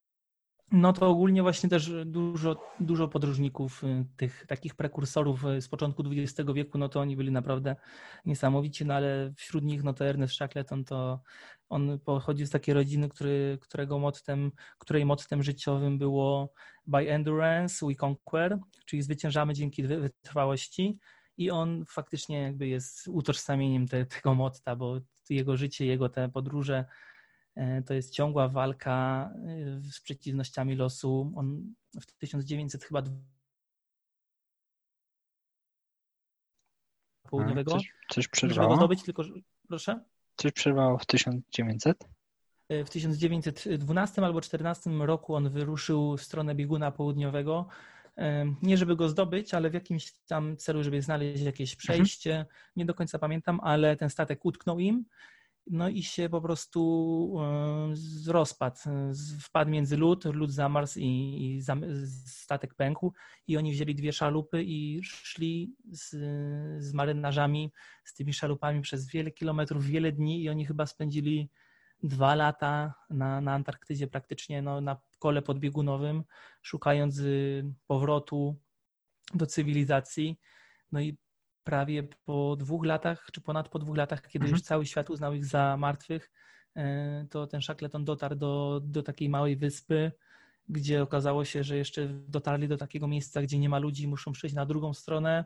No 0.73 0.93
to 0.93 1.09
ogólnie 1.09 1.43
właśnie 1.43 1.69
też 1.69 1.93
dużo, 2.07 2.75
dużo 2.81 3.09
podróżników, 3.09 3.85
y, 3.85 4.05
tych 4.17 4.47
takich 4.47 4.75
prekursorów 4.75 5.45
y, 5.45 5.61
z 5.61 5.69
początku 5.69 6.03
XX 6.07 6.51
wieku, 6.55 6.79
no 6.79 6.89
to 6.89 7.01
oni 7.01 7.17
byli 7.17 7.33
naprawdę 7.33 7.77
niesamowici, 8.25 8.87
no 8.87 8.95
ale 8.95 9.33
wśród 9.37 9.65
nich 9.65 9.83
no 9.83 9.93
to 9.93 10.05
Ernest 10.05 10.35
Shackleton 10.35 10.85
to 10.85 11.21
on 11.69 11.99
pochodzi 11.99 12.47
z 12.47 12.51
takiej 12.51 12.75
rodziny, 12.75 13.09
który, 13.09 13.59
którego 13.61 13.99
mottem, 13.99 14.53
której 14.79 15.07
mottem 15.07 15.43
życiowym 15.43 15.99
było 15.99 16.53
by 16.87 17.11
endurance 17.11 17.87
we 17.87 18.07
conquer, 18.07 18.59
czyli 18.87 19.03
zwyciężamy 19.03 19.55
dzięki 19.55 19.83
wytrwałości. 19.83 20.99
I 21.37 21.51
on 21.51 21.85
faktycznie 21.89 22.43
jakby 22.43 22.69
jest 22.69 23.09
utożsamieniem 23.09 23.89
te, 23.89 24.07
tego 24.07 24.35
motta, 24.35 24.77
bo 24.77 25.01
jego 25.31 25.57
życie, 25.57 25.87
jego 25.87 26.09
te 26.09 26.29
podróże 26.29 26.85
to 27.87 27.95
jest 27.95 28.13
ciągła 28.13 28.49
walka 28.49 29.31
e, 29.35 29.93
z 29.93 30.01
przeciwnościami 30.01 30.77
losu. 30.77 31.33
On 31.37 31.75
w 32.01 32.07
1900 32.07 32.85
chyba 32.85 33.03
południowego. 37.31 37.71
Coś, 37.71 37.93
coś 38.09 38.29
przerwało? 38.29 38.77
zdobyć, 38.77 39.03
tylko 39.03 39.23
proszę? 39.69 40.05
Coś 40.37 40.53
przerwało 40.53 40.99
w 40.99 41.07
1900? 41.07 42.09
E, 42.69 42.85
w 42.85 42.91
1912 42.91 44.23
albo 44.23 44.41
14 44.41 44.91
roku 44.91 45.35
on 45.35 45.49
wyruszył 45.49 46.17
w 46.17 46.23
stronę 46.23 46.55
bieguna 46.55 46.91
południowego. 46.91 47.67
Nie 48.63 48.77
żeby 48.77 48.97
go 48.97 49.09
zdobyć, 49.09 49.55
ale 49.55 49.71
w 49.71 49.75
jakimś 49.75 50.13
tam 50.13 50.57
celu, 50.57 50.83
żeby 50.83 51.03
znaleźć 51.03 51.43
jakieś 51.43 51.73
mhm. 51.73 51.79
przejście. 51.79 52.31
Mhm. 52.31 52.57
Nie 52.77 52.85
do 52.85 52.95
końca 52.95 53.19
pamiętam, 53.19 53.61
ale 53.63 53.97
ten 53.97 54.11
statek 54.11 54.45
utknął 54.45 54.79
im 54.79 55.05
no 55.71 55.89
i 55.89 56.03
się 56.03 56.29
po 56.29 56.41
prostu 56.41 57.35
e, 57.41 58.33
rozpadł. 58.33 58.77
Wpadł 59.41 59.71
między 59.71 59.97
lód, 59.97 60.25
lód 60.25 60.51
zamarzł 60.51 60.99
i, 60.99 61.05
i 61.05 61.63
statek 62.27 62.75
pękł 62.75 63.13
i 63.47 63.57
oni 63.57 63.73
wzięli 63.73 63.95
dwie 63.95 64.13
szalupy 64.13 64.63
i 64.63 65.01
szli 65.03 65.75
z, 65.91 66.11
z 66.85 66.93
marynarzami, 66.93 67.73
z 68.05 68.15
tymi 68.15 68.33
szalupami 68.33 68.81
przez 68.81 69.11
wiele 69.11 69.31
kilometrów, 69.31 69.85
wiele 69.85 70.13
dni 70.13 70.43
i 70.43 70.49
oni 70.49 70.67
chyba 70.67 70.87
spędzili 70.87 71.51
dwa 72.03 72.35
lata 72.35 72.95
na, 73.11 73.41
na 73.41 73.55
Antarktydzie 73.55 74.07
praktycznie, 74.07 74.63
no, 74.63 74.81
na 74.81 74.97
kole 75.19 75.43
podbiegunowym, 75.43 76.25
szukając 76.63 77.19
y, 77.19 77.65
powrotu 77.87 78.57
do 79.35 79.47
cywilizacji. 79.47 80.39
No 80.93 81.01
i 81.01 81.19
prawie 81.65 82.03
po 82.25 82.57
dwóch 82.57 82.85
latach, 82.85 83.29
czy 83.33 83.41
ponad 83.41 83.69
po 83.69 83.79
dwóch 83.79 83.97
latach, 83.97 84.23
kiedy 84.23 84.45
mhm. 84.45 84.51
już 84.51 84.63
cały 84.63 84.87
świat 84.87 85.11
uznał 85.11 85.35
ich 85.35 85.45
za 85.45 85.77
martwych, 85.77 86.31
e, 86.77 87.27
to 87.31 87.47
ten 87.47 87.63
Shackleton 87.63 88.05
dotarł 88.05 88.37
do, 88.37 88.81
do 88.85 89.03
takiej 89.03 89.29
małej 89.29 89.57
wyspy, 89.57 90.13
gdzie 90.69 91.03
okazało 91.03 91.45
się, 91.45 91.65
że 91.65 91.77
jeszcze 91.77 92.09
dotarli 92.09 92.69
do 92.69 92.77
takiego 92.77 93.09
miejsca, 93.09 93.43
gdzie 93.43 93.59
nie 93.59 93.69
ma 93.69 93.79
ludzi, 93.79 94.09
muszą 94.09 94.33
przejść 94.33 94.57
na 94.57 94.67
drugą 94.67 94.95
stronę, 94.95 95.45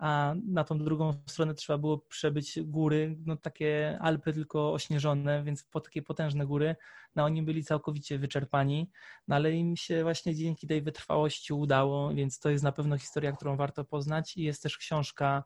a 0.00 0.34
na 0.46 0.64
tą 0.64 0.78
drugą 0.78 1.22
stronę 1.26 1.54
trzeba 1.54 1.78
było 1.78 1.98
przebyć 1.98 2.58
góry, 2.62 3.16
no 3.26 3.36
takie 3.36 3.98
Alpy 4.00 4.32
tylko 4.32 4.72
ośnieżone, 4.72 5.44
więc 5.44 5.64
po 5.64 5.80
takie 5.80 6.02
potężne 6.02 6.46
góry. 6.46 6.76
No 7.14 7.24
oni 7.24 7.42
byli 7.42 7.64
całkowicie 7.64 8.18
wyczerpani, 8.18 8.90
no 9.28 9.36
ale 9.36 9.52
im 9.52 9.76
się 9.76 10.02
właśnie 10.02 10.34
dzięki 10.34 10.66
tej 10.66 10.82
wytrwałości 10.82 11.52
udało, 11.52 12.14
więc 12.14 12.38
to 12.38 12.50
jest 12.50 12.64
na 12.64 12.72
pewno 12.72 12.98
historia, 12.98 13.32
którą 13.32 13.56
warto 13.56 13.84
poznać 13.84 14.36
i 14.36 14.42
jest 14.42 14.62
też 14.62 14.78
książka 14.78 15.44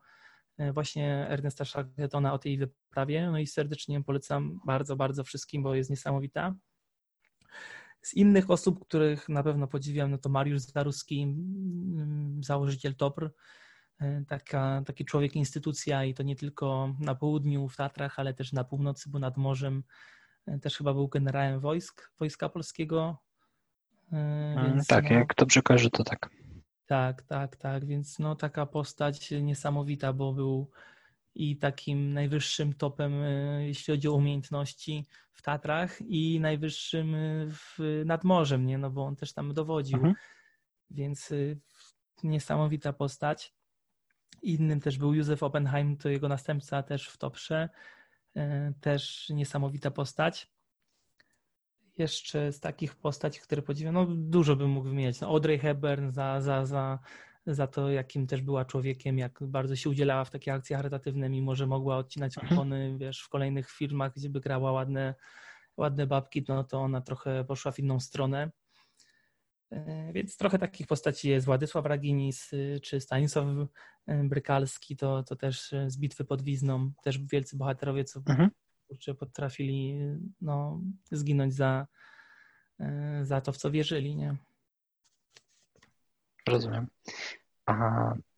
e, 0.58 0.72
właśnie 0.72 1.26
Ernesta 1.28 1.64
Shackletona 1.64 2.32
o 2.32 2.38
tej 2.38 2.58
wyprawie, 2.58 3.30
no 3.30 3.38
i 3.38 3.46
serdecznie 3.46 4.02
polecam 4.02 4.60
bardzo, 4.66 4.96
bardzo 4.96 5.24
wszystkim, 5.24 5.62
bo 5.62 5.74
jest 5.74 5.90
niesamowita. 5.90 6.54
Z 8.02 8.14
innych 8.14 8.50
osób, 8.50 8.84
których 8.86 9.28
na 9.28 9.42
pewno 9.42 9.66
podziwiam, 9.66 10.10
no 10.10 10.18
to 10.18 10.28
Mariusz 10.28 10.60
Zaruski, 10.60 11.36
założyciel 12.40 12.94
TOPR, 12.94 13.30
taka, 14.28 14.82
taki 14.86 15.04
człowiek 15.04 15.36
instytucja 15.36 16.04
i 16.04 16.14
to 16.14 16.22
nie 16.22 16.36
tylko 16.36 16.94
na 17.00 17.14
południu 17.14 17.68
w 17.68 17.76
Tatrach, 17.76 18.18
ale 18.18 18.34
też 18.34 18.52
na 18.52 18.64
północy, 18.64 19.10
bo 19.10 19.18
nad 19.18 19.36
morzem 19.36 19.82
e, 20.46 20.58
też 20.58 20.76
chyba 20.76 20.94
był 20.94 21.08
generałem 21.08 21.60
wojsk, 21.60 22.12
Wojska 22.18 22.48
Polskiego. 22.48 23.18
E, 24.12 24.64
więc 24.66 24.86
tak, 24.86 25.10
no, 25.10 25.16
jak 25.16 25.34
dobrze 25.34 25.62
kojarzę, 25.62 25.90
to 25.90 26.04
tak. 26.04 26.30
Tak, 26.86 27.22
tak, 27.22 27.56
tak, 27.56 27.84
więc 27.84 28.18
no 28.18 28.36
taka 28.36 28.66
postać 28.66 29.30
niesamowita, 29.30 30.12
bo 30.12 30.32
był 30.32 30.70
i 31.34 31.56
takim 31.56 32.12
najwyższym 32.12 32.72
topem, 32.72 33.12
jeśli 33.58 33.94
chodzi 33.94 34.08
o 34.08 34.14
umiejętności 34.14 35.06
w 35.32 35.42
Tatrach 35.42 36.00
i 36.00 36.40
najwyższym 36.40 37.16
w, 37.50 38.02
nad 38.06 38.24
morzem, 38.24 38.66
nie? 38.66 38.78
no 38.78 38.90
bo 38.90 39.04
on 39.04 39.16
też 39.16 39.32
tam 39.32 39.54
dowodził, 39.54 39.96
mhm. 39.96 40.14
więc 40.90 41.32
niesamowita 42.22 42.92
postać. 42.92 43.54
Innym 44.44 44.80
też 44.80 44.98
był 44.98 45.14
Józef 45.14 45.42
Oppenheim, 45.42 45.96
to 45.96 46.08
jego 46.08 46.28
następca 46.28 46.82
też 46.82 47.08
w 47.08 47.16
Toprze. 47.16 47.68
E, 48.36 48.72
też 48.80 49.28
niesamowita 49.30 49.90
postać. 49.90 50.50
Jeszcze 51.98 52.52
z 52.52 52.60
takich 52.60 52.94
postaci, 52.94 53.40
które 53.40 53.62
podziwiam, 53.62 53.94
no 53.94 54.06
dużo 54.06 54.56
bym 54.56 54.70
mógł 54.70 54.88
wymieniać. 54.88 55.20
No 55.20 55.28
Audrey 55.28 55.58
Hepburn 55.58 56.10
za, 56.10 56.40
za, 56.40 56.66
za, 56.66 56.98
za 57.46 57.66
to, 57.66 57.90
jakim 57.90 58.26
też 58.26 58.42
była 58.42 58.64
człowiekiem, 58.64 59.18
jak 59.18 59.38
bardzo 59.42 59.76
się 59.76 59.90
udzielała 59.90 60.24
w 60.24 60.30
takie 60.30 60.54
akcje 60.54 60.76
charytatywne, 60.76 61.28
mimo 61.28 61.54
że 61.54 61.66
mogła 61.66 61.96
odcinać 61.96 62.38
mhm. 62.38 62.48
kupony, 62.48 62.96
wiesz, 62.98 63.22
w 63.22 63.28
kolejnych 63.28 63.70
filmach, 63.70 64.12
gdzie 64.16 64.28
by 64.28 64.40
grała 64.40 64.72
ładne, 64.72 65.14
ładne 65.76 66.06
babki, 66.06 66.44
no 66.48 66.64
to 66.64 66.80
ona 66.80 67.00
trochę 67.00 67.44
poszła 67.44 67.72
w 67.72 67.78
inną 67.78 68.00
stronę. 68.00 68.50
E, 69.74 70.12
więc 70.12 70.36
trochę 70.36 70.58
takich 70.58 70.86
postaci 70.86 71.28
jest. 71.28 71.46
Władysław 71.46 71.86
Raginis 71.86 72.52
y, 72.52 72.80
czy 72.82 73.00
Stanisław 73.00 73.46
y, 73.46 73.68
Brykalski, 74.24 74.96
to, 74.96 75.22
to 75.22 75.36
też 75.36 75.72
y, 75.72 75.90
z 75.90 75.98
bitwy 75.98 76.24
pod 76.24 76.42
Wizną, 76.42 76.92
też 77.02 77.18
wielcy 77.18 77.56
bohaterowie, 77.56 78.04
co 78.04 78.20
mhm. 78.26 78.50
potrafili 79.18 80.00
no, 80.40 80.80
zginąć 81.12 81.54
za, 81.54 81.86
za 83.22 83.40
to, 83.40 83.52
w 83.52 83.56
co 83.56 83.70
wierzyli. 83.70 84.16
Nie? 84.16 84.36
Rozumiem. 86.48 86.86
A 87.66 87.74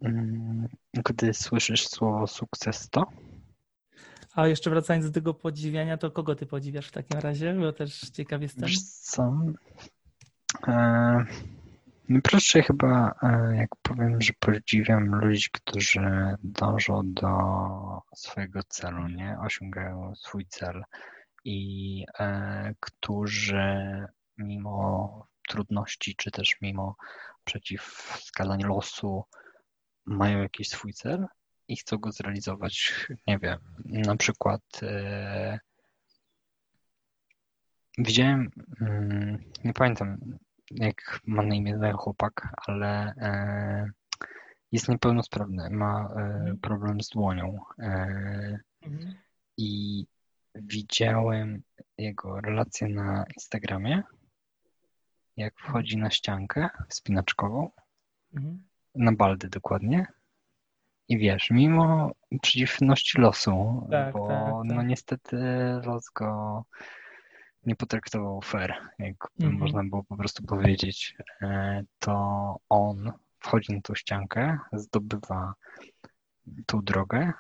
mm, 0.00 0.68
gdy 0.92 1.34
słyszysz 1.34 1.88
słowo 1.88 2.26
sukces, 2.26 2.90
to? 2.90 3.06
A 4.34 4.46
jeszcze 4.46 4.70
wracając 4.70 5.06
do 5.06 5.12
tego 5.12 5.34
podziwiania, 5.34 5.96
to 5.96 6.10
kogo 6.10 6.34
ty 6.34 6.46
podziwiasz 6.46 6.88
w 6.88 6.92
takim 6.92 7.20
razie? 7.20 7.54
Bo 7.54 7.72
też 7.72 8.00
ciekaw 8.00 8.42
jestem. 8.42 8.68
Wiesz 8.68 8.82
co? 8.82 9.38
Najprościej 12.08 12.62
no 12.62 12.66
chyba, 12.66 13.14
e, 13.22 13.56
jak 13.56 13.70
powiem, 13.82 14.20
że 14.20 14.32
podziwiam 14.40 15.14
ludzi, 15.14 15.48
którzy 15.52 16.36
dążą 16.42 17.00
do 17.04 17.30
swojego 18.14 18.60
celu, 18.68 19.08
nie? 19.08 19.36
Osiągają 19.40 20.14
swój 20.14 20.46
cel 20.46 20.84
i 21.44 22.04
e, 22.18 22.74
którzy 22.80 24.06
mimo 24.38 25.26
trudności, 25.48 26.16
czy 26.16 26.30
też 26.30 26.56
mimo 26.62 26.96
przeciwwskazań 27.44 28.62
losu 28.62 29.24
mają 30.04 30.42
jakiś 30.42 30.68
swój 30.68 30.92
cel 30.92 31.26
i 31.68 31.76
chcą 31.76 31.96
go 31.96 32.12
zrealizować. 32.12 33.06
Nie 33.26 33.38
wiem, 33.38 33.58
na 33.84 34.16
przykład 34.16 34.62
e, 34.82 35.58
widziałem, 37.98 38.50
mm, 38.80 39.38
nie 39.64 39.72
pamiętam, 39.72 40.18
jak 40.70 41.20
ma 41.26 41.42
na 41.42 41.54
imię 41.54 41.78
ten 41.80 41.92
chłopak, 41.92 42.48
ale 42.66 43.14
e, 43.16 43.90
jest 44.72 44.88
niepełnosprawny, 44.88 45.70
ma 45.70 46.08
e, 46.16 46.54
problem 46.62 47.00
z 47.00 47.08
dłonią. 47.08 47.58
E, 47.78 47.90
mhm. 48.82 49.14
I 49.56 50.06
widziałem 50.54 51.62
jego 51.98 52.40
relację 52.40 52.88
na 52.88 53.24
Instagramie, 53.34 54.02
jak 55.36 55.54
wchodzi 55.58 55.96
na 55.96 56.10
ściankę 56.10 56.68
spinaczkową, 56.88 57.70
mhm. 58.34 58.62
na 58.94 59.12
baldy 59.12 59.48
dokładnie. 59.48 60.06
I 61.08 61.18
wiesz, 61.18 61.50
mimo 61.50 62.12
przeciwności 62.42 63.20
losu, 63.20 63.86
tak, 63.90 64.12
bo 64.12 64.28
tak, 64.28 64.44
tak. 64.44 64.64
no 64.64 64.82
niestety 64.82 65.36
los 65.84 66.10
go 66.14 66.64
nie 67.66 67.76
potraktował 67.76 68.42
fair, 68.42 68.74
jak 68.98 69.16
mm 69.40 69.52
-hmm. 69.52 69.58
można 69.58 69.84
było 69.84 70.04
po 70.04 70.16
prostu 70.16 70.42
powiedzieć, 70.42 71.16
e, 71.42 71.82
to 71.98 72.56
on 72.68 73.12
wchodzi 73.38 73.72
na 73.72 73.80
tą 73.80 73.94
ściankę, 73.94 74.58
zdobywa 74.72 75.54
tą 76.66 76.84
drogę 76.84 77.32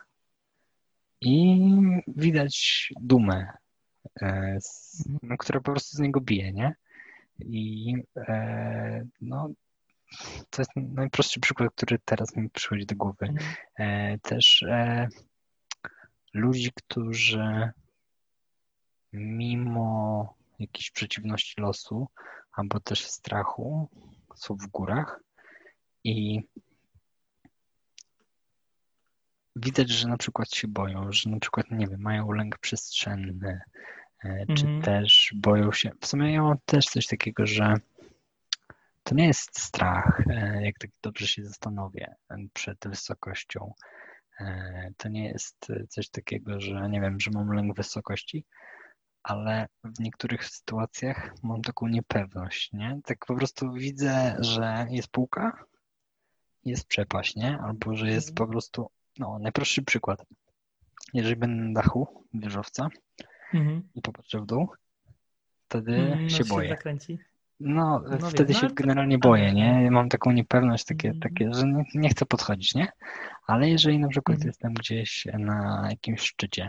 i 1.20 1.60
widać 2.06 2.88
dumę, 3.00 3.46
e, 4.22 4.58
Mhm. 5.08 5.36
która 5.38 5.60
po 5.60 5.72
prostu 5.72 5.96
z 5.96 6.00
niego 6.00 6.20
bije, 6.20 6.52
nie? 6.52 6.74
I 7.38 7.94
e, 8.16 9.06
no, 9.20 9.48
to 10.50 10.62
jest 10.62 10.70
najprostszy 10.76 11.40
przykład, 11.40 11.74
który 11.74 11.98
teraz 12.04 12.36
mi 12.36 12.50
przychodzi 12.50 12.86
do 12.86 12.96
głowy. 12.96 13.26
Mhm. 13.26 14.20
Też 14.20 14.64
ludzi, 16.34 16.72
którzy 16.74 17.70
mimo 19.16 20.34
jakiejś 20.58 20.90
przeciwności 20.90 21.60
losu 21.60 22.08
albo 22.52 22.80
też 22.80 23.06
strachu 23.06 23.88
są 24.34 24.54
w 24.54 24.66
górach 24.66 25.20
i 26.04 26.40
widać, 29.56 29.90
że 29.90 30.08
na 30.08 30.16
przykład 30.16 30.54
się 30.54 30.68
boją, 30.68 31.12
że 31.12 31.30
na 31.30 31.38
przykład, 31.40 31.70
nie 31.70 31.86
wiem, 31.86 32.00
mają 32.00 32.32
lęk 32.32 32.58
przestrzenny, 32.58 33.60
e, 34.24 34.46
czy 34.46 34.66
Mhm. 34.66 34.82
też 34.82 35.32
boją 35.36 35.72
się. 35.72 35.90
W 36.00 36.06
sumie 36.06 36.32
ja 36.32 36.42
mam 36.42 36.56
też 36.66 36.86
coś 36.86 37.06
takiego, 37.06 37.46
że 37.46 37.74
to 39.02 39.14
nie 39.14 39.26
jest 39.26 39.60
strach, 39.60 40.22
e, 40.30 40.64
jak 40.64 40.78
tak 40.78 40.90
dobrze 41.02 41.26
się 41.26 41.44
zastanowię, 41.44 42.14
przed 42.52 42.78
wysokością. 42.88 43.74
E, 44.40 44.90
To 44.96 45.08
nie 45.08 45.28
jest 45.28 45.66
coś 45.88 46.08
takiego, 46.08 46.60
że 46.60 46.88
nie 46.90 47.00
wiem, 47.00 47.20
że 47.20 47.30
mam 47.30 47.52
lęk 47.52 47.76
wysokości, 47.76 48.44
ale 49.26 49.66
w 49.84 50.00
niektórych 50.00 50.44
sytuacjach 50.44 51.34
mam 51.42 51.62
taką 51.62 51.88
niepewność, 51.88 52.72
nie? 52.72 53.00
Tak 53.04 53.26
po 53.26 53.34
prostu 53.36 53.72
widzę, 53.72 54.36
że 54.40 54.86
jest 54.90 55.08
półka, 55.08 55.64
jest 56.64 56.86
przepaść, 56.86 57.36
nie? 57.36 57.58
Albo 57.58 57.94
że 57.96 58.10
jest 58.10 58.28
Mhm. 58.30 58.46
po 58.46 58.52
prostu, 58.52 58.90
no, 59.18 59.38
najprostszy 59.38 59.82
przykład. 59.82 60.24
Jeżeli 61.14 61.36
będę 61.36 61.62
na 61.64 61.72
dachu 61.82 62.24
wieżowca 62.34 62.88
Mhm. 63.54 63.82
i 63.94 64.02
popatrzę 64.02 64.40
w 64.40 64.46
dół, 64.46 64.68
wtedy 65.68 65.96
Mhm, 65.96 66.22
no 66.22 66.28
się 66.28 66.44
boję. 66.44 66.68
zakręci. 66.68 67.18
No, 67.60 68.02
No 68.20 68.30
wtedy 68.30 68.52
wiem, 68.52 68.62
no 68.62 68.68
się 68.68 68.68
to- 68.68 68.74
generalnie 68.74 69.18
boję, 69.18 69.52
nie? 69.52 69.90
Mam 69.90 70.08
taką 70.08 70.32
niepewność, 70.32 70.84
takie, 70.84 71.08
Mhm. 71.08 71.20
takie 71.32 71.54
że 71.54 71.66
nie, 71.66 71.84
nie 71.94 72.08
chcę 72.08 72.26
podchodzić, 72.26 72.74
nie? 72.74 72.88
Ale 73.46 73.68
jeżeli 73.70 73.98
na 73.98 74.08
przykład 74.08 74.34
Mhm. 74.34 74.48
jestem 74.48 74.74
gdzieś 74.74 75.26
na 75.38 75.86
jakimś 75.90 76.20
szczycie, 76.20 76.68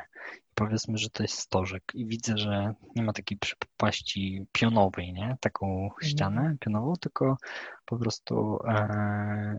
powiedzmy, 0.58 0.98
że 0.98 1.10
to 1.10 1.24
jest 1.24 1.40
stożek 1.40 1.84
i 1.94 2.06
widzę, 2.06 2.38
że 2.38 2.74
nie 2.96 3.04
ma 3.04 3.14
takiej 3.14 3.38
przepaści 3.38 4.46
pionowej, 4.52 5.14
nie? 5.14 5.38
Taką 5.40 5.84
Mhm. 5.84 6.12
ścianę 6.12 6.56
pionową, 6.60 6.94
tylko 6.96 7.38
po 7.86 7.98
prostu 7.98 8.60
e, 8.68 9.58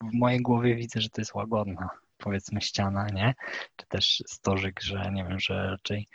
w 0.00 0.14
mojej 0.14 0.40
głowie 0.42 0.76
widzę, 0.76 1.00
że 1.00 1.08
to 1.08 1.20
jest 1.20 1.34
łagodna, 1.34 1.88
powiedzmy, 2.18 2.60
ściana, 2.60 3.06
nie? 3.06 3.34
Czy 3.76 3.86
też 3.86 4.22
stożek, 4.26 4.80
że 4.82 5.10
nie 5.12 5.24
wiem, 5.24 5.40
że 5.40 5.70
raczej 5.70 6.08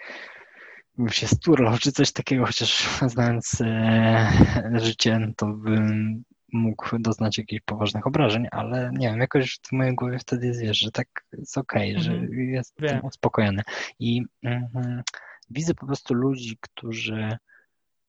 bym 0.98 1.10
się 1.10 1.28
sturlał, 1.28 1.78
czy 1.78 1.92
coś 1.92 2.12
takiego, 2.12 2.46
chociaż 2.46 2.90
znając 3.14 3.62
e, 3.62 4.32
życie, 4.76 5.20
no 5.20 5.28
to 5.38 5.46
bym 5.46 6.24
mógł 6.54 7.00
doznać 7.00 7.38
jakichś 7.38 7.62
poważnych 7.66 8.08
obrażeń, 8.08 8.48
ale 8.52 8.92
nie 8.94 9.08
wiem, 9.10 9.20
jakoś 9.20 9.60
w 9.68 9.72
mojej 9.72 9.96
głowie 9.96 10.20
wtedy 10.20 10.48
jest, 10.48 10.62
wiesz, 10.62 10.78
że 10.80 10.92
tak 10.92 11.08
jest 11.34 11.58
okej, 11.58 11.96
Mhm. 11.96 12.04
że 12.06 12.36
jestem 12.36 12.88
Wiem. 12.90 13.06
uspokojony. 13.06 13.62
I 14.00 14.24
mhm, 14.44 15.04
widzę 15.50 15.74
po 15.74 15.86
prostu 15.86 16.14
ludzi, 16.14 16.58
którzy 16.62 17.38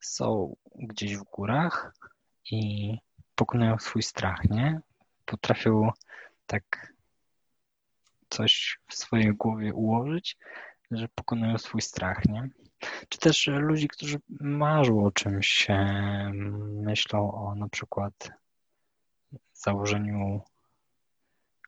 są 0.00 0.56
gdzieś 0.74 1.16
w 1.16 1.22
górach 1.22 1.94
i 2.50 2.94
pokonują 3.34 3.78
swój 3.78 4.02
strach, 4.02 4.44
nie? 4.50 4.80
Potrafią 5.24 5.90
tak 6.46 6.94
coś 8.28 8.78
w 8.86 8.94
swojej 8.94 9.34
głowie 9.34 9.74
ułożyć, 9.74 10.36
że 10.90 11.08
pokonują 11.14 11.58
swój 11.58 11.80
strach, 11.80 12.24
nie? 12.24 12.48
Czy 13.08 13.18
też 13.18 13.46
ludzi, 13.46 13.88
którzy 13.88 14.18
marzą 14.40 15.04
o 15.04 15.10
czymś, 15.10 15.70
e, 15.70 16.32
myślą 16.82 17.32
o 17.32 17.54
na 17.54 17.68
przykład 17.68 18.30
założeniu 19.52 20.40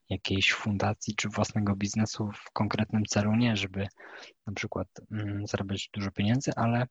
jakiejś 0.09 0.53
fundacji 0.53 1.15
czy 1.17 1.29
własnego 1.29 1.77
biznesu 1.77 2.31
w 2.35 2.51
konkretnym 2.53 3.05
celu, 3.05 3.37
nie 3.37 3.57
żeby 3.57 3.89
na 4.47 4.53
przykład 4.53 4.89
mm, 5.13 5.47
zarabiać 5.47 5.91
dużo 5.93 6.11
pieniędzy, 6.11 6.51
ale 6.57 6.87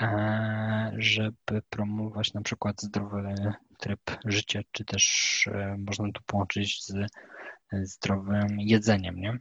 e, 0.00 0.92
żeby 0.96 1.62
promować 1.70 2.34
na 2.34 2.42
przykład 2.42 2.82
zdrowy 2.82 3.34
tryb 3.78 4.00
życia, 4.24 4.60
czy 4.72 4.84
też 4.84 5.04
e, 5.52 5.76
można 5.88 6.12
to 6.12 6.20
połączyć 6.26 6.84
z 6.84 6.94
zdrowym 7.82 8.60
jedzeniem, 8.60 9.16
nie? 9.16 9.38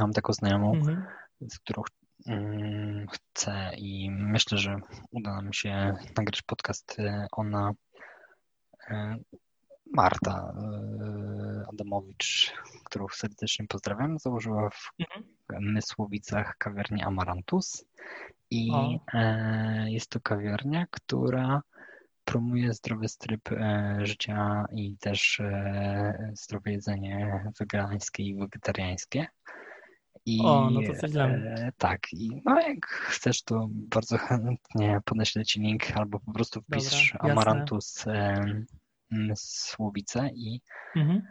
Mam 0.00 0.12
taką 0.12 0.32
znajomą, 0.32 0.74
Mhm. 0.74 1.04
z 1.40 1.58
którą 1.58 1.82
chcę 3.12 3.70
i 3.76 4.10
myślę, 4.10 4.58
że 4.58 4.76
uda 5.10 5.34
nam 5.34 5.52
się 5.52 5.94
nagrać 6.16 6.42
podcast. 6.42 6.98
e, 6.98 7.26
Ona, 7.32 7.72
e, 8.90 9.16
Marta 9.92 10.52
e, 10.56 11.68
Adamowicz, 11.72 12.52
którą 12.84 13.06
serdecznie 13.12 13.66
pozdrawiam, 13.68 14.18
założyła 14.18 14.70
w 14.70 14.90
Mhm. 14.98 15.72
Mysłowicach 15.72 16.56
kawiarnię 16.58 17.06
Amarantus 17.06 17.84
i 18.50 18.70
O. 18.72 19.00
jest 19.86 20.10
to 20.10 20.20
kawiarnia, 20.20 20.86
która 20.90 21.62
promuje 22.24 22.72
zdrowy 22.72 23.06
tryb 23.18 23.40
życia 24.02 24.64
i 24.74 24.96
też 25.00 25.42
zdrowe 26.32 26.70
jedzenie 26.72 27.44
wegańskie 27.60 28.22
i 28.22 28.34
wegetariańskie. 28.38 29.26
I, 30.26 30.38
O, 30.44 30.70
no 30.70 30.82
to 30.82 30.94
coś 30.94 31.10
dla 31.10 31.28
mnie. 31.28 31.50
e, 31.50 31.72
tak, 31.78 32.12
i 32.12 32.42
no 32.44 32.60
jak 32.60 32.86
chcesz, 32.86 33.42
to 33.42 33.66
bardzo 33.70 34.18
chętnie 34.18 35.00
podeślę 35.04 35.44
Ci 35.44 35.60
link 35.60 35.82
albo 35.96 36.20
po 36.20 36.32
prostu 36.32 36.62
wpisz 36.62 37.10
jasne. 37.14 37.30
Amarantus 37.30 38.06
e, 38.06 38.64
Słowice 39.36 40.30
i 40.34 40.60
Mhm. 40.96 41.22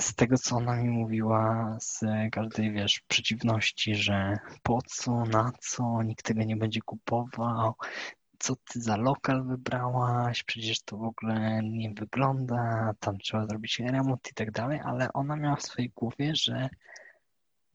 z 0.00 0.14
tego, 0.14 0.38
co 0.38 0.56
ona 0.56 0.76
mi 0.76 0.88
mówiła, 0.88 1.76
z 1.80 2.00
każdej, 2.32 2.72
wiesz, 2.72 3.00
przeciwności, 3.08 3.94
że 3.94 4.36
po 4.62 4.78
co, 4.86 5.24
na 5.24 5.52
co, 5.60 6.02
nikt 6.02 6.24
tego 6.24 6.42
nie 6.42 6.56
będzie 6.56 6.80
kupował, 6.80 7.74
co 8.40 8.56
ty 8.56 8.80
za 8.80 8.96
lokal 8.96 9.44
wybrałaś, 9.44 10.42
przecież 10.42 10.82
to 10.82 10.96
w 10.96 11.02
ogóle 11.04 11.60
nie 11.62 11.90
wygląda, 11.90 12.92
tam 13.00 13.18
trzeba 13.18 13.46
zrobić 13.46 13.78
remont 13.78 14.28
i 14.30 14.34
tak 14.34 14.50
dalej, 14.50 14.80
ale 14.84 15.12
ona 15.12 15.36
miała 15.36 15.56
w 15.56 15.62
swojej 15.62 15.90
głowie, 15.90 16.32
że 16.34 16.68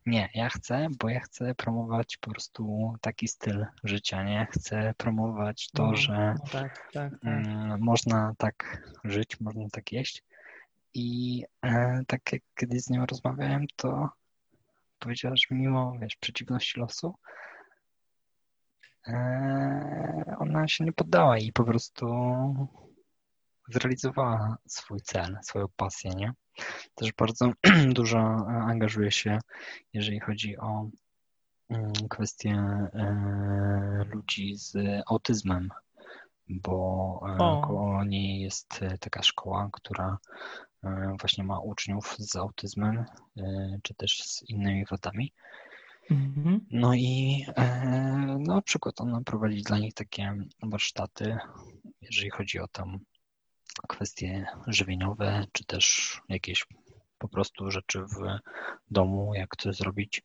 nie, 0.06 0.30
ja 0.34 0.50
chcę, 0.50 0.88
bo 1.00 1.10
ja 1.10 1.20
chcę 1.20 1.56
promować 1.56 2.18
po 2.18 2.32
prostu 2.32 2.94
taki 3.02 3.28
styl 3.28 3.66
życia, 3.84 4.24
nie? 4.24 4.48
Chcę 4.52 4.94
promować 4.98 5.70
to, 5.74 5.88
No, 5.88 5.96
że 5.96 6.36
no 6.40 6.46
tak, 6.52 6.92
tak, 6.92 6.92
tak. 6.94 7.14
Mm, 7.24 7.82
Można 7.82 8.34
tak 8.38 8.84
żyć, 9.04 9.40
można 9.40 9.70
tak 9.72 9.92
jeść. 9.92 10.24
I 10.94 11.44
e, 11.62 12.02
tak 12.08 12.34
jak 12.34 12.42
kiedyś 12.56 12.82
z 12.82 12.90
nią 12.90 13.06
rozmawiałem, 13.06 13.66
to 13.76 14.10
powiedziała, 15.00 15.36
że 15.36 15.56
mimo, 15.56 15.98
wiesz, 16.02 16.16
przeciwności 16.16 16.80
losu, 16.80 17.16
ona 20.40 20.68
się 20.68 20.84
nie 20.84 20.94
poddała 20.94 21.38
i 21.38 21.52
po 21.52 21.64
prostu 21.64 22.06
zrealizowała 23.69 24.57
swój 24.68 25.02
cel, 25.02 25.38
swoją 25.41 25.65
pasję, 25.77 26.11
nie? 26.11 26.34
Też 26.95 27.14
bardzo 27.14 27.52
dużo 27.99 28.19
e, 28.19 28.45
angażuje 28.48 29.11
się, 29.11 29.40
jeżeli 29.94 30.19
chodzi 30.19 30.57
o 30.57 30.90
mm, 31.69 31.94
kwestie 32.10 32.52
e, 32.52 34.06
ludzi 34.14 34.56
z 34.56 34.77
autyzmem, 35.07 35.69
bo 36.49 37.19
e, 37.30 37.38
O. 37.40 38.03
niej 38.03 38.41
jest 38.41 38.80
taka 38.99 39.23
szkoła, 39.23 39.69
która 39.73 40.18
właśnie 41.19 41.44
ma 41.44 41.60
uczniów 41.60 42.15
z 42.19 42.36
autyzmem, 42.36 43.06
czy 43.84 43.94
też 43.94 44.23
z 44.23 44.49
innymi 44.49 44.86
wadami. 44.91 45.34
Mhm. 46.11 46.65
No 46.72 46.94
i 46.94 47.45
e, 47.56 47.65
no, 48.27 48.56
na 48.56 48.61
przykład 48.61 49.02
ona 49.02 49.22
prowadzi 49.22 49.61
dla 49.64 49.80
nich 49.80 49.94
takie 49.94 50.34
warsztaty, 50.64 51.38
jeżeli 52.02 52.30
chodzi 52.30 52.60
o 52.60 52.68
tam 52.68 52.99
kwestie 53.88 54.45
żywieniowe, 54.68 55.45
czy 55.52 55.65
też 55.65 56.14
jakieś 56.30 56.65
po 57.18 57.27
prostu 57.27 57.72
rzeczy 57.72 58.02
w 58.02 58.40
domu, 58.91 59.34
jak 59.34 59.56
to 59.56 59.73
zrobić. 59.73 60.23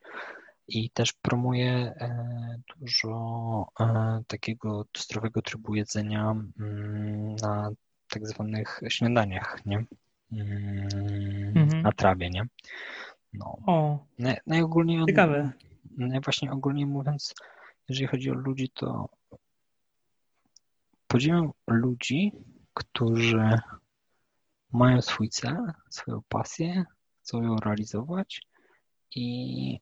I 0.68 0.90
też 0.90 1.12
promuje 1.12 1.72
e, 1.72 2.56
dużo 2.80 3.66
e, 3.80 4.22
takiego 4.26 4.84
zdrowego 4.98 5.42
trybu 5.42 5.74
jedzenia 5.74 6.30
mm, 6.60 7.36
na 7.36 7.70
tak 8.10 8.26
zwanych 8.26 8.80
śniadaniach, 8.88 9.66
nie? 9.66 9.84
Mm, 10.32 11.48
Mhm. 11.56 11.82
Na 11.82 11.92
trawie, 11.92 12.30
nie? 12.30 12.42
No, 13.32 13.58
O, 13.66 13.98
no, 14.18 14.30
no 14.46 14.56
i 14.56 14.60
ogólnie 14.60 15.04
ciekawe. 15.06 15.52
No 15.96 16.20
właśnie 16.24 16.52
ogólnie 16.52 16.86
mówiąc, 16.86 17.34
jeżeli 17.88 18.06
chodzi 18.06 18.30
o 18.30 18.34
ludzi, 18.34 18.68
to 18.74 19.08
podziwiam 21.06 21.50
ludzi, 21.66 22.32
którzy 22.74 23.58
mają 24.72 25.02
swój 25.02 25.28
cel, 25.28 25.72
swoją 25.90 26.22
pasję, 26.28 26.84
chcą 27.22 27.42
ją 27.42 27.56
realizować 27.56 28.42
i 29.14 29.78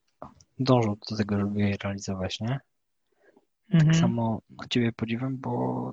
dążą 0.59 0.97
do 1.11 1.17
tego, 1.17 1.39
żeby 1.41 1.61
je 1.61 1.77
realizować, 1.77 2.41
nie? 2.41 2.61
Tak 3.71 3.81
Mhm. 3.83 3.95
samo 3.95 4.43
Ciebie 4.71 4.93
podziwiam, 4.93 5.37
bo 5.37 5.93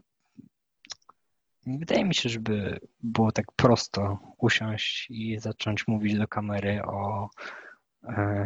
nie 1.65 1.79
wydaje 1.79 2.05
mi 2.05 2.15
się, 2.15 2.29
żeby 2.29 2.79
było 3.03 3.31
tak 3.31 3.45
prosto 3.55 4.19
usiąść 4.37 5.07
i 5.09 5.39
zacząć 5.39 5.87
mówić 5.87 6.17
do 6.17 6.27
kamery 6.27 6.83
o 6.83 7.29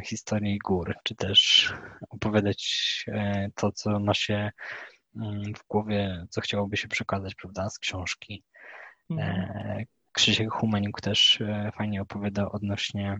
historii 0.04 0.60
gór, 0.60 0.96
czy 1.04 1.16
też 1.16 1.74
opowiadać 2.10 3.04
e, 3.08 3.50
to, 3.56 3.72
co 3.72 4.00
ma 4.00 4.14
się 4.14 4.52
mm, 5.16 5.54
w 5.56 5.68
głowie, 5.68 6.26
co 6.30 6.42
chciałoby 6.42 6.78
się 6.78 6.88
przekazać, 6.88 7.36
prawda, 7.36 7.70
z 7.70 7.80
książki. 7.80 8.44
Mhm. 9.10 9.40
E, 9.40 9.84
Krzysiek 10.12 10.52
Humaniuk 10.52 11.02
też 11.02 11.42
e, 11.42 11.72
fajnie 11.76 12.02
opowiada 12.02 12.52
odnośnie 12.52 13.20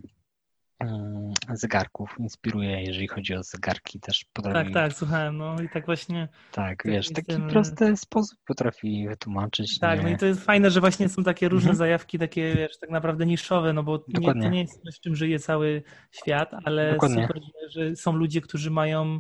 zegarków, 1.54 2.16
inspiruje, 2.20 2.84
jeżeli 2.84 3.08
chodzi 3.08 3.36
o 3.36 3.44
zegarki, 3.44 4.00
też 4.00 4.26
potrafi 4.34 4.66
Tak, 4.66 4.74
tak, 4.74 4.94
słuchałem, 4.94 5.38
no 5.38 5.62
i 5.62 5.70
tak 5.70 5.86
właśnie, 5.86 6.28
tak, 6.52 6.84
wiesz, 6.86 7.08
taki 7.08 7.32
jestem- 7.32 7.50
prosty 7.50 7.98
sposób 7.98 8.40
potrafi 8.46 9.08
wytłumaczyć. 9.08 9.80
tak, 9.80 10.02
no 10.02 10.08
nie? 10.10 10.14
i 10.16 10.18
to 10.18 10.26
jest 10.26 10.44
fajne, 10.46 10.72
że 10.72 10.80
właśnie 10.80 11.10
są 11.10 11.24
takie 11.24 11.50
różne 11.50 11.70
Mhm. 11.70 11.78
zajawki, 11.78 12.20
takie, 12.20 12.56
wiesz, 12.56 12.78
tak 12.80 12.90
naprawdę 12.90 13.26
niszowe, 13.26 13.74
no 13.74 13.84
bo 13.84 14.04
nie, 14.08 14.34
to 14.34 14.50
nie 14.50 14.62
jest 14.62 14.84
coś, 14.84 15.00
czym 15.00 15.16
żyje 15.16 15.40
cały 15.40 15.84
świat, 16.12 16.52
ale 16.64 16.92
Dokładnie. 16.94 17.28
super, 17.28 17.42
że, 17.72 17.82
że 17.90 17.96
są 17.96 18.12
ludzie, 18.14 18.42
którzy 18.42 18.72
mają 18.72 19.20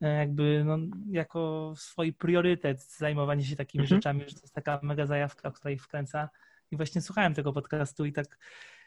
e, 0.00 0.08
jakby 0.08 0.62
no, 0.66 0.78
jako 1.10 1.72
swój 1.76 2.12
priorytet 2.12 2.82
zajmowanie 2.82 3.44
się 3.44 3.56
takimi 3.56 3.82
Mhm. 3.84 3.98
rzeczami, 4.00 4.20
że 4.20 4.34
to 4.34 4.40
jest 4.40 4.54
taka 4.54 4.80
mega 4.82 5.06
zajawka, 5.06 5.50
która 5.50 5.70
ich 5.70 5.82
wkręca. 5.82 6.28
I 6.70 6.76
właśnie 6.76 7.00
słuchałem 7.00 7.34
tego 7.34 7.52
podcastu 7.52 8.04
i 8.04 8.12
tak 8.12 8.38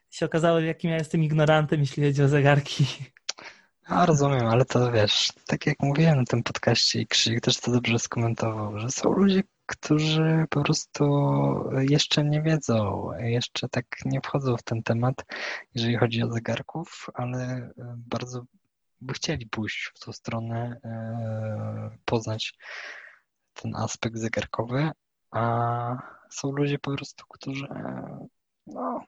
się 0.09 0.25
okazało, 0.25 0.59
jakim 0.59 0.91
ja 0.91 0.97
jestem 0.97 1.23
ignorantem, 1.23 1.79
jeśli 1.79 2.03
chodzi 2.03 2.23
o 2.23 2.27
zegarki. 2.27 2.85
A 3.89 4.05
rozumiem, 4.05 4.47
ale 4.47 4.65
to 4.65 4.91
wiesz, 4.91 5.31
tak 5.47 5.65
jak 5.65 5.79
mówiłem 5.79 6.17
na 6.17 6.25
tym 6.25 6.43
podcaście 6.43 7.01
i 7.01 7.07
Krzysiek 7.07 7.41
też 7.41 7.59
to 7.59 7.71
dobrze 7.71 7.99
skomentował, 7.99 8.79
że 8.79 8.89
są 8.91 9.11
ludzie, 9.11 9.43
którzy 9.65 10.45
po 10.49 10.63
prostu 10.63 11.05
jeszcze 11.89 12.23
nie 12.23 12.41
wiedzą, 12.41 13.09
jeszcze 13.19 13.69
tak 13.69 13.85
nie 14.05 14.21
wchodzą 14.21 14.57
w 14.57 14.63
ten 14.63 14.83
temat, 14.83 15.25
jeżeli 15.75 15.95
chodzi 15.95 16.23
o 16.23 16.31
zegarków, 16.31 17.07
ale 17.13 17.39
e, 17.43 17.71
bardzo 17.97 18.43
by 19.01 19.13
chcieli 19.13 19.47
pójść 19.47 19.91
w 19.95 19.99
tą 19.99 20.13
stronę, 20.13 20.79
e, 20.83 21.97
poznać 22.05 22.53
ten 23.53 23.75
aspekt 23.75 24.17
zegarkowy, 24.17 24.91
a 25.31 25.97
są 26.29 26.51
ludzie 26.51 26.79
po 26.79 26.95
prostu, 26.95 27.25
którzy 27.29 27.67
no, 28.67 29.03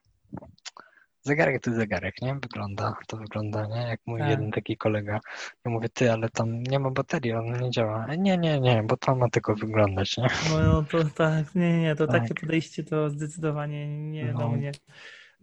zegarek 1.22 1.64
to 1.64 1.73
zegarek, 1.73 2.22
nie? 2.22 2.34
Wygląda, 2.35 2.95
to 3.07 3.18
wygląda, 3.18 3.65
nie? 3.68 3.81
Jak 3.88 3.99
mój 4.06 4.19
Tak. 4.19 4.30
jeden 4.30 4.52
taki 4.52 4.77
kolega, 4.77 5.19
ja 5.65 5.72
mówię, 5.72 5.89
ty, 5.89 6.11
ale 6.11 6.30
tam 6.30 6.64
nie 6.64 6.80
ma 6.80 6.91
baterii, 6.91 7.34
on 7.34 7.61
nie 7.61 7.69
działa. 7.69 8.15
Nie, 8.15 8.38
nie, 8.38 8.60
nie, 8.60 8.84
bo 8.84 8.98
to 8.98 9.15
ma 9.15 9.30
tylko 9.30 9.56
wyglądać, 9.56 10.18
nie? 10.18 10.27
No, 10.49 10.60
no 10.64 10.84
to 10.91 11.03
tak, 11.15 11.56
nie, 11.56 11.81
nie, 11.81 11.95
to 11.95 12.07
Tak. 12.07 12.22
takie 12.22 12.34
podejście 12.34 12.84
to 12.84 13.10
zdecydowanie 13.10 14.10
nie 14.11 14.34
No. 14.34 14.39
do 14.39 14.49
mnie. 14.49 14.72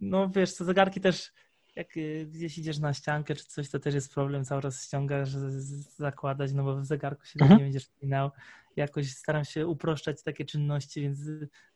No 0.01 0.29
wiesz, 0.29 0.53
co 0.53 0.65
zegarki 0.65 1.01
też, 1.01 1.31
jak 1.75 1.97
y, 1.97 2.25
gdzieś 2.31 2.57
idziesz 2.57 2.79
na 2.79 2.93
ściankę 2.93 3.35
czy 3.35 3.45
coś, 3.45 3.69
to 3.69 3.79
też 3.79 3.95
jest 3.95 4.13
problem, 4.13 4.45
cały 4.45 4.61
czas 4.61 4.85
ściągasz, 4.85 5.29
zakładać, 5.97 6.53
no 6.53 6.63
bo 6.63 6.75
w 6.75 6.85
zegarku 6.85 7.25
się 7.25 7.39
Mhm. 7.41 7.57
nie 7.59 7.63
będziesz 7.65 7.83
wspinał. 7.85 8.31
Jakoś 8.75 9.11
staram 9.11 9.45
się 9.45 9.67
uproszczać 9.67 10.23
takie 10.23 10.45
czynności, 10.45 11.01
więc 11.01 11.19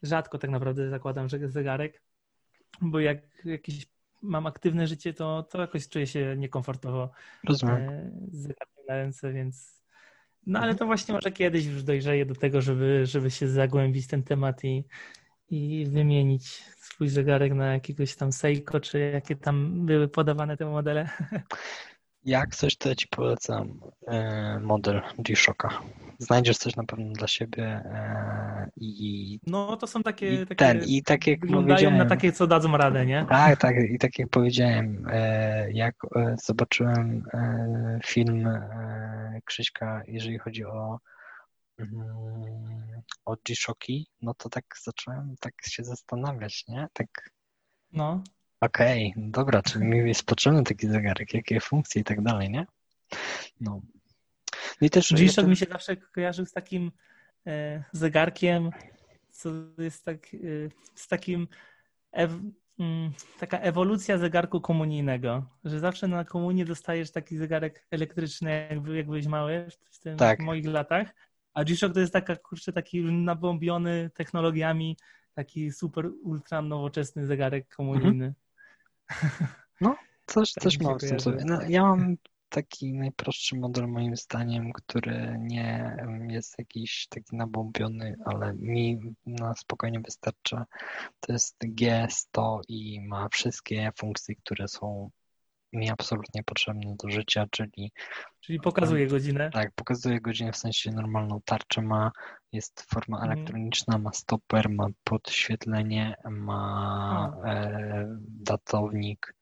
rzadko 0.03 0.37
tak 0.37 0.49
naprawdę 0.49 0.89
zakładam 0.89 1.29
że 1.29 1.49
zegarek, 1.49 2.01
bo 2.81 2.99
jak 2.99 3.17
jakieś 3.45 3.87
mam 4.21 4.47
aktywne 4.47 4.87
życie, 4.87 5.13
to, 5.13 5.43
to 5.43 5.61
jakoś 5.61 5.89
czuję 5.89 6.07
się 6.07 6.35
niekomfortowo 6.37 7.09
Rozumiem. 7.43 7.77
e, 7.77 8.11
z 8.31 8.47
na 8.89 8.95
ręce, 8.95 9.33
więc. 9.33 9.83
No 10.47 10.59
ale 10.59 10.71
Mhm. 10.71 10.77
to 10.77 10.85
właśnie 10.85 11.13
może 11.13 11.31
kiedyś 11.31 11.65
już 11.65 11.83
dojrzeję 11.83 12.25
do 12.25 12.35
tego, 12.35 12.61
żeby, 12.61 13.05
żeby 13.05 13.31
się 13.31 13.47
zagłębić 13.47 14.05
w 14.05 14.07
ten 14.07 14.23
temat 14.23 14.63
i, 14.63 14.83
i 15.49 15.85
wymienić 15.85 16.63
swój 16.77 17.09
zegarek 17.09 17.53
na 17.53 17.73
jakiegoś 17.73 18.15
tam 18.15 18.31
Seiko, 18.31 18.79
czy 18.79 18.99
jakie 18.99 19.35
tam 19.35 19.85
były 19.85 20.07
podawane 20.07 20.57
te 20.57 20.65
modele. 20.65 21.09
Jak 22.25 22.55
coś, 22.55 22.77
to 22.77 22.89
ja 22.89 22.95
ci 22.95 23.07
polecam 23.07 23.79
e, 24.07 24.59
model 24.59 25.01
G-Shocka. 25.19 25.69
Znajdziesz 26.19 26.57
coś 26.57 26.75
na 26.75 26.83
pewno 26.83 27.13
dla 27.13 27.27
siebie 27.27 27.63
e, 27.65 28.69
i, 28.77 29.39
No 29.47 29.77
to 29.77 29.87
są 29.87 30.03
takie. 30.03 30.33
i 30.33 30.37
takie 30.47 30.55
ten, 30.55 30.83
i 30.87 31.03
tak 31.03 31.27
jak 31.27 31.39
wyglądają 31.39 31.91
na 31.91 32.05
takie, 32.05 32.31
co 32.31 32.47
dadzą 32.47 32.77
radę, 32.77 33.05
nie? 33.05 33.25
Tak, 33.29 33.59
tak. 33.59 33.75
I 33.89 33.99
tak 33.99 34.19
jak 34.19 34.29
powiedziałem, 34.29 35.07
e, 35.11 35.71
jak 35.71 35.95
zobaczyłem 36.43 37.25
film 38.05 38.49
Krzyśka, 39.45 40.01
jeżeli 40.07 40.37
chodzi 40.37 40.65
o, 40.65 40.99
mm, 41.79 43.01
o 43.25 43.35
G-Shocki, 43.47 44.07
no 44.21 44.33
to 44.33 44.49
tak 44.49 44.65
zacząłem 44.83 45.35
tak 45.39 45.53
się 45.63 45.83
zastanawiać, 45.83 46.63
nie? 46.67 46.87
Tak, 46.93 47.29
No. 47.91 48.23
Okej, 48.65 49.13
dobra, 49.17 49.61
czyli 49.61 49.85
mi 49.85 49.97
jest 49.97 50.25
potrzebny 50.25 50.63
taki 50.63 50.87
zegarek, 50.87 51.33
jakie 51.33 51.59
funkcje 51.59 52.01
i 52.01 52.03
tak 52.03 52.21
dalej, 52.21 52.49
nie? 52.49 52.65
No. 53.61 53.81
No 54.81 54.87
I 54.87 54.89
też 54.89 55.13
G-Shock 55.13 55.47
mi 55.47 55.57
się 55.57 55.65
zawsze 55.65 55.97
kojarzył 55.97 56.45
z 56.45 56.51
takim 56.51 56.91
e, 57.47 57.83
zegarkiem, 57.91 58.71
co 59.31 59.49
jest 59.77 60.05
tak, 60.05 60.33
e, 60.33 60.37
z 60.95 61.07
takim 61.07 61.47
ew, 62.11 62.31
mm, 62.79 63.11
taka 63.39 63.59
ewolucja 63.59 64.17
zegarku 64.17 64.61
komunijnego, 64.61 65.49
że 65.63 65.79
zawsze 65.79 66.07
na 66.07 66.25
komunii 66.25 66.65
dostajesz 66.65 67.11
taki 67.11 67.37
zegarek 67.37 67.87
elektryczny, 67.91 68.67
jakby, 68.69 68.97
jak 68.97 69.05
byłeś 69.05 69.27
mały 69.27 69.67
w 69.91 69.99
tym 69.99 70.17
Tak. 70.17 70.39
w 70.39 70.43
moich 70.43 70.65
latach, 70.65 71.13
a 71.53 71.63
G-Shock 71.63 71.93
to 71.93 71.99
jest 71.99 72.13
taka, 72.13 72.35
kurczę, 72.35 72.73
taki 72.73 73.03
nabombiony 73.03 74.09
technologiami, 74.13 74.97
taki 75.33 75.71
super, 75.71 76.09
ultra 76.23 76.61
nowoczesny 76.61 77.25
zegarek 77.25 77.75
komunijny. 77.75 78.33
Coś, 80.25 80.53
Tak 80.53 80.63
coś 80.63 80.79
mam 80.79 80.97
w 80.99 81.01
tym 81.01 81.19
sobie. 81.19 81.43
No, 81.45 81.61
ja 81.67 81.83
mam 81.83 82.15
taki 82.49 82.93
najprostszy 82.93 83.55
model 83.55 83.87
moim 83.87 84.15
zdaniem, 84.15 84.73
który 84.73 85.35
nie 85.39 85.97
jest 86.29 86.59
jakiś 86.59 87.07
taki 87.09 87.35
nabombiony, 87.35 88.15
ale 88.25 88.53
mi 88.53 88.99
na 89.25 89.53
spokojnie 89.53 89.99
wystarcza. 89.99 90.65
To 91.19 91.33
jest 91.33 91.57
G100 91.65 92.59
i 92.67 93.01
ma 93.01 93.29
wszystkie 93.29 93.91
funkcje, 93.97 94.35
które 94.35 94.67
są 94.67 95.09
mi 95.73 95.89
absolutnie 95.89 96.43
potrzebne 96.43 96.95
do 97.03 97.09
życia, 97.09 97.45
czyli 97.51 97.91
Czyli 98.41 98.59
pokazuje 98.59 99.07
godzinę. 99.07 99.49
tak, 99.53 99.71
pokazuje 99.75 100.21
godzinę 100.21 100.51
w 100.51 100.57
sensie 100.57 100.91
normalną 100.91 101.41
tarczę 101.45 101.81
ma, 101.81 102.11
jest 102.51 102.81
forma 102.89 103.17
Mhm. 103.17 103.31
elektroniczna, 103.31 103.97
ma 103.97 104.13
stoper, 104.13 104.69
ma 104.69 104.87
podświetlenie, 105.03 106.15
ma 106.29 107.33
O. 107.37 107.45
e, 107.47 108.17
datownik. 108.27 109.35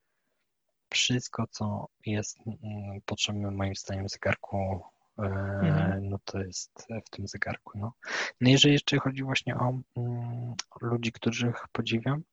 Wszystko, 0.93 1.47
co 1.47 1.87
jest 2.05 2.37
mm, 2.47 3.01
potrzebne 3.05 3.51
moim 3.51 3.75
zdaniem 3.75 4.09
zegarku, 4.09 4.81
e, 5.19 5.23
Mhm. 5.23 6.09
no 6.09 6.17
to 6.25 6.39
jest 6.39 6.87
w 7.05 7.09
tym 7.09 7.27
zegarku. 7.27 7.77
No. 7.77 7.93
no 8.41 8.49
jeżeli 8.49 8.73
jeszcze 8.73 8.97
chodzi 8.99 9.23
właśnie 9.23 9.55
o 9.55 9.73
mm, 9.97 10.55
ludzi, 10.81 11.11
których 11.11 11.65
podziwiam, 11.71 12.23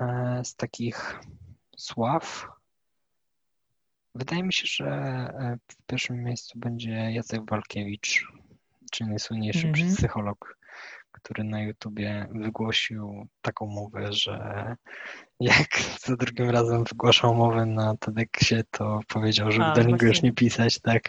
e, 0.00 0.40
z 0.44 0.54
takich 0.56 1.20
sław, 1.76 2.48
Wydaje 4.14 4.42
mi 4.42 4.52
się, 4.52 4.62
że 4.66 4.86
e, 4.86 5.58
w 5.68 5.86
pierwszym 5.86 6.24
miejscu 6.24 6.58
będzie 6.58 6.90
Jacek 6.90 7.50
Walkiewicz, 7.50 8.26
czyli 8.92 9.10
najsłynniejszy 9.10 9.68
Mhm. 9.68 9.88
psycholog, 9.94 10.56
który 11.12 11.44
na 11.44 11.62
YouTubie 11.62 12.26
wygłosił 12.34 13.28
taką 13.42 13.66
mowę, 13.66 14.12
że 14.12 14.76
jak 15.40 15.68
za 16.06 16.16
drugim 16.16 16.50
razem 16.50 16.84
wygłaszał 16.84 17.34
mowę 17.34 17.66
na 17.66 17.96
TEDxie, 17.96 18.64
to 18.70 19.00
powiedział, 19.08 19.52
żeby 19.52 19.64
A, 19.64 19.72
do 19.74 19.82
niego 19.82 19.92
już 20.06 20.14
właśnie. 20.14 20.28
nie 20.28 20.34
pisać, 20.34 20.80
tak. 20.80 21.02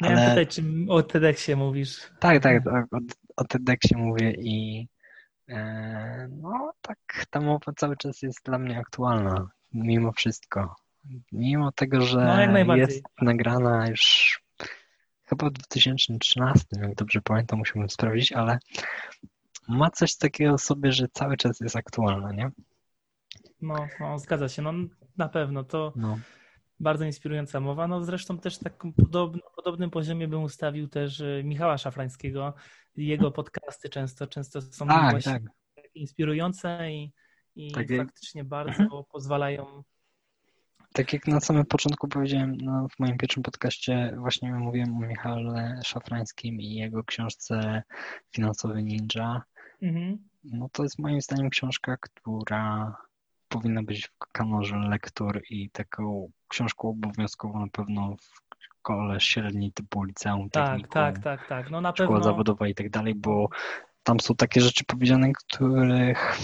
Miałem 0.00 0.18
Ale 0.18 0.28
pytać, 0.30 0.54
czy 0.54 0.62
o 0.88 1.02
TEDxie 1.02 1.56
mówisz. 1.56 2.10
tak, 2.20 2.42
tak, 2.42 2.66
o, 2.66 2.70
o, 2.96 3.00
o 3.36 3.44
TEDxie 3.44 3.96
mówię 3.96 4.32
i 4.32 4.88
e, 5.48 6.28
no 6.30 6.72
tak, 6.82 6.98
ta 7.30 7.40
mowa 7.40 7.72
cały 7.76 7.96
czas 7.96 8.22
jest 8.22 8.40
dla 8.44 8.58
mnie 8.58 8.78
aktualna, 8.78 9.48
mimo 9.72 10.12
wszystko. 10.12 10.74
Mimo 11.32 11.72
tego, 11.72 12.00
że 12.00 12.48
No, 12.64 12.76
jest 12.76 13.02
nagrana 13.22 13.88
już 13.88 14.40
chyba 15.24 15.48
w 15.48 15.52
2013, 15.52 16.66
jak 16.82 16.94
dobrze 16.94 17.20
pamiętam, 17.24 17.58
musiałbym 17.58 17.90
sprawdzić, 17.90 18.32
ale 18.32 18.58
ma 19.68 19.90
coś 19.90 20.16
takiego 20.16 20.58
w 20.58 20.62
sobie, 20.62 20.92
że 20.92 21.08
cały 21.12 21.36
czas 21.36 21.60
jest 21.60 21.76
aktualna, 21.76 22.32
nie? 22.32 22.50
No, 23.62 23.86
no, 24.00 24.18
zgadza 24.18 24.48
się. 24.48 24.62
No, 24.62 24.72
na 25.16 25.28
pewno 25.28 25.64
to 25.64 25.92
No, 25.96 26.18
bardzo 26.80 27.04
inspirująca 27.04 27.60
mowa. 27.60 27.88
No, 27.88 28.04
zresztą 28.04 28.38
też 28.38 28.58
tak 28.58 28.84
na 29.12 29.50
podobnym 29.56 29.90
poziomie 29.90 30.28
bym 30.28 30.42
ustawił 30.42 30.88
też 30.88 31.20
e, 31.20 31.44
Michała 31.44 31.78
Szafrańskiego. 31.78 32.54
Jego 32.96 33.30
podcasty 33.30 33.88
często, 33.88 34.26
często 34.26 34.62
są 34.62 34.86
tak, 34.86 35.10
właśnie 35.10 35.32
tak. 35.32 35.42
takie 35.74 36.00
inspirujące 36.00 36.92
i, 36.92 37.12
i 37.68 37.72
Tak 37.72 37.90
jak- 37.90 38.06
faktycznie 38.06 38.44
bardzo 38.44 39.04
pozwalają. 39.12 39.82
Tak 40.92 41.12
jak 41.12 41.26
na 41.26 41.40
samym 41.40 41.66
początku 41.66 42.08
powiedziałem 42.08 42.56
no, 42.56 42.86
w 42.88 42.98
moim 43.00 43.18
pierwszym 43.18 43.42
podcaście, 43.42 44.14
właśnie 44.18 44.52
mówiłem 44.52 44.96
o 44.96 45.00
Michale 45.00 45.80
Szafrańskim 45.84 46.60
i 46.60 46.74
jego 46.74 47.04
książce 47.04 47.82
Finansowy 48.34 48.82
Ninja. 48.82 49.42
Mhm. 49.82 50.18
No 50.44 50.68
to 50.72 50.82
jest 50.82 50.98
moim 50.98 51.20
zdaniem 51.20 51.50
książka, 51.50 51.96
która 51.96 52.96
powinna 53.48 53.82
być 53.82 54.06
w 54.06 54.18
kanorze 54.32 54.76
lektur 54.76 55.42
i 55.50 55.70
taką 55.70 56.30
książką 56.48 56.88
obowiązkową 56.88 57.60
na 57.60 57.68
pewno 57.72 58.16
w 58.16 58.64
szkole 58.64 59.20
średniej 59.20 59.72
typu 59.72 60.02
liceum, 60.04 60.50
Tak, 60.50 60.66
technikum, 60.68 60.90
tak, 60.92 61.18
tak, 61.18 61.48
tak. 61.48 61.70
No 61.70 61.80
na 61.80 61.92
szkoła 61.92 62.08
pewno. 62.08 62.24
zawodowa 62.24 62.68
i 62.68 62.74
tak 62.74 62.90
dalej, 62.90 63.14
bo 63.14 63.48
tam 64.02 64.20
są 64.20 64.34
takie 64.34 64.60
rzeczy 64.60 64.84
powiedziane, 64.84 65.32
których 65.32 66.38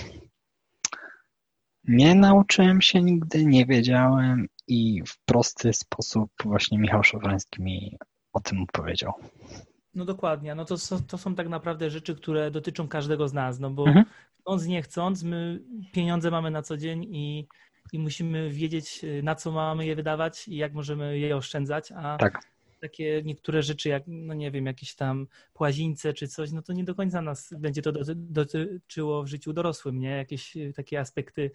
nie 1.89 2.15
nauczyłem 2.15 2.81
się 2.83 3.03
nigdy, 3.03 3.45
nie 3.45 3.67
wiedziałem 3.67 4.47
i 4.69 5.03
w 5.07 5.19
prosty 5.25 5.73
sposób 5.73 6.31
właśnie 6.45 6.79
Michał 6.79 7.05
Szafrański 7.05 7.63
mi 7.63 7.97
o 8.33 8.41
tym 8.41 8.63
opowiedział. 8.63 9.13
No 9.95 10.05
dokładnie, 10.05 10.55
no 10.55 10.65
to, 10.65 10.79
są- 10.79 11.03
to 11.03 11.19
są 11.19 11.35
tak 11.35 11.49
naprawdę 11.49 11.91
rzeczy, 11.91 12.15
które 12.15 12.51
dotyczą 12.51 12.89
każdego 12.89 13.29
z 13.29 13.33
nas, 13.33 13.61
no 13.61 13.71
bo 13.71 13.87
Mhm. 13.87 14.05
chcąc, 14.41 14.67
nie 14.67 14.83
chcąc, 14.83 15.23
my 15.23 15.61
pieniądze 15.93 16.31
mamy 16.31 16.51
na 16.51 16.63
co 16.63 16.77
dzień 16.77 17.05
i, 17.05 17.47
i 17.93 17.99
musimy 17.99 18.51
wiedzieć, 18.51 19.05
na 19.23 19.35
co 19.35 19.53
mamy 19.53 19.87
je 19.87 19.97
wydawać 19.97 20.49
i 20.49 20.57
jak 20.57 20.73
możemy 20.73 21.19
je 21.19 21.37
oszczędzać, 21.37 21.93
a 21.93 22.17
Tak, 22.17 22.41
takie 22.89 23.23
niektóre 23.25 23.63
rzeczy, 23.63 23.89
jak, 23.89 24.03
no 24.07 24.35
nie 24.35 24.51
wiem, 24.51 24.67
jakieś 24.67 24.95
tam 24.95 25.27
płazińce 25.55 26.13
czy 26.15 26.29
coś, 26.29 26.53
no 26.53 26.63
to 26.63 26.73
nie 26.73 26.85
do 26.85 26.95
końca 26.95 27.23
nas 27.23 27.55
będzie 27.59 27.83
to 27.83 27.93
doty- 27.93 28.15
dotyczyło 28.15 29.23
w 29.23 29.27
życiu 29.27 29.53
dorosłym, 29.53 29.99
nie? 29.99 30.11
Jakieś 30.11 30.57
y, 30.57 30.73
takie 30.77 31.01
aspekty 31.01 31.51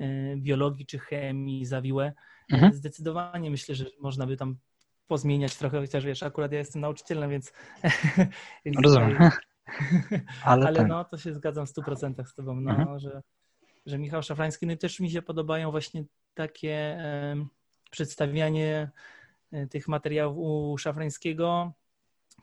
y, 0.00 0.34
biologii 0.36 0.86
czy 0.86 0.98
chemii 0.98 1.64
zawiłe. 1.66 2.12
Mhm. 2.52 2.72
Zdecydowanie 2.74 3.50
myślę, 3.50 3.74
że 3.74 3.84
można 4.00 4.26
by 4.26 4.36
tam 4.36 4.56
pozmieniać 5.06 5.56
trochę, 5.56 5.80
chociaż 5.80 6.04
wiesz, 6.04 6.22
akurat 6.22 6.52
ja 6.52 6.58
jestem 6.58 6.80
nauczycielem, 6.82 7.30
więc... 7.30 7.52
rozumiem. 8.84 9.18
Ale, 10.44 10.66
ale 10.66 10.76
ten, 10.76 10.88
no, 10.88 11.04
to 11.04 11.18
się 11.18 11.34
zgadzam 11.34 11.66
w 11.66 11.70
100% 11.70 12.24
z 12.26 12.34
tobą, 12.34 12.60
no, 12.60 12.70
Mhm. 12.70 12.98
że, 12.98 13.22
że 13.86 13.98
Michał 13.98 14.22
Szafrański, 14.22 14.66
no 14.66 14.72
i 14.72 14.78
też 14.78 15.00
mi 15.00 15.10
się 15.10 15.22
podobają 15.22 15.70
właśnie 15.70 16.04
takie 16.34 16.98
przedstawianie 17.90 18.90
tych 19.70 19.88
materiałów 19.88 20.38
u 20.38 20.78
Szafrańskiego, 20.78 21.72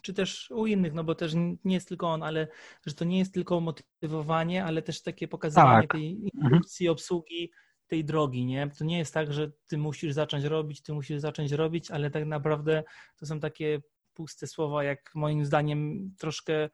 czy 0.01 0.13
też 0.13 0.51
u 0.51 0.65
innych, 0.65 0.93
no 0.93 1.03
bo 1.03 1.15
też 1.15 1.33
nie 1.63 1.73
jest 1.73 1.87
tylko 1.87 2.07
on, 2.07 2.23
ale 2.23 2.47
że 2.85 2.93
to 2.93 3.05
nie 3.05 3.19
jest 3.19 3.33
tylko 3.33 3.59
motywowanie, 3.59 4.65
ale 4.65 4.81
też 4.81 5.01
takie 5.01 5.27
pokazywanie 5.27 5.87
Tak. 5.87 5.91
tej 5.91 6.23
instrukcji 6.23 6.89
obsługi 6.89 7.51
tej 7.87 8.05
drogi, 8.05 8.45
nie? 8.45 8.69
To 8.77 8.85
nie 8.85 8.97
jest 8.97 9.13
tak, 9.13 9.33
że 9.33 9.51
ty 9.67 9.77
musisz 9.77 10.13
zacząć 10.13 10.43
robić, 10.43 10.81
ty 10.81 10.93
musisz 10.93 11.21
zacząć 11.21 11.51
robić, 11.51 11.91
ale 11.91 12.09
tak 12.11 12.25
naprawdę 12.25 12.83
to 13.15 13.25
są 13.25 13.39
takie 13.39 13.81
puste 14.13 14.47
słowa, 14.47 14.83
jak 14.83 15.11
moim 15.15 15.45
zdaniem 15.45 16.11
troszkę 16.17 16.69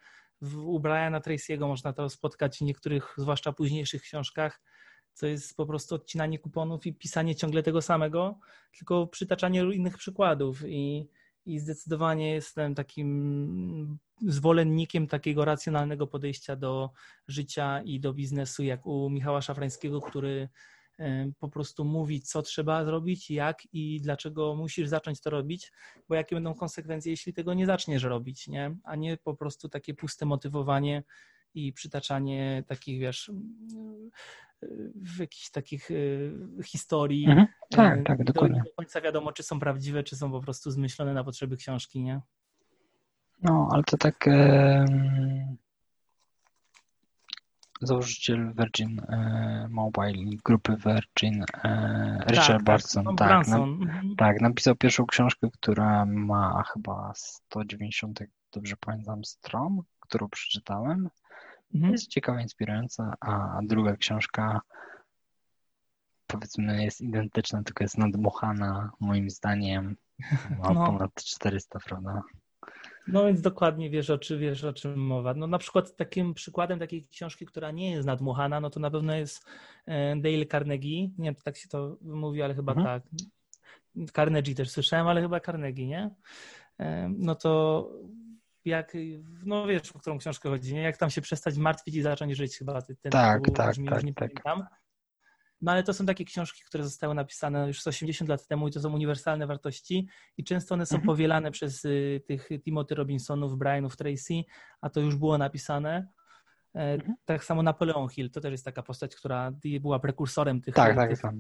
u 0.65 0.79
Briana 0.79 1.19
Tracy'ego 1.19 1.67
można 1.67 1.93
to 1.93 2.09
spotkać 2.09 2.57
w 2.57 2.61
niektórych, 2.61 3.13
zwłaszcza 3.17 3.53
późniejszych 3.53 4.01
książkach, 4.01 4.61
co 5.15 5.27
jest 5.27 5.57
po 5.57 5.65
prostu 5.65 5.95
odcinanie 5.95 6.39
kuponów 6.39 6.85
i 6.85 6.93
pisanie 6.93 7.35
ciągle 7.35 7.63
tego 7.63 7.81
samego, 7.81 8.39
tylko 8.77 9.07
przytaczanie 9.07 9.59
innych 9.73 9.97
przykładów 9.97 10.63
i, 10.67 11.09
i 11.45 11.59
zdecydowanie 11.59 12.33
jestem 12.33 12.75
takim 12.75 13.97
zwolennikiem 14.21 15.07
takiego 15.07 15.45
racjonalnego 15.45 16.07
podejścia 16.07 16.55
do 16.55 16.89
życia 17.27 17.81
i 17.81 17.99
do 17.99 18.13
biznesu, 18.13 18.63
jak 18.63 18.85
u 18.85 19.09
Michała 19.09 19.41
Szafrańskiego, 19.41 20.01
który 20.01 20.49
e, 20.99 21.31
po 21.39 21.49
prostu 21.49 21.85
mówi, 21.85 22.21
co 22.21 22.41
trzeba 22.41 22.85
zrobić, 22.85 23.31
jak 23.31 23.57
i 23.73 24.01
dlaczego 24.01 24.55
musisz 24.55 24.89
zacząć 24.89 25.21
to 25.21 25.29
robić, 25.29 25.71
bo 26.09 26.15
jakie 26.15 26.35
będą 26.35 26.53
konsekwencje, 26.53 27.11
jeśli 27.11 27.33
tego 27.33 27.53
nie 27.53 27.65
zaczniesz 27.65 28.03
robić, 28.03 28.47
nie? 28.47 28.75
a 28.83 28.95
nie 28.95 29.17
po 29.17 29.35
prostu 29.35 29.69
takie 29.69 29.93
puste 29.93 30.25
motywowanie 30.25 31.03
i 31.55 31.73
przytaczanie 31.73 32.63
takich, 32.67 32.99
wiesz, 32.99 33.31
w 34.95 35.19
jakichś 35.19 35.49
takich 35.49 35.91
y, 35.91 36.33
historii. 36.65 37.25
Mhm. 37.25 37.47
e, 37.47 37.75
Tak, 37.75 38.05
tak, 38.05 38.17
do- 38.17 38.33
dokładnie. 38.33 38.57
Nie 38.57 38.63
do 38.63 38.75
końca 38.75 39.01
wiadomo, 39.01 39.31
czy 39.31 39.43
są 39.43 39.59
prawdziwe, 39.59 40.03
czy 40.03 40.15
są 40.15 40.31
po 40.31 40.41
prostu 40.41 40.71
zmyślone 40.71 41.13
na 41.13 41.23
potrzeby 41.23 41.57
książki, 41.57 42.03
nie? 42.03 42.21
No, 43.43 43.69
ale 43.71 43.83
to 43.83 43.97
tak 43.97 44.27
em, 44.27 45.57
założyciel 47.81 48.53
Virgin 48.53 48.99
e, 48.99 49.67
Mobile 49.69 50.37
grupy 50.45 50.77
Virgin 50.85 51.43
e, 51.63 52.25
Richard 52.29 52.63
Branson, 52.63 53.05
Tom 53.05 53.15
tak, 53.15 53.47
na, 53.47 53.57
mhm. 53.57 54.15
tak, 54.15 54.41
napisał 54.41 54.75
pierwszą 54.75 55.05
książkę, 55.05 55.47
która 55.53 56.05
ma 56.05 56.63
chyba 56.63 57.11
190, 57.15 58.19
jak 58.19 58.29
dobrze 58.51 58.75
pamiętam, 58.79 59.25
stron, 59.25 59.81
którą 59.99 60.29
przeczytałem. 60.29 61.09
Mhm. 61.73 61.91
Jest 61.91 62.07
ciekawa, 62.07 62.41
inspirująca, 62.41 63.13
a 63.19 63.59
druga 63.63 63.95
książka 63.97 64.61
powiedzmy 66.27 66.83
jest 66.83 67.01
identyczna, 67.01 67.63
tylko 67.63 67.83
jest 67.83 67.97
nadmuchana 67.97 68.91
moim 68.99 69.29
zdaniem. 69.29 69.95
Ma 70.63 70.73
No. 70.73 70.85
ponad 70.85 71.11
400, 71.23 71.79
prawda? 71.85 72.21
No 73.07 73.25
więc 73.25 73.41
dokładnie 73.41 73.89
wiesz 73.89 74.09
o, 74.09 74.17
czy, 74.17 74.37
wiesz, 74.37 74.63
o 74.63 74.73
czym 74.73 74.97
mowa. 74.99 75.33
No 75.33 75.47
na 75.47 75.57
przykład 75.57 75.95
takim 75.95 76.33
przykładem 76.33 76.79
takiej 76.79 77.07
książki, 77.07 77.45
która 77.45 77.71
nie 77.71 77.91
jest 77.91 78.07
nadmuchana, 78.07 78.59
no 78.61 78.69
to 78.69 78.79
na 78.79 78.91
pewno 78.91 79.15
jest 79.15 79.45
e, 79.85 80.15
Dale 80.15 80.45
Carnegie. 80.45 81.01
Nie 81.01 81.13
wiem, 81.25 81.35
tak 81.35 81.57
się 81.57 81.67
to 81.69 81.97
mówi, 82.01 82.41
ale 82.41 82.55
chyba 82.55 82.73
Mhm. 82.73 83.01
tak. 83.01 83.09
Carnegie 84.15 84.55
też 84.55 84.69
słyszałem, 84.69 85.07
ale 85.07 85.21
chyba 85.21 85.39
Carnegie, 85.39 85.87
nie? 85.87 86.09
E, 86.79 87.09
No 87.09 87.35
to 87.35 87.89
jak, 88.65 88.93
no 89.45 89.67
wiesz, 89.67 89.91
o 89.91 89.99
którą 89.99 90.17
książkę 90.17 90.49
chodzi, 90.49 90.73
nie? 90.73 90.81
Jak 90.81 90.97
tam 90.97 91.09
się 91.09 91.21
przestać 91.21 91.57
martwić 91.57 91.95
i 91.95 92.01
zacząć 92.01 92.37
żyć 92.37 92.57
chyba. 92.57 92.81
Ten 92.81 92.95
Tak, 93.11 93.39
tytuł 93.41 93.55
tak, 93.55 93.69
brzmi, 93.71 93.89
tak, 93.89 94.03
nie 94.03 94.13
tak. 94.13 94.29
pamiętam. 94.43 94.67
No 95.61 95.71
ale 95.71 95.83
to 95.83 95.93
są 95.93 96.05
takie 96.05 96.25
książki, 96.25 96.61
które 96.65 96.83
zostały 96.83 97.15
napisane 97.15 97.67
już 97.67 97.81
z 97.81 97.87
80 97.87 98.29
lat 98.29 98.47
temu 98.47 98.67
i 98.67 98.71
to 98.71 98.79
są 98.79 98.93
uniwersalne 98.93 99.47
wartości 99.47 100.07
i 100.37 100.43
często 100.43 100.75
one 100.75 100.85
są 100.85 100.95
Mhm. 100.95 101.05
powielane 101.07 101.51
przez 101.51 101.85
y, 101.85 102.21
tych 102.27 102.49
Timothy 102.63 102.95
Robinsonów, 102.95 103.57
Brianów 103.57 103.97
Tracy, 103.97 104.33
a 104.81 104.89
to 104.89 104.99
już 104.99 105.15
było 105.15 105.37
napisane. 105.37 106.07
E, 106.75 106.93
Mhm. 106.93 107.15
Tak 107.25 107.43
samo 107.43 107.63
Napoleon 107.63 108.09
Hill, 108.09 108.31
to 108.31 108.41
też 108.41 108.51
jest 108.51 108.65
taka 108.65 108.83
postać, 108.83 109.15
która 109.15 109.51
była 109.81 109.99
prekursorem 109.99 110.61
tych, 110.61 110.75
Tak, 110.75 110.95
tak, 110.95 111.09
tych 111.09 111.21
tak. 111.21 111.35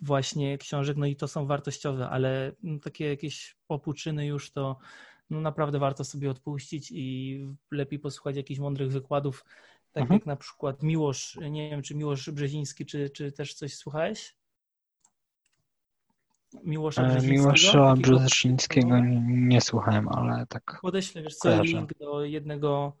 właśnie 0.00 0.58
książek, 0.58 0.96
no 0.96 1.06
i 1.06 1.16
to 1.16 1.28
są 1.28 1.46
wartościowe, 1.46 2.08
ale 2.08 2.52
no, 2.62 2.78
takie 2.78 3.08
jakieś 3.08 3.56
popłuczyny 3.66 4.26
już 4.26 4.52
to 4.52 4.78
no, 5.30 5.40
naprawdę 5.40 5.78
warto 5.78 6.04
sobie 6.04 6.30
odpuścić 6.30 6.90
i 6.94 7.40
lepiej 7.70 7.98
posłuchać 7.98 8.36
jakichś 8.36 8.60
mądrych 8.60 8.92
wykładów, 8.92 9.44
tak 9.92 10.02
Mhm. 10.02 10.18
jak 10.18 10.26
na 10.26 10.36
przykład 10.36 10.82
Miłosz, 10.82 11.38
nie 11.50 11.70
wiem 11.70 11.82
czy 11.82 11.94
Miłosz 11.94 12.30
Brzeziński, 12.30 12.86
czy, 12.86 13.10
czy 13.10 13.32
też 13.32 13.54
coś 13.54 13.74
słuchałeś? 13.76 14.36
Miłosza 16.64 17.02
E, 17.02 17.06
Brzezińskiego? 17.10 17.42
Miłosza 17.52 17.94
Brzezińskiego 17.96 18.96
nie 19.26 19.60
słuchałem, 19.60 20.08
ale 20.08 20.46
tak 20.46 20.78
Podeślę, 20.82 21.22
wiesz 21.22 21.36
co, 21.36 21.62
link 21.62 21.94
do 21.98 22.24
jednego, 22.24 22.96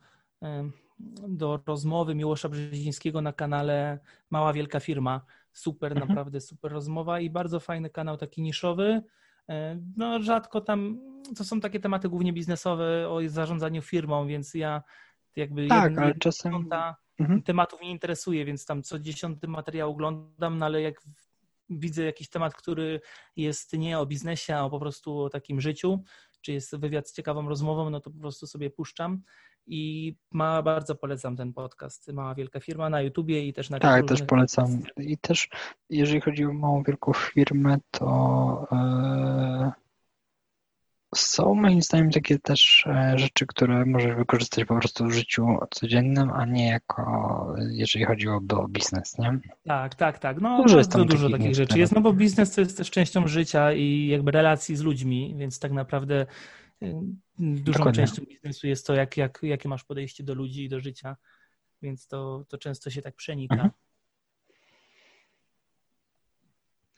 do 1.28 1.62
rozmowy 1.66 2.14
Miłosza 2.14 2.48
Brzezińskiego 2.48 3.20
na 3.22 3.32
kanale 3.32 3.98
Mała 4.30 4.52
Wielka 4.52 4.80
Firma. 4.80 5.20
Super, 5.52 5.92
Mhm. 5.92 6.08
naprawdę 6.08 6.40
super 6.40 6.72
rozmowa 6.72 7.20
i 7.20 7.30
bardzo 7.30 7.60
fajny 7.60 7.90
kanał, 7.90 8.16
taki 8.16 8.42
niszowy. 8.42 9.02
E, 9.50 9.78
No 9.96 10.22
rzadko 10.22 10.60
tam, 10.60 11.00
to 11.36 11.44
są 11.44 11.60
takie 11.60 11.80
tematy 11.80 12.08
głównie 12.08 12.32
biznesowe 12.32 13.08
o 13.08 13.20
zarządzaniu 13.26 13.82
firmą, 13.82 14.26
więc 14.26 14.54
ja 14.54 14.82
jakby 15.36 15.66
Tak, 15.68 15.84
jeden- 15.90 16.04
ale 16.04 16.14
czasem- 16.14 16.68
Mhm. 17.18 17.42
tematów 17.42 17.80
nie 17.80 17.90
interesuje, 17.90 18.44
więc 18.44 18.66
tam 18.66 18.82
co 18.82 18.98
dziesiąty 18.98 19.48
materiał 19.48 19.90
oglądam, 19.90 20.58
no 20.58 20.66
ale 20.66 20.82
jak 20.82 20.94
widzę 21.70 22.02
jakiś 22.04 22.28
temat, 22.28 22.54
który 22.54 23.00
jest 23.36 23.72
nie 23.72 23.98
o 23.98 24.06
biznesie, 24.06 24.56
a 24.56 24.70
po 24.70 24.78
prostu 24.80 25.18
o 25.18 25.30
takim 25.30 25.60
życiu, 25.60 26.02
czy 26.40 26.52
jest 26.52 26.76
wywiad 26.76 27.08
z 27.08 27.12
ciekawą 27.12 27.48
rozmową, 27.48 27.90
no 27.90 28.00
to 28.00 28.10
po 28.10 28.18
prostu 28.18 28.46
sobie 28.46 28.70
puszczam 28.70 29.22
i 29.66 30.14
ma, 30.32 30.62
bardzo 30.62 30.94
polecam 30.94 31.36
ten 31.36 31.52
podcast. 31.52 32.12
Mała 32.12 32.34
Wielka 32.34 32.60
Firma 32.60 32.90
na 32.90 33.00
YouTubie 33.00 33.46
i 33.46 33.52
też 33.52 33.70
na 33.70 33.78
Tak, 33.78 34.08
też 34.08 34.22
polecam. 34.22 34.82
I 34.96 35.18
też, 35.18 35.48
jeżeli 35.90 36.20
chodzi 36.20 36.44
o 36.44 36.52
małą, 36.52 36.82
wielką 36.82 37.12
firmę, 37.12 37.78
to 37.90 38.66
e, 38.72 39.72
są 41.14 41.54
moim 41.54 41.82
zdaniem 41.82 42.10
takie 42.10 42.38
też 42.38 42.86
e, 42.86 43.18
rzeczy, 43.18 43.46
które 43.46 43.86
możesz 43.86 44.14
wykorzystać 44.16 44.64
po 44.64 44.78
prostu 44.78 45.04
w 45.04 45.12
życiu 45.12 45.46
codziennym, 45.70 46.30
a 46.30 46.44
nie 46.44 46.68
jako, 46.68 47.54
jeżeli 47.70 48.04
chodzi 48.04 48.28
o, 48.28 48.40
o 48.52 48.68
biznes, 48.68 49.18
nie? 49.18 49.38
Tak, 49.66 49.94
tak, 49.94 50.18
tak. 50.18 50.40
No 50.40 50.62
Dużo 50.62 50.78
jest 50.78 50.92
bardzo 50.92 51.04
dużo 51.04 51.26
takich 51.26 51.38
takich 51.38 51.56
rzeczy 51.56 51.78
jest, 51.78 51.94
no 51.94 52.00
bo 52.00 52.12
biznes 52.12 52.54
to 52.54 52.60
jest 52.60 52.76
też 52.76 52.90
częścią 52.90 53.28
życia 53.28 53.72
i 53.72 54.06
jakby 54.06 54.30
relacji 54.30 54.76
z 54.76 54.82
ludźmi, 54.82 55.34
więc 55.38 55.58
tak 55.58 55.72
naprawdę 55.72 56.26
dużą 57.42 57.78
Dokładnie. 57.78 58.06
częścią 58.06 58.22
biznesu 58.24 58.66
jest 58.66 58.86
to, 58.86 58.94
jak, 58.94 59.16
jak, 59.16 59.38
jakie 59.42 59.68
masz 59.68 59.84
podejście 59.84 60.24
do 60.24 60.34
ludzi 60.34 60.64
i 60.64 60.68
do 60.68 60.80
życia, 60.80 61.16
więc 61.82 62.06
to, 62.06 62.44
to 62.48 62.58
często 62.58 62.90
się 62.90 63.02
tak 63.02 63.14
przenika. 63.14 63.54
Mhm. 63.54 63.70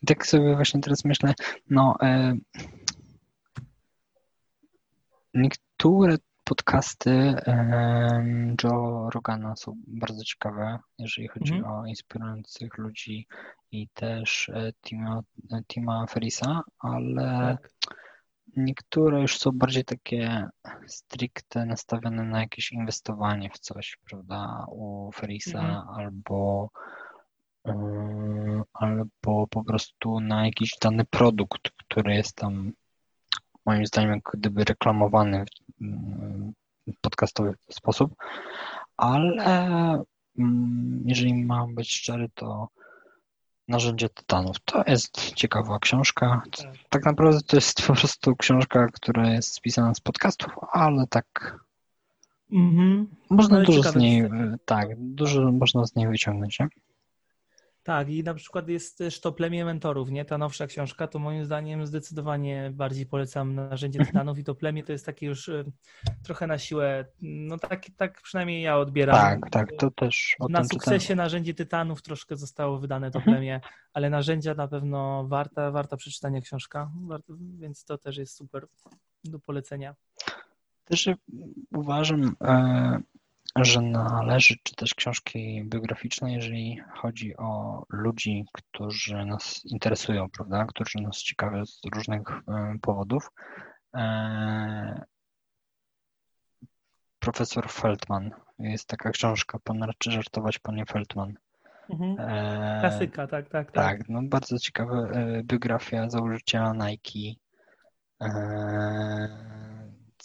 tak 0.07 0.27
sobie 0.27 0.55
właśnie 0.55 0.81
teraz 0.81 1.05
myślę, 1.05 1.35
no 1.71 1.97
e, 2.03 2.37
niektóre 5.35 6.17
podcasty 6.45 7.11
e, 7.11 8.55
Joe 8.65 9.11
Rogana 9.11 9.57
są 9.57 9.77
bardzo 9.87 10.25
ciekawe, 10.25 10.79
jeżeli 10.99 11.29
chodzi 11.29 11.55
mhm. 11.55 11.75
o 11.75 11.87
inspirujących 11.87 12.79
ludzi 12.79 13.27
i 13.73 13.89
też 13.89 14.49
e, 14.49 14.73
Tima, 14.83 15.23
Tima 15.69 16.07
Ferisa, 16.07 16.63
ale 16.79 17.59
tak. 17.63 17.71
Niektóre 18.57 19.21
już 19.21 19.39
są 19.39 19.51
bardziej 19.53 19.85
takie 19.85 20.49
stricte 20.87 21.67
nastawione 21.67 22.23
na 22.23 22.41
jakieś 22.41 22.73
inwestowanie 22.73 23.51
w 23.51 23.59
coś, 23.59 23.99
prawda, 24.09 24.67
u 24.69 25.11
Ferisa 25.13 25.59
mhm. 25.59 25.89
albo 25.89 26.71
albo 28.73 29.47
po 29.47 29.65
prostu 29.65 30.21
na 30.21 30.47
jakiś 30.47 30.71
dany 30.81 31.05
produkt, 31.05 31.71
który 31.77 32.15
jest 32.15 32.37
tam 32.37 32.73
moim 33.67 33.87
zdaniem 33.87 34.11
jak 34.11 34.31
gdyby 34.35 34.65
reklamowany 34.65 35.45
w 36.87 37.01
podcastowy 37.01 37.55
sposób, 37.71 38.15
ale 38.97 40.05
mm, 40.39 41.03
jeżeli 41.07 41.45
mam 41.45 41.75
być 41.75 41.95
szczery, 41.95 42.29
to 42.35 42.69
Narzędzie 43.69 44.09
Tytanów 44.09 44.57
to 44.65 44.85
jest 44.87 45.35
ciekawa 45.35 45.79
książka. 45.79 46.43
Tak. 46.57 46.71
tak 46.89 47.05
naprawdę 47.05 47.41
to 47.41 47.57
jest 47.57 47.87
po 47.87 47.95
prostu 47.95 48.37
książka, 48.37 48.87
która 48.93 49.31
jest 49.31 49.55
spisana 49.55 49.95
z 49.95 50.01
podcastów, 50.01 50.53
ale 50.73 51.07
tak 51.07 51.59
mm-hmm. 52.53 53.05
można 53.31 53.57
ale 53.57 53.65
dużo 53.65 53.83
z 53.83 53.97
niej, 53.97 54.23
tak, 54.65 54.89
dużo 54.99 55.53
można 55.53 55.87
z 55.87 55.97
niej 55.97 56.09
wyciągnąć, 56.09 56.61
nie? 56.61 56.69
Tak, 57.85 58.09
i 58.09 58.25
na 58.25 58.35
przykład 58.35 58.69
jest 58.69 58.99
też 58.99 59.21
to 59.21 59.33
Plemię 59.33 59.65
Mentorów, 59.65 60.11
nie? 60.11 60.25
Ta 60.25 60.39
nowsza 60.39 60.67
książka, 60.67 61.07
to 61.07 61.19
moim 61.19 61.45
zdaniem 61.45 61.87
zdecydowanie 61.87 62.71
bardziej 62.75 63.07
polecam 63.07 63.55
narzędzie. 63.55 63.99
Tytanów 64.07 64.39
i 64.39 64.45
to 64.45 64.55
Plemię 64.55 64.83
to 64.83 64.93
jest 64.93 65.07
takie 65.07 65.27
już 65.27 65.49
y, 65.49 65.65
trochę 66.23 66.47
na 66.47 66.59
siłę, 66.59 67.05
no 67.23 67.59
tak, 67.59 67.87
tak 67.97 68.23
przynajmniej 68.23 68.63
ja 68.63 68.79
odbieram. 68.79 69.17
Tak, 69.17 69.51
tak, 69.51 69.69
to 69.79 69.91
też 69.91 70.37
o 70.41 70.49
Na 70.49 70.65
sukcesie 70.65 70.99
czytałem. 70.99 71.17
narzędzie 71.17 71.55
Tytanów 71.55 72.03
troszkę 72.03 72.37
zostało 72.37 72.79
wydane 72.79 73.11
to 73.11 73.19
mhm. 73.19 73.37
Plemię, 73.37 73.61
ale 73.93 74.11
narzędzia 74.11 74.55
na 74.55 74.69
pewno 74.69 75.25
warta, 75.29 75.71
warta 75.71 75.97
przeczytania 75.97 76.41
książka, 76.41 76.91
więc 77.59 77.85
to 77.85 77.99
też 77.99 78.17
jest 78.17 78.37
super 78.37 78.67
do 79.25 79.39
polecenia. 79.39 79.95
Też 80.85 81.09
uważam, 81.73 82.37
e, 82.41 83.01
że 83.57 83.81
należy 83.81 84.55
czytać 84.63 84.95
książki 84.95 85.65
biograficzne, 85.65 86.33
jeżeli 86.33 86.81
chodzi 86.95 87.37
o 87.37 87.83
ludzi, 87.91 88.45
którzy 88.53 89.25
nas 89.25 89.65
interesują, 89.65 90.29
prawda, 90.31 90.65
którzy 90.65 90.99
nas 91.01 91.17
ciekawią 91.17 91.67
z 91.67 91.81
różnych 91.95 92.21
e, 92.29 92.75
powodów. 92.83 93.31
E, 93.95 95.05
profesor 97.19 97.71
Feldman. 97.71 98.31
Jest 98.59 98.89
taka 98.89 99.11
książka, 99.11 99.59
Pan 99.65 99.83
raczy 99.83 100.11
żartować, 100.11 100.59
panie 100.59 100.87
Feldman. 100.87 101.35
Mhm. 101.91 102.17
E, 102.19 102.81
Klasyka, 102.81 103.27
tak, 103.27 103.49
tak, 103.49 103.73
tak. 103.73 103.99
Tak, 103.99 104.09
no 104.09 104.21
bardzo 104.23 104.59
ciekawa 104.59 105.09
biografia 105.43 106.11
założyciela 106.11 106.73
Nike 106.73 107.41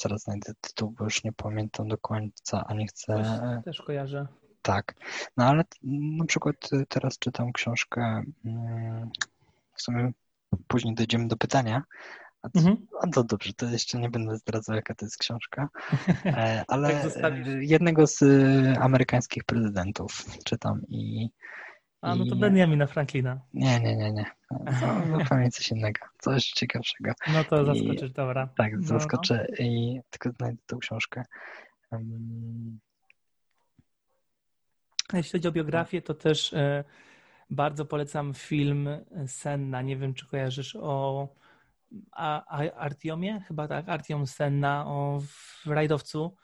zaraz 0.01 0.23
znajdę 0.23 0.53
tytuł, 0.61 0.91
bo 0.91 1.03
już 1.03 1.23
nie 1.23 1.34
pamiętam 1.34 1.88
do 1.88 1.97
końca, 1.97 2.65
a 2.67 2.73
nie 2.73 2.88
chcę... 2.88 3.13
Też, 3.15 3.65
też 3.65 3.81
kojarzę. 3.81 4.27
Tak, 4.61 4.95
no 5.38 5.45
ale 5.45 5.63
na 6.17 6.26
przykład 6.26 6.69
teraz 6.89 7.19
czytam 7.19 7.53
książkę, 7.53 8.23
mm, 8.45 9.09
w 9.73 9.81
sumie 9.81 10.11
później 10.67 10.95
dojdziemy 10.95 11.27
do 11.27 11.38
pytania, 11.38 11.84
a 12.41 12.49
to, 12.49 12.59
mhm. 12.59 12.88
a 13.01 13.07
to 13.07 13.23
dobrze, 13.23 13.53
to 13.53 13.65
jeszcze 13.65 13.99
nie 13.99 14.09
będę 14.09 14.38
zdradzał, 14.38 14.76
jaka 14.76 14.95
to 14.95 15.05
jest 15.05 15.17
książka, 15.17 15.69
e, 16.26 16.63
ale 16.67 17.11
tak 17.21 17.34
jednego 17.59 18.07
z 18.07 18.23
amerykańskich 18.80 19.43
prezydentów 19.43 20.26
czytam 20.45 20.81
i 20.88 21.30
a, 22.01 22.15
no 22.15 22.26
to 22.26 22.35
Benjamina 22.35 22.88
Franklina. 22.88 23.39
Nie, 23.53 23.80
nie, 23.80 23.95
nie, 23.97 24.11
nie. 24.11 24.26
No, 24.51 25.19
zupełnie 25.19 25.51
coś 25.51 25.71
innego. 25.71 25.99
Coś 26.19 26.45
ciekawszego. 26.45 27.11
No 27.34 27.43
to 27.43 27.65
zaskoczysz, 27.65 28.09
I... 28.09 28.13
dobra. 28.13 28.49
Tak, 28.57 28.73
no, 28.73 28.88
zaskoczę 28.88 29.47
no. 29.49 29.65
i 29.65 30.01
tylko 30.09 30.31
znajdę 30.31 30.57
tą 30.65 30.77
książkę. 30.77 31.23
Um... 31.91 32.80
Jeśli 35.13 35.31
chodzi 35.31 35.47
o 35.47 35.51
biografię, 35.51 36.01
to 36.01 36.13
też 36.13 36.53
e, 36.53 36.84
bardzo 37.49 37.85
polecam 37.85 38.34
film 38.34 38.89
Senna. 39.27 39.81
Nie 39.81 39.97
wiem, 39.97 40.13
czy 40.13 40.27
kojarzysz 40.27 40.76
o 40.76 41.27
a, 42.11 42.57
a 42.57 42.71
Artiomie? 42.71 43.41
Chyba 43.47 43.67
tak, 43.67 43.89
Artiom 43.89 44.27
Senna, 44.27 44.88
o 44.88 45.21
rajdowcu 45.65 46.35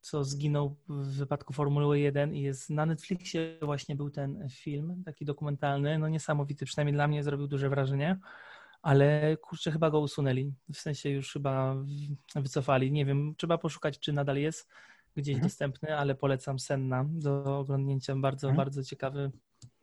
co 0.00 0.24
zginął 0.24 0.76
w 0.88 1.16
wypadku 1.16 1.52
Formuły 1.52 2.00
1 2.00 2.34
i 2.34 2.42
jest 2.42 2.70
na 2.70 2.86
Netflixie 2.86 3.58
właśnie 3.62 3.96
był 3.96 4.10
ten 4.10 4.48
film, 4.50 5.02
taki 5.04 5.24
dokumentalny, 5.24 5.98
no 5.98 6.08
niesamowity, 6.08 6.64
przynajmniej 6.64 6.94
dla 6.94 7.08
mnie 7.08 7.22
zrobił 7.22 7.46
duże 7.46 7.68
wrażenie, 7.68 8.18
ale 8.82 9.36
kurczę, 9.36 9.70
chyba 9.70 9.90
go 9.90 10.00
usunęli, 10.00 10.54
w 10.72 10.78
sensie 10.78 11.10
już 11.10 11.32
chyba 11.32 11.76
wycofali, 12.34 12.92
nie 12.92 13.06
wiem, 13.06 13.34
trzeba 13.38 13.58
poszukać, 13.58 13.98
czy 13.98 14.12
nadal 14.12 14.36
jest 14.36 14.68
gdzieś 15.16 15.34
mhm. 15.34 15.48
dostępny, 15.48 15.96
ale 15.96 16.14
polecam 16.14 16.58
Senna 16.58 17.04
do 17.08 17.58
oglądnięcia, 17.58 18.16
bardzo, 18.16 18.48
mhm. 18.48 18.56
bardzo 18.56 18.84
ciekawy. 18.84 19.30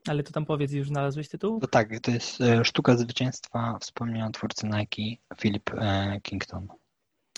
Ale 0.08 0.24
to 0.24 0.32
tam 0.32 0.46
powiedz, 0.46 0.72
już 0.72 0.88
znalazłeś 0.88 1.30
tytuł? 1.30 1.60
To 1.60 1.68
tak, 1.68 2.00
to 2.00 2.12
jest 2.12 2.42
e, 2.42 2.66
Sztuka 2.66 2.98
Zwycięstwa 2.98 3.78
wspomnienia 3.82 4.30
twórcy 4.30 4.68
Nike, 4.68 5.22
Philip 5.38 5.70
e, 5.74 6.20
Kington. 6.22 6.68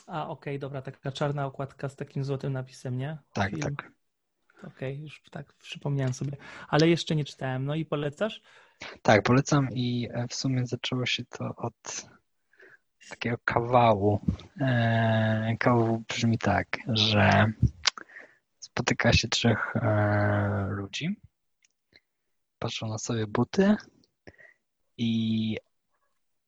A, 0.09 0.27
okej, 0.27 0.53
okay, 0.53 0.59
dobra, 0.59 0.81
taka 0.81 1.11
czarna 1.11 1.45
okładka 1.45 1.89
z 1.89 1.95
takim 1.95 2.23
złotym 2.23 2.53
napisem, 2.53 2.97
nie? 2.97 3.17
Tak, 3.33 3.49
Film. 3.49 3.61
tak. 3.61 3.91
Okej, 4.57 4.93
okay, 4.93 4.95
już 4.95 5.21
tak 5.31 5.53
przypomniałem 5.53 6.13
sobie, 6.13 6.37
ale 6.67 6.87
jeszcze 6.87 7.15
nie 7.15 7.25
czytałem. 7.25 7.65
No 7.65 7.75
i 7.75 7.85
polecasz? 7.85 8.41
Tak, 9.01 9.23
polecam 9.23 9.67
i 9.71 10.09
e, 10.11 10.27
w 10.27 10.35
sumie 10.35 10.65
zaczęło 10.65 11.05
się 11.05 11.25
to 11.25 11.55
od 11.55 12.05
takiego 13.09 13.37
kawału. 13.45 14.19
E, 14.61 15.55
kawał 15.59 16.03
brzmi 16.07 16.37
tak, 16.37 16.67
że 16.87 17.51
spotyka 18.59 19.13
się 19.13 19.27
trzech 19.27 19.75
e, 19.75 20.67
ludzi, 20.69 21.19
patrzą 22.59 22.87
na 22.87 22.97
sobie 22.97 23.27
buty 23.27 23.75
i 24.97 25.57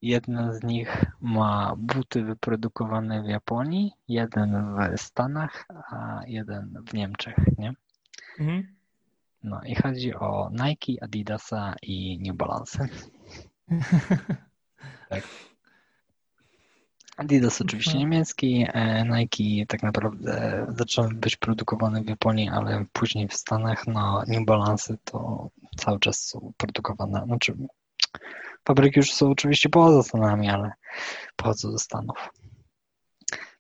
Jeden 0.02 0.54
z 0.54 0.64
nich 0.64 1.06
ma 1.22 1.76
buty 1.78 2.24
wyprodukowane 2.24 3.24
w 3.24 3.26
Japonii, 3.26 3.94
jeden 4.08 4.76
w 4.98 5.02
Stanach, 5.02 5.66
a 5.70 6.22
jeden 6.28 6.84
w 6.88 6.94
Niemczech, 6.94 7.36
nie? 7.58 7.74
Mhm. 8.40 8.76
No 9.44 9.62
i 9.66 9.76
chodzi 9.76 10.16
o 10.16 10.52
Nike, 10.52 11.04
Adidasa 11.04 11.76
i 11.82 12.20
New 12.20 12.36
Balance. 12.36 12.88
tak. 15.10 15.24
Adidas 17.18 17.62
oczywiście 17.62 17.92
mhm. 17.92 18.10
niemiecki, 18.10 18.66
e, 18.74 19.06
Nike 19.06 19.66
tak 19.68 19.84
naprawdę 19.84 20.66
zaczął 20.78 21.10
być 21.14 21.36
produkowany 21.36 22.04
w 22.04 22.10
Japonii, 22.10 22.50
ale 22.50 22.86
później 22.94 23.28
w 23.28 23.34
Stanach, 23.34 23.88
no 23.88 24.24
New 24.28 24.46
Balance 24.46 24.98
to 25.04 25.50
cały 25.78 26.00
czas 26.00 26.28
są 26.28 26.54
produkowane, 26.58 27.24
znaczy 27.26 27.58
Fabryki 28.68 29.00
już 29.00 29.14
są 29.14 29.32
oczywiście 29.32 29.70
poza 29.70 30.04
Stanami, 30.04 30.50
ale 30.50 30.72
pochodzą 31.36 31.72
ze 31.72 31.80
Stanów. 31.80 32.30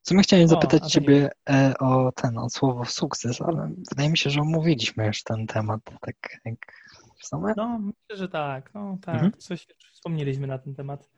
Co 0.02 0.16
my 0.16 0.24
chciałem 0.24 0.48
zapytać 0.48 0.84
o, 0.84 0.90
Ciebie 0.90 1.30
nie... 1.50 1.74
o 1.80 2.12
ten, 2.12 2.38
o 2.38 2.50
słowo 2.50 2.86
sukces, 2.86 3.42
ale 3.42 3.72
wydaje 3.90 4.10
mi 4.10 4.18
się, 4.18 4.30
że 4.30 4.42
omówiliśmy 4.42 5.08
już 5.08 5.24
ten 5.24 5.48
temat, 5.48 5.82
tak 6.02 6.16
jak 6.46 6.74
w 7.18 7.26
sumie. 7.26 7.54
No, 7.58 7.80
myślę, 7.80 8.18
że 8.18 8.30
tak, 8.30 8.74
no 8.74 8.98
tak, 9.02 9.16
mhm. 9.16 9.34
coś 9.38 9.68
wspomnieliśmy 9.94 10.48
na 10.48 10.58
ten 10.58 10.76
temat. 10.76 11.10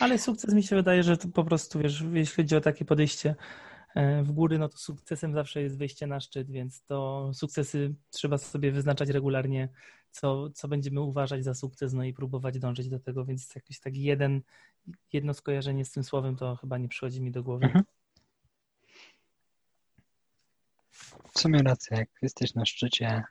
Ale 0.00 0.18
sukces 0.18 0.54
mi 0.54 0.62
się 0.62 0.76
wydaje, 0.76 1.02
że 1.02 1.16
to 1.16 1.28
po 1.28 1.44
prostu, 1.44 1.78
wiesz, 1.78 2.04
jeśli 2.12 2.42
chodzi 2.42 2.56
o 2.56 2.60
takie 2.60 2.84
podejście 2.84 3.34
e, 3.94 4.22
w 4.22 4.32
góry, 4.32 4.58
no 4.58 4.68
to 4.68 4.78
sukcesem 4.78 5.34
zawsze 5.34 5.62
jest 5.62 5.78
wejście 5.78 6.06
na 6.06 6.20
szczyt, 6.20 6.50
więc 6.50 6.82
to 6.82 7.30
sukcesy 7.34 7.94
trzeba 8.10 8.38
sobie 8.38 8.72
wyznaczać 8.72 9.08
regularnie 9.08 9.68
co, 10.20 10.50
co 10.50 10.68
będziemy 10.68 11.00
uważać 11.00 11.44
za 11.44 11.54
sukces, 11.54 11.92
no 11.92 12.04
i 12.04 12.12
próbować 12.12 12.58
dążyć 12.58 12.88
do 12.88 13.00
tego, 13.00 13.24
więc 13.24 13.54
jakiś 13.54 13.80
taki 13.80 14.02
jeden, 14.02 14.42
jedno 15.12 15.34
skojarzenie 15.34 15.84
z 15.84 15.92
tym 15.92 16.04
słowem 16.04 16.36
to 16.36 16.56
chyba 16.56 16.78
nie 16.78 16.88
przychodzi 16.88 17.20
mi 17.20 17.30
do 17.30 17.42
głowy. 17.42 17.66
Mhm. 17.66 17.84
W 21.34 21.40
sumie 21.40 21.62
racja, 21.62 21.96
jak 21.96 22.08
jesteś 22.22 22.54
na 22.54 22.66
szczycie, 22.66 23.24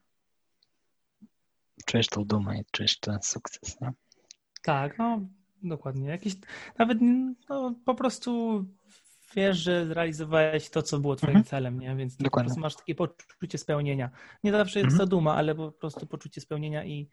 czujesz 1.86 2.08
tą 2.08 2.26
dumę 2.26 2.60
i 2.60 2.66
czujesz 2.72 3.00
ten 3.00 3.20
sukces, 3.22 3.82
nie? 3.82 3.92
Tak, 4.64 4.98
no 4.98 5.22
dokładnie. 5.64 6.10
Jakiś, 6.10 6.36
nawet 6.78 6.98
no, 7.50 7.76
po 7.86 7.96
prostu 7.96 8.66
wiesz, 9.36 9.58
że 9.58 9.86
zrealizowałeś 9.86 10.70
to, 10.70 10.82
co 10.82 11.00
było 11.00 11.16
twoim 11.16 11.30
mhm. 11.30 11.46
celem, 11.46 11.80
nie? 11.80 11.96
Więc 11.96 12.18
po 12.18 12.44
masz 12.58 12.76
takie 12.76 12.96
poczucie 12.96 13.58
spełnienia. 13.58 14.10
Nie 14.44 14.52
zawsze 14.52 14.80
jest 14.80 14.92
mhm. 14.92 15.00
to 15.00 15.16
duma, 15.16 15.36
ale 15.36 15.56
po 15.56 15.72
prostu 15.72 16.08
poczucie 16.08 16.42
spełnienia 16.42 16.86
i, 16.86 17.10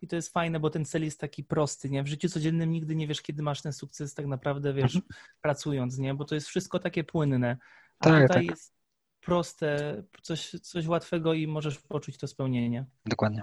i 0.00 0.08
to 0.08 0.16
jest 0.16 0.32
fajne, 0.32 0.60
bo 0.60 0.70
ten 0.70 0.84
cel 0.84 1.04
jest 1.04 1.20
taki 1.20 1.44
prosty, 1.44 1.90
nie? 1.90 2.02
W 2.02 2.06
życiu 2.06 2.28
codziennym 2.28 2.72
nigdy 2.72 2.96
nie 2.96 3.06
wiesz, 3.06 3.22
kiedy 3.22 3.42
masz 3.42 3.62
ten 3.62 3.72
sukces 3.72 4.14
tak 4.14 4.26
naprawdę, 4.26 4.72
wiesz, 4.72 4.96
mhm. 4.96 5.14
pracując, 5.40 5.98
nie? 5.98 6.14
Bo 6.14 6.24
to 6.24 6.34
jest 6.34 6.48
wszystko 6.48 6.78
takie 6.78 7.04
płynne. 7.04 7.56
A 7.98 8.04
tak, 8.04 8.22
tutaj 8.22 8.46
tak. 8.46 8.56
jest 8.56 8.74
proste, 9.20 10.02
coś, 10.22 10.50
coś 10.50 10.86
łatwego 10.86 11.34
i 11.34 11.46
możesz 11.46 11.78
poczuć 11.78 12.18
to 12.18 12.26
spełnienie. 12.26 12.84
Dokładnie. 13.06 13.42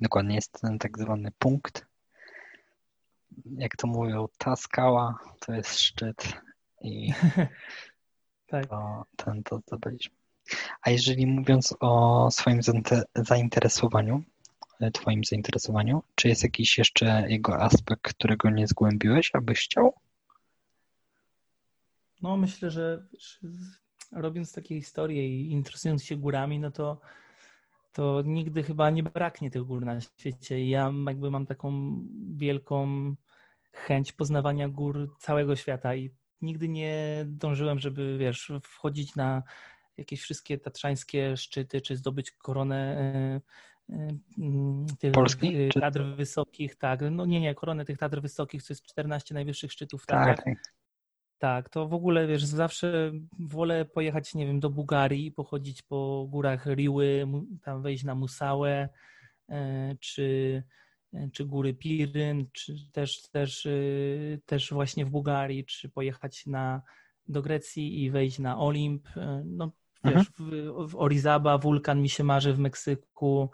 Dokładnie 0.00 0.34
jest 0.34 0.60
ten 0.60 0.78
tak 0.78 0.98
zwany 0.98 1.32
punkt. 1.38 1.86
Jak 3.44 3.76
to 3.76 3.86
mówią, 3.86 4.26
ta 4.38 4.56
skała 4.56 5.18
to 5.40 5.52
jest 5.52 5.80
szczyt 5.80 6.34
i 6.80 7.12
tak. 8.46 8.66
to, 8.66 9.04
ten 9.16 9.42
to 9.42 9.58
zdobyliśmy. 9.58 10.16
A 10.82 10.90
jeżeli 10.90 11.26
mówiąc 11.26 11.74
o 11.80 12.30
swoim 12.30 12.60
zainteresowaniu, 13.14 14.22
e, 14.80 14.90
Twoim 14.90 15.24
zainteresowaniu, 15.24 16.02
czy 16.14 16.28
jest 16.28 16.42
jakiś 16.42 16.78
jeszcze 16.78 17.24
jego 17.28 17.62
aspekt, 17.62 18.14
którego 18.14 18.50
nie 18.50 18.66
zgłębiłeś, 18.66 19.30
abyś 19.34 19.64
chciał? 19.64 19.94
No, 22.22 22.36
myślę, 22.36 22.70
że 22.70 23.06
robiąc 24.12 24.52
takie 24.52 24.74
historie 24.74 25.28
i 25.28 25.50
interesując 25.50 26.04
się 26.04 26.16
górami, 26.16 26.58
no 26.58 26.70
to, 26.70 27.00
to 27.92 28.22
nigdy 28.24 28.62
chyba 28.62 28.90
nie 28.90 29.02
braknie 29.02 29.50
tych 29.50 29.62
gór 29.62 29.84
na 29.84 30.00
świecie. 30.00 30.60
I 30.60 30.68
ja 30.68 30.92
jakby 31.06 31.30
mam 31.30 31.46
taką 31.46 32.00
wielką 32.36 33.14
chęć 33.72 34.12
poznawania 34.12 34.68
gór 34.68 35.16
całego 35.18 35.56
świata 35.56 35.94
i 35.94 36.10
nigdy 36.42 36.68
nie 36.68 37.24
dążyłem, 37.26 37.78
żeby 37.78 38.18
wiesz, 38.18 38.52
wchodzić 38.62 39.16
na 39.16 39.42
jakieś 39.96 40.20
wszystkie 40.20 40.58
tatrzańskie 40.58 41.36
szczyty, 41.36 41.80
czy 41.80 41.96
zdobyć 41.96 42.30
koronę 42.30 42.98
e, 42.98 43.40
e, 43.94 44.08
mm, 44.38 44.86
tych 44.98 45.12
Polski? 45.12 45.68
Tatr 45.68 46.02
wysokich, 46.02 46.76
tak. 46.76 47.00
No 47.10 47.26
nie, 47.26 47.40
nie, 47.40 47.54
koronę 47.54 47.84
tych 47.84 47.98
Tatr 47.98 48.20
wysokich, 48.20 48.62
to 48.62 48.72
jest 48.72 48.86
14 48.86 49.34
najwyższych 49.34 49.72
szczytów 49.72 50.02
w 50.02 50.06
tak, 50.06 50.44
tak. 50.44 50.54
Tak, 51.38 51.68
to 51.68 51.88
w 51.88 51.94
ogóle 51.94 52.26
wiesz, 52.26 52.44
zawsze 52.44 53.12
wolę 53.38 53.84
pojechać, 53.84 54.34
nie 54.34 54.46
wiem, 54.46 54.60
do 54.60 54.70
Bułgarii, 54.70 55.32
pochodzić 55.32 55.82
po 55.82 56.26
górach 56.28 56.66
Riły, 56.66 57.26
tam 57.62 57.82
wejść 57.82 58.04
na 58.04 58.14
Musałę, 58.14 58.88
e, 59.48 59.96
czy, 60.00 60.62
czy 61.32 61.44
góry 61.44 61.74
Piryn, 61.74 62.46
czy 62.52 62.74
też, 62.92 63.22
też, 63.22 63.68
też 64.46 64.72
właśnie 64.72 65.04
w 65.04 65.10
Bułgarii, 65.10 65.64
czy 65.64 65.88
pojechać 65.88 66.46
na, 66.46 66.82
do 67.28 67.42
Grecji 67.42 68.04
i 68.04 68.10
wejść 68.10 68.38
na 68.38 68.58
Olimp. 68.58 69.08
No, 69.44 69.72
Wiesz, 70.04 70.14
mhm. 70.14 70.26
w, 70.38 70.90
w 70.90 70.96
Orizaba, 70.96 71.58
wulkan 71.58 72.02
mi 72.02 72.08
się 72.08 72.24
marzy 72.24 72.52
w 72.52 72.58
Meksyku. 72.58 73.50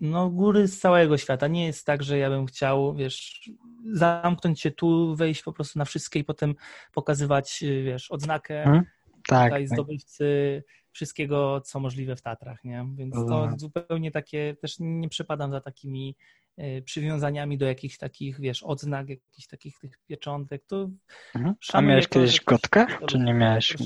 No, 0.00 0.30
góry 0.30 0.68
z 0.68 0.80
całego 0.80 1.18
świata. 1.18 1.48
Nie 1.48 1.66
jest 1.66 1.86
tak, 1.86 2.02
że 2.02 2.18
ja 2.18 2.30
bym 2.30 2.46
chciał, 2.46 2.94
wiesz, 2.94 3.50
zamknąć 3.92 4.60
się 4.60 4.70
tu, 4.70 5.16
wejść 5.16 5.42
po 5.42 5.52
prostu 5.52 5.78
na 5.78 5.84
wszystkie 5.84 6.20
i 6.20 6.24
potem 6.24 6.54
pokazywać, 6.92 7.64
wiesz, 7.84 8.10
odznakę 8.10 8.62
mhm. 8.62 8.84
tak, 9.28 9.44
tutaj 9.44 9.68
tak. 9.68 9.68
zdobywcy 9.68 10.62
wszystkiego, 10.92 11.60
co 11.60 11.80
możliwe 11.80 12.16
w 12.16 12.22
Tatrach, 12.22 12.64
nie? 12.64 12.86
Więc 12.94 13.14
to 13.14 13.50
zupełnie 13.56 14.10
takie, 14.10 14.56
też 14.60 14.76
nie 14.80 15.08
przepadam 15.08 15.50
za 15.50 15.60
takimi 15.60 16.16
E, 16.49 16.49
przywiązaniami 16.84 17.58
do 17.58 17.66
jakichś 17.66 17.98
takich, 17.98 18.40
wiesz, 18.40 18.62
odznak, 18.62 19.08
jakichś 19.08 19.46
takich 19.46 19.78
tych 19.78 19.98
pieczątek, 20.06 20.64
to 20.66 20.88
mhm. 21.34 21.54
A 21.72 21.80
miałeś 21.80 22.08
kiedyś 22.08 22.40
gotkę? 22.40 22.86
Czy 23.06 23.18
nie 23.18 23.34
miałeś, 23.34 23.76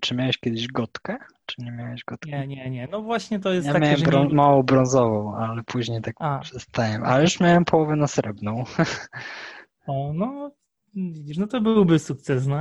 czy 0.00 0.14
miałeś 0.14 0.38
kiedyś 0.38 0.66
gotkę? 0.68 1.16
Czy 1.46 1.62
nie 1.62 1.72
miałeś 1.72 2.04
gotkę? 2.04 2.30
Nie, 2.30 2.46
nie, 2.46 2.70
nie. 2.70 2.88
No 2.92 3.02
właśnie 3.02 3.40
to 3.40 3.52
jest 3.52 3.66
ja 3.66 3.72
takie, 3.72 3.84
miałem 3.84 4.12
że 4.12 4.26
nie... 4.26 4.34
mało 4.34 4.62
brązową, 4.62 5.36
ale 5.36 5.62
później 5.62 6.02
tak 6.02 6.14
A. 6.18 6.38
przestałem. 6.38 7.04
Ale 7.04 7.22
już 7.22 7.40
miałem 7.40 7.64
połowę 7.64 7.96
na 7.96 8.06
srebrną. 8.06 8.64
O, 9.86 10.12
no 10.14 10.50
widzisz, 10.94 11.38
no 11.38 11.46
to 11.46 11.60
byłby 11.60 11.98
sukces, 11.98 12.46
no. 12.46 12.60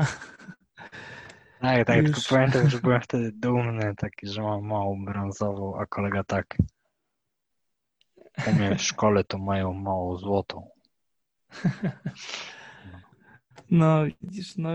Tak, 1.61 1.87
tak, 1.87 1.97
już... 1.97 2.05
tylko 2.05 2.21
pamiętam, 2.35 2.69
że 2.69 2.79
byłem 2.79 3.01
wtedy 3.07 3.31
dumny 3.31 3.95
taki, 3.97 4.27
że 4.27 4.41
mam 4.41 4.63
małą 4.63 5.05
brązową, 5.05 5.79
a 5.79 5.85
kolega 5.85 6.23
tak 6.23 6.57
u 8.47 8.53
mnie 8.53 8.75
w 8.75 8.81
szkole 8.81 9.23
to 9.23 9.37
mają 9.37 9.73
mało 9.73 10.17
złotą. 10.17 10.69
No, 13.71 14.03
widzisz, 14.21 14.57
no 14.57 14.69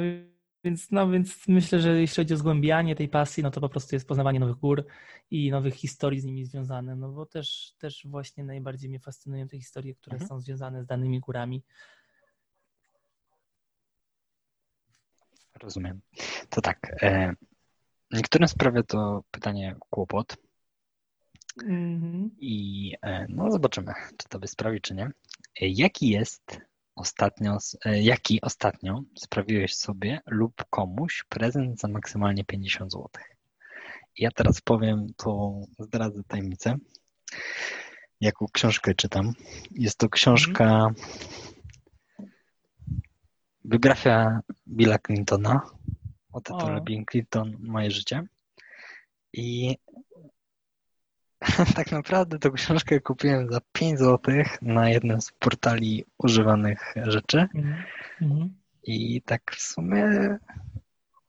więc, 0.65 0.91
no 0.91 1.11
więc 1.11 1.49
myślę, 1.49 1.81
że 1.81 2.01
jeśli 2.01 2.17
chodzi 2.17 2.35
o 2.35 2.37
zgłębianie 2.37 2.97
tej 2.97 3.09
pasji, 3.09 3.43
no 3.43 3.51
to 3.51 3.61
po 3.61 3.69
prostu 3.69 3.97
jest 3.97 4.09
poznawanie 4.09 4.41
nowych 4.41 4.57
gór 4.57 4.87
i 5.31 5.51
nowych 5.51 5.75
historii 5.75 6.21
z 6.21 6.25
nimi 6.25 6.45
związane, 6.45 6.97
no 6.97 7.13
bo 7.13 7.27
też, 7.27 7.75
też 7.79 8.07
właśnie 8.07 8.45
najbardziej 8.45 8.91
mnie 8.91 9.01
fascynują 9.01 9.49
te 9.49 9.57
historie, 9.57 9.95
które 9.95 10.15
mhm. 10.15 10.29
są 10.29 10.41
związane 10.41 10.83
z 10.83 10.87
danymi 10.87 11.21
górami. 11.21 11.63
Rozumiem. 15.63 16.01
To 16.51 16.61
tak. 16.61 17.03
E, 17.03 17.35
niektórym 18.11 18.49
sprawia 18.49 18.83
to 18.83 19.25
pytanie 19.31 19.77
kłopot, 19.91 20.37
Mhm. 21.65 22.31
I 22.39 22.93
e, 23.03 23.27
no 23.29 23.51
zobaczymy, 23.51 23.93
czy 24.17 24.29
to 24.29 24.39
by 24.39 24.47
sprawi, 24.47 24.81
czy 24.81 24.95
nie. 24.95 25.05
E, 25.05 25.11
jaki 25.61 26.09
jest 26.09 26.61
ostatnio, 26.95 27.59
e, 27.85 28.03
jaki 28.03 28.41
ostatnio 28.41 29.03
sprawiłeś 29.19 29.75
sobie 29.75 30.21
lub 30.27 30.65
komuś 30.71 31.25
prezent 31.29 31.81
za 31.81 31.89
maksymalnie 31.89 32.45
50 32.45 32.93
zł? 32.93 33.09
Ja 34.19 34.31
teraz 34.31 34.61
powiem, 34.61 35.07
to 35.17 35.61
zdradzę 35.79 36.23
tajemnicę. 36.29 36.77
Jaką 38.21 38.47
książkę 38.53 38.95
czytam? 38.95 39.33
Jest 39.71 39.99
to 39.99 40.09
książka 40.09 40.91
biografia 43.67 44.41
Billa 44.69 44.99
Clintona 44.99 45.61
o 46.33 46.41
tytule 46.41 46.81
Bill 46.81 47.05
Clinton 47.11 47.57
Moje 47.61 47.91
życie. 47.91 48.23
I 49.33 49.77
tak 51.77 51.93
naprawdę 51.93 52.39
tę 52.39 52.51
książkę 52.51 53.01
kupiłem 53.01 53.53
za 53.53 53.61
5 53.73 53.99
zł 53.99 54.35
na 54.63 54.91
jednym 54.91 55.21
z 55.21 55.33
portali 55.39 56.05
używanych 56.19 56.95
rzeczy. 56.97 57.49
Mm-hmm. 58.21 58.49
I 58.83 59.23
tak 59.23 59.53
w 59.57 59.63
sumie 59.63 60.39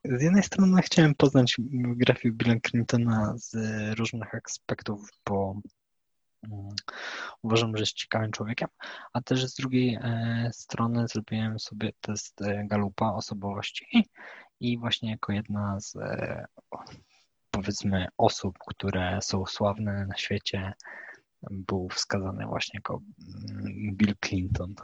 z 0.04 0.22
jednej 0.22 0.44
strony 0.44 0.82
chciałem 0.82 1.16
poznać 1.16 1.56
biografię 1.60 2.32
Billa 2.32 2.56
Clintona 2.68 3.34
z 3.38 3.56
różnych 4.00 4.36
aspektów, 4.36 5.10
bo 5.26 5.62
mm, 6.44 6.70
uważam, 7.42 7.78
że 7.78 7.82
jest 7.82 7.94
ciekawym 7.94 8.32
człowiekiem, 8.32 8.68
a 9.14 9.22
też 9.22 9.46
z 9.46 9.56
drugiej 9.56 10.00
e, 10.02 10.50
strony 10.54 11.08
zrobiłem 11.08 11.60
sobie 11.60 11.92
test 12.02 12.42
e, 12.42 12.68
Galupa 12.68 13.14
osobowości 13.14 14.10
i 14.60 14.78
właśnie 14.78 15.12
jako 15.12 15.34
jedna 15.34 15.80
z 15.80 15.96
e, 15.96 16.46
powiedzmy 17.62 18.08
osób, 18.18 18.58
które 18.68 19.20
są 19.22 19.46
sławne 19.46 20.06
na 20.06 20.18
świecie, 20.18 20.74
był 21.52 21.90
wskazany 21.90 22.46
właśnie 22.46 22.78
jako 22.78 23.02
mm, 23.50 23.96
Bill 23.96 24.16
Clinton, 24.26 24.76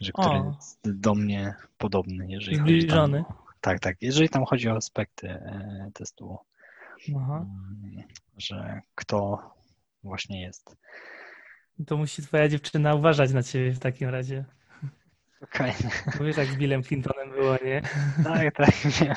że 0.00 0.12
który 0.12 0.38
o. 0.38 0.54
jest 0.56 0.80
do 0.84 1.14
mnie 1.14 1.54
podobny, 1.78 2.26
jeżeli 2.28 2.56
Zbliżony. 2.56 3.18
chodzi 3.18 3.34
tam, 3.34 3.48
tak, 3.60 3.80
tak, 3.80 3.96
jeżeli 4.00 4.28
tam 4.28 4.44
chodzi 4.44 4.68
o 4.68 4.76
aspekty 4.76 5.28
e, 5.28 5.90
testu, 5.94 6.38
Aha. 7.16 7.46
Mm, 7.46 8.02
że 8.36 8.80
kto 8.94 9.40
właśnie 10.02 10.42
jest. 10.42 10.76
To 11.86 11.96
musi 11.96 12.22
twoja 12.22 12.48
dziewczyna 12.48 12.94
uważać 12.94 13.32
na 13.32 13.42
ciebie 13.42 13.72
w 13.72 13.78
takim 13.78 14.08
razie. 14.08 14.44
Okej. 15.40 15.72
Okay. 16.08 16.26
Wiesz, 16.26 16.36
jak 16.36 16.48
z 16.48 16.56
Billem 16.56 16.82
Clintonem 16.82 17.30
było, 17.30 17.56
nie? 17.64 17.82
Tak, 18.24 18.54
tak, 18.54 18.74
nie. 19.00 19.14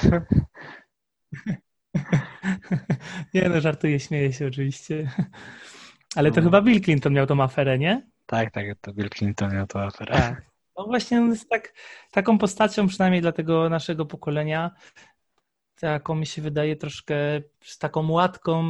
Nie 3.34 3.50
no, 3.50 3.62
żartuję, 3.62 4.00
śmieję 4.00 4.34
się 4.34 4.48
oczywiście. 4.48 5.12
Ale 6.16 6.32
to 6.32 6.42
no. 6.42 6.48
chyba 6.48 6.62
Bill 6.62 6.82
Clinton 6.82 7.14
miał 7.14 7.28
tą 7.28 7.44
aferę, 7.44 7.80
nie? 7.80 8.08
Tak, 8.26 8.52
tak, 8.52 8.66
to 8.82 8.94
Bill 8.94 9.10
Clinton 9.10 9.54
miał 9.54 9.68
tą 9.68 9.80
aferę. 9.80 10.16
Tak. 10.16 10.42
No 10.78 10.86
właśnie 10.86 11.18
on 11.18 11.30
jest 11.30 11.50
tak, 11.50 11.74
taką 12.12 12.38
postacią, 12.38 12.88
przynajmniej 12.88 13.22
dla 13.22 13.32
tego 13.32 13.70
naszego 13.70 14.06
pokolenia, 14.06 14.72
taką 15.80 16.16
mi 16.16 16.26
się 16.26 16.42
wydaje 16.42 16.76
troszkę 16.76 17.16
z 17.62 17.78
taką 17.78 18.12
łatką 18.12 18.64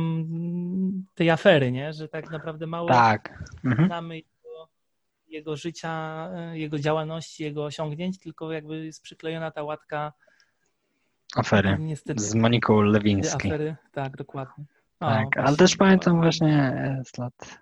tej 1.15 1.29
afery, 1.29 1.71
nie? 1.71 1.93
Że 1.93 2.07
tak 2.07 2.31
naprawdę 2.31 2.67
mało 2.67 2.87
tak. 2.87 3.43
Mhm. 3.65 3.87
znamy 3.87 4.15
jego, 4.15 4.69
jego 5.27 5.55
życia, 5.55 6.29
jego 6.53 6.79
działalności, 6.79 7.43
jego 7.43 7.65
osiągnięć, 7.65 8.19
tylko 8.19 8.51
jakby 8.51 8.85
jest 8.85 9.01
przyklejona 9.01 9.51
ta 9.51 9.63
łatka 9.63 10.13
Afery 11.35 11.77
Niestety. 11.79 12.23
z 12.23 12.35
Moniką 12.35 12.81
Lewińską. 12.81 13.49
Afery, 13.49 13.75
tak, 13.91 14.17
dokładnie. 14.17 14.65
O, 14.99 15.05
tak, 15.05 15.23
właśnie, 15.23 15.43
ale 15.43 15.57
też 15.57 15.75
pamiętam 15.75 16.21
właśnie 16.21 17.01
z 17.05 17.17
lat 17.17 17.61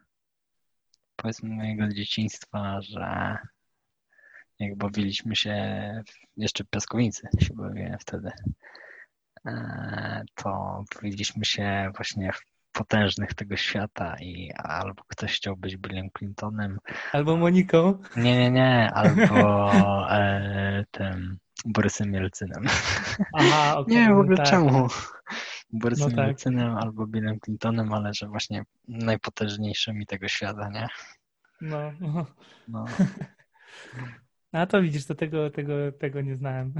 powiedzmy 1.22 1.50
mojego 1.50 1.88
dzieciństwa, 1.88 2.82
że 2.82 3.38
jak 4.60 4.78
bawiliśmy 4.78 5.36
się 5.36 5.56
jeszcze 6.38 6.64
w 6.64 6.70
piaskownicy 6.70 7.28
się 7.40 7.54
bawiłem 7.54 8.00
wtedy, 8.00 8.32
e, 9.46 10.24
to 10.36 10.84
bawiliśmy 10.96 11.46
się 11.46 11.92
właśnie 11.96 12.34
w 12.34 12.42
potężnych 12.72 13.34
tego 13.34 13.58
świata 13.58 14.16
i 14.20 14.52
albo 14.54 15.04
ktoś 15.08 15.36
chciał 15.36 15.58
być 15.58 15.78
Billem 15.78 16.10
Clintonem. 16.18 16.80
Albo 17.12 17.38
Moniką. 17.38 18.00
Nie, 18.18 18.38
nie, 18.38 18.52
nie, 18.52 18.92
albo 18.94 19.72
e, 20.18 20.86
tym 20.92 21.38
Borysem 21.66 22.14
Jelcynem. 22.14 22.64
Aha, 23.34 23.74
okay, 23.78 23.96
nie 23.96 24.02
wiem 24.02 24.16
w 24.16 24.20
ogóle 24.20 24.38
tak. 24.38 24.50
czemu. 24.50 24.88
Borysem 25.74 26.10
No 26.10 26.16
tak. 26.16 26.28
Jelcynem 26.28 26.76
albo 26.76 27.08
Billem 27.08 27.40
Clintonem, 27.40 27.94
ale 27.94 28.14
że 28.14 28.28
właśnie 28.28 28.64
najpotężniejszymi 28.88 30.06
tego 30.06 30.28
świata, 30.28 30.70
nie? 30.70 30.88
No, 31.62 31.92
no. 32.00 32.26
No. 32.68 32.86
A 34.52 34.66
to 34.66 34.82
widzisz, 34.82 35.06
to 35.06 35.16
tego, 35.16 35.50
tego, 35.50 35.74
tego 35.92 36.22
nie 36.22 36.36
znałem. 36.36 36.74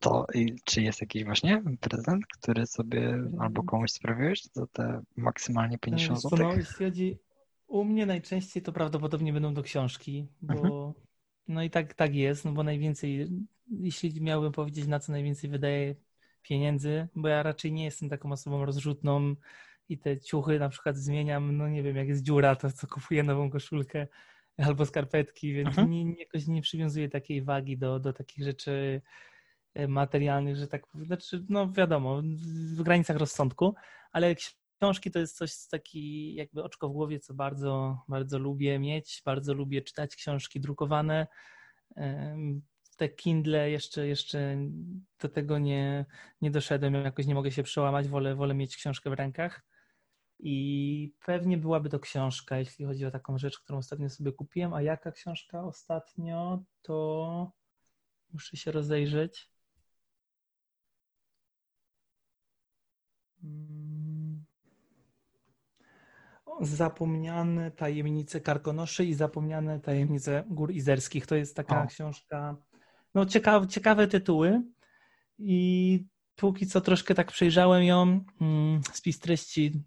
To 0.00 0.26
i 0.34 0.56
czy 0.64 0.82
jest 0.82 1.00
jakiś 1.00 1.24
właśnie 1.24 1.62
prezent, 1.80 2.24
który 2.26 2.66
sobie 2.66 3.18
albo 3.40 3.62
komuś 3.62 3.90
sprawiłeś 3.90 4.42
za 4.52 4.66
te 4.66 5.02
maksymalnie 5.16 5.78
50 5.78 6.20
Co, 6.20 6.28
zł? 6.28 6.46
no, 6.48 6.54
jeśli 6.54 6.84
chodzi 6.86 7.18
u 7.66 7.84
mnie 7.84 8.06
najczęściej 8.06 8.62
to 8.62 8.72
prawdopodobnie 8.72 9.32
będą 9.32 9.54
to 9.54 9.62
książki, 9.62 10.28
bo 10.42 10.54
Mhm. 10.54 10.92
No 11.48 11.62
i 11.62 11.70
tak, 11.70 11.94
tak 11.94 12.14
jest, 12.14 12.44
no 12.44 12.52
bo 12.52 12.62
najwięcej, 12.62 13.28
jeśli 13.70 14.20
miałbym 14.20 14.52
powiedzieć 14.52 14.86
na 14.86 15.00
co 15.00 15.12
najwięcej 15.12 15.50
wydaję 15.50 15.94
pieniędzy, 16.42 17.08
bo 17.14 17.28
ja 17.28 17.42
raczej 17.42 17.72
nie 17.72 17.84
jestem 17.84 18.08
taką 18.08 18.32
osobą 18.32 18.64
rozrzutną 18.64 19.34
i 19.88 19.98
te 19.98 20.20
ciuchy 20.20 20.58
na 20.58 20.68
przykład 20.68 20.96
zmieniam, 20.96 21.56
no 21.56 21.68
nie 21.68 21.82
wiem, 21.82 21.96
jak 21.96 22.08
jest 22.08 22.22
dziura, 22.22 22.56
to 22.56 22.72
co 22.72 22.86
kupuję 22.86 23.22
nową 23.22 23.50
koszulkę 23.50 24.06
albo 24.66 24.86
skarpetki, 24.86 25.54
więc 25.54 25.68
Mhm. 25.68 25.90
nie, 25.90 26.14
jakoś 26.14 26.46
nie 26.46 26.62
przywiązuję 26.62 27.08
takiej 27.08 27.42
wagi 27.42 27.78
do, 27.78 28.00
do 28.00 28.12
takich 28.12 28.44
rzeczy 28.44 29.02
e, 29.74 29.88
materialnych, 29.88 30.56
że 30.56 30.68
tak 30.68 30.86
powiem, 30.86 31.06
znaczy, 31.06 31.44
no 31.48 31.72
wiadomo, 31.72 32.22
w 32.76 32.82
granicach 32.82 33.16
rozsądku, 33.16 33.74
ale 34.12 34.34
książki 34.84 35.10
to 35.10 35.18
jest 35.18 35.36
coś 35.36 35.66
taki 35.66 36.34
jakby 36.34 36.62
oczko 36.62 36.88
w 36.88 36.92
głowie, 36.92 37.20
co 37.20 37.34
bardzo, 37.34 37.98
bardzo 38.08 38.38
lubię 38.38 38.78
mieć, 38.78 39.22
bardzo 39.24 39.54
lubię 39.54 39.82
czytać 39.82 40.16
książki 40.16 40.60
drukowane. 40.60 41.26
Te 42.96 43.08
Kindle 43.08 43.70
jeszcze, 43.70 44.06
jeszcze 44.06 44.56
do 45.20 45.28
tego 45.28 45.58
nie, 45.58 46.06
nie 46.40 46.50
doszedłem, 46.50 46.94
jakoś 46.94 47.26
nie 47.26 47.34
mogę 47.34 47.50
się 47.50 47.62
przełamać, 47.62 48.08
wolę, 48.08 48.34
wolę 48.34 48.54
mieć 48.54 48.76
książkę 48.76 49.10
w 49.10 49.12
rękach. 49.12 49.62
I 50.38 51.14
pewnie 51.26 51.58
byłaby 51.58 51.88
to 51.88 52.00
książka, 52.00 52.58
jeśli 52.58 52.84
chodzi 52.84 53.06
o 53.06 53.10
taką 53.10 53.38
rzecz, 53.38 53.58
którą 53.58 53.78
ostatnio 53.78 54.10
sobie 54.10 54.32
kupiłem. 54.32 54.74
A 54.74 54.82
jaka 54.82 55.12
książka 55.12 55.64
ostatnio, 55.64 56.62
to 56.82 57.52
muszę 58.32 58.56
się 58.56 58.72
rozejrzeć. 58.72 59.50
Mm. 63.44 63.83
Zapomniane 66.60 67.70
tajemnice 67.70 68.40
Karkonoszy 68.40 69.04
i 69.04 69.14
zapomniane 69.14 69.80
tajemnice 69.80 70.44
Gór 70.46 70.72
Izerskich. 70.72 71.26
To 71.26 71.34
jest 71.34 71.56
taka 71.56 71.82
O. 71.82 71.86
książka, 71.86 72.56
no 73.14 73.26
ciekawe, 73.26 73.66
ciekawe 73.66 74.08
tytuły 74.08 74.62
i 75.38 76.04
póki 76.36 76.66
co 76.66 76.80
troszkę 76.80 77.14
tak 77.14 77.32
przejrzałem 77.32 77.82
ją, 77.82 78.24
mm, 78.40 78.80
spis 78.92 79.18
treści 79.18 79.82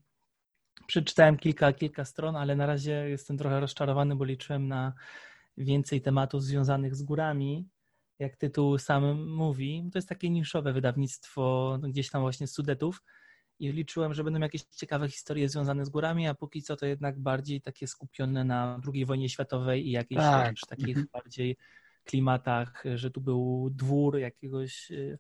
przeczytałem 0.88 1.38
kilka, 1.38 1.74
kilka 1.74 2.06
stron, 2.06 2.36
ale 2.36 2.56
na 2.56 2.66
razie 2.66 3.10
jestem 3.10 3.38
trochę 3.38 3.60
rozczarowany, 3.60 4.16
bo 4.16 4.26
liczyłem 4.26 4.68
na 4.68 4.94
więcej 5.58 6.02
tematów 6.02 6.44
związanych 6.44 6.96
z 6.96 7.04
górami, 7.04 7.68
jak 8.20 8.36
tytuł 8.36 8.78
sam 8.78 9.28
mówi. 9.28 9.90
To 9.92 9.98
jest 9.98 10.10
takie 10.10 10.30
niszowe 10.30 10.74
wydawnictwo 10.74 11.78
no, 11.82 11.90
gdzieś 11.90 12.10
tam 12.10 12.22
właśnie 12.22 12.48
z 12.48 12.54
Sudetów 12.54 13.04
i 13.60 13.72
liczyłem, 13.72 14.14
że 14.14 14.24
będą 14.24 14.40
jakieś 14.40 14.64
ciekawe 14.64 15.10
historie 15.10 15.50
związane 15.50 15.86
z 15.86 15.90
górami, 15.90 16.28
a 16.28 16.34
póki 16.34 16.62
co 16.62 16.76
to 16.76 16.86
jednak 16.86 17.20
bardziej 17.20 17.62
takie 17.62 17.88
skupione 17.88 18.44
na 18.44 18.82
II 18.94 19.06
wojnie 19.06 19.30
światowej 19.30 19.88
i 19.88 19.92
jakichś 19.92 20.22
Tak. 20.22 20.56
takich 20.70 20.88
Mhm. 20.98 21.08
bardziej 21.14 21.58
klimatach, 22.04 22.84
że 22.96 23.12
tu 23.12 23.22
był 23.22 23.70
dwór 23.72 24.18
jakiegoś 24.20 24.92
y, 24.92 25.20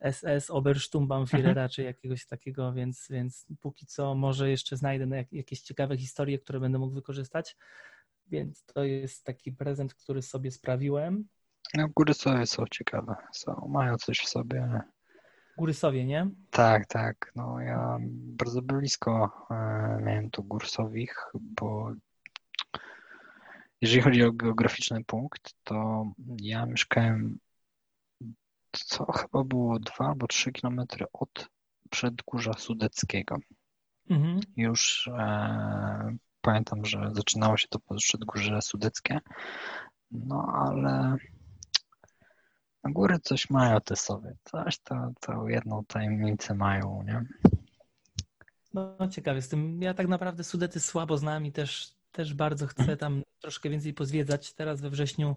SS 0.00 0.50
Obersturmbannführera 0.50 1.68
czy 1.68 1.82
jakiegoś 1.82 2.26
takiego, 2.26 2.72
więc, 2.72 3.06
więc 3.10 3.46
póki 3.60 3.86
co 3.86 4.14
może 4.14 4.50
jeszcze 4.50 4.76
znajdę 4.76 5.06
na 5.06 5.16
jak, 5.16 5.32
jakieś 5.32 5.60
ciekawe 5.60 5.96
historie, 5.96 6.38
które 6.38 6.60
będę 6.60 6.78
mógł 6.78 6.94
wykorzystać. 6.94 7.56
Więc 8.26 8.64
to 8.64 8.84
jest 8.84 9.24
taki 9.24 9.52
prezent, 9.52 9.94
który 9.94 10.22
sobie 10.22 10.50
sprawiłem. 10.50 11.28
No, 11.74 11.88
góry 11.96 12.14
sobie 12.14 12.46
są 12.46 12.64
ciekawe. 12.70 13.14
Są, 13.32 13.68
mają 13.68 13.96
coś 13.96 14.18
w 14.18 14.28
sobie. 14.28 14.80
Górysowie, 15.56 16.04
nie? 16.04 16.30
Tak, 16.50 16.86
tak. 16.86 17.32
No 17.36 17.60
ja 17.60 17.98
bardzo 18.10 18.62
blisko 18.62 19.30
e, 19.50 19.54
miałem 20.02 20.30
tu 20.30 20.44
Górsowich, 20.44 21.16
bo 21.34 21.92
jeżeli 23.80 24.02
chodzi 24.02 24.22
o 24.24 24.32
geograficzny 24.32 25.04
punkt, 25.04 25.54
to 25.64 26.06
ja 26.40 26.66
mieszkałem 26.66 27.38
co 28.84 29.12
chyba 29.12 29.44
było 29.44 29.78
dwa 29.78 30.06
albo 30.06 30.26
trzy 30.26 30.52
kilometry 30.52 31.06
od 31.12 31.48
przedgórza 31.90 32.52
Sudeckiego. 32.52 33.36
Mhm. 34.10 34.40
Już 34.56 35.10
e, 35.18 36.16
pamiętam, 36.40 36.84
że 36.84 37.10
zaczynało 37.12 37.56
się 37.56 37.68
to 37.68 37.78
przedgórze 37.96 38.62
Sudeckie, 38.62 39.20
no 40.10 40.52
ale 40.54 41.16
góry 42.88 43.18
coś 43.22 43.50
mają 43.50 43.80
te 43.80 43.96
sobie, 43.96 44.32
coś 44.44 44.78
to, 44.78 45.12
to 45.20 45.48
jedną 45.48 45.84
tajemnicę 45.84 46.54
mają, 46.54 47.02
nie? 47.02 47.24
No 48.74 49.08
ciekawy 49.10 49.36
jestem. 49.36 49.82
Ja 49.82 49.94
tak 49.94 50.08
naprawdę 50.08 50.44
Sudety 50.44 50.80
słabo 50.80 51.18
znam 51.18 51.46
i 51.46 51.52
też, 51.52 51.92
też 52.12 52.34
bardzo 52.34 52.66
chcę 52.66 52.96
tam 52.96 53.22
troszkę 53.40 53.70
więcej 53.70 53.94
pozwiedzać. 53.94 54.54
Teraz 54.54 54.80
we 54.80 54.90
wrześniu 54.90 55.36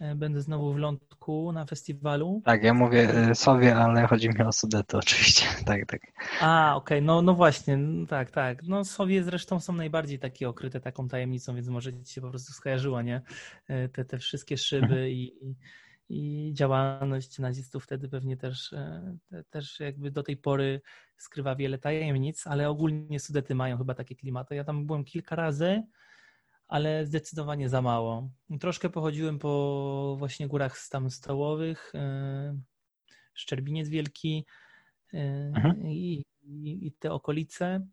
e, 0.00 0.14
będę 0.14 0.40
znowu 0.40 0.72
w 0.72 0.76
Lądku 0.76 1.52
na 1.52 1.64
festiwalu. 1.64 2.42
Tak, 2.44 2.62
ja 2.62 2.74
mówię 2.74 3.10
e, 3.14 3.34
sobie, 3.34 3.76
ale 3.76 4.06
chodzi 4.06 4.28
mi 4.28 4.42
o 4.42 4.52
Sudety 4.52 4.96
oczywiście, 4.96 5.46
tak, 5.66 5.86
tak. 5.86 6.00
A, 6.40 6.76
okej, 6.76 7.02
no, 7.02 7.22
no 7.22 7.34
właśnie, 7.34 7.76
no 7.76 8.06
tak, 8.06 8.30
tak. 8.30 8.62
No 8.62 8.84
Sowie 8.84 9.24
zresztą 9.24 9.60
są 9.60 9.72
najbardziej 9.72 10.18
takie 10.18 10.48
okryte 10.48 10.80
taką 10.80 11.08
tajemnicą, 11.08 11.54
więc 11.54 11.68
może 11.68 12.02
ci 12.02 12.14
się 12.14 12.20
po 12.20 12.30
prostu 12.30 12.52
skojarzyło, 12.52 13.02
nie? 13.02 13.22
E, 13.68 13.88
Te, 13.88 14.04
te 14.04 14.18
wszystkie 14.18 14.58
szyby 14.58 15.10
i, 15.10 15.54
i, 16.08 16.50
działalność 16.54 17.38
nazistów 17.38 17.84
wtedy 17.84 18.08
pewnie 18.08 18.36
też, 18.36 18.72
e, 18.72 19.16
te, 19.28 19.44
też 19.44 19.80
jakby 19.80 20.10
do 20.10 20.22
tej 20.22 20.36
pory 20.36 20.80
skrywa 21.16 21.56
wiele 21.56 21.78
tajemnic, 21.78 22.46
ale 22.46 22.68
ogólnie 22.68 23.20
Sudety 23.20 23.54
mają 23.54 23.78
chyba 23.78 23.94
takie 23.94 24.16
klimaty. 24.16 24.54
Ja 24.54 24.64
tam 24.64 24.86
byłem 24.86 25.04
kilka 25.04 25.36
razy, 25.36 25.82
ale 26.68 27.06
zdecydowanie 27.06 27.68
za 27.68 27.82
mało. 27.82 28.30
Troszkę 28.60 28.90
pochodziłem 28.90 29.38
po 29.38 30.16
właśnie 30.18 30.48
górach 30.48 30.88
tam 30.90 31.10
stołowych, 31.10 31.92
e, 31.94 32.58
Szczerbiniec 33.34 33.88
Wielki, 33.88 34.44
Mhm. 35.14 35.86
i, 35.86 36.24
i, 36.42 36.86
i 36.86 36.92
te 36.92 37.12
okolice, 37.12 37.86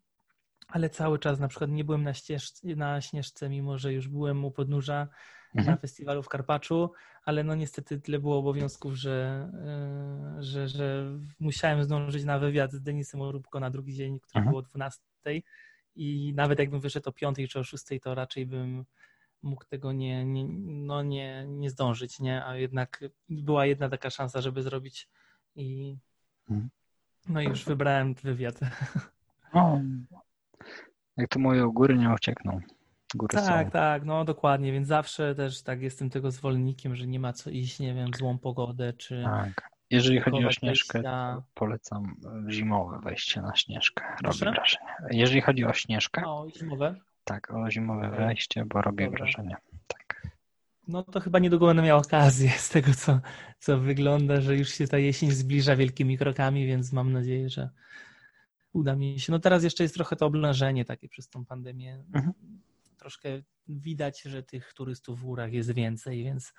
ale 0.68 0.90
cały 0.90 1.20
czas 1.20 1.40
na 1.40 1.48
przykład 1.48 1.70
nie 1.72 1.84
byłem 1.84 2.04
na, 2.04 2.14
ścieżce, 2.14 2.68
na 2.76 3.02
Śnieżce, 3.02 3.50
mimo 3.50 3.78
że 3.78 3.94
już 3.94 4.08
byłem 4.08 4.46
u 4.46 4.52
podnóża 4.52 5.08
na 5.54 5.62
Mhm. 5.62 5.78
festiwalu 5.78 6.24
w 6.24 6.30
Karpaczu, 6.30 6.92
ale 7.26 7.44
no 7.44 7.56
niestety 7.56 8.00
tyle 8.00 8.20
było 8.20 8.38
obowiązków, 8.40 8.94
że, 8.94 9.50
y, 10.40 10.44
że, 10.44 10.68
że 10.68 11.06
musiałem 11.40 11.84
zdążyć 11.84 12.24
na 12.26 12.40
wywiad 12.40 12.72
z 12.72 12.82
Denisem 12.82 13.22
Orubko 13.22 13.60
na 13.60 13.70
drugi 13.70 13.94
dzień, 13.94 14.20
który 14.20 14.40
Mhm. 14.40 14.52
było 14.52 14.60
o 14.60 14.62
12 14.62 15.02
i 15.96 16.34
nawet 16.36 16.60
jakbym 16.60 16.80
wyszedł 16.80 17.10
o 17.10 17.14
5 17.14 17.38
czy 17.50 17.60
o 17.60 17.64
6, 17.64 17.84
to 18.02 18.16
raczej 18.16 18.46
bym 18.46 18.86
mógł 19.44 19.66
tego 19.66 19.92
nie, 19.92 20.26
nie, 20.26 20.46
no 20.64 21.04
nie, 21.04 21.46
nie 21.48 21.70
zdążyć, 21.70 22.20
nie? 22.20 22.46
A 22.46 22.56
jednak 22.56 23.04
była 23.30 23.66
jedna 23.66 23.90
taka 23.90 24.10
szansa, 24.10 24.42
żeby 24.42 24.64
zrobić 24.64 25.10
i 25.56 25.98
Mhm. 26.50 26.70
no 27.30 27.42
i 27.42 27.46
już 27.46 27.66
wybrałem 27.66 28.14
wywiad. 28.14 28.60
No, 29.54 29.82
jak 31.18 31.30
to 31.30 31.40
mówią, 31.40 31.72
góry 31.72 31.98
nie 31.98 32.10
uciekną. 32.10 32.62
Góry 33.16 33.38
Tak, 33.38 33.66
są. 33.68 33.72
tak, 33.72 34.06
no 34.06 34.26
dokładnie, 34.26 34.72
więc 34.72 34.88
zawsze 34.88 35.36
też 35.36 35.64
tak 35.64 35.82
jestem 35.82 36.10
tego 36.10 36.32
zwolennikiem, 36.32 36.96
że 36.96 37.08
nie 37.08 37.20
ma 37.20 37.34
co 37.34 37.50
iść, 37.50 37.80
nie 37.80 37.94
wiem, 37.94 38.12
w 38.12 38.18
złą 38.18 38.38
pogodę, 38.38 38.94
czy 38.94 39.24
Tak. 39.26 39.70
Jeżeli 39.90 40.20
chodzi 40.20 40.46
o 40.46 40.52
Śnieżkę, 40.52 41.00
wejścia. 41.02 41.42
polecam 41.54 42.16
zimowe 42.50 43.00
wejście 43.04 43.42
na 43.42 43.56
Śnieżkę. 43.56 44.04
Robi 44.04 44.22
Proszę? 44.24 44.46
wrażenie. 44.52 44.86
Jeżeli 45.12 45.42
chodzi 45.42 45.66
o 45.66 45.74
Śnieżkę, 45.74 46.26
o, 46.26 46.48
zimowe. 46.58 46.96
tak, 47.24 47.52
o 47.54 47.72
zimowe 47.72 48.08
Okej. 48.08 48.20
wejście, 48.20 48.66
bo 48.66 48.82
robi 48.82 49.04
Dobra. 49.06 49.20
wrażenie. 49.20 49.56
Tak. 49.88 50.28
No 50.88 51.04
to 51.04 51.20
chyba 51.20 51.40
niedługo 51.40 51.66
będę 51.68 51.82
miał 51.84 51.98
okazję 52.00 52.50
z 52.68 52.70
tego, 52.70 52.94
co, 52.94 53.20
co 53.60 53.78
wygląda, 53.78 54.42
że 54.42 54.56
już 54.58 54.70
się 54.70 54.88
ta 54.88 54.98
jesień 54.98 55.32
zbliża 55.32 55.76
wielkimi 55.76 56.18
krokami, 56.18 56.66
więc 56.68 56.94
mam 56.94 57.14
nadzieję, 57.14 57.50
że 57.50 57.70
uda 58.74 58.96
mi 58.96 59.20
się. 59.20 59.32
No 59.32 59.40
teraz 59.40 59.64
jeszcze 59.64 59.84
jest 59.84 59.96
trochę 59.96 60.16
to 60.16 60.26
oblężenie 60.26 60.86
takie 60.86 61.08
przez 61.10 61.30
tą 61.30 61.46
pandemię. 61.46 62.04
Mhm. 62.14 62.34
Troszkę 63.02 63.30
widać, 63.68 64.22
że 64.22 64.44
tych 64.44 64.74
turystów 64.74 65.20
w 65.20 65.24
górach 65.24 65.54
jest 65.54 65.72
więcej, 65.72 66.24
więc 66.24 66.54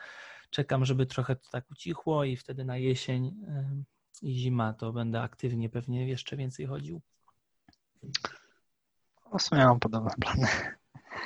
czekam, 0.50 0.84
żeby 0.84 1.06
trochę 1.06 1.36
to 1.36 1.50
tak 1.50 1.70
ucichło 1.70 2.24
i 2.24 2.36
wtedy 2.36 2.64
na 2.64 2.76
jesień 2.76 3.26
em, 3.48 3.84
i 4.22 4.34
zima, 4.34 4.72
to 4.72 4.92
będę 4.92 5.20
aktywnie 5.20 5.68
pewnie 5.68 6.08
jeszcze 6.08 6.36
więcej 6.36 6.66
chodził. 6.66 7.02
W 9.38 9.42
sumie 9.42 9.64
mam 9.64 9.80
podobne 9.80 10.10
plany. 10.20 10.46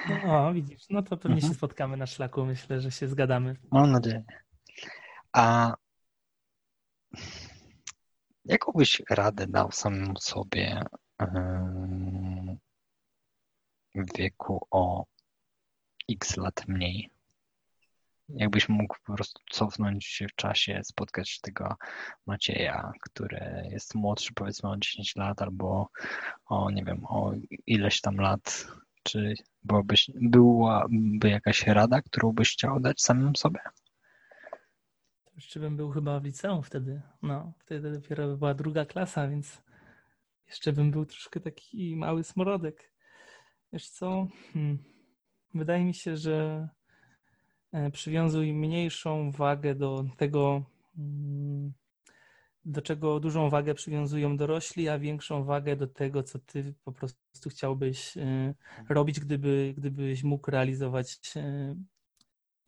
No, 0.08 0.48
o, 0.48 0.52
widzisz, 0.52 0.86
no 0.90 1.02
to 1.02 1.16
pewnie 1.16 1.36
mhm. 1.36 1.52
się 1.52 1.56
spotkamy 1.56 1.96
na 1.96 2.06
szlaku. 2.06 2.46
Myślę, 2.46 2.80
że 2.80 2.90
się 2.90 3.08
zgadamy. 3.08 3.56
Mam 3.70 3.92
nadzieję. 3.92 4.24
A 5.32 5.74
jaką 8.44 8.72
byś 8.72 9.02
radę 9.10 9.46
dał 9.46 9.72
samemu 9.72 10.16
sobie 10.20 10.82
wieku 14.18 14.66
o 14.70 15.04
x 16.10 16.36
lat 16.36 16.68
mniej? 16.68 17.10
Jakbyś 18.28 18.68
mógł 18.68 18.96
po 19.06 19.14
prostu 19.14 19.42
cofnąć 19.50 20.06
się 20.06 20.28
w 20.28 20.34
czasie, 20.34 20.80
spotkać 20.84 21.40
tego 21.40 21.76
Macieja, 22.26 22.92
który 23.00 23.68
jest 23.70 23.94
młodszy 23.94 24.34
powiedzmy 24.34 24.70
o 24.70 24.76
10 24.76 25.16
lat 25.16 25.42
albo 25.42 25.88
o 26.46 26.70
nie 26.70 26.84
wiem, 26.84 27.04
o 27.04 27.32
ileś 27.66 28.00
tam 28.00 28.16
lat, 28.16 28.66
czy 29.02 29.34
byłabyś, 29.62 30.10
byłaby 30.14 31.28
jakaś 31.28 31.66
rada, 31.66 32.02
którą 32.02 32.32
byś 32.32 32.52
chciał 32.52 32.80
dać 32.80 33.02
samym 33.02 33.36
sobie? 33.36 33.60
Jeszcze 35.34 35.60
bym 35.60 35.76
był 35.76 35.90
chyba 35.90 36.20
w 36.20 36.24
liceum 36.24 36.62
wtedy. 36.62 37.02
No, 37.22 37.52
wtedy 37.58 37.92
dopiero 37.92 38.26
by 38.26 38.36
była 38.36 38.54
druga 38.54 38.86
klasa, 38.86 39.28
więc 39.28 39.62
jeszcze 40.46 40.72
bym 40.72 40.90
był 40.90 41.06
troszkę 41.06 41.40
taki 41.40 41.96
mały 41.96 42.24
smrodek. 42.24 42.95
Wiesz 43.72 43.88
co? 43.88 44.26
Hmm. 44.52 44.78
Wydaje 45.54 45.84
mi 45.84 45.94
się, 45.94 46.16
że 46.16 46.68
e, 47.72 47.90
przywiązuj 47.90 48.52
mniejszą 48.52 49.30
wagę 49.30 49.74
do 49.74 50.04
tego, 50.16 50.64
mm, 50.98 51.72
do 52.64 52.82
czego 52.82 53.20
dużą 53.20 53.50
wagę 53.50 53.74
przywiązują 53.74 54.36
dorośli, 54.36 54.88
a 54.88 54.98
większą 54.98 55.44
wagę 55.44 55.76
do 55.76 55.86
tego, 55.86 56.22
co 56.22 56.38
ty 56.38 56.74
po 56.84 56.92
prostu 56.92 57.50
chciałbyś 57.50 58.16
e, 58.16 58.54
robić, 58.88 59.20
gdyby, 59.20 59.74
gdybyś 59.76 60.22
mógł 60.22 60.50
realizować 60.50 61.18
e, 61.36 61.74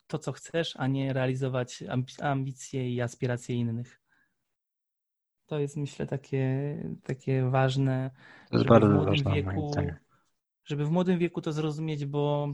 to, 0.06 0.18
co 0.18 0.32
chcesz, 0.32 0.76
a 0.76 0.86
nie 0.86 1.12
realizować 1.12 1.84
ambicje 2.22 2.90
i 2.90 3.00
aspiracje 3.00 3.56
innych. 3.56 4.00
To 5.46 5.58
jest 5.58 5.76
myślę 5.76 6.06
takie, 6.06 6.76
takie 7.02 7.50
ważne, 7.50 8.10
to 8.50 8.56
jest 8.56 8.68
bardzo 8.68 8.88
w 8.88 8.90
młodym 8.90 9.14
ważne, 9.14 9.34
wieku, 9.34 9.70
żeby 10.68 10.84
w 10.86 10.90
młodym 10.90 11.18
wieku 11.18 11.40
to 11.40 11.52
zrozumieć, 11.52 12.06
bo 12.06 12.52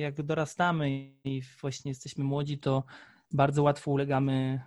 jak 0.00 0.22
dorastamy 0.22 0.90
i 1.24 1.42
właśnie 1.60 1.90
jesteśmy 1.90 2.24
młodzi, 2.24 2.58
to 2.58 2.84
bardzo 3.32 3.62
łatwo 3.62 3.90
ulegamy 3.90 4.60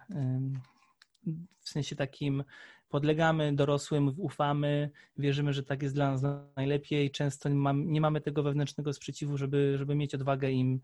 w 1.60 1.70
sensie 1.70 1.96
takim 1.96 2.44
podlegamy 2.90 3.56
dorosłym, 3.56 4.14
ufamy, 4.18 4.90
wierzymy, 5.18 5.54
że 5.54 5.64
tak 5.64 5.84
jest 5.84 5.96
dla 5.96 6.12
nas 6.12 6.24
najlepiej. 6.56 7.12
Często 7.12 7.50
nie 7.74 8.02
mamy 8.02 8.22
tego 8.22 8.44
wewnętrznego 8.44 8.94
sprzeciwu, 8.94 9.38
żeby, 9.38 9.76
żeby 9.78 9.96
mieć 9.96 10.16
odwagę 10.16 10.52
im 10.52 10.82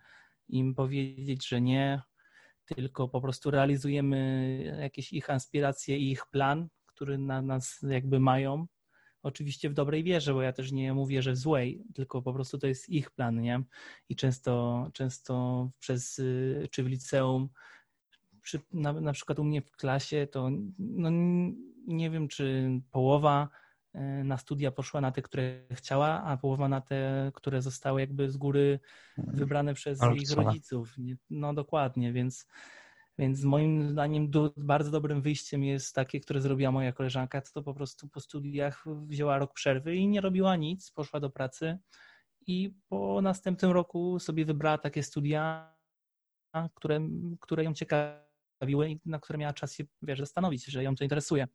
im 0.50 0.76
powiedzieć, 0.76 1.48
że 1.48 1.62
nie, 1.62 2.02
tylko 2.66 3.08
po 3.08 3.22
prostu 3.22 3.52
realizujemy 3.52 4.78
jakieś 4.82 5.14
ich 5.14 5.30
aspiracje 5.30 5.98
i 5.98 6.12
ich 6.12 6.26
plan, 6.26 6.68
który 6.86 7.18
na 7.18 7.42
nas 7.42 7.86
jakby 7.90 8.20
mają. 8.20 8.68
Oczywiście 9.24 9.70
w 9.70 9.74
dobrej 9.74 10.04
wierze, 10.04 10.34
bo 10.34 10.42
ja 10.42 10.54
też 10.54 10.72
nie 10.72 10.94
mówię, 10.94 11.22
że 11.22 11.32
w 11.32 11.38
złej, 11.38 11.84
tylko 11.94 12.22
po 12.22 12.34
prostu 12.34 12.58
to 12.58 12.68
jest 12.68 12.90
ich 12.90 13.12
plan, 13.12 13.42
nie? 13.42 13.64
I 14.10 14.16
często, 14.16 14.90
często 14.94 15.70
przez, 15.80 16.22
czy 16.72 16.84
w 16.84 16.88
liceum, 16.88 17.50
przy, 18.42 18.60
na, 18.74 18.94
na 18.94 19.14
przykład 19.14 19.40
u 19.40 19.44
mnie 19.44 19.62
w 19.62 19.72
klasie, 19.72 20.28
to 20.32 20.50
no, 20.80 21.10
nie 21.88 22.10
wiem, 22.10 22.28
czy 22.28 22.70
połowa 22.92 23.50
E, 23.94 24.24
na 24.24 24.38
studia 24.38 24.72
poszła 24.72 25.02
na 25.02 25.12
te, 25.12 25.22
które 25.22 25.66
chciała, 25.72 26.24
a 26.24 26.38
połowa 26.38 26.70
na 26.70 26.82
te, 26.82 27.32
które 27.34 27.62
zostały 27.62 28.02
jakby 28.02 28.32
z 28.32 28.38
góry 28.38 28.80
mhm. 29.18 29.38
wybrane 29.38 29.74
przez 29.74 30.00
ich 30.16 30.32
rodziców. 30.32 30.96
No 31.30 31.54
dokładnie, 31.54 32.14
więc, 32.14 32.48
więc 33.18 33.44
moim 33.44 33.90
zdaniem 33.90 34.30
do, 34.30 34.54
bardzo 34.58 34.92
dobrym 34.92 35.22
wyjściem 35.22 35.64
jest 35.64 35.96
takie, 35.96 36.20
które 36.20 36.42
zrobiła 36.42 36.72
moja 36.72 36.92
koleżanka, 36.92 37.42
to 37.42 37.64
po 37.64 37.74
prostu 37.74 38.08
po 38.08 38.20
studiach 38.20 38.84
wzięła 39.08 39.38
rok 39.38 39.54
przerwy 39.54 39.96
i 39.96 40.08
nie 40.08 40.22
robiła 40.22 40.56
nic, 40.56 40.92
poszła 40.92 41.20
do 41.20 41.30
pracy 41.30 41.78
i 42.48 42.74
po 42.90 43.22
następnym 43.22 43.72
roku 43.72 44.20
sobie 44.20 44.46
wybrała 44.46 44.78
takie 44.78 45.04
studia, 45.04 45.74
które, 46.76 47.00
które 47.40 47.64
ją 47.64 47.74
ciekawiły 47.74 48.90
i 48.90 49.00
na 49.06 49.20
które 49.20 49.40
miała 49.40 49.54
czas 49.54 49.74
się 49.74 49.84
wiesz, 50.02 50.20
zastanowić, 50.20 50.66
że 50.66 50.84
ją 50.84 50.96
to 50.96 51.04
interesuje. 51.04 51.48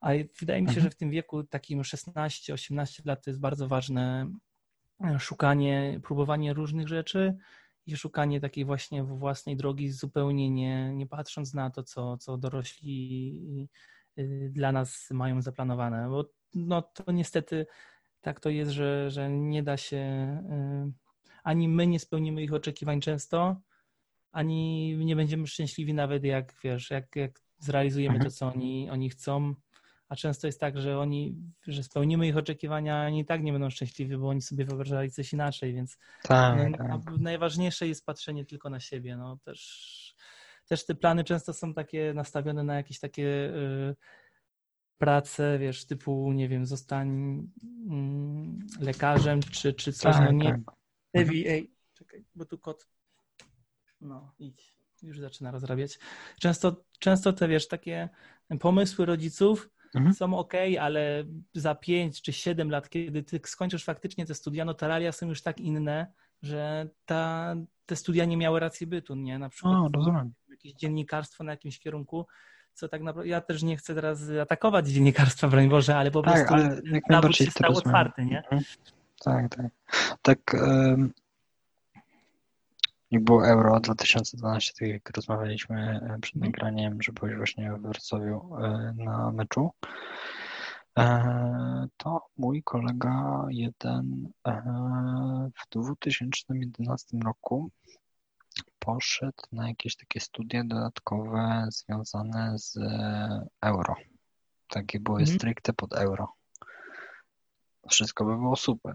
Ale 0.00 0.24
wydaje 0.40 0.62
mi 0.62 0.68
się, 0.68 0.74
że 0.74 0.80
mhm. 0.80 0.92
w 0.92 0.96
tym 0.96 1.10
wieku 1.10 1.44
takim 1.44 1.82
16-18 1.82 3.06
lat 3.06 3.24
to 3.24 3.30
jest 3.30 3.40
bardzo 3.40 3.68
ważne 3.68 4.32
e, 5.04 5.18
szukanie, 5.18 6.00
próbowanie 6.02 6.52
różnych 6.52 6.88
rzeczy 6.88 7.36
i 7.88 7.96
szukanie 7.96 8.40
takiej 8.40 8.64
właśnie 8.64 9.04
własnej 9.04 9.56
drogi, 9.56 9.90
zupełnie 9.90 10.50
nie, 10.50 10.94
nie 10.94 11.06
patrząc 11.06 11.54
na 11.54 11.70
to, 11.70 11.82
co, 11.82 12.16
co 12.16 12.38
dorośli 12.38 13.68
y, 14.18 14.50
dla 14.52 14.72
nas 14.72 15.08
mają 15.10 15.42
zaplanowane. 15.42 16.08
Bo 16.08 16.30
no, 16.54 16.82
to 16.82 17.12
niestety 17.12 17.66
tak 18.20 18.40
to 18.40 18.50
jest, 18.50 18.70
że, 18.70 19.10
że 19.10 19.30
nie 19.30 19.62
da 19.62 19.76
się, 19.76 19.96
y, 19.96 20.92
ani 21.42 21.68
my 21.68 21.86
nie 21.86 21.98
spełnimy 21.98 22.42
ich 22.42 22.54
oczekiwań 22.54 23.00
często, 23.00 23.60
ani 24.32 24.96
nie 24.96 25.16
będziemy 25.16 25.46
szczęśliwi 25.46 25.94
nawet 25.94 26.24
jak, 26.24 26.54
wiesz, 26.64 26.90
jak, 26.90 27.16
jak 27.16 27.40
zrealizujemy 27.58 28.14
mhm. 28.14 28.30
to, 28.30 28.36
co 28.36 28.46
oni, 28.46 28.90
oni 28.90 29.10
chcą 29.10 29.54
a 30.08 30.16
często 30.16 30.46
jest 30.46 30.60
tak, 30.60 30.78
że 30.78 30.98
oni, 30.98 31.36
że 31.66 31.82
spełnimy 31.82 32.26
ich 32.26 32.36
oczekiwania, 32.36 33.06
oni 33.06 33.20
i 33.20 33.24
tak 33.24 33.42
nie 33.42 33.52
będą 33.52 33.70
szczęśliwi, 33.70 34.16
bo 34.16 34.28
oni 34.28 34.42
sobie 34.42 34.64
wyobrażali 34.64 35.10
coś 35.10 35.32
inaczej, 35.32 35.74
więc 35.74 35.98
tak, 36.22 36.76
tak. 36.78 37.00
najważniejsze 37.18 37.88
jest 37.88 38.06
patrzenie 38.06 38.44
tylko 38.44 38.70
na 38.70 38.80
siebie. 38.80 39.16
No, 39.16 39.38
też, 39.44 40.14
też 40.66 40.86
te 40.86 40.94
plany 40.94 41.24
często 41.24 41.52
są 41.52 41.74
takie 41.74 42.14
nastawione 42.14 42.64
na 42.64 42.74
jakieś 42.74 42.98
takie 42.98 43.24
y, 43.24 43.96
prace, 44.98 45.58
wiesz, 45.58 45.86
typu, 45.86 46.32
nie 46.32 46.48
wiem, 46.48 46.66
zostań 46.66 47.38
y, 48.80 48.84
lekarzem, 48.84 49.40
czy, 49.42 49.72
czy 49.72 49.92
coś, 49.92 50.14
tak, 50.14 50.24
no 50.24 50.32
nie. 50.32 50.62
Tak. 50.66 50.74
Ej, 51.14 51.70
czekaj, 51.94 52.24
bo 52.34 52.44
tu 52.44 52.58
kot. 52.58 52.88
No, 54.00 54.34
idź. 54.38 54.78
Już 55.02 55.20
zaczyna 55.20 55.50
rozrabiać. 55.50 55.98
Często, 56.40 56.84
często 56.98 57.32
te, 57.32 57.48
wiesz, 57.48 57.68
takie 57.68 58.08
pomysły 58.60 59.06
rodziców 59.06 59.70
mhm. 59.94 60.14
są 60.14 60.38
ok, 60.38 60.52
ale 60.80 61.24
za 61.54 61.74
5 61.74 62.22
czy 62.22 62.32
7 62.32 62.70
lat, 62.70 62.88
kiedy 62.88 63.22
ty 63.22 63.40
skończysz 63.44 63.84
faktycznie 63.84 64.26
te 64.26 64.34
studia, 64.34 64.64
no 64.64 64.74
te 64.74 64.88
realia 64.88 65.12
są 65.12 65.28
już 65.28 65.42
tak 65.42 65.60
inne, 65.60 66.12
że 66.42 66.88
ta, 67.06 67.54
te 67.86 67.96
studia 67.96 68.24
nie 68.24 68.36
miały 68.36 68.60
racji 68.60 68.86
bytu, 68.86 69.14
nie? 69.14 69.38
Na 69.38 69.48
przykład 69.48 69.74
o, 69.74 69.88
rozumiem. 69.94 70.32
jakieś 70.50 70.72
dziennikarstwo 70.72 71.44
na 71.44 71.52
jakimś 71.52 71.78
kierunku, 71.78 72.26
co 72.74 72.88
tak 72.88 73.02
naprawdę, 73.02 73.28
ja 73.28 73.40
też 73.40 73.62
nie 73.62 73.76
chcę 73.76 73.94
teraz 73.94 74.30
atakować 74.42 74.88
dziennikarstwa, 74.88 75.48
broń 75.48 75.68
Boże, 75.68 75.96
ale 75.96 76.10
po 76.10 76.22
tak, 76.22 76.34
prostu 76.34 76.54
ale 76.54 76.80
nawód 77.10 77.36
się 77.36 77.50
stał 77.50 77.72
otwarty, 77.72 78.24
nie? 78.24 78.38
Mhm. 78.38 78.62
Tak, 79.24 79.56
tak. 79.56 79.66
Tak, 80.22 80.56
jak 83.10 83.24
było 83.24 83.46
Euro 83.46 83.80
2012, 83.80 84.72
tak 84.78 84.88
jak 84.88 85.10
rozmawialiśmy 85.16 86.00
e, 86.02 86.18
przed 86.20 86.36
mhm. 86.36 86.52
nagraniem, 86.52 87.02
że 87.02 87.12
byłeś 87.12 87.36
właśnie 87.36 87.72
w 87.72 87.82
Wrocławiu 87.82 88.56
e, 88.56 88.94
na 88.96 89.32
meczu, 89.32 89.70
e, 90.98 91.88
to 91.96 92.26
mój 92.36 92.62
kolega 92.62 93.46
jeden 93.50 94.32
w 95.54 95.68
2011 95.70 97.18
roku 97.24 97.70
poszedł 98.78 99.42
na 99.52 99.68
jakieś 99.68 99.96
takie 99.96 100.20
studia 100.20 100.64
dodatkowe 100.64 101.66
związane 101.70 102.58
z 102.58 102.78
euro. 103.62 103.94
Takie 104.68 105.00
były 105.00 105.20
mhm. 105.20 105.38
stricte 105.38 105.72
pod 105.72 105.92
euro. 105.92 106.32
Wszystko 107.90 108.24
by 108.24 108.36
było 108.36 108.56
super. 108.56 108.94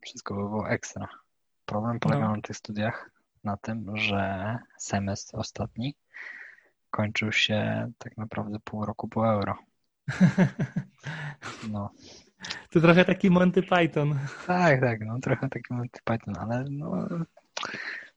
Wszystko 0.00 0.34
by 0.34 0.40
było 0.40 0.68
ekstra. 0.68 1.08
Problem 1.66 2.00
polegał 2.00 2.28
no. 2.28 2.36
na 2.36 2.42
tych 2.42 2.56
studiach, 2.56 3.10
na 3.44 3.56
tym, 3.56 3.96
że 3.96 4.58
semestr 4.78 5.36
ostatni 5.36 5.94
kończył 6.90 7.32
się 7.32 7.90
tak 7.98 8.16
naprawdę 8.16 8.58
pół 8.64 8.84
roku 8.86 9.08
po 9.08 9.32
euro. 9.32 9.56
No. 11.70 11.90
To 12.70 12.80
trochę 12.80 13.04
taki 13.04 13.30
Monty 13.30 13.62
Python. 13.62 14.18
Tak, 14.46 14.80
tak, 14.80 15.00
no 15.00 15.18
trochę 15.18 15.48
taki 15.48 15.74
Monty 15.74 16.00
Python, 16.04 16.34
ale 16.38 16.64
no, 16.70 17.08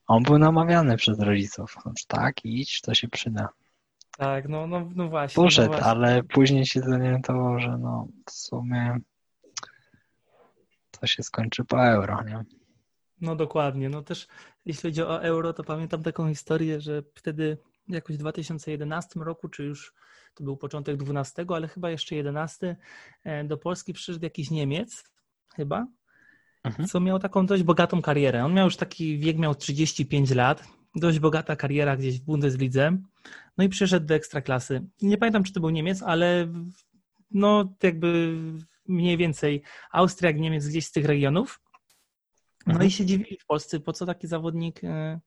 on 0.08 0.24
był 0.24 0.38
namawiany 0.38 0.98
przez 0.98 1.20
rodziców. 1.20 1.78
No, 1.86 1.92
tak, 2.08 2.46
idź, 2.46 2.82
to 2.82 2.94
się 2.94 3.08
przyda. 3.08 3.50
Tak, 4.18 4.50
no, 4.50 4.68
no, 4.68 4.90
no 4.96 5.10
właśnie. 5.10 5.44
Poszedł, 5.44 5.72
no 5.72 5.78
właśnie. 5.78 5.92
ale 5.92 6.24
później 6.24 6.66
się 6.66 6.82
zorientował, 6.82 7.60
że 7.60 7.78
no 7.78 8.08
w 8.26 8.32
sumie 8.32 8.98
to 10.92 11.08
się 11.08 11.24
skończy 11.24 11.66
po 11.66 11.86
euro, 11.86 12.24
nie? 12.24 12.44
No 13.24 13.36
dokładnie. 13.36 13.90
No 13.90 14.02
też 14.02 14.28
jeśli 14.66 14.90
chodzi 14.90 15.02
o 15.02 15.24
euro, 15.24 15.54
to 15.54 15.64
pamiętam 15.64 16.04
taką 16.04 16.30
historię, 16.30 16.82
że 16.82 17.04
wtedy 17.16 17.58
jakoś 17.88 18.16
w 18.16 18.20
2011 18.20 19.20
roku, 19.20 19.50
czy 19.50 19.64
już 19.64 19.94
to 20.36 20.44
był 20.44 20.58
początek 20.58 21.00
XII, 21.02 21.46
ale 21.50 21.68
chyba 21.68 21.90
jeszcze 21.90 22.16
XI, 22.16 22.66
do 23.46 23.58
Polski 23.58 23.94
przyszedł 23.94 24.24
jakiś 24.24 24.52
Niemiec, 24.52 25.04
chyba, 25.56 25.88
mhm. 26.64 26.90
co 26.90 27.00
miał 27.00 27.20
taką 27.20 27.46
dość 27.46 27.64
bogatą 27.64 28.02
karierę. 28.02 28.46
On 28.46 28.54
miał 28.54 28.66
już 28.66 28.78
taki 28.78 29.20
wiek, 29.20 29.38
miał 29.38 29.56
35 29.56 30.32
lat, 30.32 30.68
dość 30.96 31.20
bogata 31.20 31.56
kariera 31.56 31.98
gdzieś 31.98 32.20
w 32.20 32.24
Bundeslidze, 32.24 32.98
no 33.58 33.64
i 33.64 33.70
przyszedł 33.70 34.06
do 34.06 34.16
Ekstraklasy. 34.16 34.82
Nie 35.02 35.18
pamiętam, 35.18 35.44
czy 35.44 35.54
to 35.54 35.60
był 35.60 35.70
Niemiec, 35.70 36.04
ale 36.04 36.48
no 37.32 37.76
jakby 37.84 38.38
mniej 38.88 39.18
więcej 39.18 39.64
Austria, 39.92 40.32
Niemiec, 40.32 40.68
gdzieś 40.68 40.86
z 40.86 40.92
tych 40.92 41.06
regionów. 41.06 41.60
No 42.66 42.72
mhm. 42.72 42.88
i 42.88 42.92
się 42.92 43.06
dziwili 43.06 43.38
w 43.38 43.46
Polsce, 43.46 43.80
po 43.80 43.94
co 43.94 44.06
taki 44.06 44.28
zawodnik, 44.28 44.84
e, 44.84 45.20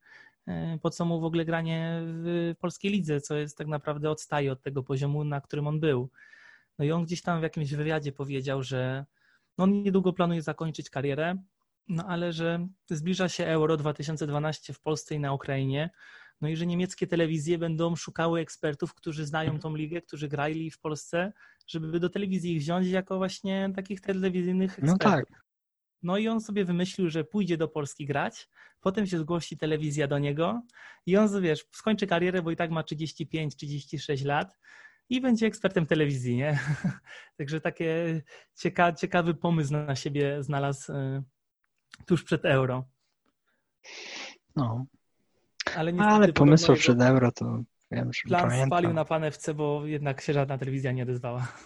e, 0.47 0.79
po 0.83 0.91
co 0.91 1.05
mu 1.05 1.21
w 1.21 1.25
ogóle 1.25 1.45
granie 1.45 2.01
w 2.05 2.55
polskiej 2.61 2.91
lidze, 2.91 3.21
co 3.21 3.37
jest 3.37 3.59
tak 3.59 3.67
naprawdę 3.67 4.11
odstaje 4.11 4.53
od 4.53 4.63
tego 4.63 4.83
poziomu, 4.83 5.25
na 5.25 5.41
którym 5.41 5.67
on 5.67 5.81
był. 5.81 6.11
No 6.79 6.85
i 6.85 6.93
on 6.93 7.05
gdzieś 7.05 7.23
tam 7.23 7.41
w 7.41 7.43
jakimś 7.43 7.75
wywiadzie 7.75 8.13
powiedział, 8.13 8.63
że 8.63 9.05
no 9.59 9.65
on 9.65 9.83
niedługo 9.83 10.13
planuje 10.13 10.43
zakończyć 10.43 10.91
karierę, 10.91 11.37
no 11.89 12.05
ale 12.09 12.33
że 12.33 12.69
zbliża 12.91 13.29
się 13.29 13.47
Euro 13.47 13.77
2012 13.77 14.73
w 14.73 14.81
Polsce 14.81 15.15
i 15.15 15.21
na 15.21 15.33
Ukrainie, 15.33 15.91
no 16.41 16.49
i 16.49 16.57
że 16.57 16.67
niemieckie 16.67 17.07
telewizje 17.07 17.59
będą 17.59 17.97
szukały 17.97 18.41
ekspertów, 18.41 18.95
którzy 18.95 19.27
znają 19.27 19.59
tą 19.59 19.77
ligę, 19.77 20.03
którzy 20.03 20.29
grali 20.29 20.71
w 20.71 20.79
Polsce, 20.79 21.33
żeby 21.67 22.01
do 22.01 22.09
telewizji 22.09 22.53
ich 22.53 22.61
wziąć 22.61 22.89
jako 22.89 23.17
właśnie 23.17 23.71
takich 23.77 24.01
telewizyjnych 24.01 24.79
no 24.83 24.93
ekspertów. 24.93 25.31
No 25.31 25.37
tak. 25.37 25.46
No 26.07 26.19
i 26.19 26.29
on 26.29 26.41
sobie 26.41 26.65
wymyślił, 26.65 27.11
że 27.11 27.25
pójdzie 27.25 27.57
do 27.57 27.69
Polski 27.69 28.07
grać, 28.07 28.49
potem 28.81 29.07
się 29.07 29.19
zgłosi 29.19 29.57
telewizja 29.57 30.07
do 30.07 30.19
niego 30.19 30.63
i 31.07 31.17
on, 31.17 31.43
wiesz, 31.43 31.67
skończy 31.73 32.07
karierę, 32.07 32.43
bo 32.43 32.51
i 32.51 32.57
tak 32.57 32.71
ma 32.71 32.83
35-36 32.83 34.27
lat 34.27 34.59
i 35.09 35.21
będzie 35.21 35.47
ekspertem 35.47 35.87
telewizji, 35.87 36.37
nie? 36.37 36.59
Także 37.39 37.61
takie 37.61 38.23
cieka 38.55 38.93
ciekawy 38.93 39.35
pomysł 39.35 39.73
na 39.73 39.97
siebie 39.97 40.43
znalazł 40.43 40.93
y, 40.93 41.23
tuż 42.07 42.25
przed 42.25 42.45
euro. 42.45 42.85
No. 44.57 44.87
Ale, 45.77 45.93
Ale 45.99 46.33
pomysł 46.33 46.75
przed 46.75 47.03
euro 47.03 47.33
to 47.33 47.63
wiem, 47.91 48.13
że 48.13 48.21
Plan 48.29 48.43
pamiętam. 48.43 48.69
spalił 48.69 48.93
na 48.93 49.05
pan 49.05 49.25
FC, 49.25 49.55
bo 49.55 49.87
jednak 49.87 50.21
się 50.21 50.33
żadna 50.33 50.59
telewizja 50.59 50.93
nie 50.93 51.03
odezwała. 51.03 51.53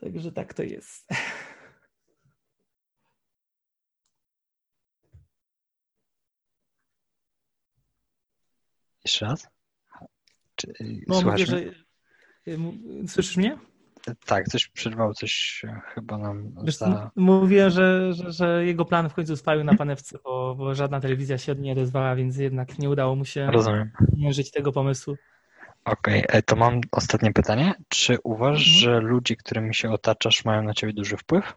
Także 0.00 0.32
tak 0.32 0.54
to 0.54 0.62
jest. 0.62 1.08
Jeszcze 9.04 9.26
raz? 9.26 9.48
Czy, 10.54 10.72
no, 11.06 11.22
mówię, 11.22 11.46
że... 11.46 11.62
Słyszysz 13.06 13.36
mnie? 13.36 13.58
Tak, 14.26 14.48
coś 14.48 14.68
przerwał, 14.68 15.14
coś 15.14 15.62
chyba 15.94 16.18
nam 16.18 16.54
Wiesz, 16.64 16.76
za... 16.76 17.10
Mówię, 17.16 17.70
że, 17.70 18.12
że, 18.14 18.32
że, 18.32 18.64
jego 18.64 18.84
plan 18.84 19.08
w 19.08 19.14
końcu 19.14 19.36
spalił 19.36 19.64
na 19.64 19.74
panewce, 19.74 20.18
bo, 20.24 20.54
bo 20.54 20.74
żadna 20.74 21.00
telewizja 21.00 21.38
się 21.38 21.54
nie 21.54 21.72
odezwała, 21.72 22.16
więc 22.16 22.36
jednak 22.36 22.78
nie 22.78 22.90
udało 22.90 23.16
mu 23.16 23.24
się 23.24 23.50
Rozumiem. 23.50 23.90
mierzyć 24.16 24.50
tego 24.50 24.72
pomysłu. 24.72 25.16
Okej, 25.84 26.24
okay. 26.24 26.38
E, 26.38 26.42
to 26.42 26.56
mam 26.56 26.80
ostatnie 26.92 27.32
pytanie. 27.32 27.74
Czy 27.88 28.18
uważasz, 28.24 28.66
mhm. 28.76 28.80
że 28.80 29.00
ludzie, 29.00 29.36
którymi 29.36 29.74
się 29.74 29.90
otaczasz, 29.90 30.44
mają 30.44 30.62
na 30.62 30.74
ciebie 30.74 30.92
duży 30.92 31.16
wpływ? 31.16 31.54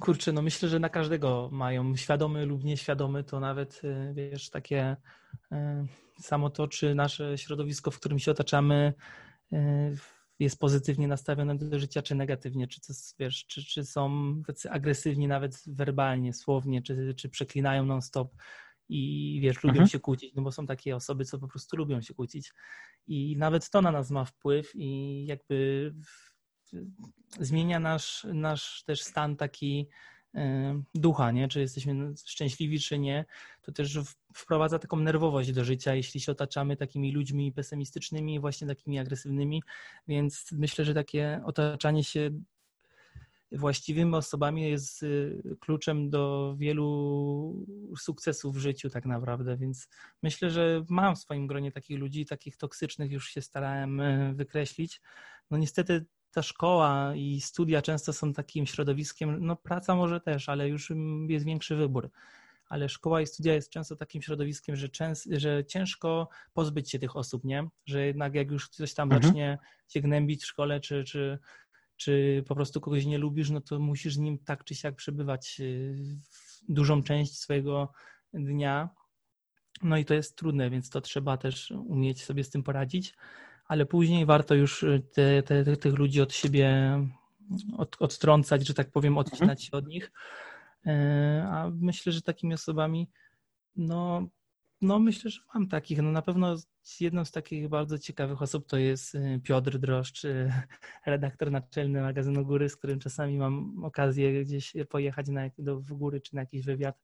Kurczę, 0.00 0.32
no 0.32 0.42
myślę, 0.42 0.68
że 0.68 0.78
na 0.78 0.88
każdego 0.88 1.48
mają, 1.52 1.96
świadomy 1.96 2.46
lub 2.46 2.64
nieświadomy, 2.64 3.24
to 3.24 3.40
nawet, 3.40 3.80
y, 3.84 4.12
wiesz, 4.14 4.50
takie 4.50 4.96
y, 5.52 5.56
samo 6.20 6.50
to, 6.50 6.68
czy 6.68 6.94
nasze 6.94 7.38
środowisko, 7.38 7.90
w 7.90 8.00
którym 8.00 8.18
się 8.18 8.30
otaczamy, 8.30 8.94
y, 9.52 9.56
jest 10.38 10.58
pozytywnie 10.60 11.08
nastawione 11.08 11.58
do 11.58 11.78
życia, 11.78 12.02
czy 12.02 12.14
negatywnie, 12.14 12.66
czy, 12.66 12.80
to, 12.80 12.92
wiesz, 13.18 13.46
czy, 13.46 13.64
czy 13.64 13.84
są 13.84 14.34
agresywni 14.70 15.28
nawet 15.28 15.62
werbalnie, 15.66 16.32
słownie, 16.32 16.82
czy, 16.82 17.14
czy 17.14 17.28
przeklinają 17.28 17.86
non-stop 17.86 18.34
i 18.88 19.38
wiesz, 19.42 19.56
lubią 19.56 19.72
mhm. 19.72 19.88
się 19.88 20.00
kłócić, 20.00 20.34
no 20.34 20.42
bo 20.42 20.52
są 20.52 20.66
takie 20.66 20.96
osoby, 20.96 21.24
co 21.24 21.38
po 21.38 21.48
prostu 21.48 21.76
lubią 21.76 22.00
się 22.00 22.14
kłócić 22.14 22.52
i 23.06 23.36
nawet 23.36 23.70
to 23.70 23.82
na 23.82 23.92
nas 23.92 24.10
ma 24.10 24.24
wpływ 24.24 24.70
i 24.74 25.24
jakby 25.26 25.92
zmienia 27.40 27.80
nasz, 27.80 28.26
nasz 28.32 28.82
też 28.84 29.02
stan 29.02 29.36
taki 29.36 29.88
e, 30.34 30.82
ducha, 30.94 31.30
nie? 31.30 31.48
czy 31.48 31.60
jesteśmy 31.60 32.14
szczęśliwi, 32.26 32.80
czy 32.80 32.98
nie, 32.98 33.24
to 33.62 33.72
też 33.72 33.98
wprowadza 34.34 34.78
taką 34.78 34.96
nerwowość 34.96 35.52
do 35.52 35.64
życia, 35.64 35.94
jeśli 35.94 36.20
się 36.20 36.32
otaczamy 36.32 36.76
takimi 36.76 37.12
ludźmi 37.12 37.52
pesymistycznymi, 37.52 38.40
właśnie 38.40 38.66
takimi 38.66 38.98
agresywnymi, 38.98 39.62
więc 40.08 40.46
myślę, 40.52 40.84
że 40.84 40.94
takie 40.94 41.40
otaczanie 41.44 42.04
się 42.04 42.30
właściwymi 43.52 44.14
osobami 44.14 44.62
jest 44.62 45.02
y, 45.02 45.42
kluczem 45.60 46.10
do 46.10 46.54
wielu 46.58 47.66
sukcesów 47.98 48.54
w 48.54 48.58
życiu 48.58 48.90
tak 48.90 49.06
naprawdę, 49.06 49.56
więc 49.56 49.88
myślę, 50.22 50.50
że 50.50 50.84
mam 50.88 51.16
w 51.16 51.18
swoim 51.18 51.46
gronie 51.46 51.72
takich 51.72 51.98
ludzi, 51.98 52.26
takich 52.26 52.56
toksycznych 52.56 53.12
już 53.12 53.28
się 53.28 53.42
starałem 53.42 54.00
y, 54.00 54.34
wykreślić. 54.34 55.00
No 55.50 55.58
niestety 55.58 56.04
ta 56.36 56.42
szkoła 56.42 57.12
i 57.14 57.40
studia 57.40 57.82
często 57.82 58.12
są 58.12 58.32
takim 58.32 58.66
środowiskiem, 58.66 59.46
no 59.46 59.56
praca 59.56 59.94
może 59.94 60.20
też, 60.20 60.48
ale 60.48 60.68
już 60.68 60.92
jest 61.28 61.44
większy 61.44 61.76
wybór. 61.76 62.10
Ale 62.68 62.88
szkoła 62.88 63.20
i 63.20 63.26
studia 63.26 63.54
jest 63.54 63.70
często 63.70 63.96
takim 63.96 64.22
środowiskiem, 64.22 64.76
że, 64.76 64.88
częst, 64.88 65.28
że 65.32 65.64
ciężko 65.64 66.28
pozbyć 66.52 66.90
się 66.90 66.98
tych 66.98 67.16
osób, 67.16 67.44
nie? 67.44 67.68
Że 67.86 68.06
jednak 68.06 68.34
jak 68.34 68.50
już 68.50 68.68
ktoś 68.68 68.94
tam 68.94 69.12
mhm. 69.12 69.22
zacznie 69.22 69.58
się 69.88 70.00
gnębić 70.00 70.42
w 70.42 70.46
szkole, 70.46 70.80
czy, 70.80 71.04
czy, 71.04 71.38
czy 71.96 72.44
po 72.48 72.54
prostu 72.54 72.80
kogoś 72.80 73.06
nie 73.06 73.18
lubisz, 73.18 73.50
no 73.50 73.60
to 73.60 73.78
musisz 73.78 74.14
z 74.14 74.18
nim 74.18 74.38
tak 74.38 74.64
czy 74.64 74.74
siak 74.74 74.96
przebywać 74.96 75.56
y, 75.60 75.96
dużą 76.68 77.02
część 77.02 77.38
swojego 77.38 77.92
dnia. 78.34 78.88
No 79.82 79.96
i 79.96 80.04
to 80.04 80.14
jest 80.14 80.36
trudne, 80.36 80.70
więc 80.70 80.90
to 80.90 81.00
trzeba 81.00 81.36
też 81.36 81.70
umieć 81.70 82.24
sobie 82.24 82.44
z 82.44 82.50
tym 82.50 82.62
poradzić 82.62 83.14
ale 83.68 83.86
później 83.86 84.26
warto 84.26 84.54
już 84.54 84.82
y, 84.82 85.02
te, 85.12 85.42
te, 85.42 85.76
tych 85.76 85.94
ludzi 85.94 86.20
od 86.20 86.32
siebie 86.32 86.98
od, 87.76 87.96
odtrącać, 88.00 88.66
że 88.66 88.74
tak 88.74 88.90
powiem, 88.90 89.18
mhm. 89.18 89.26
odcinać 89.26 89.64
się 89.64 89.72
od 89.72 89.86
nich. 89.86 90.12
E, 90.86 91.46
a 91.50 91.70
myślę, 91.70 92.12
że 92.12 92.22
takimi 92.22 92.54
osobami, 92.54 93.10
no, 93.76 94.28
no 94.80 94.98
myślę, 94.98 95.30
że 95.30 95.40
mam 95.54 95.68
takich. 95.68 96.02
No 96.02 96.12
na 96.12 96.22
pewno 96.22 96.56
jedną 97.00 97.24
z 97.24 97.30
takich 97.30 97.68
bardzo 97.68 97.98
ciekawych 97.98 98.42
osób 98.42 98.66
to 98.66 98.76
jest 98.76 99.14
y, 99.14 99.40
Piotr 99.44 99.78
Droszcz, 99.78 100.24
y, 100.24 100.52
redaktor 101.06 101.50
naczelny 101.50 102.00
magazynu 102.00 102.44
Góry, 102.44 102.68
z 102.68 102.76
którym 102.76 102.98
czasami 102.98 103.38
mam 103.38 103.84
okazję 103.84 104.44
gdzieś 104.44 104.72
pojechać 104.88 105.28
na, 105.28 105.42
do, 105.58 105.80
w 105.80 105.92
góry 105.92 106.20
czy 106.20 106.34
na 106.34 106.40
jakiś 106.40 106.64
wywiad 106.64 107.00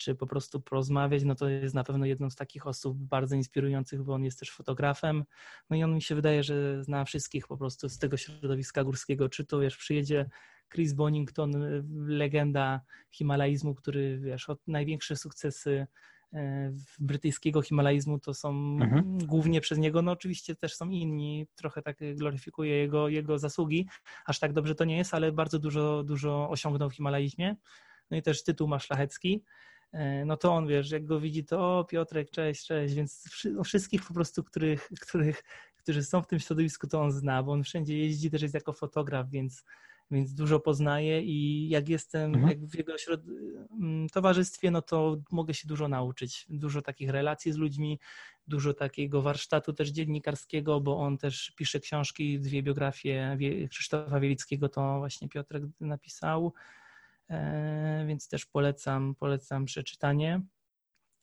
czy 0.00 0.14
po 0.14 0.26
prostu 0.26 0.60
porozmawiać, 0.60 1.24
no 1.24 1.34
to 1.34 1.48
jest 1.48 1.74
na 1.74 1.84
pewno 1.84 2.06
jedną 2.06 2.30
z 2.30 2.36
takich 2.36 2.66
osób 2.66 2.98
bardzo 2.98 3.36
inspirujących, 3.36 4.02
bo 4.02 4.14
on 4.14 4.24
jest 4.24 4.38
też 4.38 4.50
fotografem. 4.50 5.24
No 5.70 5.76
i 5.76 5.82
on 5.82 5.94
mi 5.94 6.02
się 6.02 6.14
wydaje, 6.14 6.42
że 6.42 6.84
zna 6.84 7.04
wszystkich 7.04 7.46
po 7.46 7.56
prostu 7.56 7.88
z 7.88 7.98
tego 7.98 8.16
środowiska 8.16 8.84
górskiego. 8.84 9.28
Czy 9.28 9.44
to 9.44 9.60
wiesz, 9.60 9.76
przyjedzie 9.76 10.30
Chris 10.72 10.92
Bonington, 10.92 11.52
legenda 12.06 12.80
himalaizmu, 13.10 13.74
który 13.74 14.18
wiesz, 14.18 14.48
od 14.48 14.68
największe 14.68 15.16
sukcesy 15.16 15.86
e, 16.32 16.72
brytyjskiego 16.98 17.62
himalaizmu 17.62 18.18
to 18.18 18.34
są 18.34 18.48
mhm. 18.82 19.18
głównie 19.18 19.60
przez 19.60 19.78
niego, 19.78 20.02
no 20.02 20.12
oczywiście 20.12 20.56
też 20.56 20.76
są 20.76 20.90
inni, 20.90 21.46
trochę 21.54 21.82
tak 21.82 21.98
gloryfikuje 22.14 22.76
jego, 22.76 23.08
jego 23.08 23.38
zasługi, 23.38 23.88
aż 24.26 24.38
tak 24.38 24.52
dobrze 24.52 24.74
to 24.74 24.84
nie 24.84 24.96
jest, 24.96 25.14
ale 25.14 25.32
bardzo 25.32 25.58
dużo, 25.58 26.02
dużo 26.02 26.50
osiągnął 26.50 26.90
w 26.90 26.94
himalaizmie. 26.94 27.56
No 28.10 28.16
i 28.16 28.22
też 28.22 28.44
tytuł 28.44 28.68
ma 28.68 28.78
szlachecki. 28.78 29.44
E, 29.92 30.24
no 30.24 30.36
to 30.36 30.54
on, 30.54 30.66
wiesz, 30.66 30.90
jak 30.90 31.04
go 31.04 31.20
widzi, 31.20 31.44
to 31.44 31.78
o, 31.78 31.84
Piotrek, 31.84 32.30
cześć, 32.30 32.66
cześć, 32.66 32.94
więc 32.94 33.24
wszystkich 33.64 34.06
po 34.06 34.14
prostu, 34.14 34.44
których, 34.44 34.88
których, 35.00 35.44
którzy 35.76 36.04
są 36.04 36.22
w 36.22 36.26
tym 36.26 36.38
środowisku, 36.38 36.86
to 36.86 37.00
on 37.02 37.12
zna, 37.12 37.42
bo 37.42 37.52
on 37.52 37.64
wszędzie 37.64 37.98
jeździ, 37.98 38.30
też 38.30 38.42
jest 38.42 38.54
jako 38.54 38.72
fotograf, 38.72 39.30
więc, 39.30 39.64
więc 40.10 40.34
dużo 40.34 40.60
poznaje 40.60 41.22
i 41.22 41.68
jak 41.68 41.88
jestem 41.88 42.34
mhm. 42.34 42.48
jak 42.48 42.70
w 42.70 42.78
jego 42.78 42.98
środ... 42.98 43.20
Mm, 43.80 44.08
towarzystwie, 44.08 44.70
no 44.70 44.82
to 44.82 45.16
mogę 45.32 45.54
się 45.54 45.68
dużo 45.68 45.88
nauczyć, 45.88 46.46
dużo 46.48 46.82
takich 46.82 47.10
relacji 47.10 47.52
z 47.52 47.56
ludźmi, 47.56 47.98
dużo 48.46 48.74
takiego 48.74 49.22
warsztatu 49.22 49.72
też 49.72 49.88
dziennikarskiego, 49.88 50.80
bo 50.80 50.98
on 50.98 51.18
też 51.18 51.52
pisze 51.56 51.80
książki, 51.80 52.40
dwie 52.40 52.62
biografie 52.62 53.38
Krzysztofa 53.70 54.20
Wielickiego, 54.20 54.68
to 54.68 54.98
właśnie 54.98 55.28
Piotrek 55.28 55.62
napisał, 55.80 56.52
więc 58.06 58.28
też 58.28 58.46
polecam, 58.46 59.14
polecam 59.14 59.64
przeczytanie. 59.64 60.42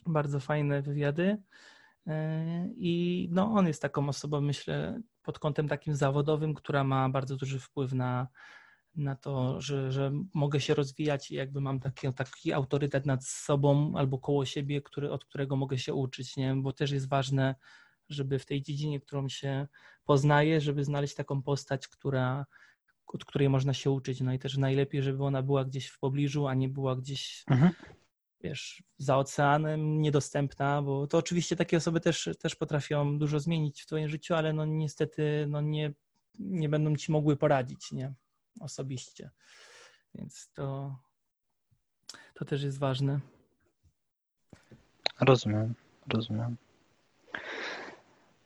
Bardzo 0.05 0.39
fajne 0.39 0.81
wywiady. 0.81 1.37
E, 2.07 2.69
I 2.77 3.27
no, 3.31 3.45
on 3.45 3.67
jest 3.67 3.81
taką 3.81 4.09
osobą, 4.09 4.41
myślę, 4.41 5.01
pod 5.23 5.39
kątem 5.39 5.67
takim 5.67 5.95
zawodowym, 5.95 6.53
która 6.53 6.83
ma 6.83 7.09
bardzo 7.09 7.35
duży 7.35 7.59
wpływ 7.59 7.93
na, 7.93 8.27
na 8.95 9.15
to, 9.15 9.61
że, 9.61 9.91
że 9.91 10.11
mogę 10.33 10.59
się 10.59 10.73
rozwijać 10.73 11.31
i 11.31 11.35
jakby 11.35 11.61
mam 11.61 11.79
taki, 11.79 12.13
taki 12.13 12.53
autorytet 12.53 13.05
nad 13.05 13.25
sobą 13.25 13.93
albo 13.95 14.19
koło 14.19 14.45
siebie, 14.45 14.81
który, 14.81 15.11
od 15.11 15.25
którego 15.25 15.55
mogę 15.55 15.77
się 15.77 15.93
uczyć, 15.93 16.37
nie? 16.37 16.55
bo 16.55 16.73
też 16.73 16.91
jest 16.91 17.09
ważne, 17.09 17.55
żeby 18.09 18.39
w 18.39 18.45
tej 18.45 18.61
dziedzinie, 18.61 18.99
którą 18.99 19.29
się 19.29 19.67
poznaje, 20.05 20.61
żeby 20.61 20.83
znaleźć 20.83 21.15
taką 21.15 21.43
postać, 21.43 21.87
która, 21.87 22.45
od 23.07 23.25
której 23.25 23.49
można 23.49 23.73
się 23.73 23.91
uczyć. 23.91 24.21
No 24.21 24.33
i 24.33 24.39
też 24.39 24.57
najlepiej, 24.57 25.03
żeby 25.03 25.23
ona 25.23 25.41
była 25.41 25.65
gdzieś 25.65 25.87
w 25.87 25.99
pobliżu, 25.99 26.47
a 26.47 26.53
nie 26.53 26.69
była 26.69 26.95
gdzieś, 26.95 27.43
mhm. 27.47 27.71
wiesz, 28.41 28.83
za 28.97 29.17
oceanem, 29.17 30.01
niedostępna, 30.01 30.81
bo 30.81 31.07
to 31.07 31.17
oczywiście 31.17 31.55
takie 31.55 31.77
osoby 31.77 31.99
też, 31.99 32.29
też 32.39 32.55
potrafią 32.55 33.19
dużo 33.19 33.39
zmienić 33.39 33.81
w 33.81 33.85
twoim 33.85 34.09
życiu, 34.09 34.35
ale 34.35 34.53
no 34.53 34.65
niestety 34.65 35.45
no 35.49 35.61
nie, 35.61 35.93
nie 36.39 36.69
będą 36.69 36.95
ci 36.95 37.11
mogły 37.11 37.37
poradzić, 37.37 37.91
nie? 37.91 38.13
Osobiście. 38.59 39.29
Więc 40.15 40.49
to, 40.53 40.95
to 42.33 42.45
też 42.45 42.63
jest 42.63 42.79
ważne. 42.79 43.19
Rozumiem, 45.19 45.73
rozumiem. 46.13 46.57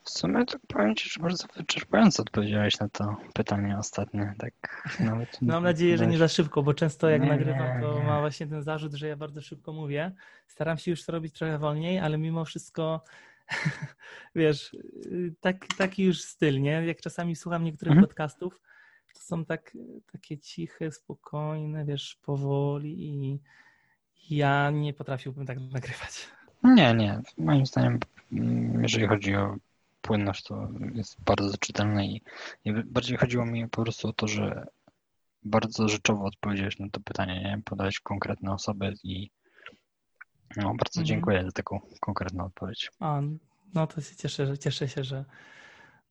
W 0.04 0.10
sumie 0.10 0.46
to 0.46 0.58
powiem 0.68 0.96
Ci, 0.96 1.10
że 1.10 1.20
bardzo 1.20 1.48
wyczerpująco 1.56 2.24
odpowiedziałeś 2.24 2.80
na 2.80 2.90
to 2.90 3.18
pytanie 3.34 3.78
ostatnie. 3.78 4.34
Tak 4.38 4.84
nawet 5.00 5.38
no, 5.42 5.54
Mam 5.54 5.64
nadzieję, 5.64 5.98
że 5.98 6.08
nie 6.08 6.18
za 6.18 6.28
szybko, 6.28 6.64
bo 6.64 6.74
często 6.74 7.10
jak 7.10 7.22
nie, 7.22 7.28
nagrywam, 7.28 7.82
to 7.82 8.00
nie. 8.00 8.04
ma 8.04 8.20
właśnie 8.20 8.48
ten 8.48 8.64
zarzut, 8.64 8.94
że 8.94 9.08
ja 9.08 9.16
bardzo 9.16 9.42
szybko 9.42 9.74
mówię. 9.74 10.12
Staram 10.48 10.78
się 10.78 10.92
już 10.92 11.06
to 11.06 11.12
robić 11.12 11.34
trochę 11.34 11.58
wolniej, 11.58 12.00
ale 12.00 12.18
mimo 12.18 12.46
wszystko 12.46 13.04
wiesz, 14.36 14.76
tak, 15.40 15.68
taki 15.78 16.04
już 16.04 16.22
styl, 16.22 16.62
nie? 16.62 16.72
Jak 16.72 17.02
czasami 17.02 17.36
słucham 17.36 17.64
niektórych 17.64 17.92
mhm. 17.92 18.08
podcastów, 18.08 18.62
to 19.14 19.20
są 19.20 19.46
tak, 19.46 19.78
takie 20.12 20.38
ciche, 20.38 20.92
spokojne, 20.92 21.86
wiesz, 21.86 22.18
powoli 22.22 23.06
i 23.06 23.40
ja 24.30 24.72
nie 24.72 24.94
potrafiłbym 24.94 25.46
tak 25.46 25.58
nagrywać. 25.60 26.28
Nie, 26.64 26.94
nie. 26.94 27.22
Moim 27.38 27.66
zdaniem, 27.66 28.00
mm, 28.32 28.84
jeżeli 28.84 29.08
chodzi 29.08 29.36
o 29.36 29.56
płynność, 30.02 30.44
to 30.44 30.70
jest 30.94 31.24
bardzo 31.24 31.58
czytelne 31.58 32.06
i, 32.06 32.22
i 32.66 32.74
bardziej 32.74 33.18
chodziło 33.18 33.46
mi 33.46 33.70
po 33.70 33.82
prostu 33.82 34.08
o 34.08 34.14
to, 34.14 34.28
że 34.28 34.66
bardzo 35.44 35.88
rzeczowo 35.88 36.26
odpowiedziałeś 36.26 36.80
na 36.80 36.90
to 36.90 37.00
pytanie, 37.00 37.42
nie? 37.42 37.62
Podałeś 37.66 38.00
konkretne 38.00 38.54
osoby 38.54 38.94
i 39.04 39.30
no, 40.58 40.64
bardzo 40.64 41.02
mhm. 41.02 41.06
dziękuję 41.06 41.44
za 41.46 41.52
taką 41.52 41.80
konkretną 42.00 42.46
odpowiedź. 42.46 42.92
A, 43.00 43.22
no 43.74 43.88
to 43.88 44.02
się 44.02 44.16
cieszę, 44.16 44.58
cieszę 44.58 44.88
się, 44.88 45.04
że 45.04 45.26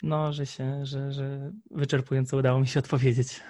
no, 0.03 0.33
że 0.33 0.47
się, 0.47 0.87
że, 0.87 1.13
że 1.13 1.53
wyczerpująco 1.71 2.37
udało 2.37 2.61
mi 2.61 2.69
się 2.69 2.81
odpowiedzieć. 2.81 3.41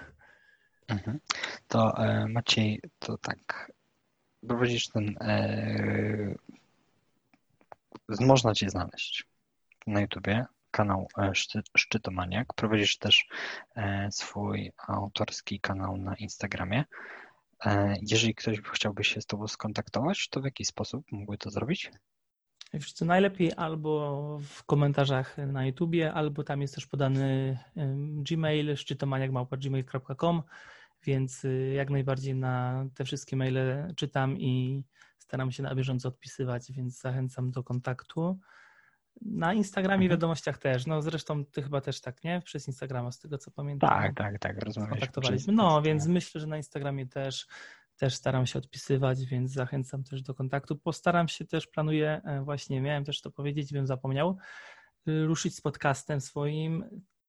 Mhm. 0.89 1.21
To 1.69 2.05
e, 2.05 2.27
Maciej, 2.29 2.81
to 2.99 3.19
tak, 3.19 3.73
prowadzisz 4.49 4.89
ten 4.89 5.17
e, 5.21 6.35
można 8.21 8.55
Cię 8.55 8.71
znaleźć 8.71 9.30
na 9.86 10.01
YouTubie, 10.01 10.47
kanał 10.70 11.09
e, 11.19 11.32
Szczytomaniak. 11.77 12.55
Prowadzisz 12.55 12.98
też 12.98 13.27
e, 13.77 14.09
swój 14.12 14.73
autorski 14.89 15.61
kanał 15.61 15.97
na 15.97 16.16
Instagramie. 16.16 16.85
E, 17.66 17.94
jeżeli 18.02 18.35
ktoś 18.35 18.61
chciałby 18.61 19.05
się 19.05 19.20
z 19.20 19.27
Tobą 19.27 19.48
skontaktować, 19.48 20.28
to 20.28 20.40
w 20.40 20.44
jaki 20.44 20.65
sposób 20.65 21.05
mógłby 21.12 21.39
to 21.39 21.51
zrobić? 21.51 21.90
Wiesz 22.74 22.93
co, 22.93 23.05
najlepiej 23.05 23.52
albo 23.57 24.39
w 24.43 24.65
komentarzach 24.65 25.39
na 25.39 25.66
YouTubie, 25.66 26.12
albo 26.12 26.44
tam 26.44 26.62
jest 26.62 26.74
też 26.74 26.86
podany 26.86 27.59
Gmail, 28.15 28.77
szczytomaniak.gmail.com, 28.77 30.43
więc 31.05 31.47
jak 31.74 31.90
najbardziej 31.90 32.35
na 32.35 32.85
te 32.94 33.05
wszystkie 33.05 33.36
maile 33.36 33.94
czytam 33.97 34.39
i 34.39 34.85
staram 35.19 35.52
się 35.52 35.62
na 35.62 35.74
bieżąco 35.74 36.09
odpisywać, 36.09 36.73
więc 36.73 37.01
zachęcam 37.01 37.51
do 37.51 37.62
kontaktu. 37.62 38.39
Na 39.23 39.55
Instagramie, 39.55 40.05
mhm. 40.05 40.11
wiadomościach 40.11 40.59
też. 40.59 40.87
No 40.87 41.03
zresztą 41.03 41.45
ty 41.45 41.62
chyba 41.62 41.81
też 41.81 42.01
tak, 42.01 42.24
nie? 42.24 42.41
Przez 42.45 42.69
Instagrama, 42.69 43.12
z 43.12 43.19
tego 43.19 43.39
co 43.39 43.51
pamiętam. 43.51 43.91
Tak, 43.91 44.15
tak, 44.15 44.39
tak. 44.39 44.65
Rozmawialiśmy. 44.65 45.53
No, 45.53 45.82
więc 45.82 46.07
myślę, 46.07 46.41
że 46.41 46.47
na 46.47 46.57
Instagramie 46.57 47.07
też, 47.07 47.47
też 47.97 48.15
staram 48.15 48.47
się 48.47 48.59
odpisywać, 48.59 49.24
więc 49.24 49.53
zachęcam 49.53 50.05
też 50.05 50.23
do 50.23 50.35
kontaktu. 50.35 50.77
Postaram 50.77 51.28
się 51.28 51.45
też, 51.45 51.66
planuję, 51.66 52.20
e, 52.24 52.43
właśnie 52.43 52.81
miałem 52.81 53.05
też 53.05 53.20
to 53.20 53.31
powiedzieć, 53.31 53.73
bym 53.73 53.87
zapomniał, 53.87 54.39
y, 55.09 55.27
ruszyć 55.27 55.57
z 55.57 55.61
podcastem 55.61 56.20
swoim 56.20 56.85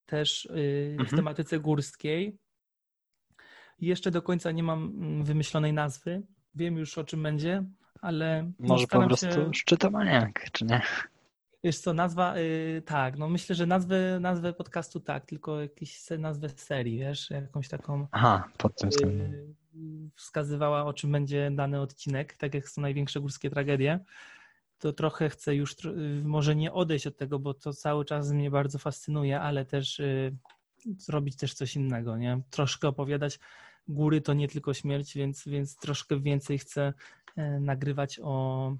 też 0.05 0.45
y, 0.45 0.95
w 0.97 1.01
mhm. 1.01 1.17
tematyce 1.17 1.59
górskiej. 1.59 2.37
Jeszcze 3.79 4.11
do 4.11 4.21
końca 4.21 4.51
nie 4.51 4.63
mam 4.63 4.83
mm, 4.83 5.23
wymyślonej 5.23 5.73
nazwy. 5.73 6.21
Wiem 6.55 6.77
już 6.77 6.97
o 6.97 7.03
czym 7.03 7.23
będzie, 7.23 7.63
ale. 8.01 8.51
Może 8.59 8.87
po 8.87 9.07
prostu 9.07 9.31
się... 9.31 9.53
szczytomaniak, 9.53 10.51
czy 10.51 10.65
nie? 10.65 10.81
Wiesz 11.63 11.79
co, 11.79 11.93
nazwa, 11.93 12.39
yy, 12.39 12.81
tak, 12.85 13.17
no 13.17 13.29
myślę, 13.29 13.55
że 13.55 13.65
nazwę, 13.65 14.19
nazwę 14.19 14.53
podcastu 14.53 14.99
tak, 14.99 15.25
tylko 15.25 15.61
jakąś 15.61 16.09
nazwę 16.19 16.49
serii, 16.49 16.99
wiesz, 16.99 17.29
jakąś 17.29 17.67
taką. 17.67 18.07
Aha, 18.11 18.49
pod 18.57 18.75
tym 18.75 18.89
względem. 18.89 19.31
Yy, 19.73 20.09
wskazywała, 20.15 20.85
o 20.85 20.93
czym 20.93 21.11
będzie 21.11 21.51
dany 21.51 21.81
odcinek, 21.81 22.33
tak 22.37 22.53
jak 22.53 22.69
są 22.69 22.81
największe 22.81 23.19
górskie 23.19 23.49
tragedie. 23.49 23.99
To 24.79 24.93
trochę 24.93 25.29
chcę 25.29 25.55
już, 25.55 25.83
yy, 25.83 26.21
może 26.23 26.55
nie 26.55 26.73
odejść 26.73 27.07
od 27.07 27.17
tego, 27.17 27.39
bo 27.39 27.53
to 27.53 27.73
cały 27.73 28.05
czas 28.05 28.31
mnie 28.31 28.51
bardzo 28.51 28.79
fascynuje, 28.79 29.41
ale 29.41 29.65
też 29.65 29.99
y, 29.99 30.35
zrobić 30.97 31.35
też 31.35 31.53
coś 31.53 31.75
innego, 31.75 32.17
nie? 32.17 32.41
Troszkę 32.49 32.87
opowiadać. 32.87 33.39
Góry 33.87 34.21
to 34.21 34.33
nie 34.33 34.47
tylko 34.47 34.73
śmierć, 34.73 35.15
więc, 35.15 35.47
więc 35.47 35.75
troszkę 35.75 36.19
więcej 36.19 36.57
chcę 36.57 36.93
E, 37.35 37.59
nagrywać 37.59 38.19
o 38.23 38.75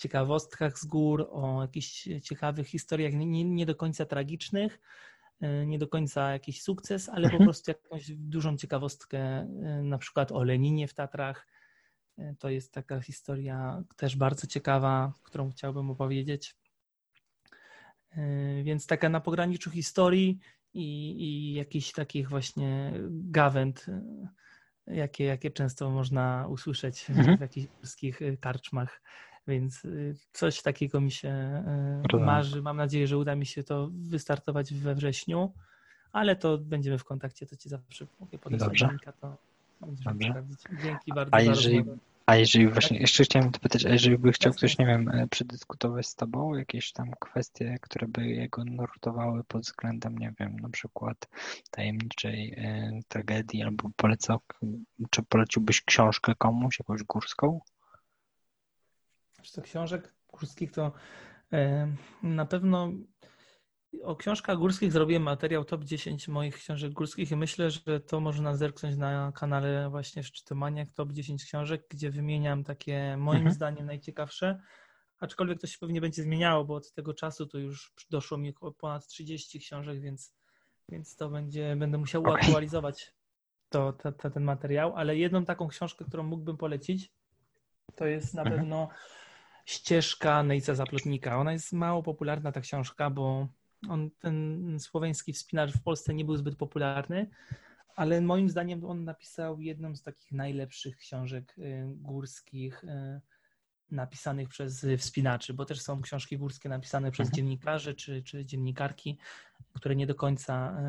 ciekawostkach 0.00 0.78
z 0.78 0.84
gór, 0.84 1.28
o 1.30 1.62
jakichś 1.62 2.08
ciekawych 2.22 2.66
historiach, 2.66 3.12
nie, 3.12 3.44
nie 3.44 3.66
do 3.66 3.74
końca 3.74 4.04
tragicznych, 4.04 4.80
e, 5.40 5.66
nie 5.66 5.78
do 5.78 5.88
końca 5.88 6.32
jakiś 6.32 6.62
sukces, 6.62 7.08
ale 7.08 7.22
po 7.28 7.34
mhm. 7.34 7.44
prostu 7.44 7.70
jakąś 7.70 8.10
dużą 8.10 8.56
ciekawostkę, 8.56 9.18
e, 9.18 9.46
na 9.82 9.98
przykład 9.98 10.32
o 10.32 10.44
Leninie 10.44 10.88
w 10.88 10.94
Tatrach. 10.94 11.46
To 12.38 12.50
jest 12.50 12.72
taka 12.72 13.00
historia 13.00 13.82
też 13.96 14.16
bardzo 14.16 14.46
ciekawa, 14.46 15.12
którą 15.22 15.50
chciałbym 15.50 15.90
opowiedzieć. 15.90 16.56
Więc 18.62 18.86
taka 18.86 19.08
na 19.08 19.20
pograniczu 19.20 19.70
historii 19.70 20.38
i, 20.74 21.16
i 21.22 21.54
jakichś 21.54 21.92
takich 21.92 22.28
właśnie 22.28 22.92
gawęd 23.10 23.86
jakie, 24.90 25.24
jakie 25.24 25.50
często 25.50 25.90
można 25.90 26.46
usłyszeć 26.48 27.10
mhm. 27.10 27.36
w 27.36 27.40
jakichś 27.40 27.66
polskich 27.66 28.20
karczmach. 28.40 29.02
Więc 29.48 29.84
y, 29.84 30.16
coś 30.32 30.62
takiego 30.62 31.00
mi 31.00 31.10
się 31.10 31.64
y, 32.14 32.16
marzy. 32.16 32.62
Mam 32.62 32.76
nadzieję, 32.76 33.06
że 33.06 33.18
uda 33.18 33.36
mi 33.36 33.46
się 33.46 33.62
to 33.64 33.90
wystartować 33.92 34.74
we 34.74 34.94
wrześniu, 34.94 35.52
ale 36.12 36.36
to 36.36 36.58
będziemy 36.58 36.98
w 36.98 37.04
kontakcie, 37.04 37.46
to 37.46 37.56
ci 37.56 37.68
zawsze 37.68 38.06
mogę 38.20 38.38
podać 38.38 38.80
linka, 38.80 39.12
to 39.12 39.36
Dobrze. 39.80 40.44
Dzięki 40.82 41.12
bardzo. 41.14 41.34
A 41.34 41.40
jeżeli, 41.40 41.84
a 42.26 42.36
jeżeli 42.36 42.68
właśnie, 42.68 42.98
jeszcze 42.98 43.24
chciałem 43.24 43.50
dopytać, 43.50 43.86
a 43.86 43.88
jeżeli 43.88 44.18
by 44.18 44.32
chciał 44.32 44.52
ktoś, 44.52 44.78
nie 44.78 44.86
wiem, 44.86 45.08
e, 45.08 45.26
przedyskutować 45.28 46.06
z 46.06 46.14
tobą 46.14 46.54
jakieś 46.54 46.92
tam 46.92 47.10
kwestie, 47.20 47.76
które 47.80 48.08
by 48.08 48.26
jego 48.26 48.64
nurtowały 48.64 49.44
pod 49.44 49.62
względem, 49.62 50.18
nie 50.18 50.32
wiem, 50.40 50.56
na 50.56 50.68
przykład 50.68 51.28
tajemniczej 51.70 52.54
e, 52.56 53.00
tragedii, 53.08 53.62
albo 53.62 53.90
polecał, 53.96 54.40
czy 55.10 55.22
poleciłbyś 55.22 55.82
książkę 55.82 56.34
komuś, 56.38 56.78
jakąś 56.78 57.02
górską? 57.02 57.60
Co 59.48 59.62
książek 59.62 60.14
górskich 60.32 60.72
to 60.72 60.92
na 62.22 62.46
pewno 62.46 62.92
o 64.02 64.16
książkach 64.16 64.58
górskich 64.58 64.92
zrobiłem 64.92 65.22
materiał 65.22 65.64
top 65.64 65.84
10 65.84 66.28
moich 66.28 66.54
książek 66.54 66.92
górskich 66.92 67.30
i 67.30 67.36
myślę, 67.36 67.70
że 67.70 68.00
to 68.00 68.20
można 68.20 68.56
zerknąć 68.56 68.96
na 68.96 69.32
kanale 69.34 69.90
właśnie 69.90 70.22
Szczytomaniak 70.22 70.92
top 70.92 71.12
10 71.12 71.44
książek, 71.44 71.86
gdzie 71.90 72.10
wymieniam 72.10 72.64
takie 72.64 73.16
moim 73.16 73.36
mhm. 73.36 73.54
zdaniem 73.54 73.86
najciekawsze, 73.86 74.60
aczkolwiek 75.20 75.60
to 75.60 75.66
się 75.66 75.78
pewnie 75.78 76.00
będzie 76.00 76.22
zmieniało, 76.22 76.64
bo 76.64 76.74
od 76.74 76.92
tego 76.92 77.14
czasu 77.14 77.46
to 77.46 77.58
już 77.58 77.94
doszło 78.10 78.38
mi 78.38 78.54
ponad 78.78 79.06
30 79.06 79.60
książek, 79.60 80.00
więc, 80.00 80.34
więc 80.88 81.16
to 81.16 81.30
będzie, 81.30 81.76
będę 81.76 81.98
musiał 81.98 82.22
uaktualizować 82.22 83.14
to, 83.68 83.92
to, 83.92 84.12
to, 84.12 84.30
ten 84.30 84.44
materiał, 84.44 84.96
ale 84.96 85.16
jedną 85.16 85.44
taką 85.44 85.68
książkę, 85.68 86.04
którą 86.04 86.22
mógłbym 86.22 86.56
polecić, 86.56 87.12
to 87.94 88.06
jest 88.06 88.34
na 88.34 88.42
mhm. 88.42 88.60
pewno 88.60 88.88
Ścieżka 89.70 90.42
Nejca 90.42 90.74
Zaplotnika. 90.74 91.38
Ona 91.38 91.52
jest 91.52 91.72
mało 91.72 92.02
popularna, 92.02 92.52
ta 92.52 92.60
książka, 92.60 93.10
bo 93.10 93.48
on, 93.88 94.10
ten 94.10 94.76
słoweński 94.80 95.32
wspinacz 95.32 95.72
w 95.72 95.82
Polsce 95.82 96.14
nie 96.14 96.24
był 96.24 96.36
zbyt 96.36 96.56
popularny, 96.56 97.30
ale 97.96 98.20
moim 98.20 98.48
zdaniem 98.50 98.84
on 98.84 99.04
napisał 99.04 99.60
jedną 99.60 99.96
z 99.96 100.02
takich 100.02 100.32
najlepszych 100.32 100.96
książek 100.96 101.54
y, 101.58 101.84
górskich 101.96 102.84
y, 102.84 103.20
napisanych 103.90 104.48
przez 104.48 104.86
wspinaczy, 104.98 105.54
bo 105.54 105.64
też 105.64 105.80
są 105.80 106.02
książki 106.02 106.38
górskie 106.38 106.68
napisane 106.68 107.10
przez 107.10 107.26
mhm. 107.26 107.36
dziennikarzy 107.36 107.94
czy, 107.94 108.22
czy 108.22 108.44
dziennikarki, 108.44 109.18
które 109.74 109.96
nie 109.96 110.06
do 110.06 110.14
końca 110.14 110.80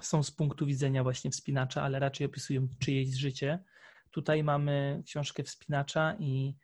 y, 0.00 0.04
są 0.04 0.22
z 0.22 0.30
punktu 0.30 0.66
widzenia 0.66 1.02
właśnie 1.02 1.30
wspinacza, 1.30 1.82
ale 1.82 1.98
raczej 1.98 2.26
opisują 2.26 2.68
czyjeś 2.78 3.08
życie. 3.08 3.58
Tutaj 4.10 4.44
mamy 4.44 5.02
książkę 5.06 5.42
wspinacza 5.42 6.16
i, 6.18 6.54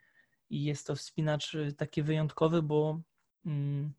i 0.50 0.64
jest 0.64 0.86
to 0.86 0.96
wspinacz 0.96 1.56
taki 1.76 2.02
wyjątkowy, 2.02 2.62
bo 2.62 3.00
mm, 3.46 3.92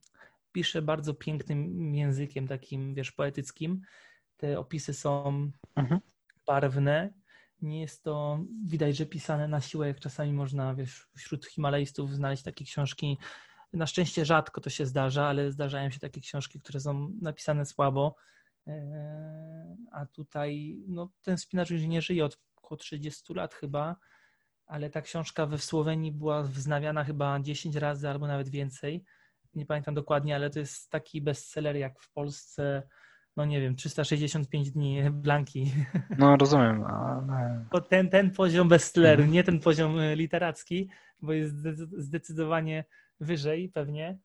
pisze 0.52 0.82
bardzo 0.82 1.14
pięknym 1.14 1.96
językiem, 1.96 2.48
takim, 2.48 2.94
wiesz, 2.94 3.12
poetyckim. 3.12 3.82
Te 4.38 4.60
opisy 4.60 4.94
są 4.94 5.52
mhm. 5.76 6.02
barwne. 6.46 7.14
Nie 7.62 7.82
jest 7.82 8.04
to, 8.04 8.40
widać, 8.66 8.98
że 8.98 9.06
pisane 9.06 9.48
na 9.48 9.62
siłę, 9.62 9.88
jak 9.88 10.00
czasami 10.00 10.34
można, 10.34 10.76
wiesz, 10.76 11.08
wśród 11.18 11.46
Himalajstów 11.46 12.16
znaleźć 12.16 12.44
takie 12.44 12.66
książki. 12.66 13.18
Na 13.74 13.88
szczęście 13.88 14.26
rzadko 14.26 14.62
to 14.62 14.70
się 14.70 14.86
zdarza, 14.86 15.28
ale 15.28 15.52
zdarzają 15.52 15.90
się 15.90 16.00
takie 16.00 16.22
książki, 16.22 16.60
które 16.60 16.80
są 16.80 17.14
napisane 17.22 17.66
słabo. 17.66 18.16
E, 18.68 19.76
a 19.92 20.06
tutaj, 20.06 20.78
no, 20.88 21.12
ten 21.22 21.38
spinacz 21.38 21.70
już 21.70 21.82
nie 21.82 22.02
żyje 22.02 22.26
od 22.26 22.40
około 22.56 22.78
30 22.78 23.34
lat 23.34 23.54
chyba, 23.54 23.96
ale 24.70 24.90
ta 24.90 25.02
książka 25.02 25.46
we 25.46 25.58
Słowenii 25.58 26.12
była 26.12 26.44
wznawiana 26.44 27.04
chyba 27.04 27.40
10 27.40 27.76
razy 27.76 28.10
albo 28.10 28.28
nawet 28.28 28.50
więcej. 28.50 29.04
Nie 29.56 29.66
pamiętam 29.66 29.96
dokładnie, 29.96 30.36
ale 30.36 30.50
to 30.50 30.60
jest 30.60 30.90
taki 30.90 31.22
bestseller 31.22 31.76
jak 31.76 32.00
w 32.00 32.12
Polsce, 32.12 32.84
no 33.38 33.46
nie 33.46 33.62
wiem, 33.62 33.76
365 33.76 34.72
dni 34.72 35.02
Blanki. 35.12 35.72
No 36.18 36.38
rozumiem, 36.38 36.84
ale... 36.84 37.66
Ten, 37.90 38.10
ten 38.10 38.32
poziom 38.32 38.68
bestselleru, 38.68 39.22
mhm. 39.22 39.32
nie 39.32 39.44
ten 39.44 39.60
poziom 39.60 40.00
e, 40.00 40.16
literacki, 40.16 40.90
bo 41.22 41.34
jest 41.34 41.56
zdecydowanie 41.98 42.86
wyżej 43.20 43.70
pewnie, 43.70 44.18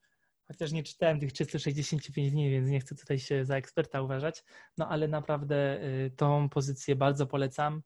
chociaż 0.48 0.72
nie 0.72 0.82
czytałem 0.82 1.20
tych 1.20 1.32
365 1.32 2.30
dni, 2.30 2.50
więc 2.50 2.70
nie 2.70 2.80
chcę 2.80 2.94
tutaj 2.94 3.18
się 3.18 3.44
za 3.44 3.56
eksperta 3.56 4.02
uważać, 4.02 4.44
no 4.78 4.88
ale 4.88 5.08
naprawdę 5.08 5.80
e, 5.80 6.10
tą 6.10 6.48
pozycję 6.48 6.96
bardzo 6.96 7.26
polecam 7.26 7.82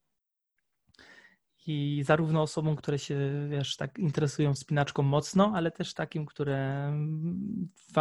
i 1.71 2.03
zarówno 2.05 2.43
osobom, 2.43 2.77
które 2.77 2.99
się 2.99 3.19
wiesz, 3.49 3.77
tak 3.77 3.99
interesują 3.99 4.55
wspinaczką 4.55 5.03
mocno, 5.03 5.53
ale 5.55 5.71
też 5.71 5.95
takim, 5.95 6.27
które 6.27 6.93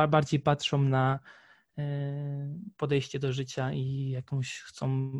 bardziej 0.10 0.39
patrzą 0.39 0.77
na 0.77 1.19
e, 1.77 1.84
podejście 2.77 3.19
do 3.19 3.34
życia 3.34 3.73
i 3.73 4.10
jakąś 4.10 4.60
chcą 4.60 5.11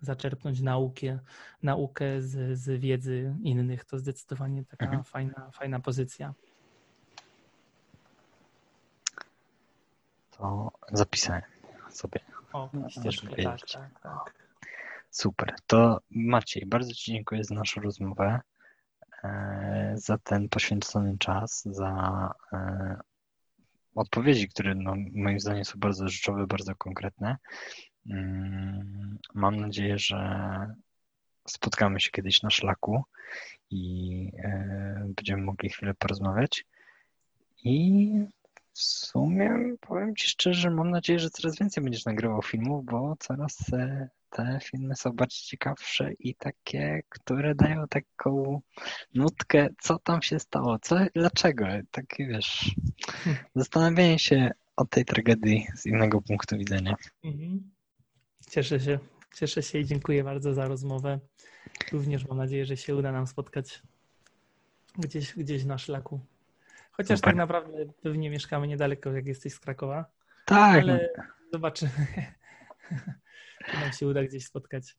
zaczerpnąć 0.00 0.60
naukę, 0.60 1.18
naukę 1.62 2.22
z, 2.22 2.58
z 2.58 2.80
wiedzy 2.80 3.34
innych. 3.42 3.84
To 3.84 3.98
zdecydowanie 3.98 4.64
taka 4.64 4.84
mhm. 4.84 5.04
fajna, 5.04 5.50
fajna 5.50 5.80
pozycja. 5.80 6.34
To 10.30 10.72
zapisałem 10.92 11.42
sobie. 11.90 12.20
O, 12.52 12.70
ścieżkę, 12.88 13.42
tak, 13.42 13.60
tak, 13.72 14.00
tak. 14.00 14.45
Super. 15.16 15.54
To 15.66 16.00
Maciej, 16.10 16.66
bardzo 16.66 16.94
Ci 16.94 17.12
dziękuję 17.12 17.44
za 17.44 17.54
naszą 17.54 17.80
rozmowę, 17.80 18.40
e, 19.24 19.94
za 19.96 20.18
ten 20.18 20.48
poświęcony 20.48 21.18
czas, 21.18 21.62
za 21.64 22.30
e, 22.52 22.96
odpowiedzi, 23.94 24.48
które 24.48 24.74
no, 24.74 24.94
moim 25.12 25.40
zdaniem 25.40 25.64
są 25.64 25.78
bardzo 25.78 26.08
rzeczowe, 26.08 26.46
bardzo 26.46 26.74
konkretne. 26.74 27.36
Mm, 28.06 29.18
mam 29.34 29.56
nadzieję, 29.56 29.98
że 29.98 30.18
spotkamy 31.48 32.00
się 32.00 32.10
kiedyś 32.10 32.42
na 32.42 32.50
szlaku 32.50 33.04
i 33.70 34.32
e, 34.38 35.12
będziemy 35.16 35.42
mogli 35.42 35.68
chwilę 35.68 35.94
porozmawiać. 35.94 36.64
I 37.64 38.10
w 38.72 38.78
sumie 38.82 39.74
powiem 39.80 40.16
Ci 40.16 40.28
szczerze, 40.28 40.70
mam 40.70 40.90
nadzieję, 40.90 41.18
że 41.18 41.30
coraz 41.30 41.58
więcej 41.58 41.84
będziesz 41.84 42.04
nagrywał 42.04 42.42
filmów, 42.42 42.84
bo 42.84 43.16
coraz 43.18 43.58
te 44.30 44.58
filmy 44.62 44.96
są 44.96 45.12
bardziej 45.12 45.40
ciekawsze 45.40 46.12
i 46.18 46.34
takie, 46.34 47.00
które 47.08 47.54
dają 47.54 47.88
taką 47.88 48.60
nutkę, 49.14 49.68
co 49.80 49.98
tam 49.98 50.22
się 50.22 50.38
stało, 50.38 50.78
co, 50.78 50.96
dlaczego, 51.14 51.66
takie 51.90 52.26
wiesz, 52.26 52.74
zastanawianie 53.54 54.18
się 54.18 54.50
o 54.76 54.84
tej 54.84 55.04
tragedii 55.04 55.66
z 55.74 55.86
innego 55.86 56.22
punktu 56.22 56.58
widzenia. 56.58 56.94
Mhm. 57.24 57.70
Cieszę 58.50 58.80
się, 58.80 58.98
cieszę 59.34 59.62
się 59.62 59.78
i 59.78 59.84
dziękuję 59.84 60.24
bardzo 60.24 60.54
za 60.54 60.68
rozmowę. 60.68 61.18
Również 61.92 62.28
mam 62.28 62.38
nadzieję, 62.38 62.66
że 62.66 62.76
się 62.76 62.96
uda 62.96 63.12
nam 63.12 63.26
spotkać 63.26 63.82
gdzieś, 64.98 65.34
gdzieś 65.34 65.64
na 65.64 65.78
szlaku. 65.78 66.20
Chociaż 66.92 67.18
Super. 67.18 67.30
tak 67.30 67.36
naprawdę 67.36 67.86
pewnie 68.02 68.30
mieszkamy 68.30 68.68
niedaleko, 68.68 69.12
jak 69.12 69.26
jesteś 69.26 69.54
z 69.54 69.60
Krakowa. 69.60 70.04
Tak. 70.44 70.82
Ale 70.82 71.08
zobaczymy. 71.52 71.90
Nam 73.74 73.92
się 73.92 74.06
uda 74.06 74.24
gdzieś 74.24 74.46
spotkać. 74.46 74.96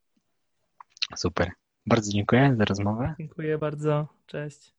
Super. 1.15 1.51
Bardzo 1.85 2.11
dziękuję 2.11 2.55
za 2.57 2.65
rozmowę. 2.65 3.15
Dziękuję 3.19 3.57
bardzo. 3.57 4.07
Cześć. 4.25 4.76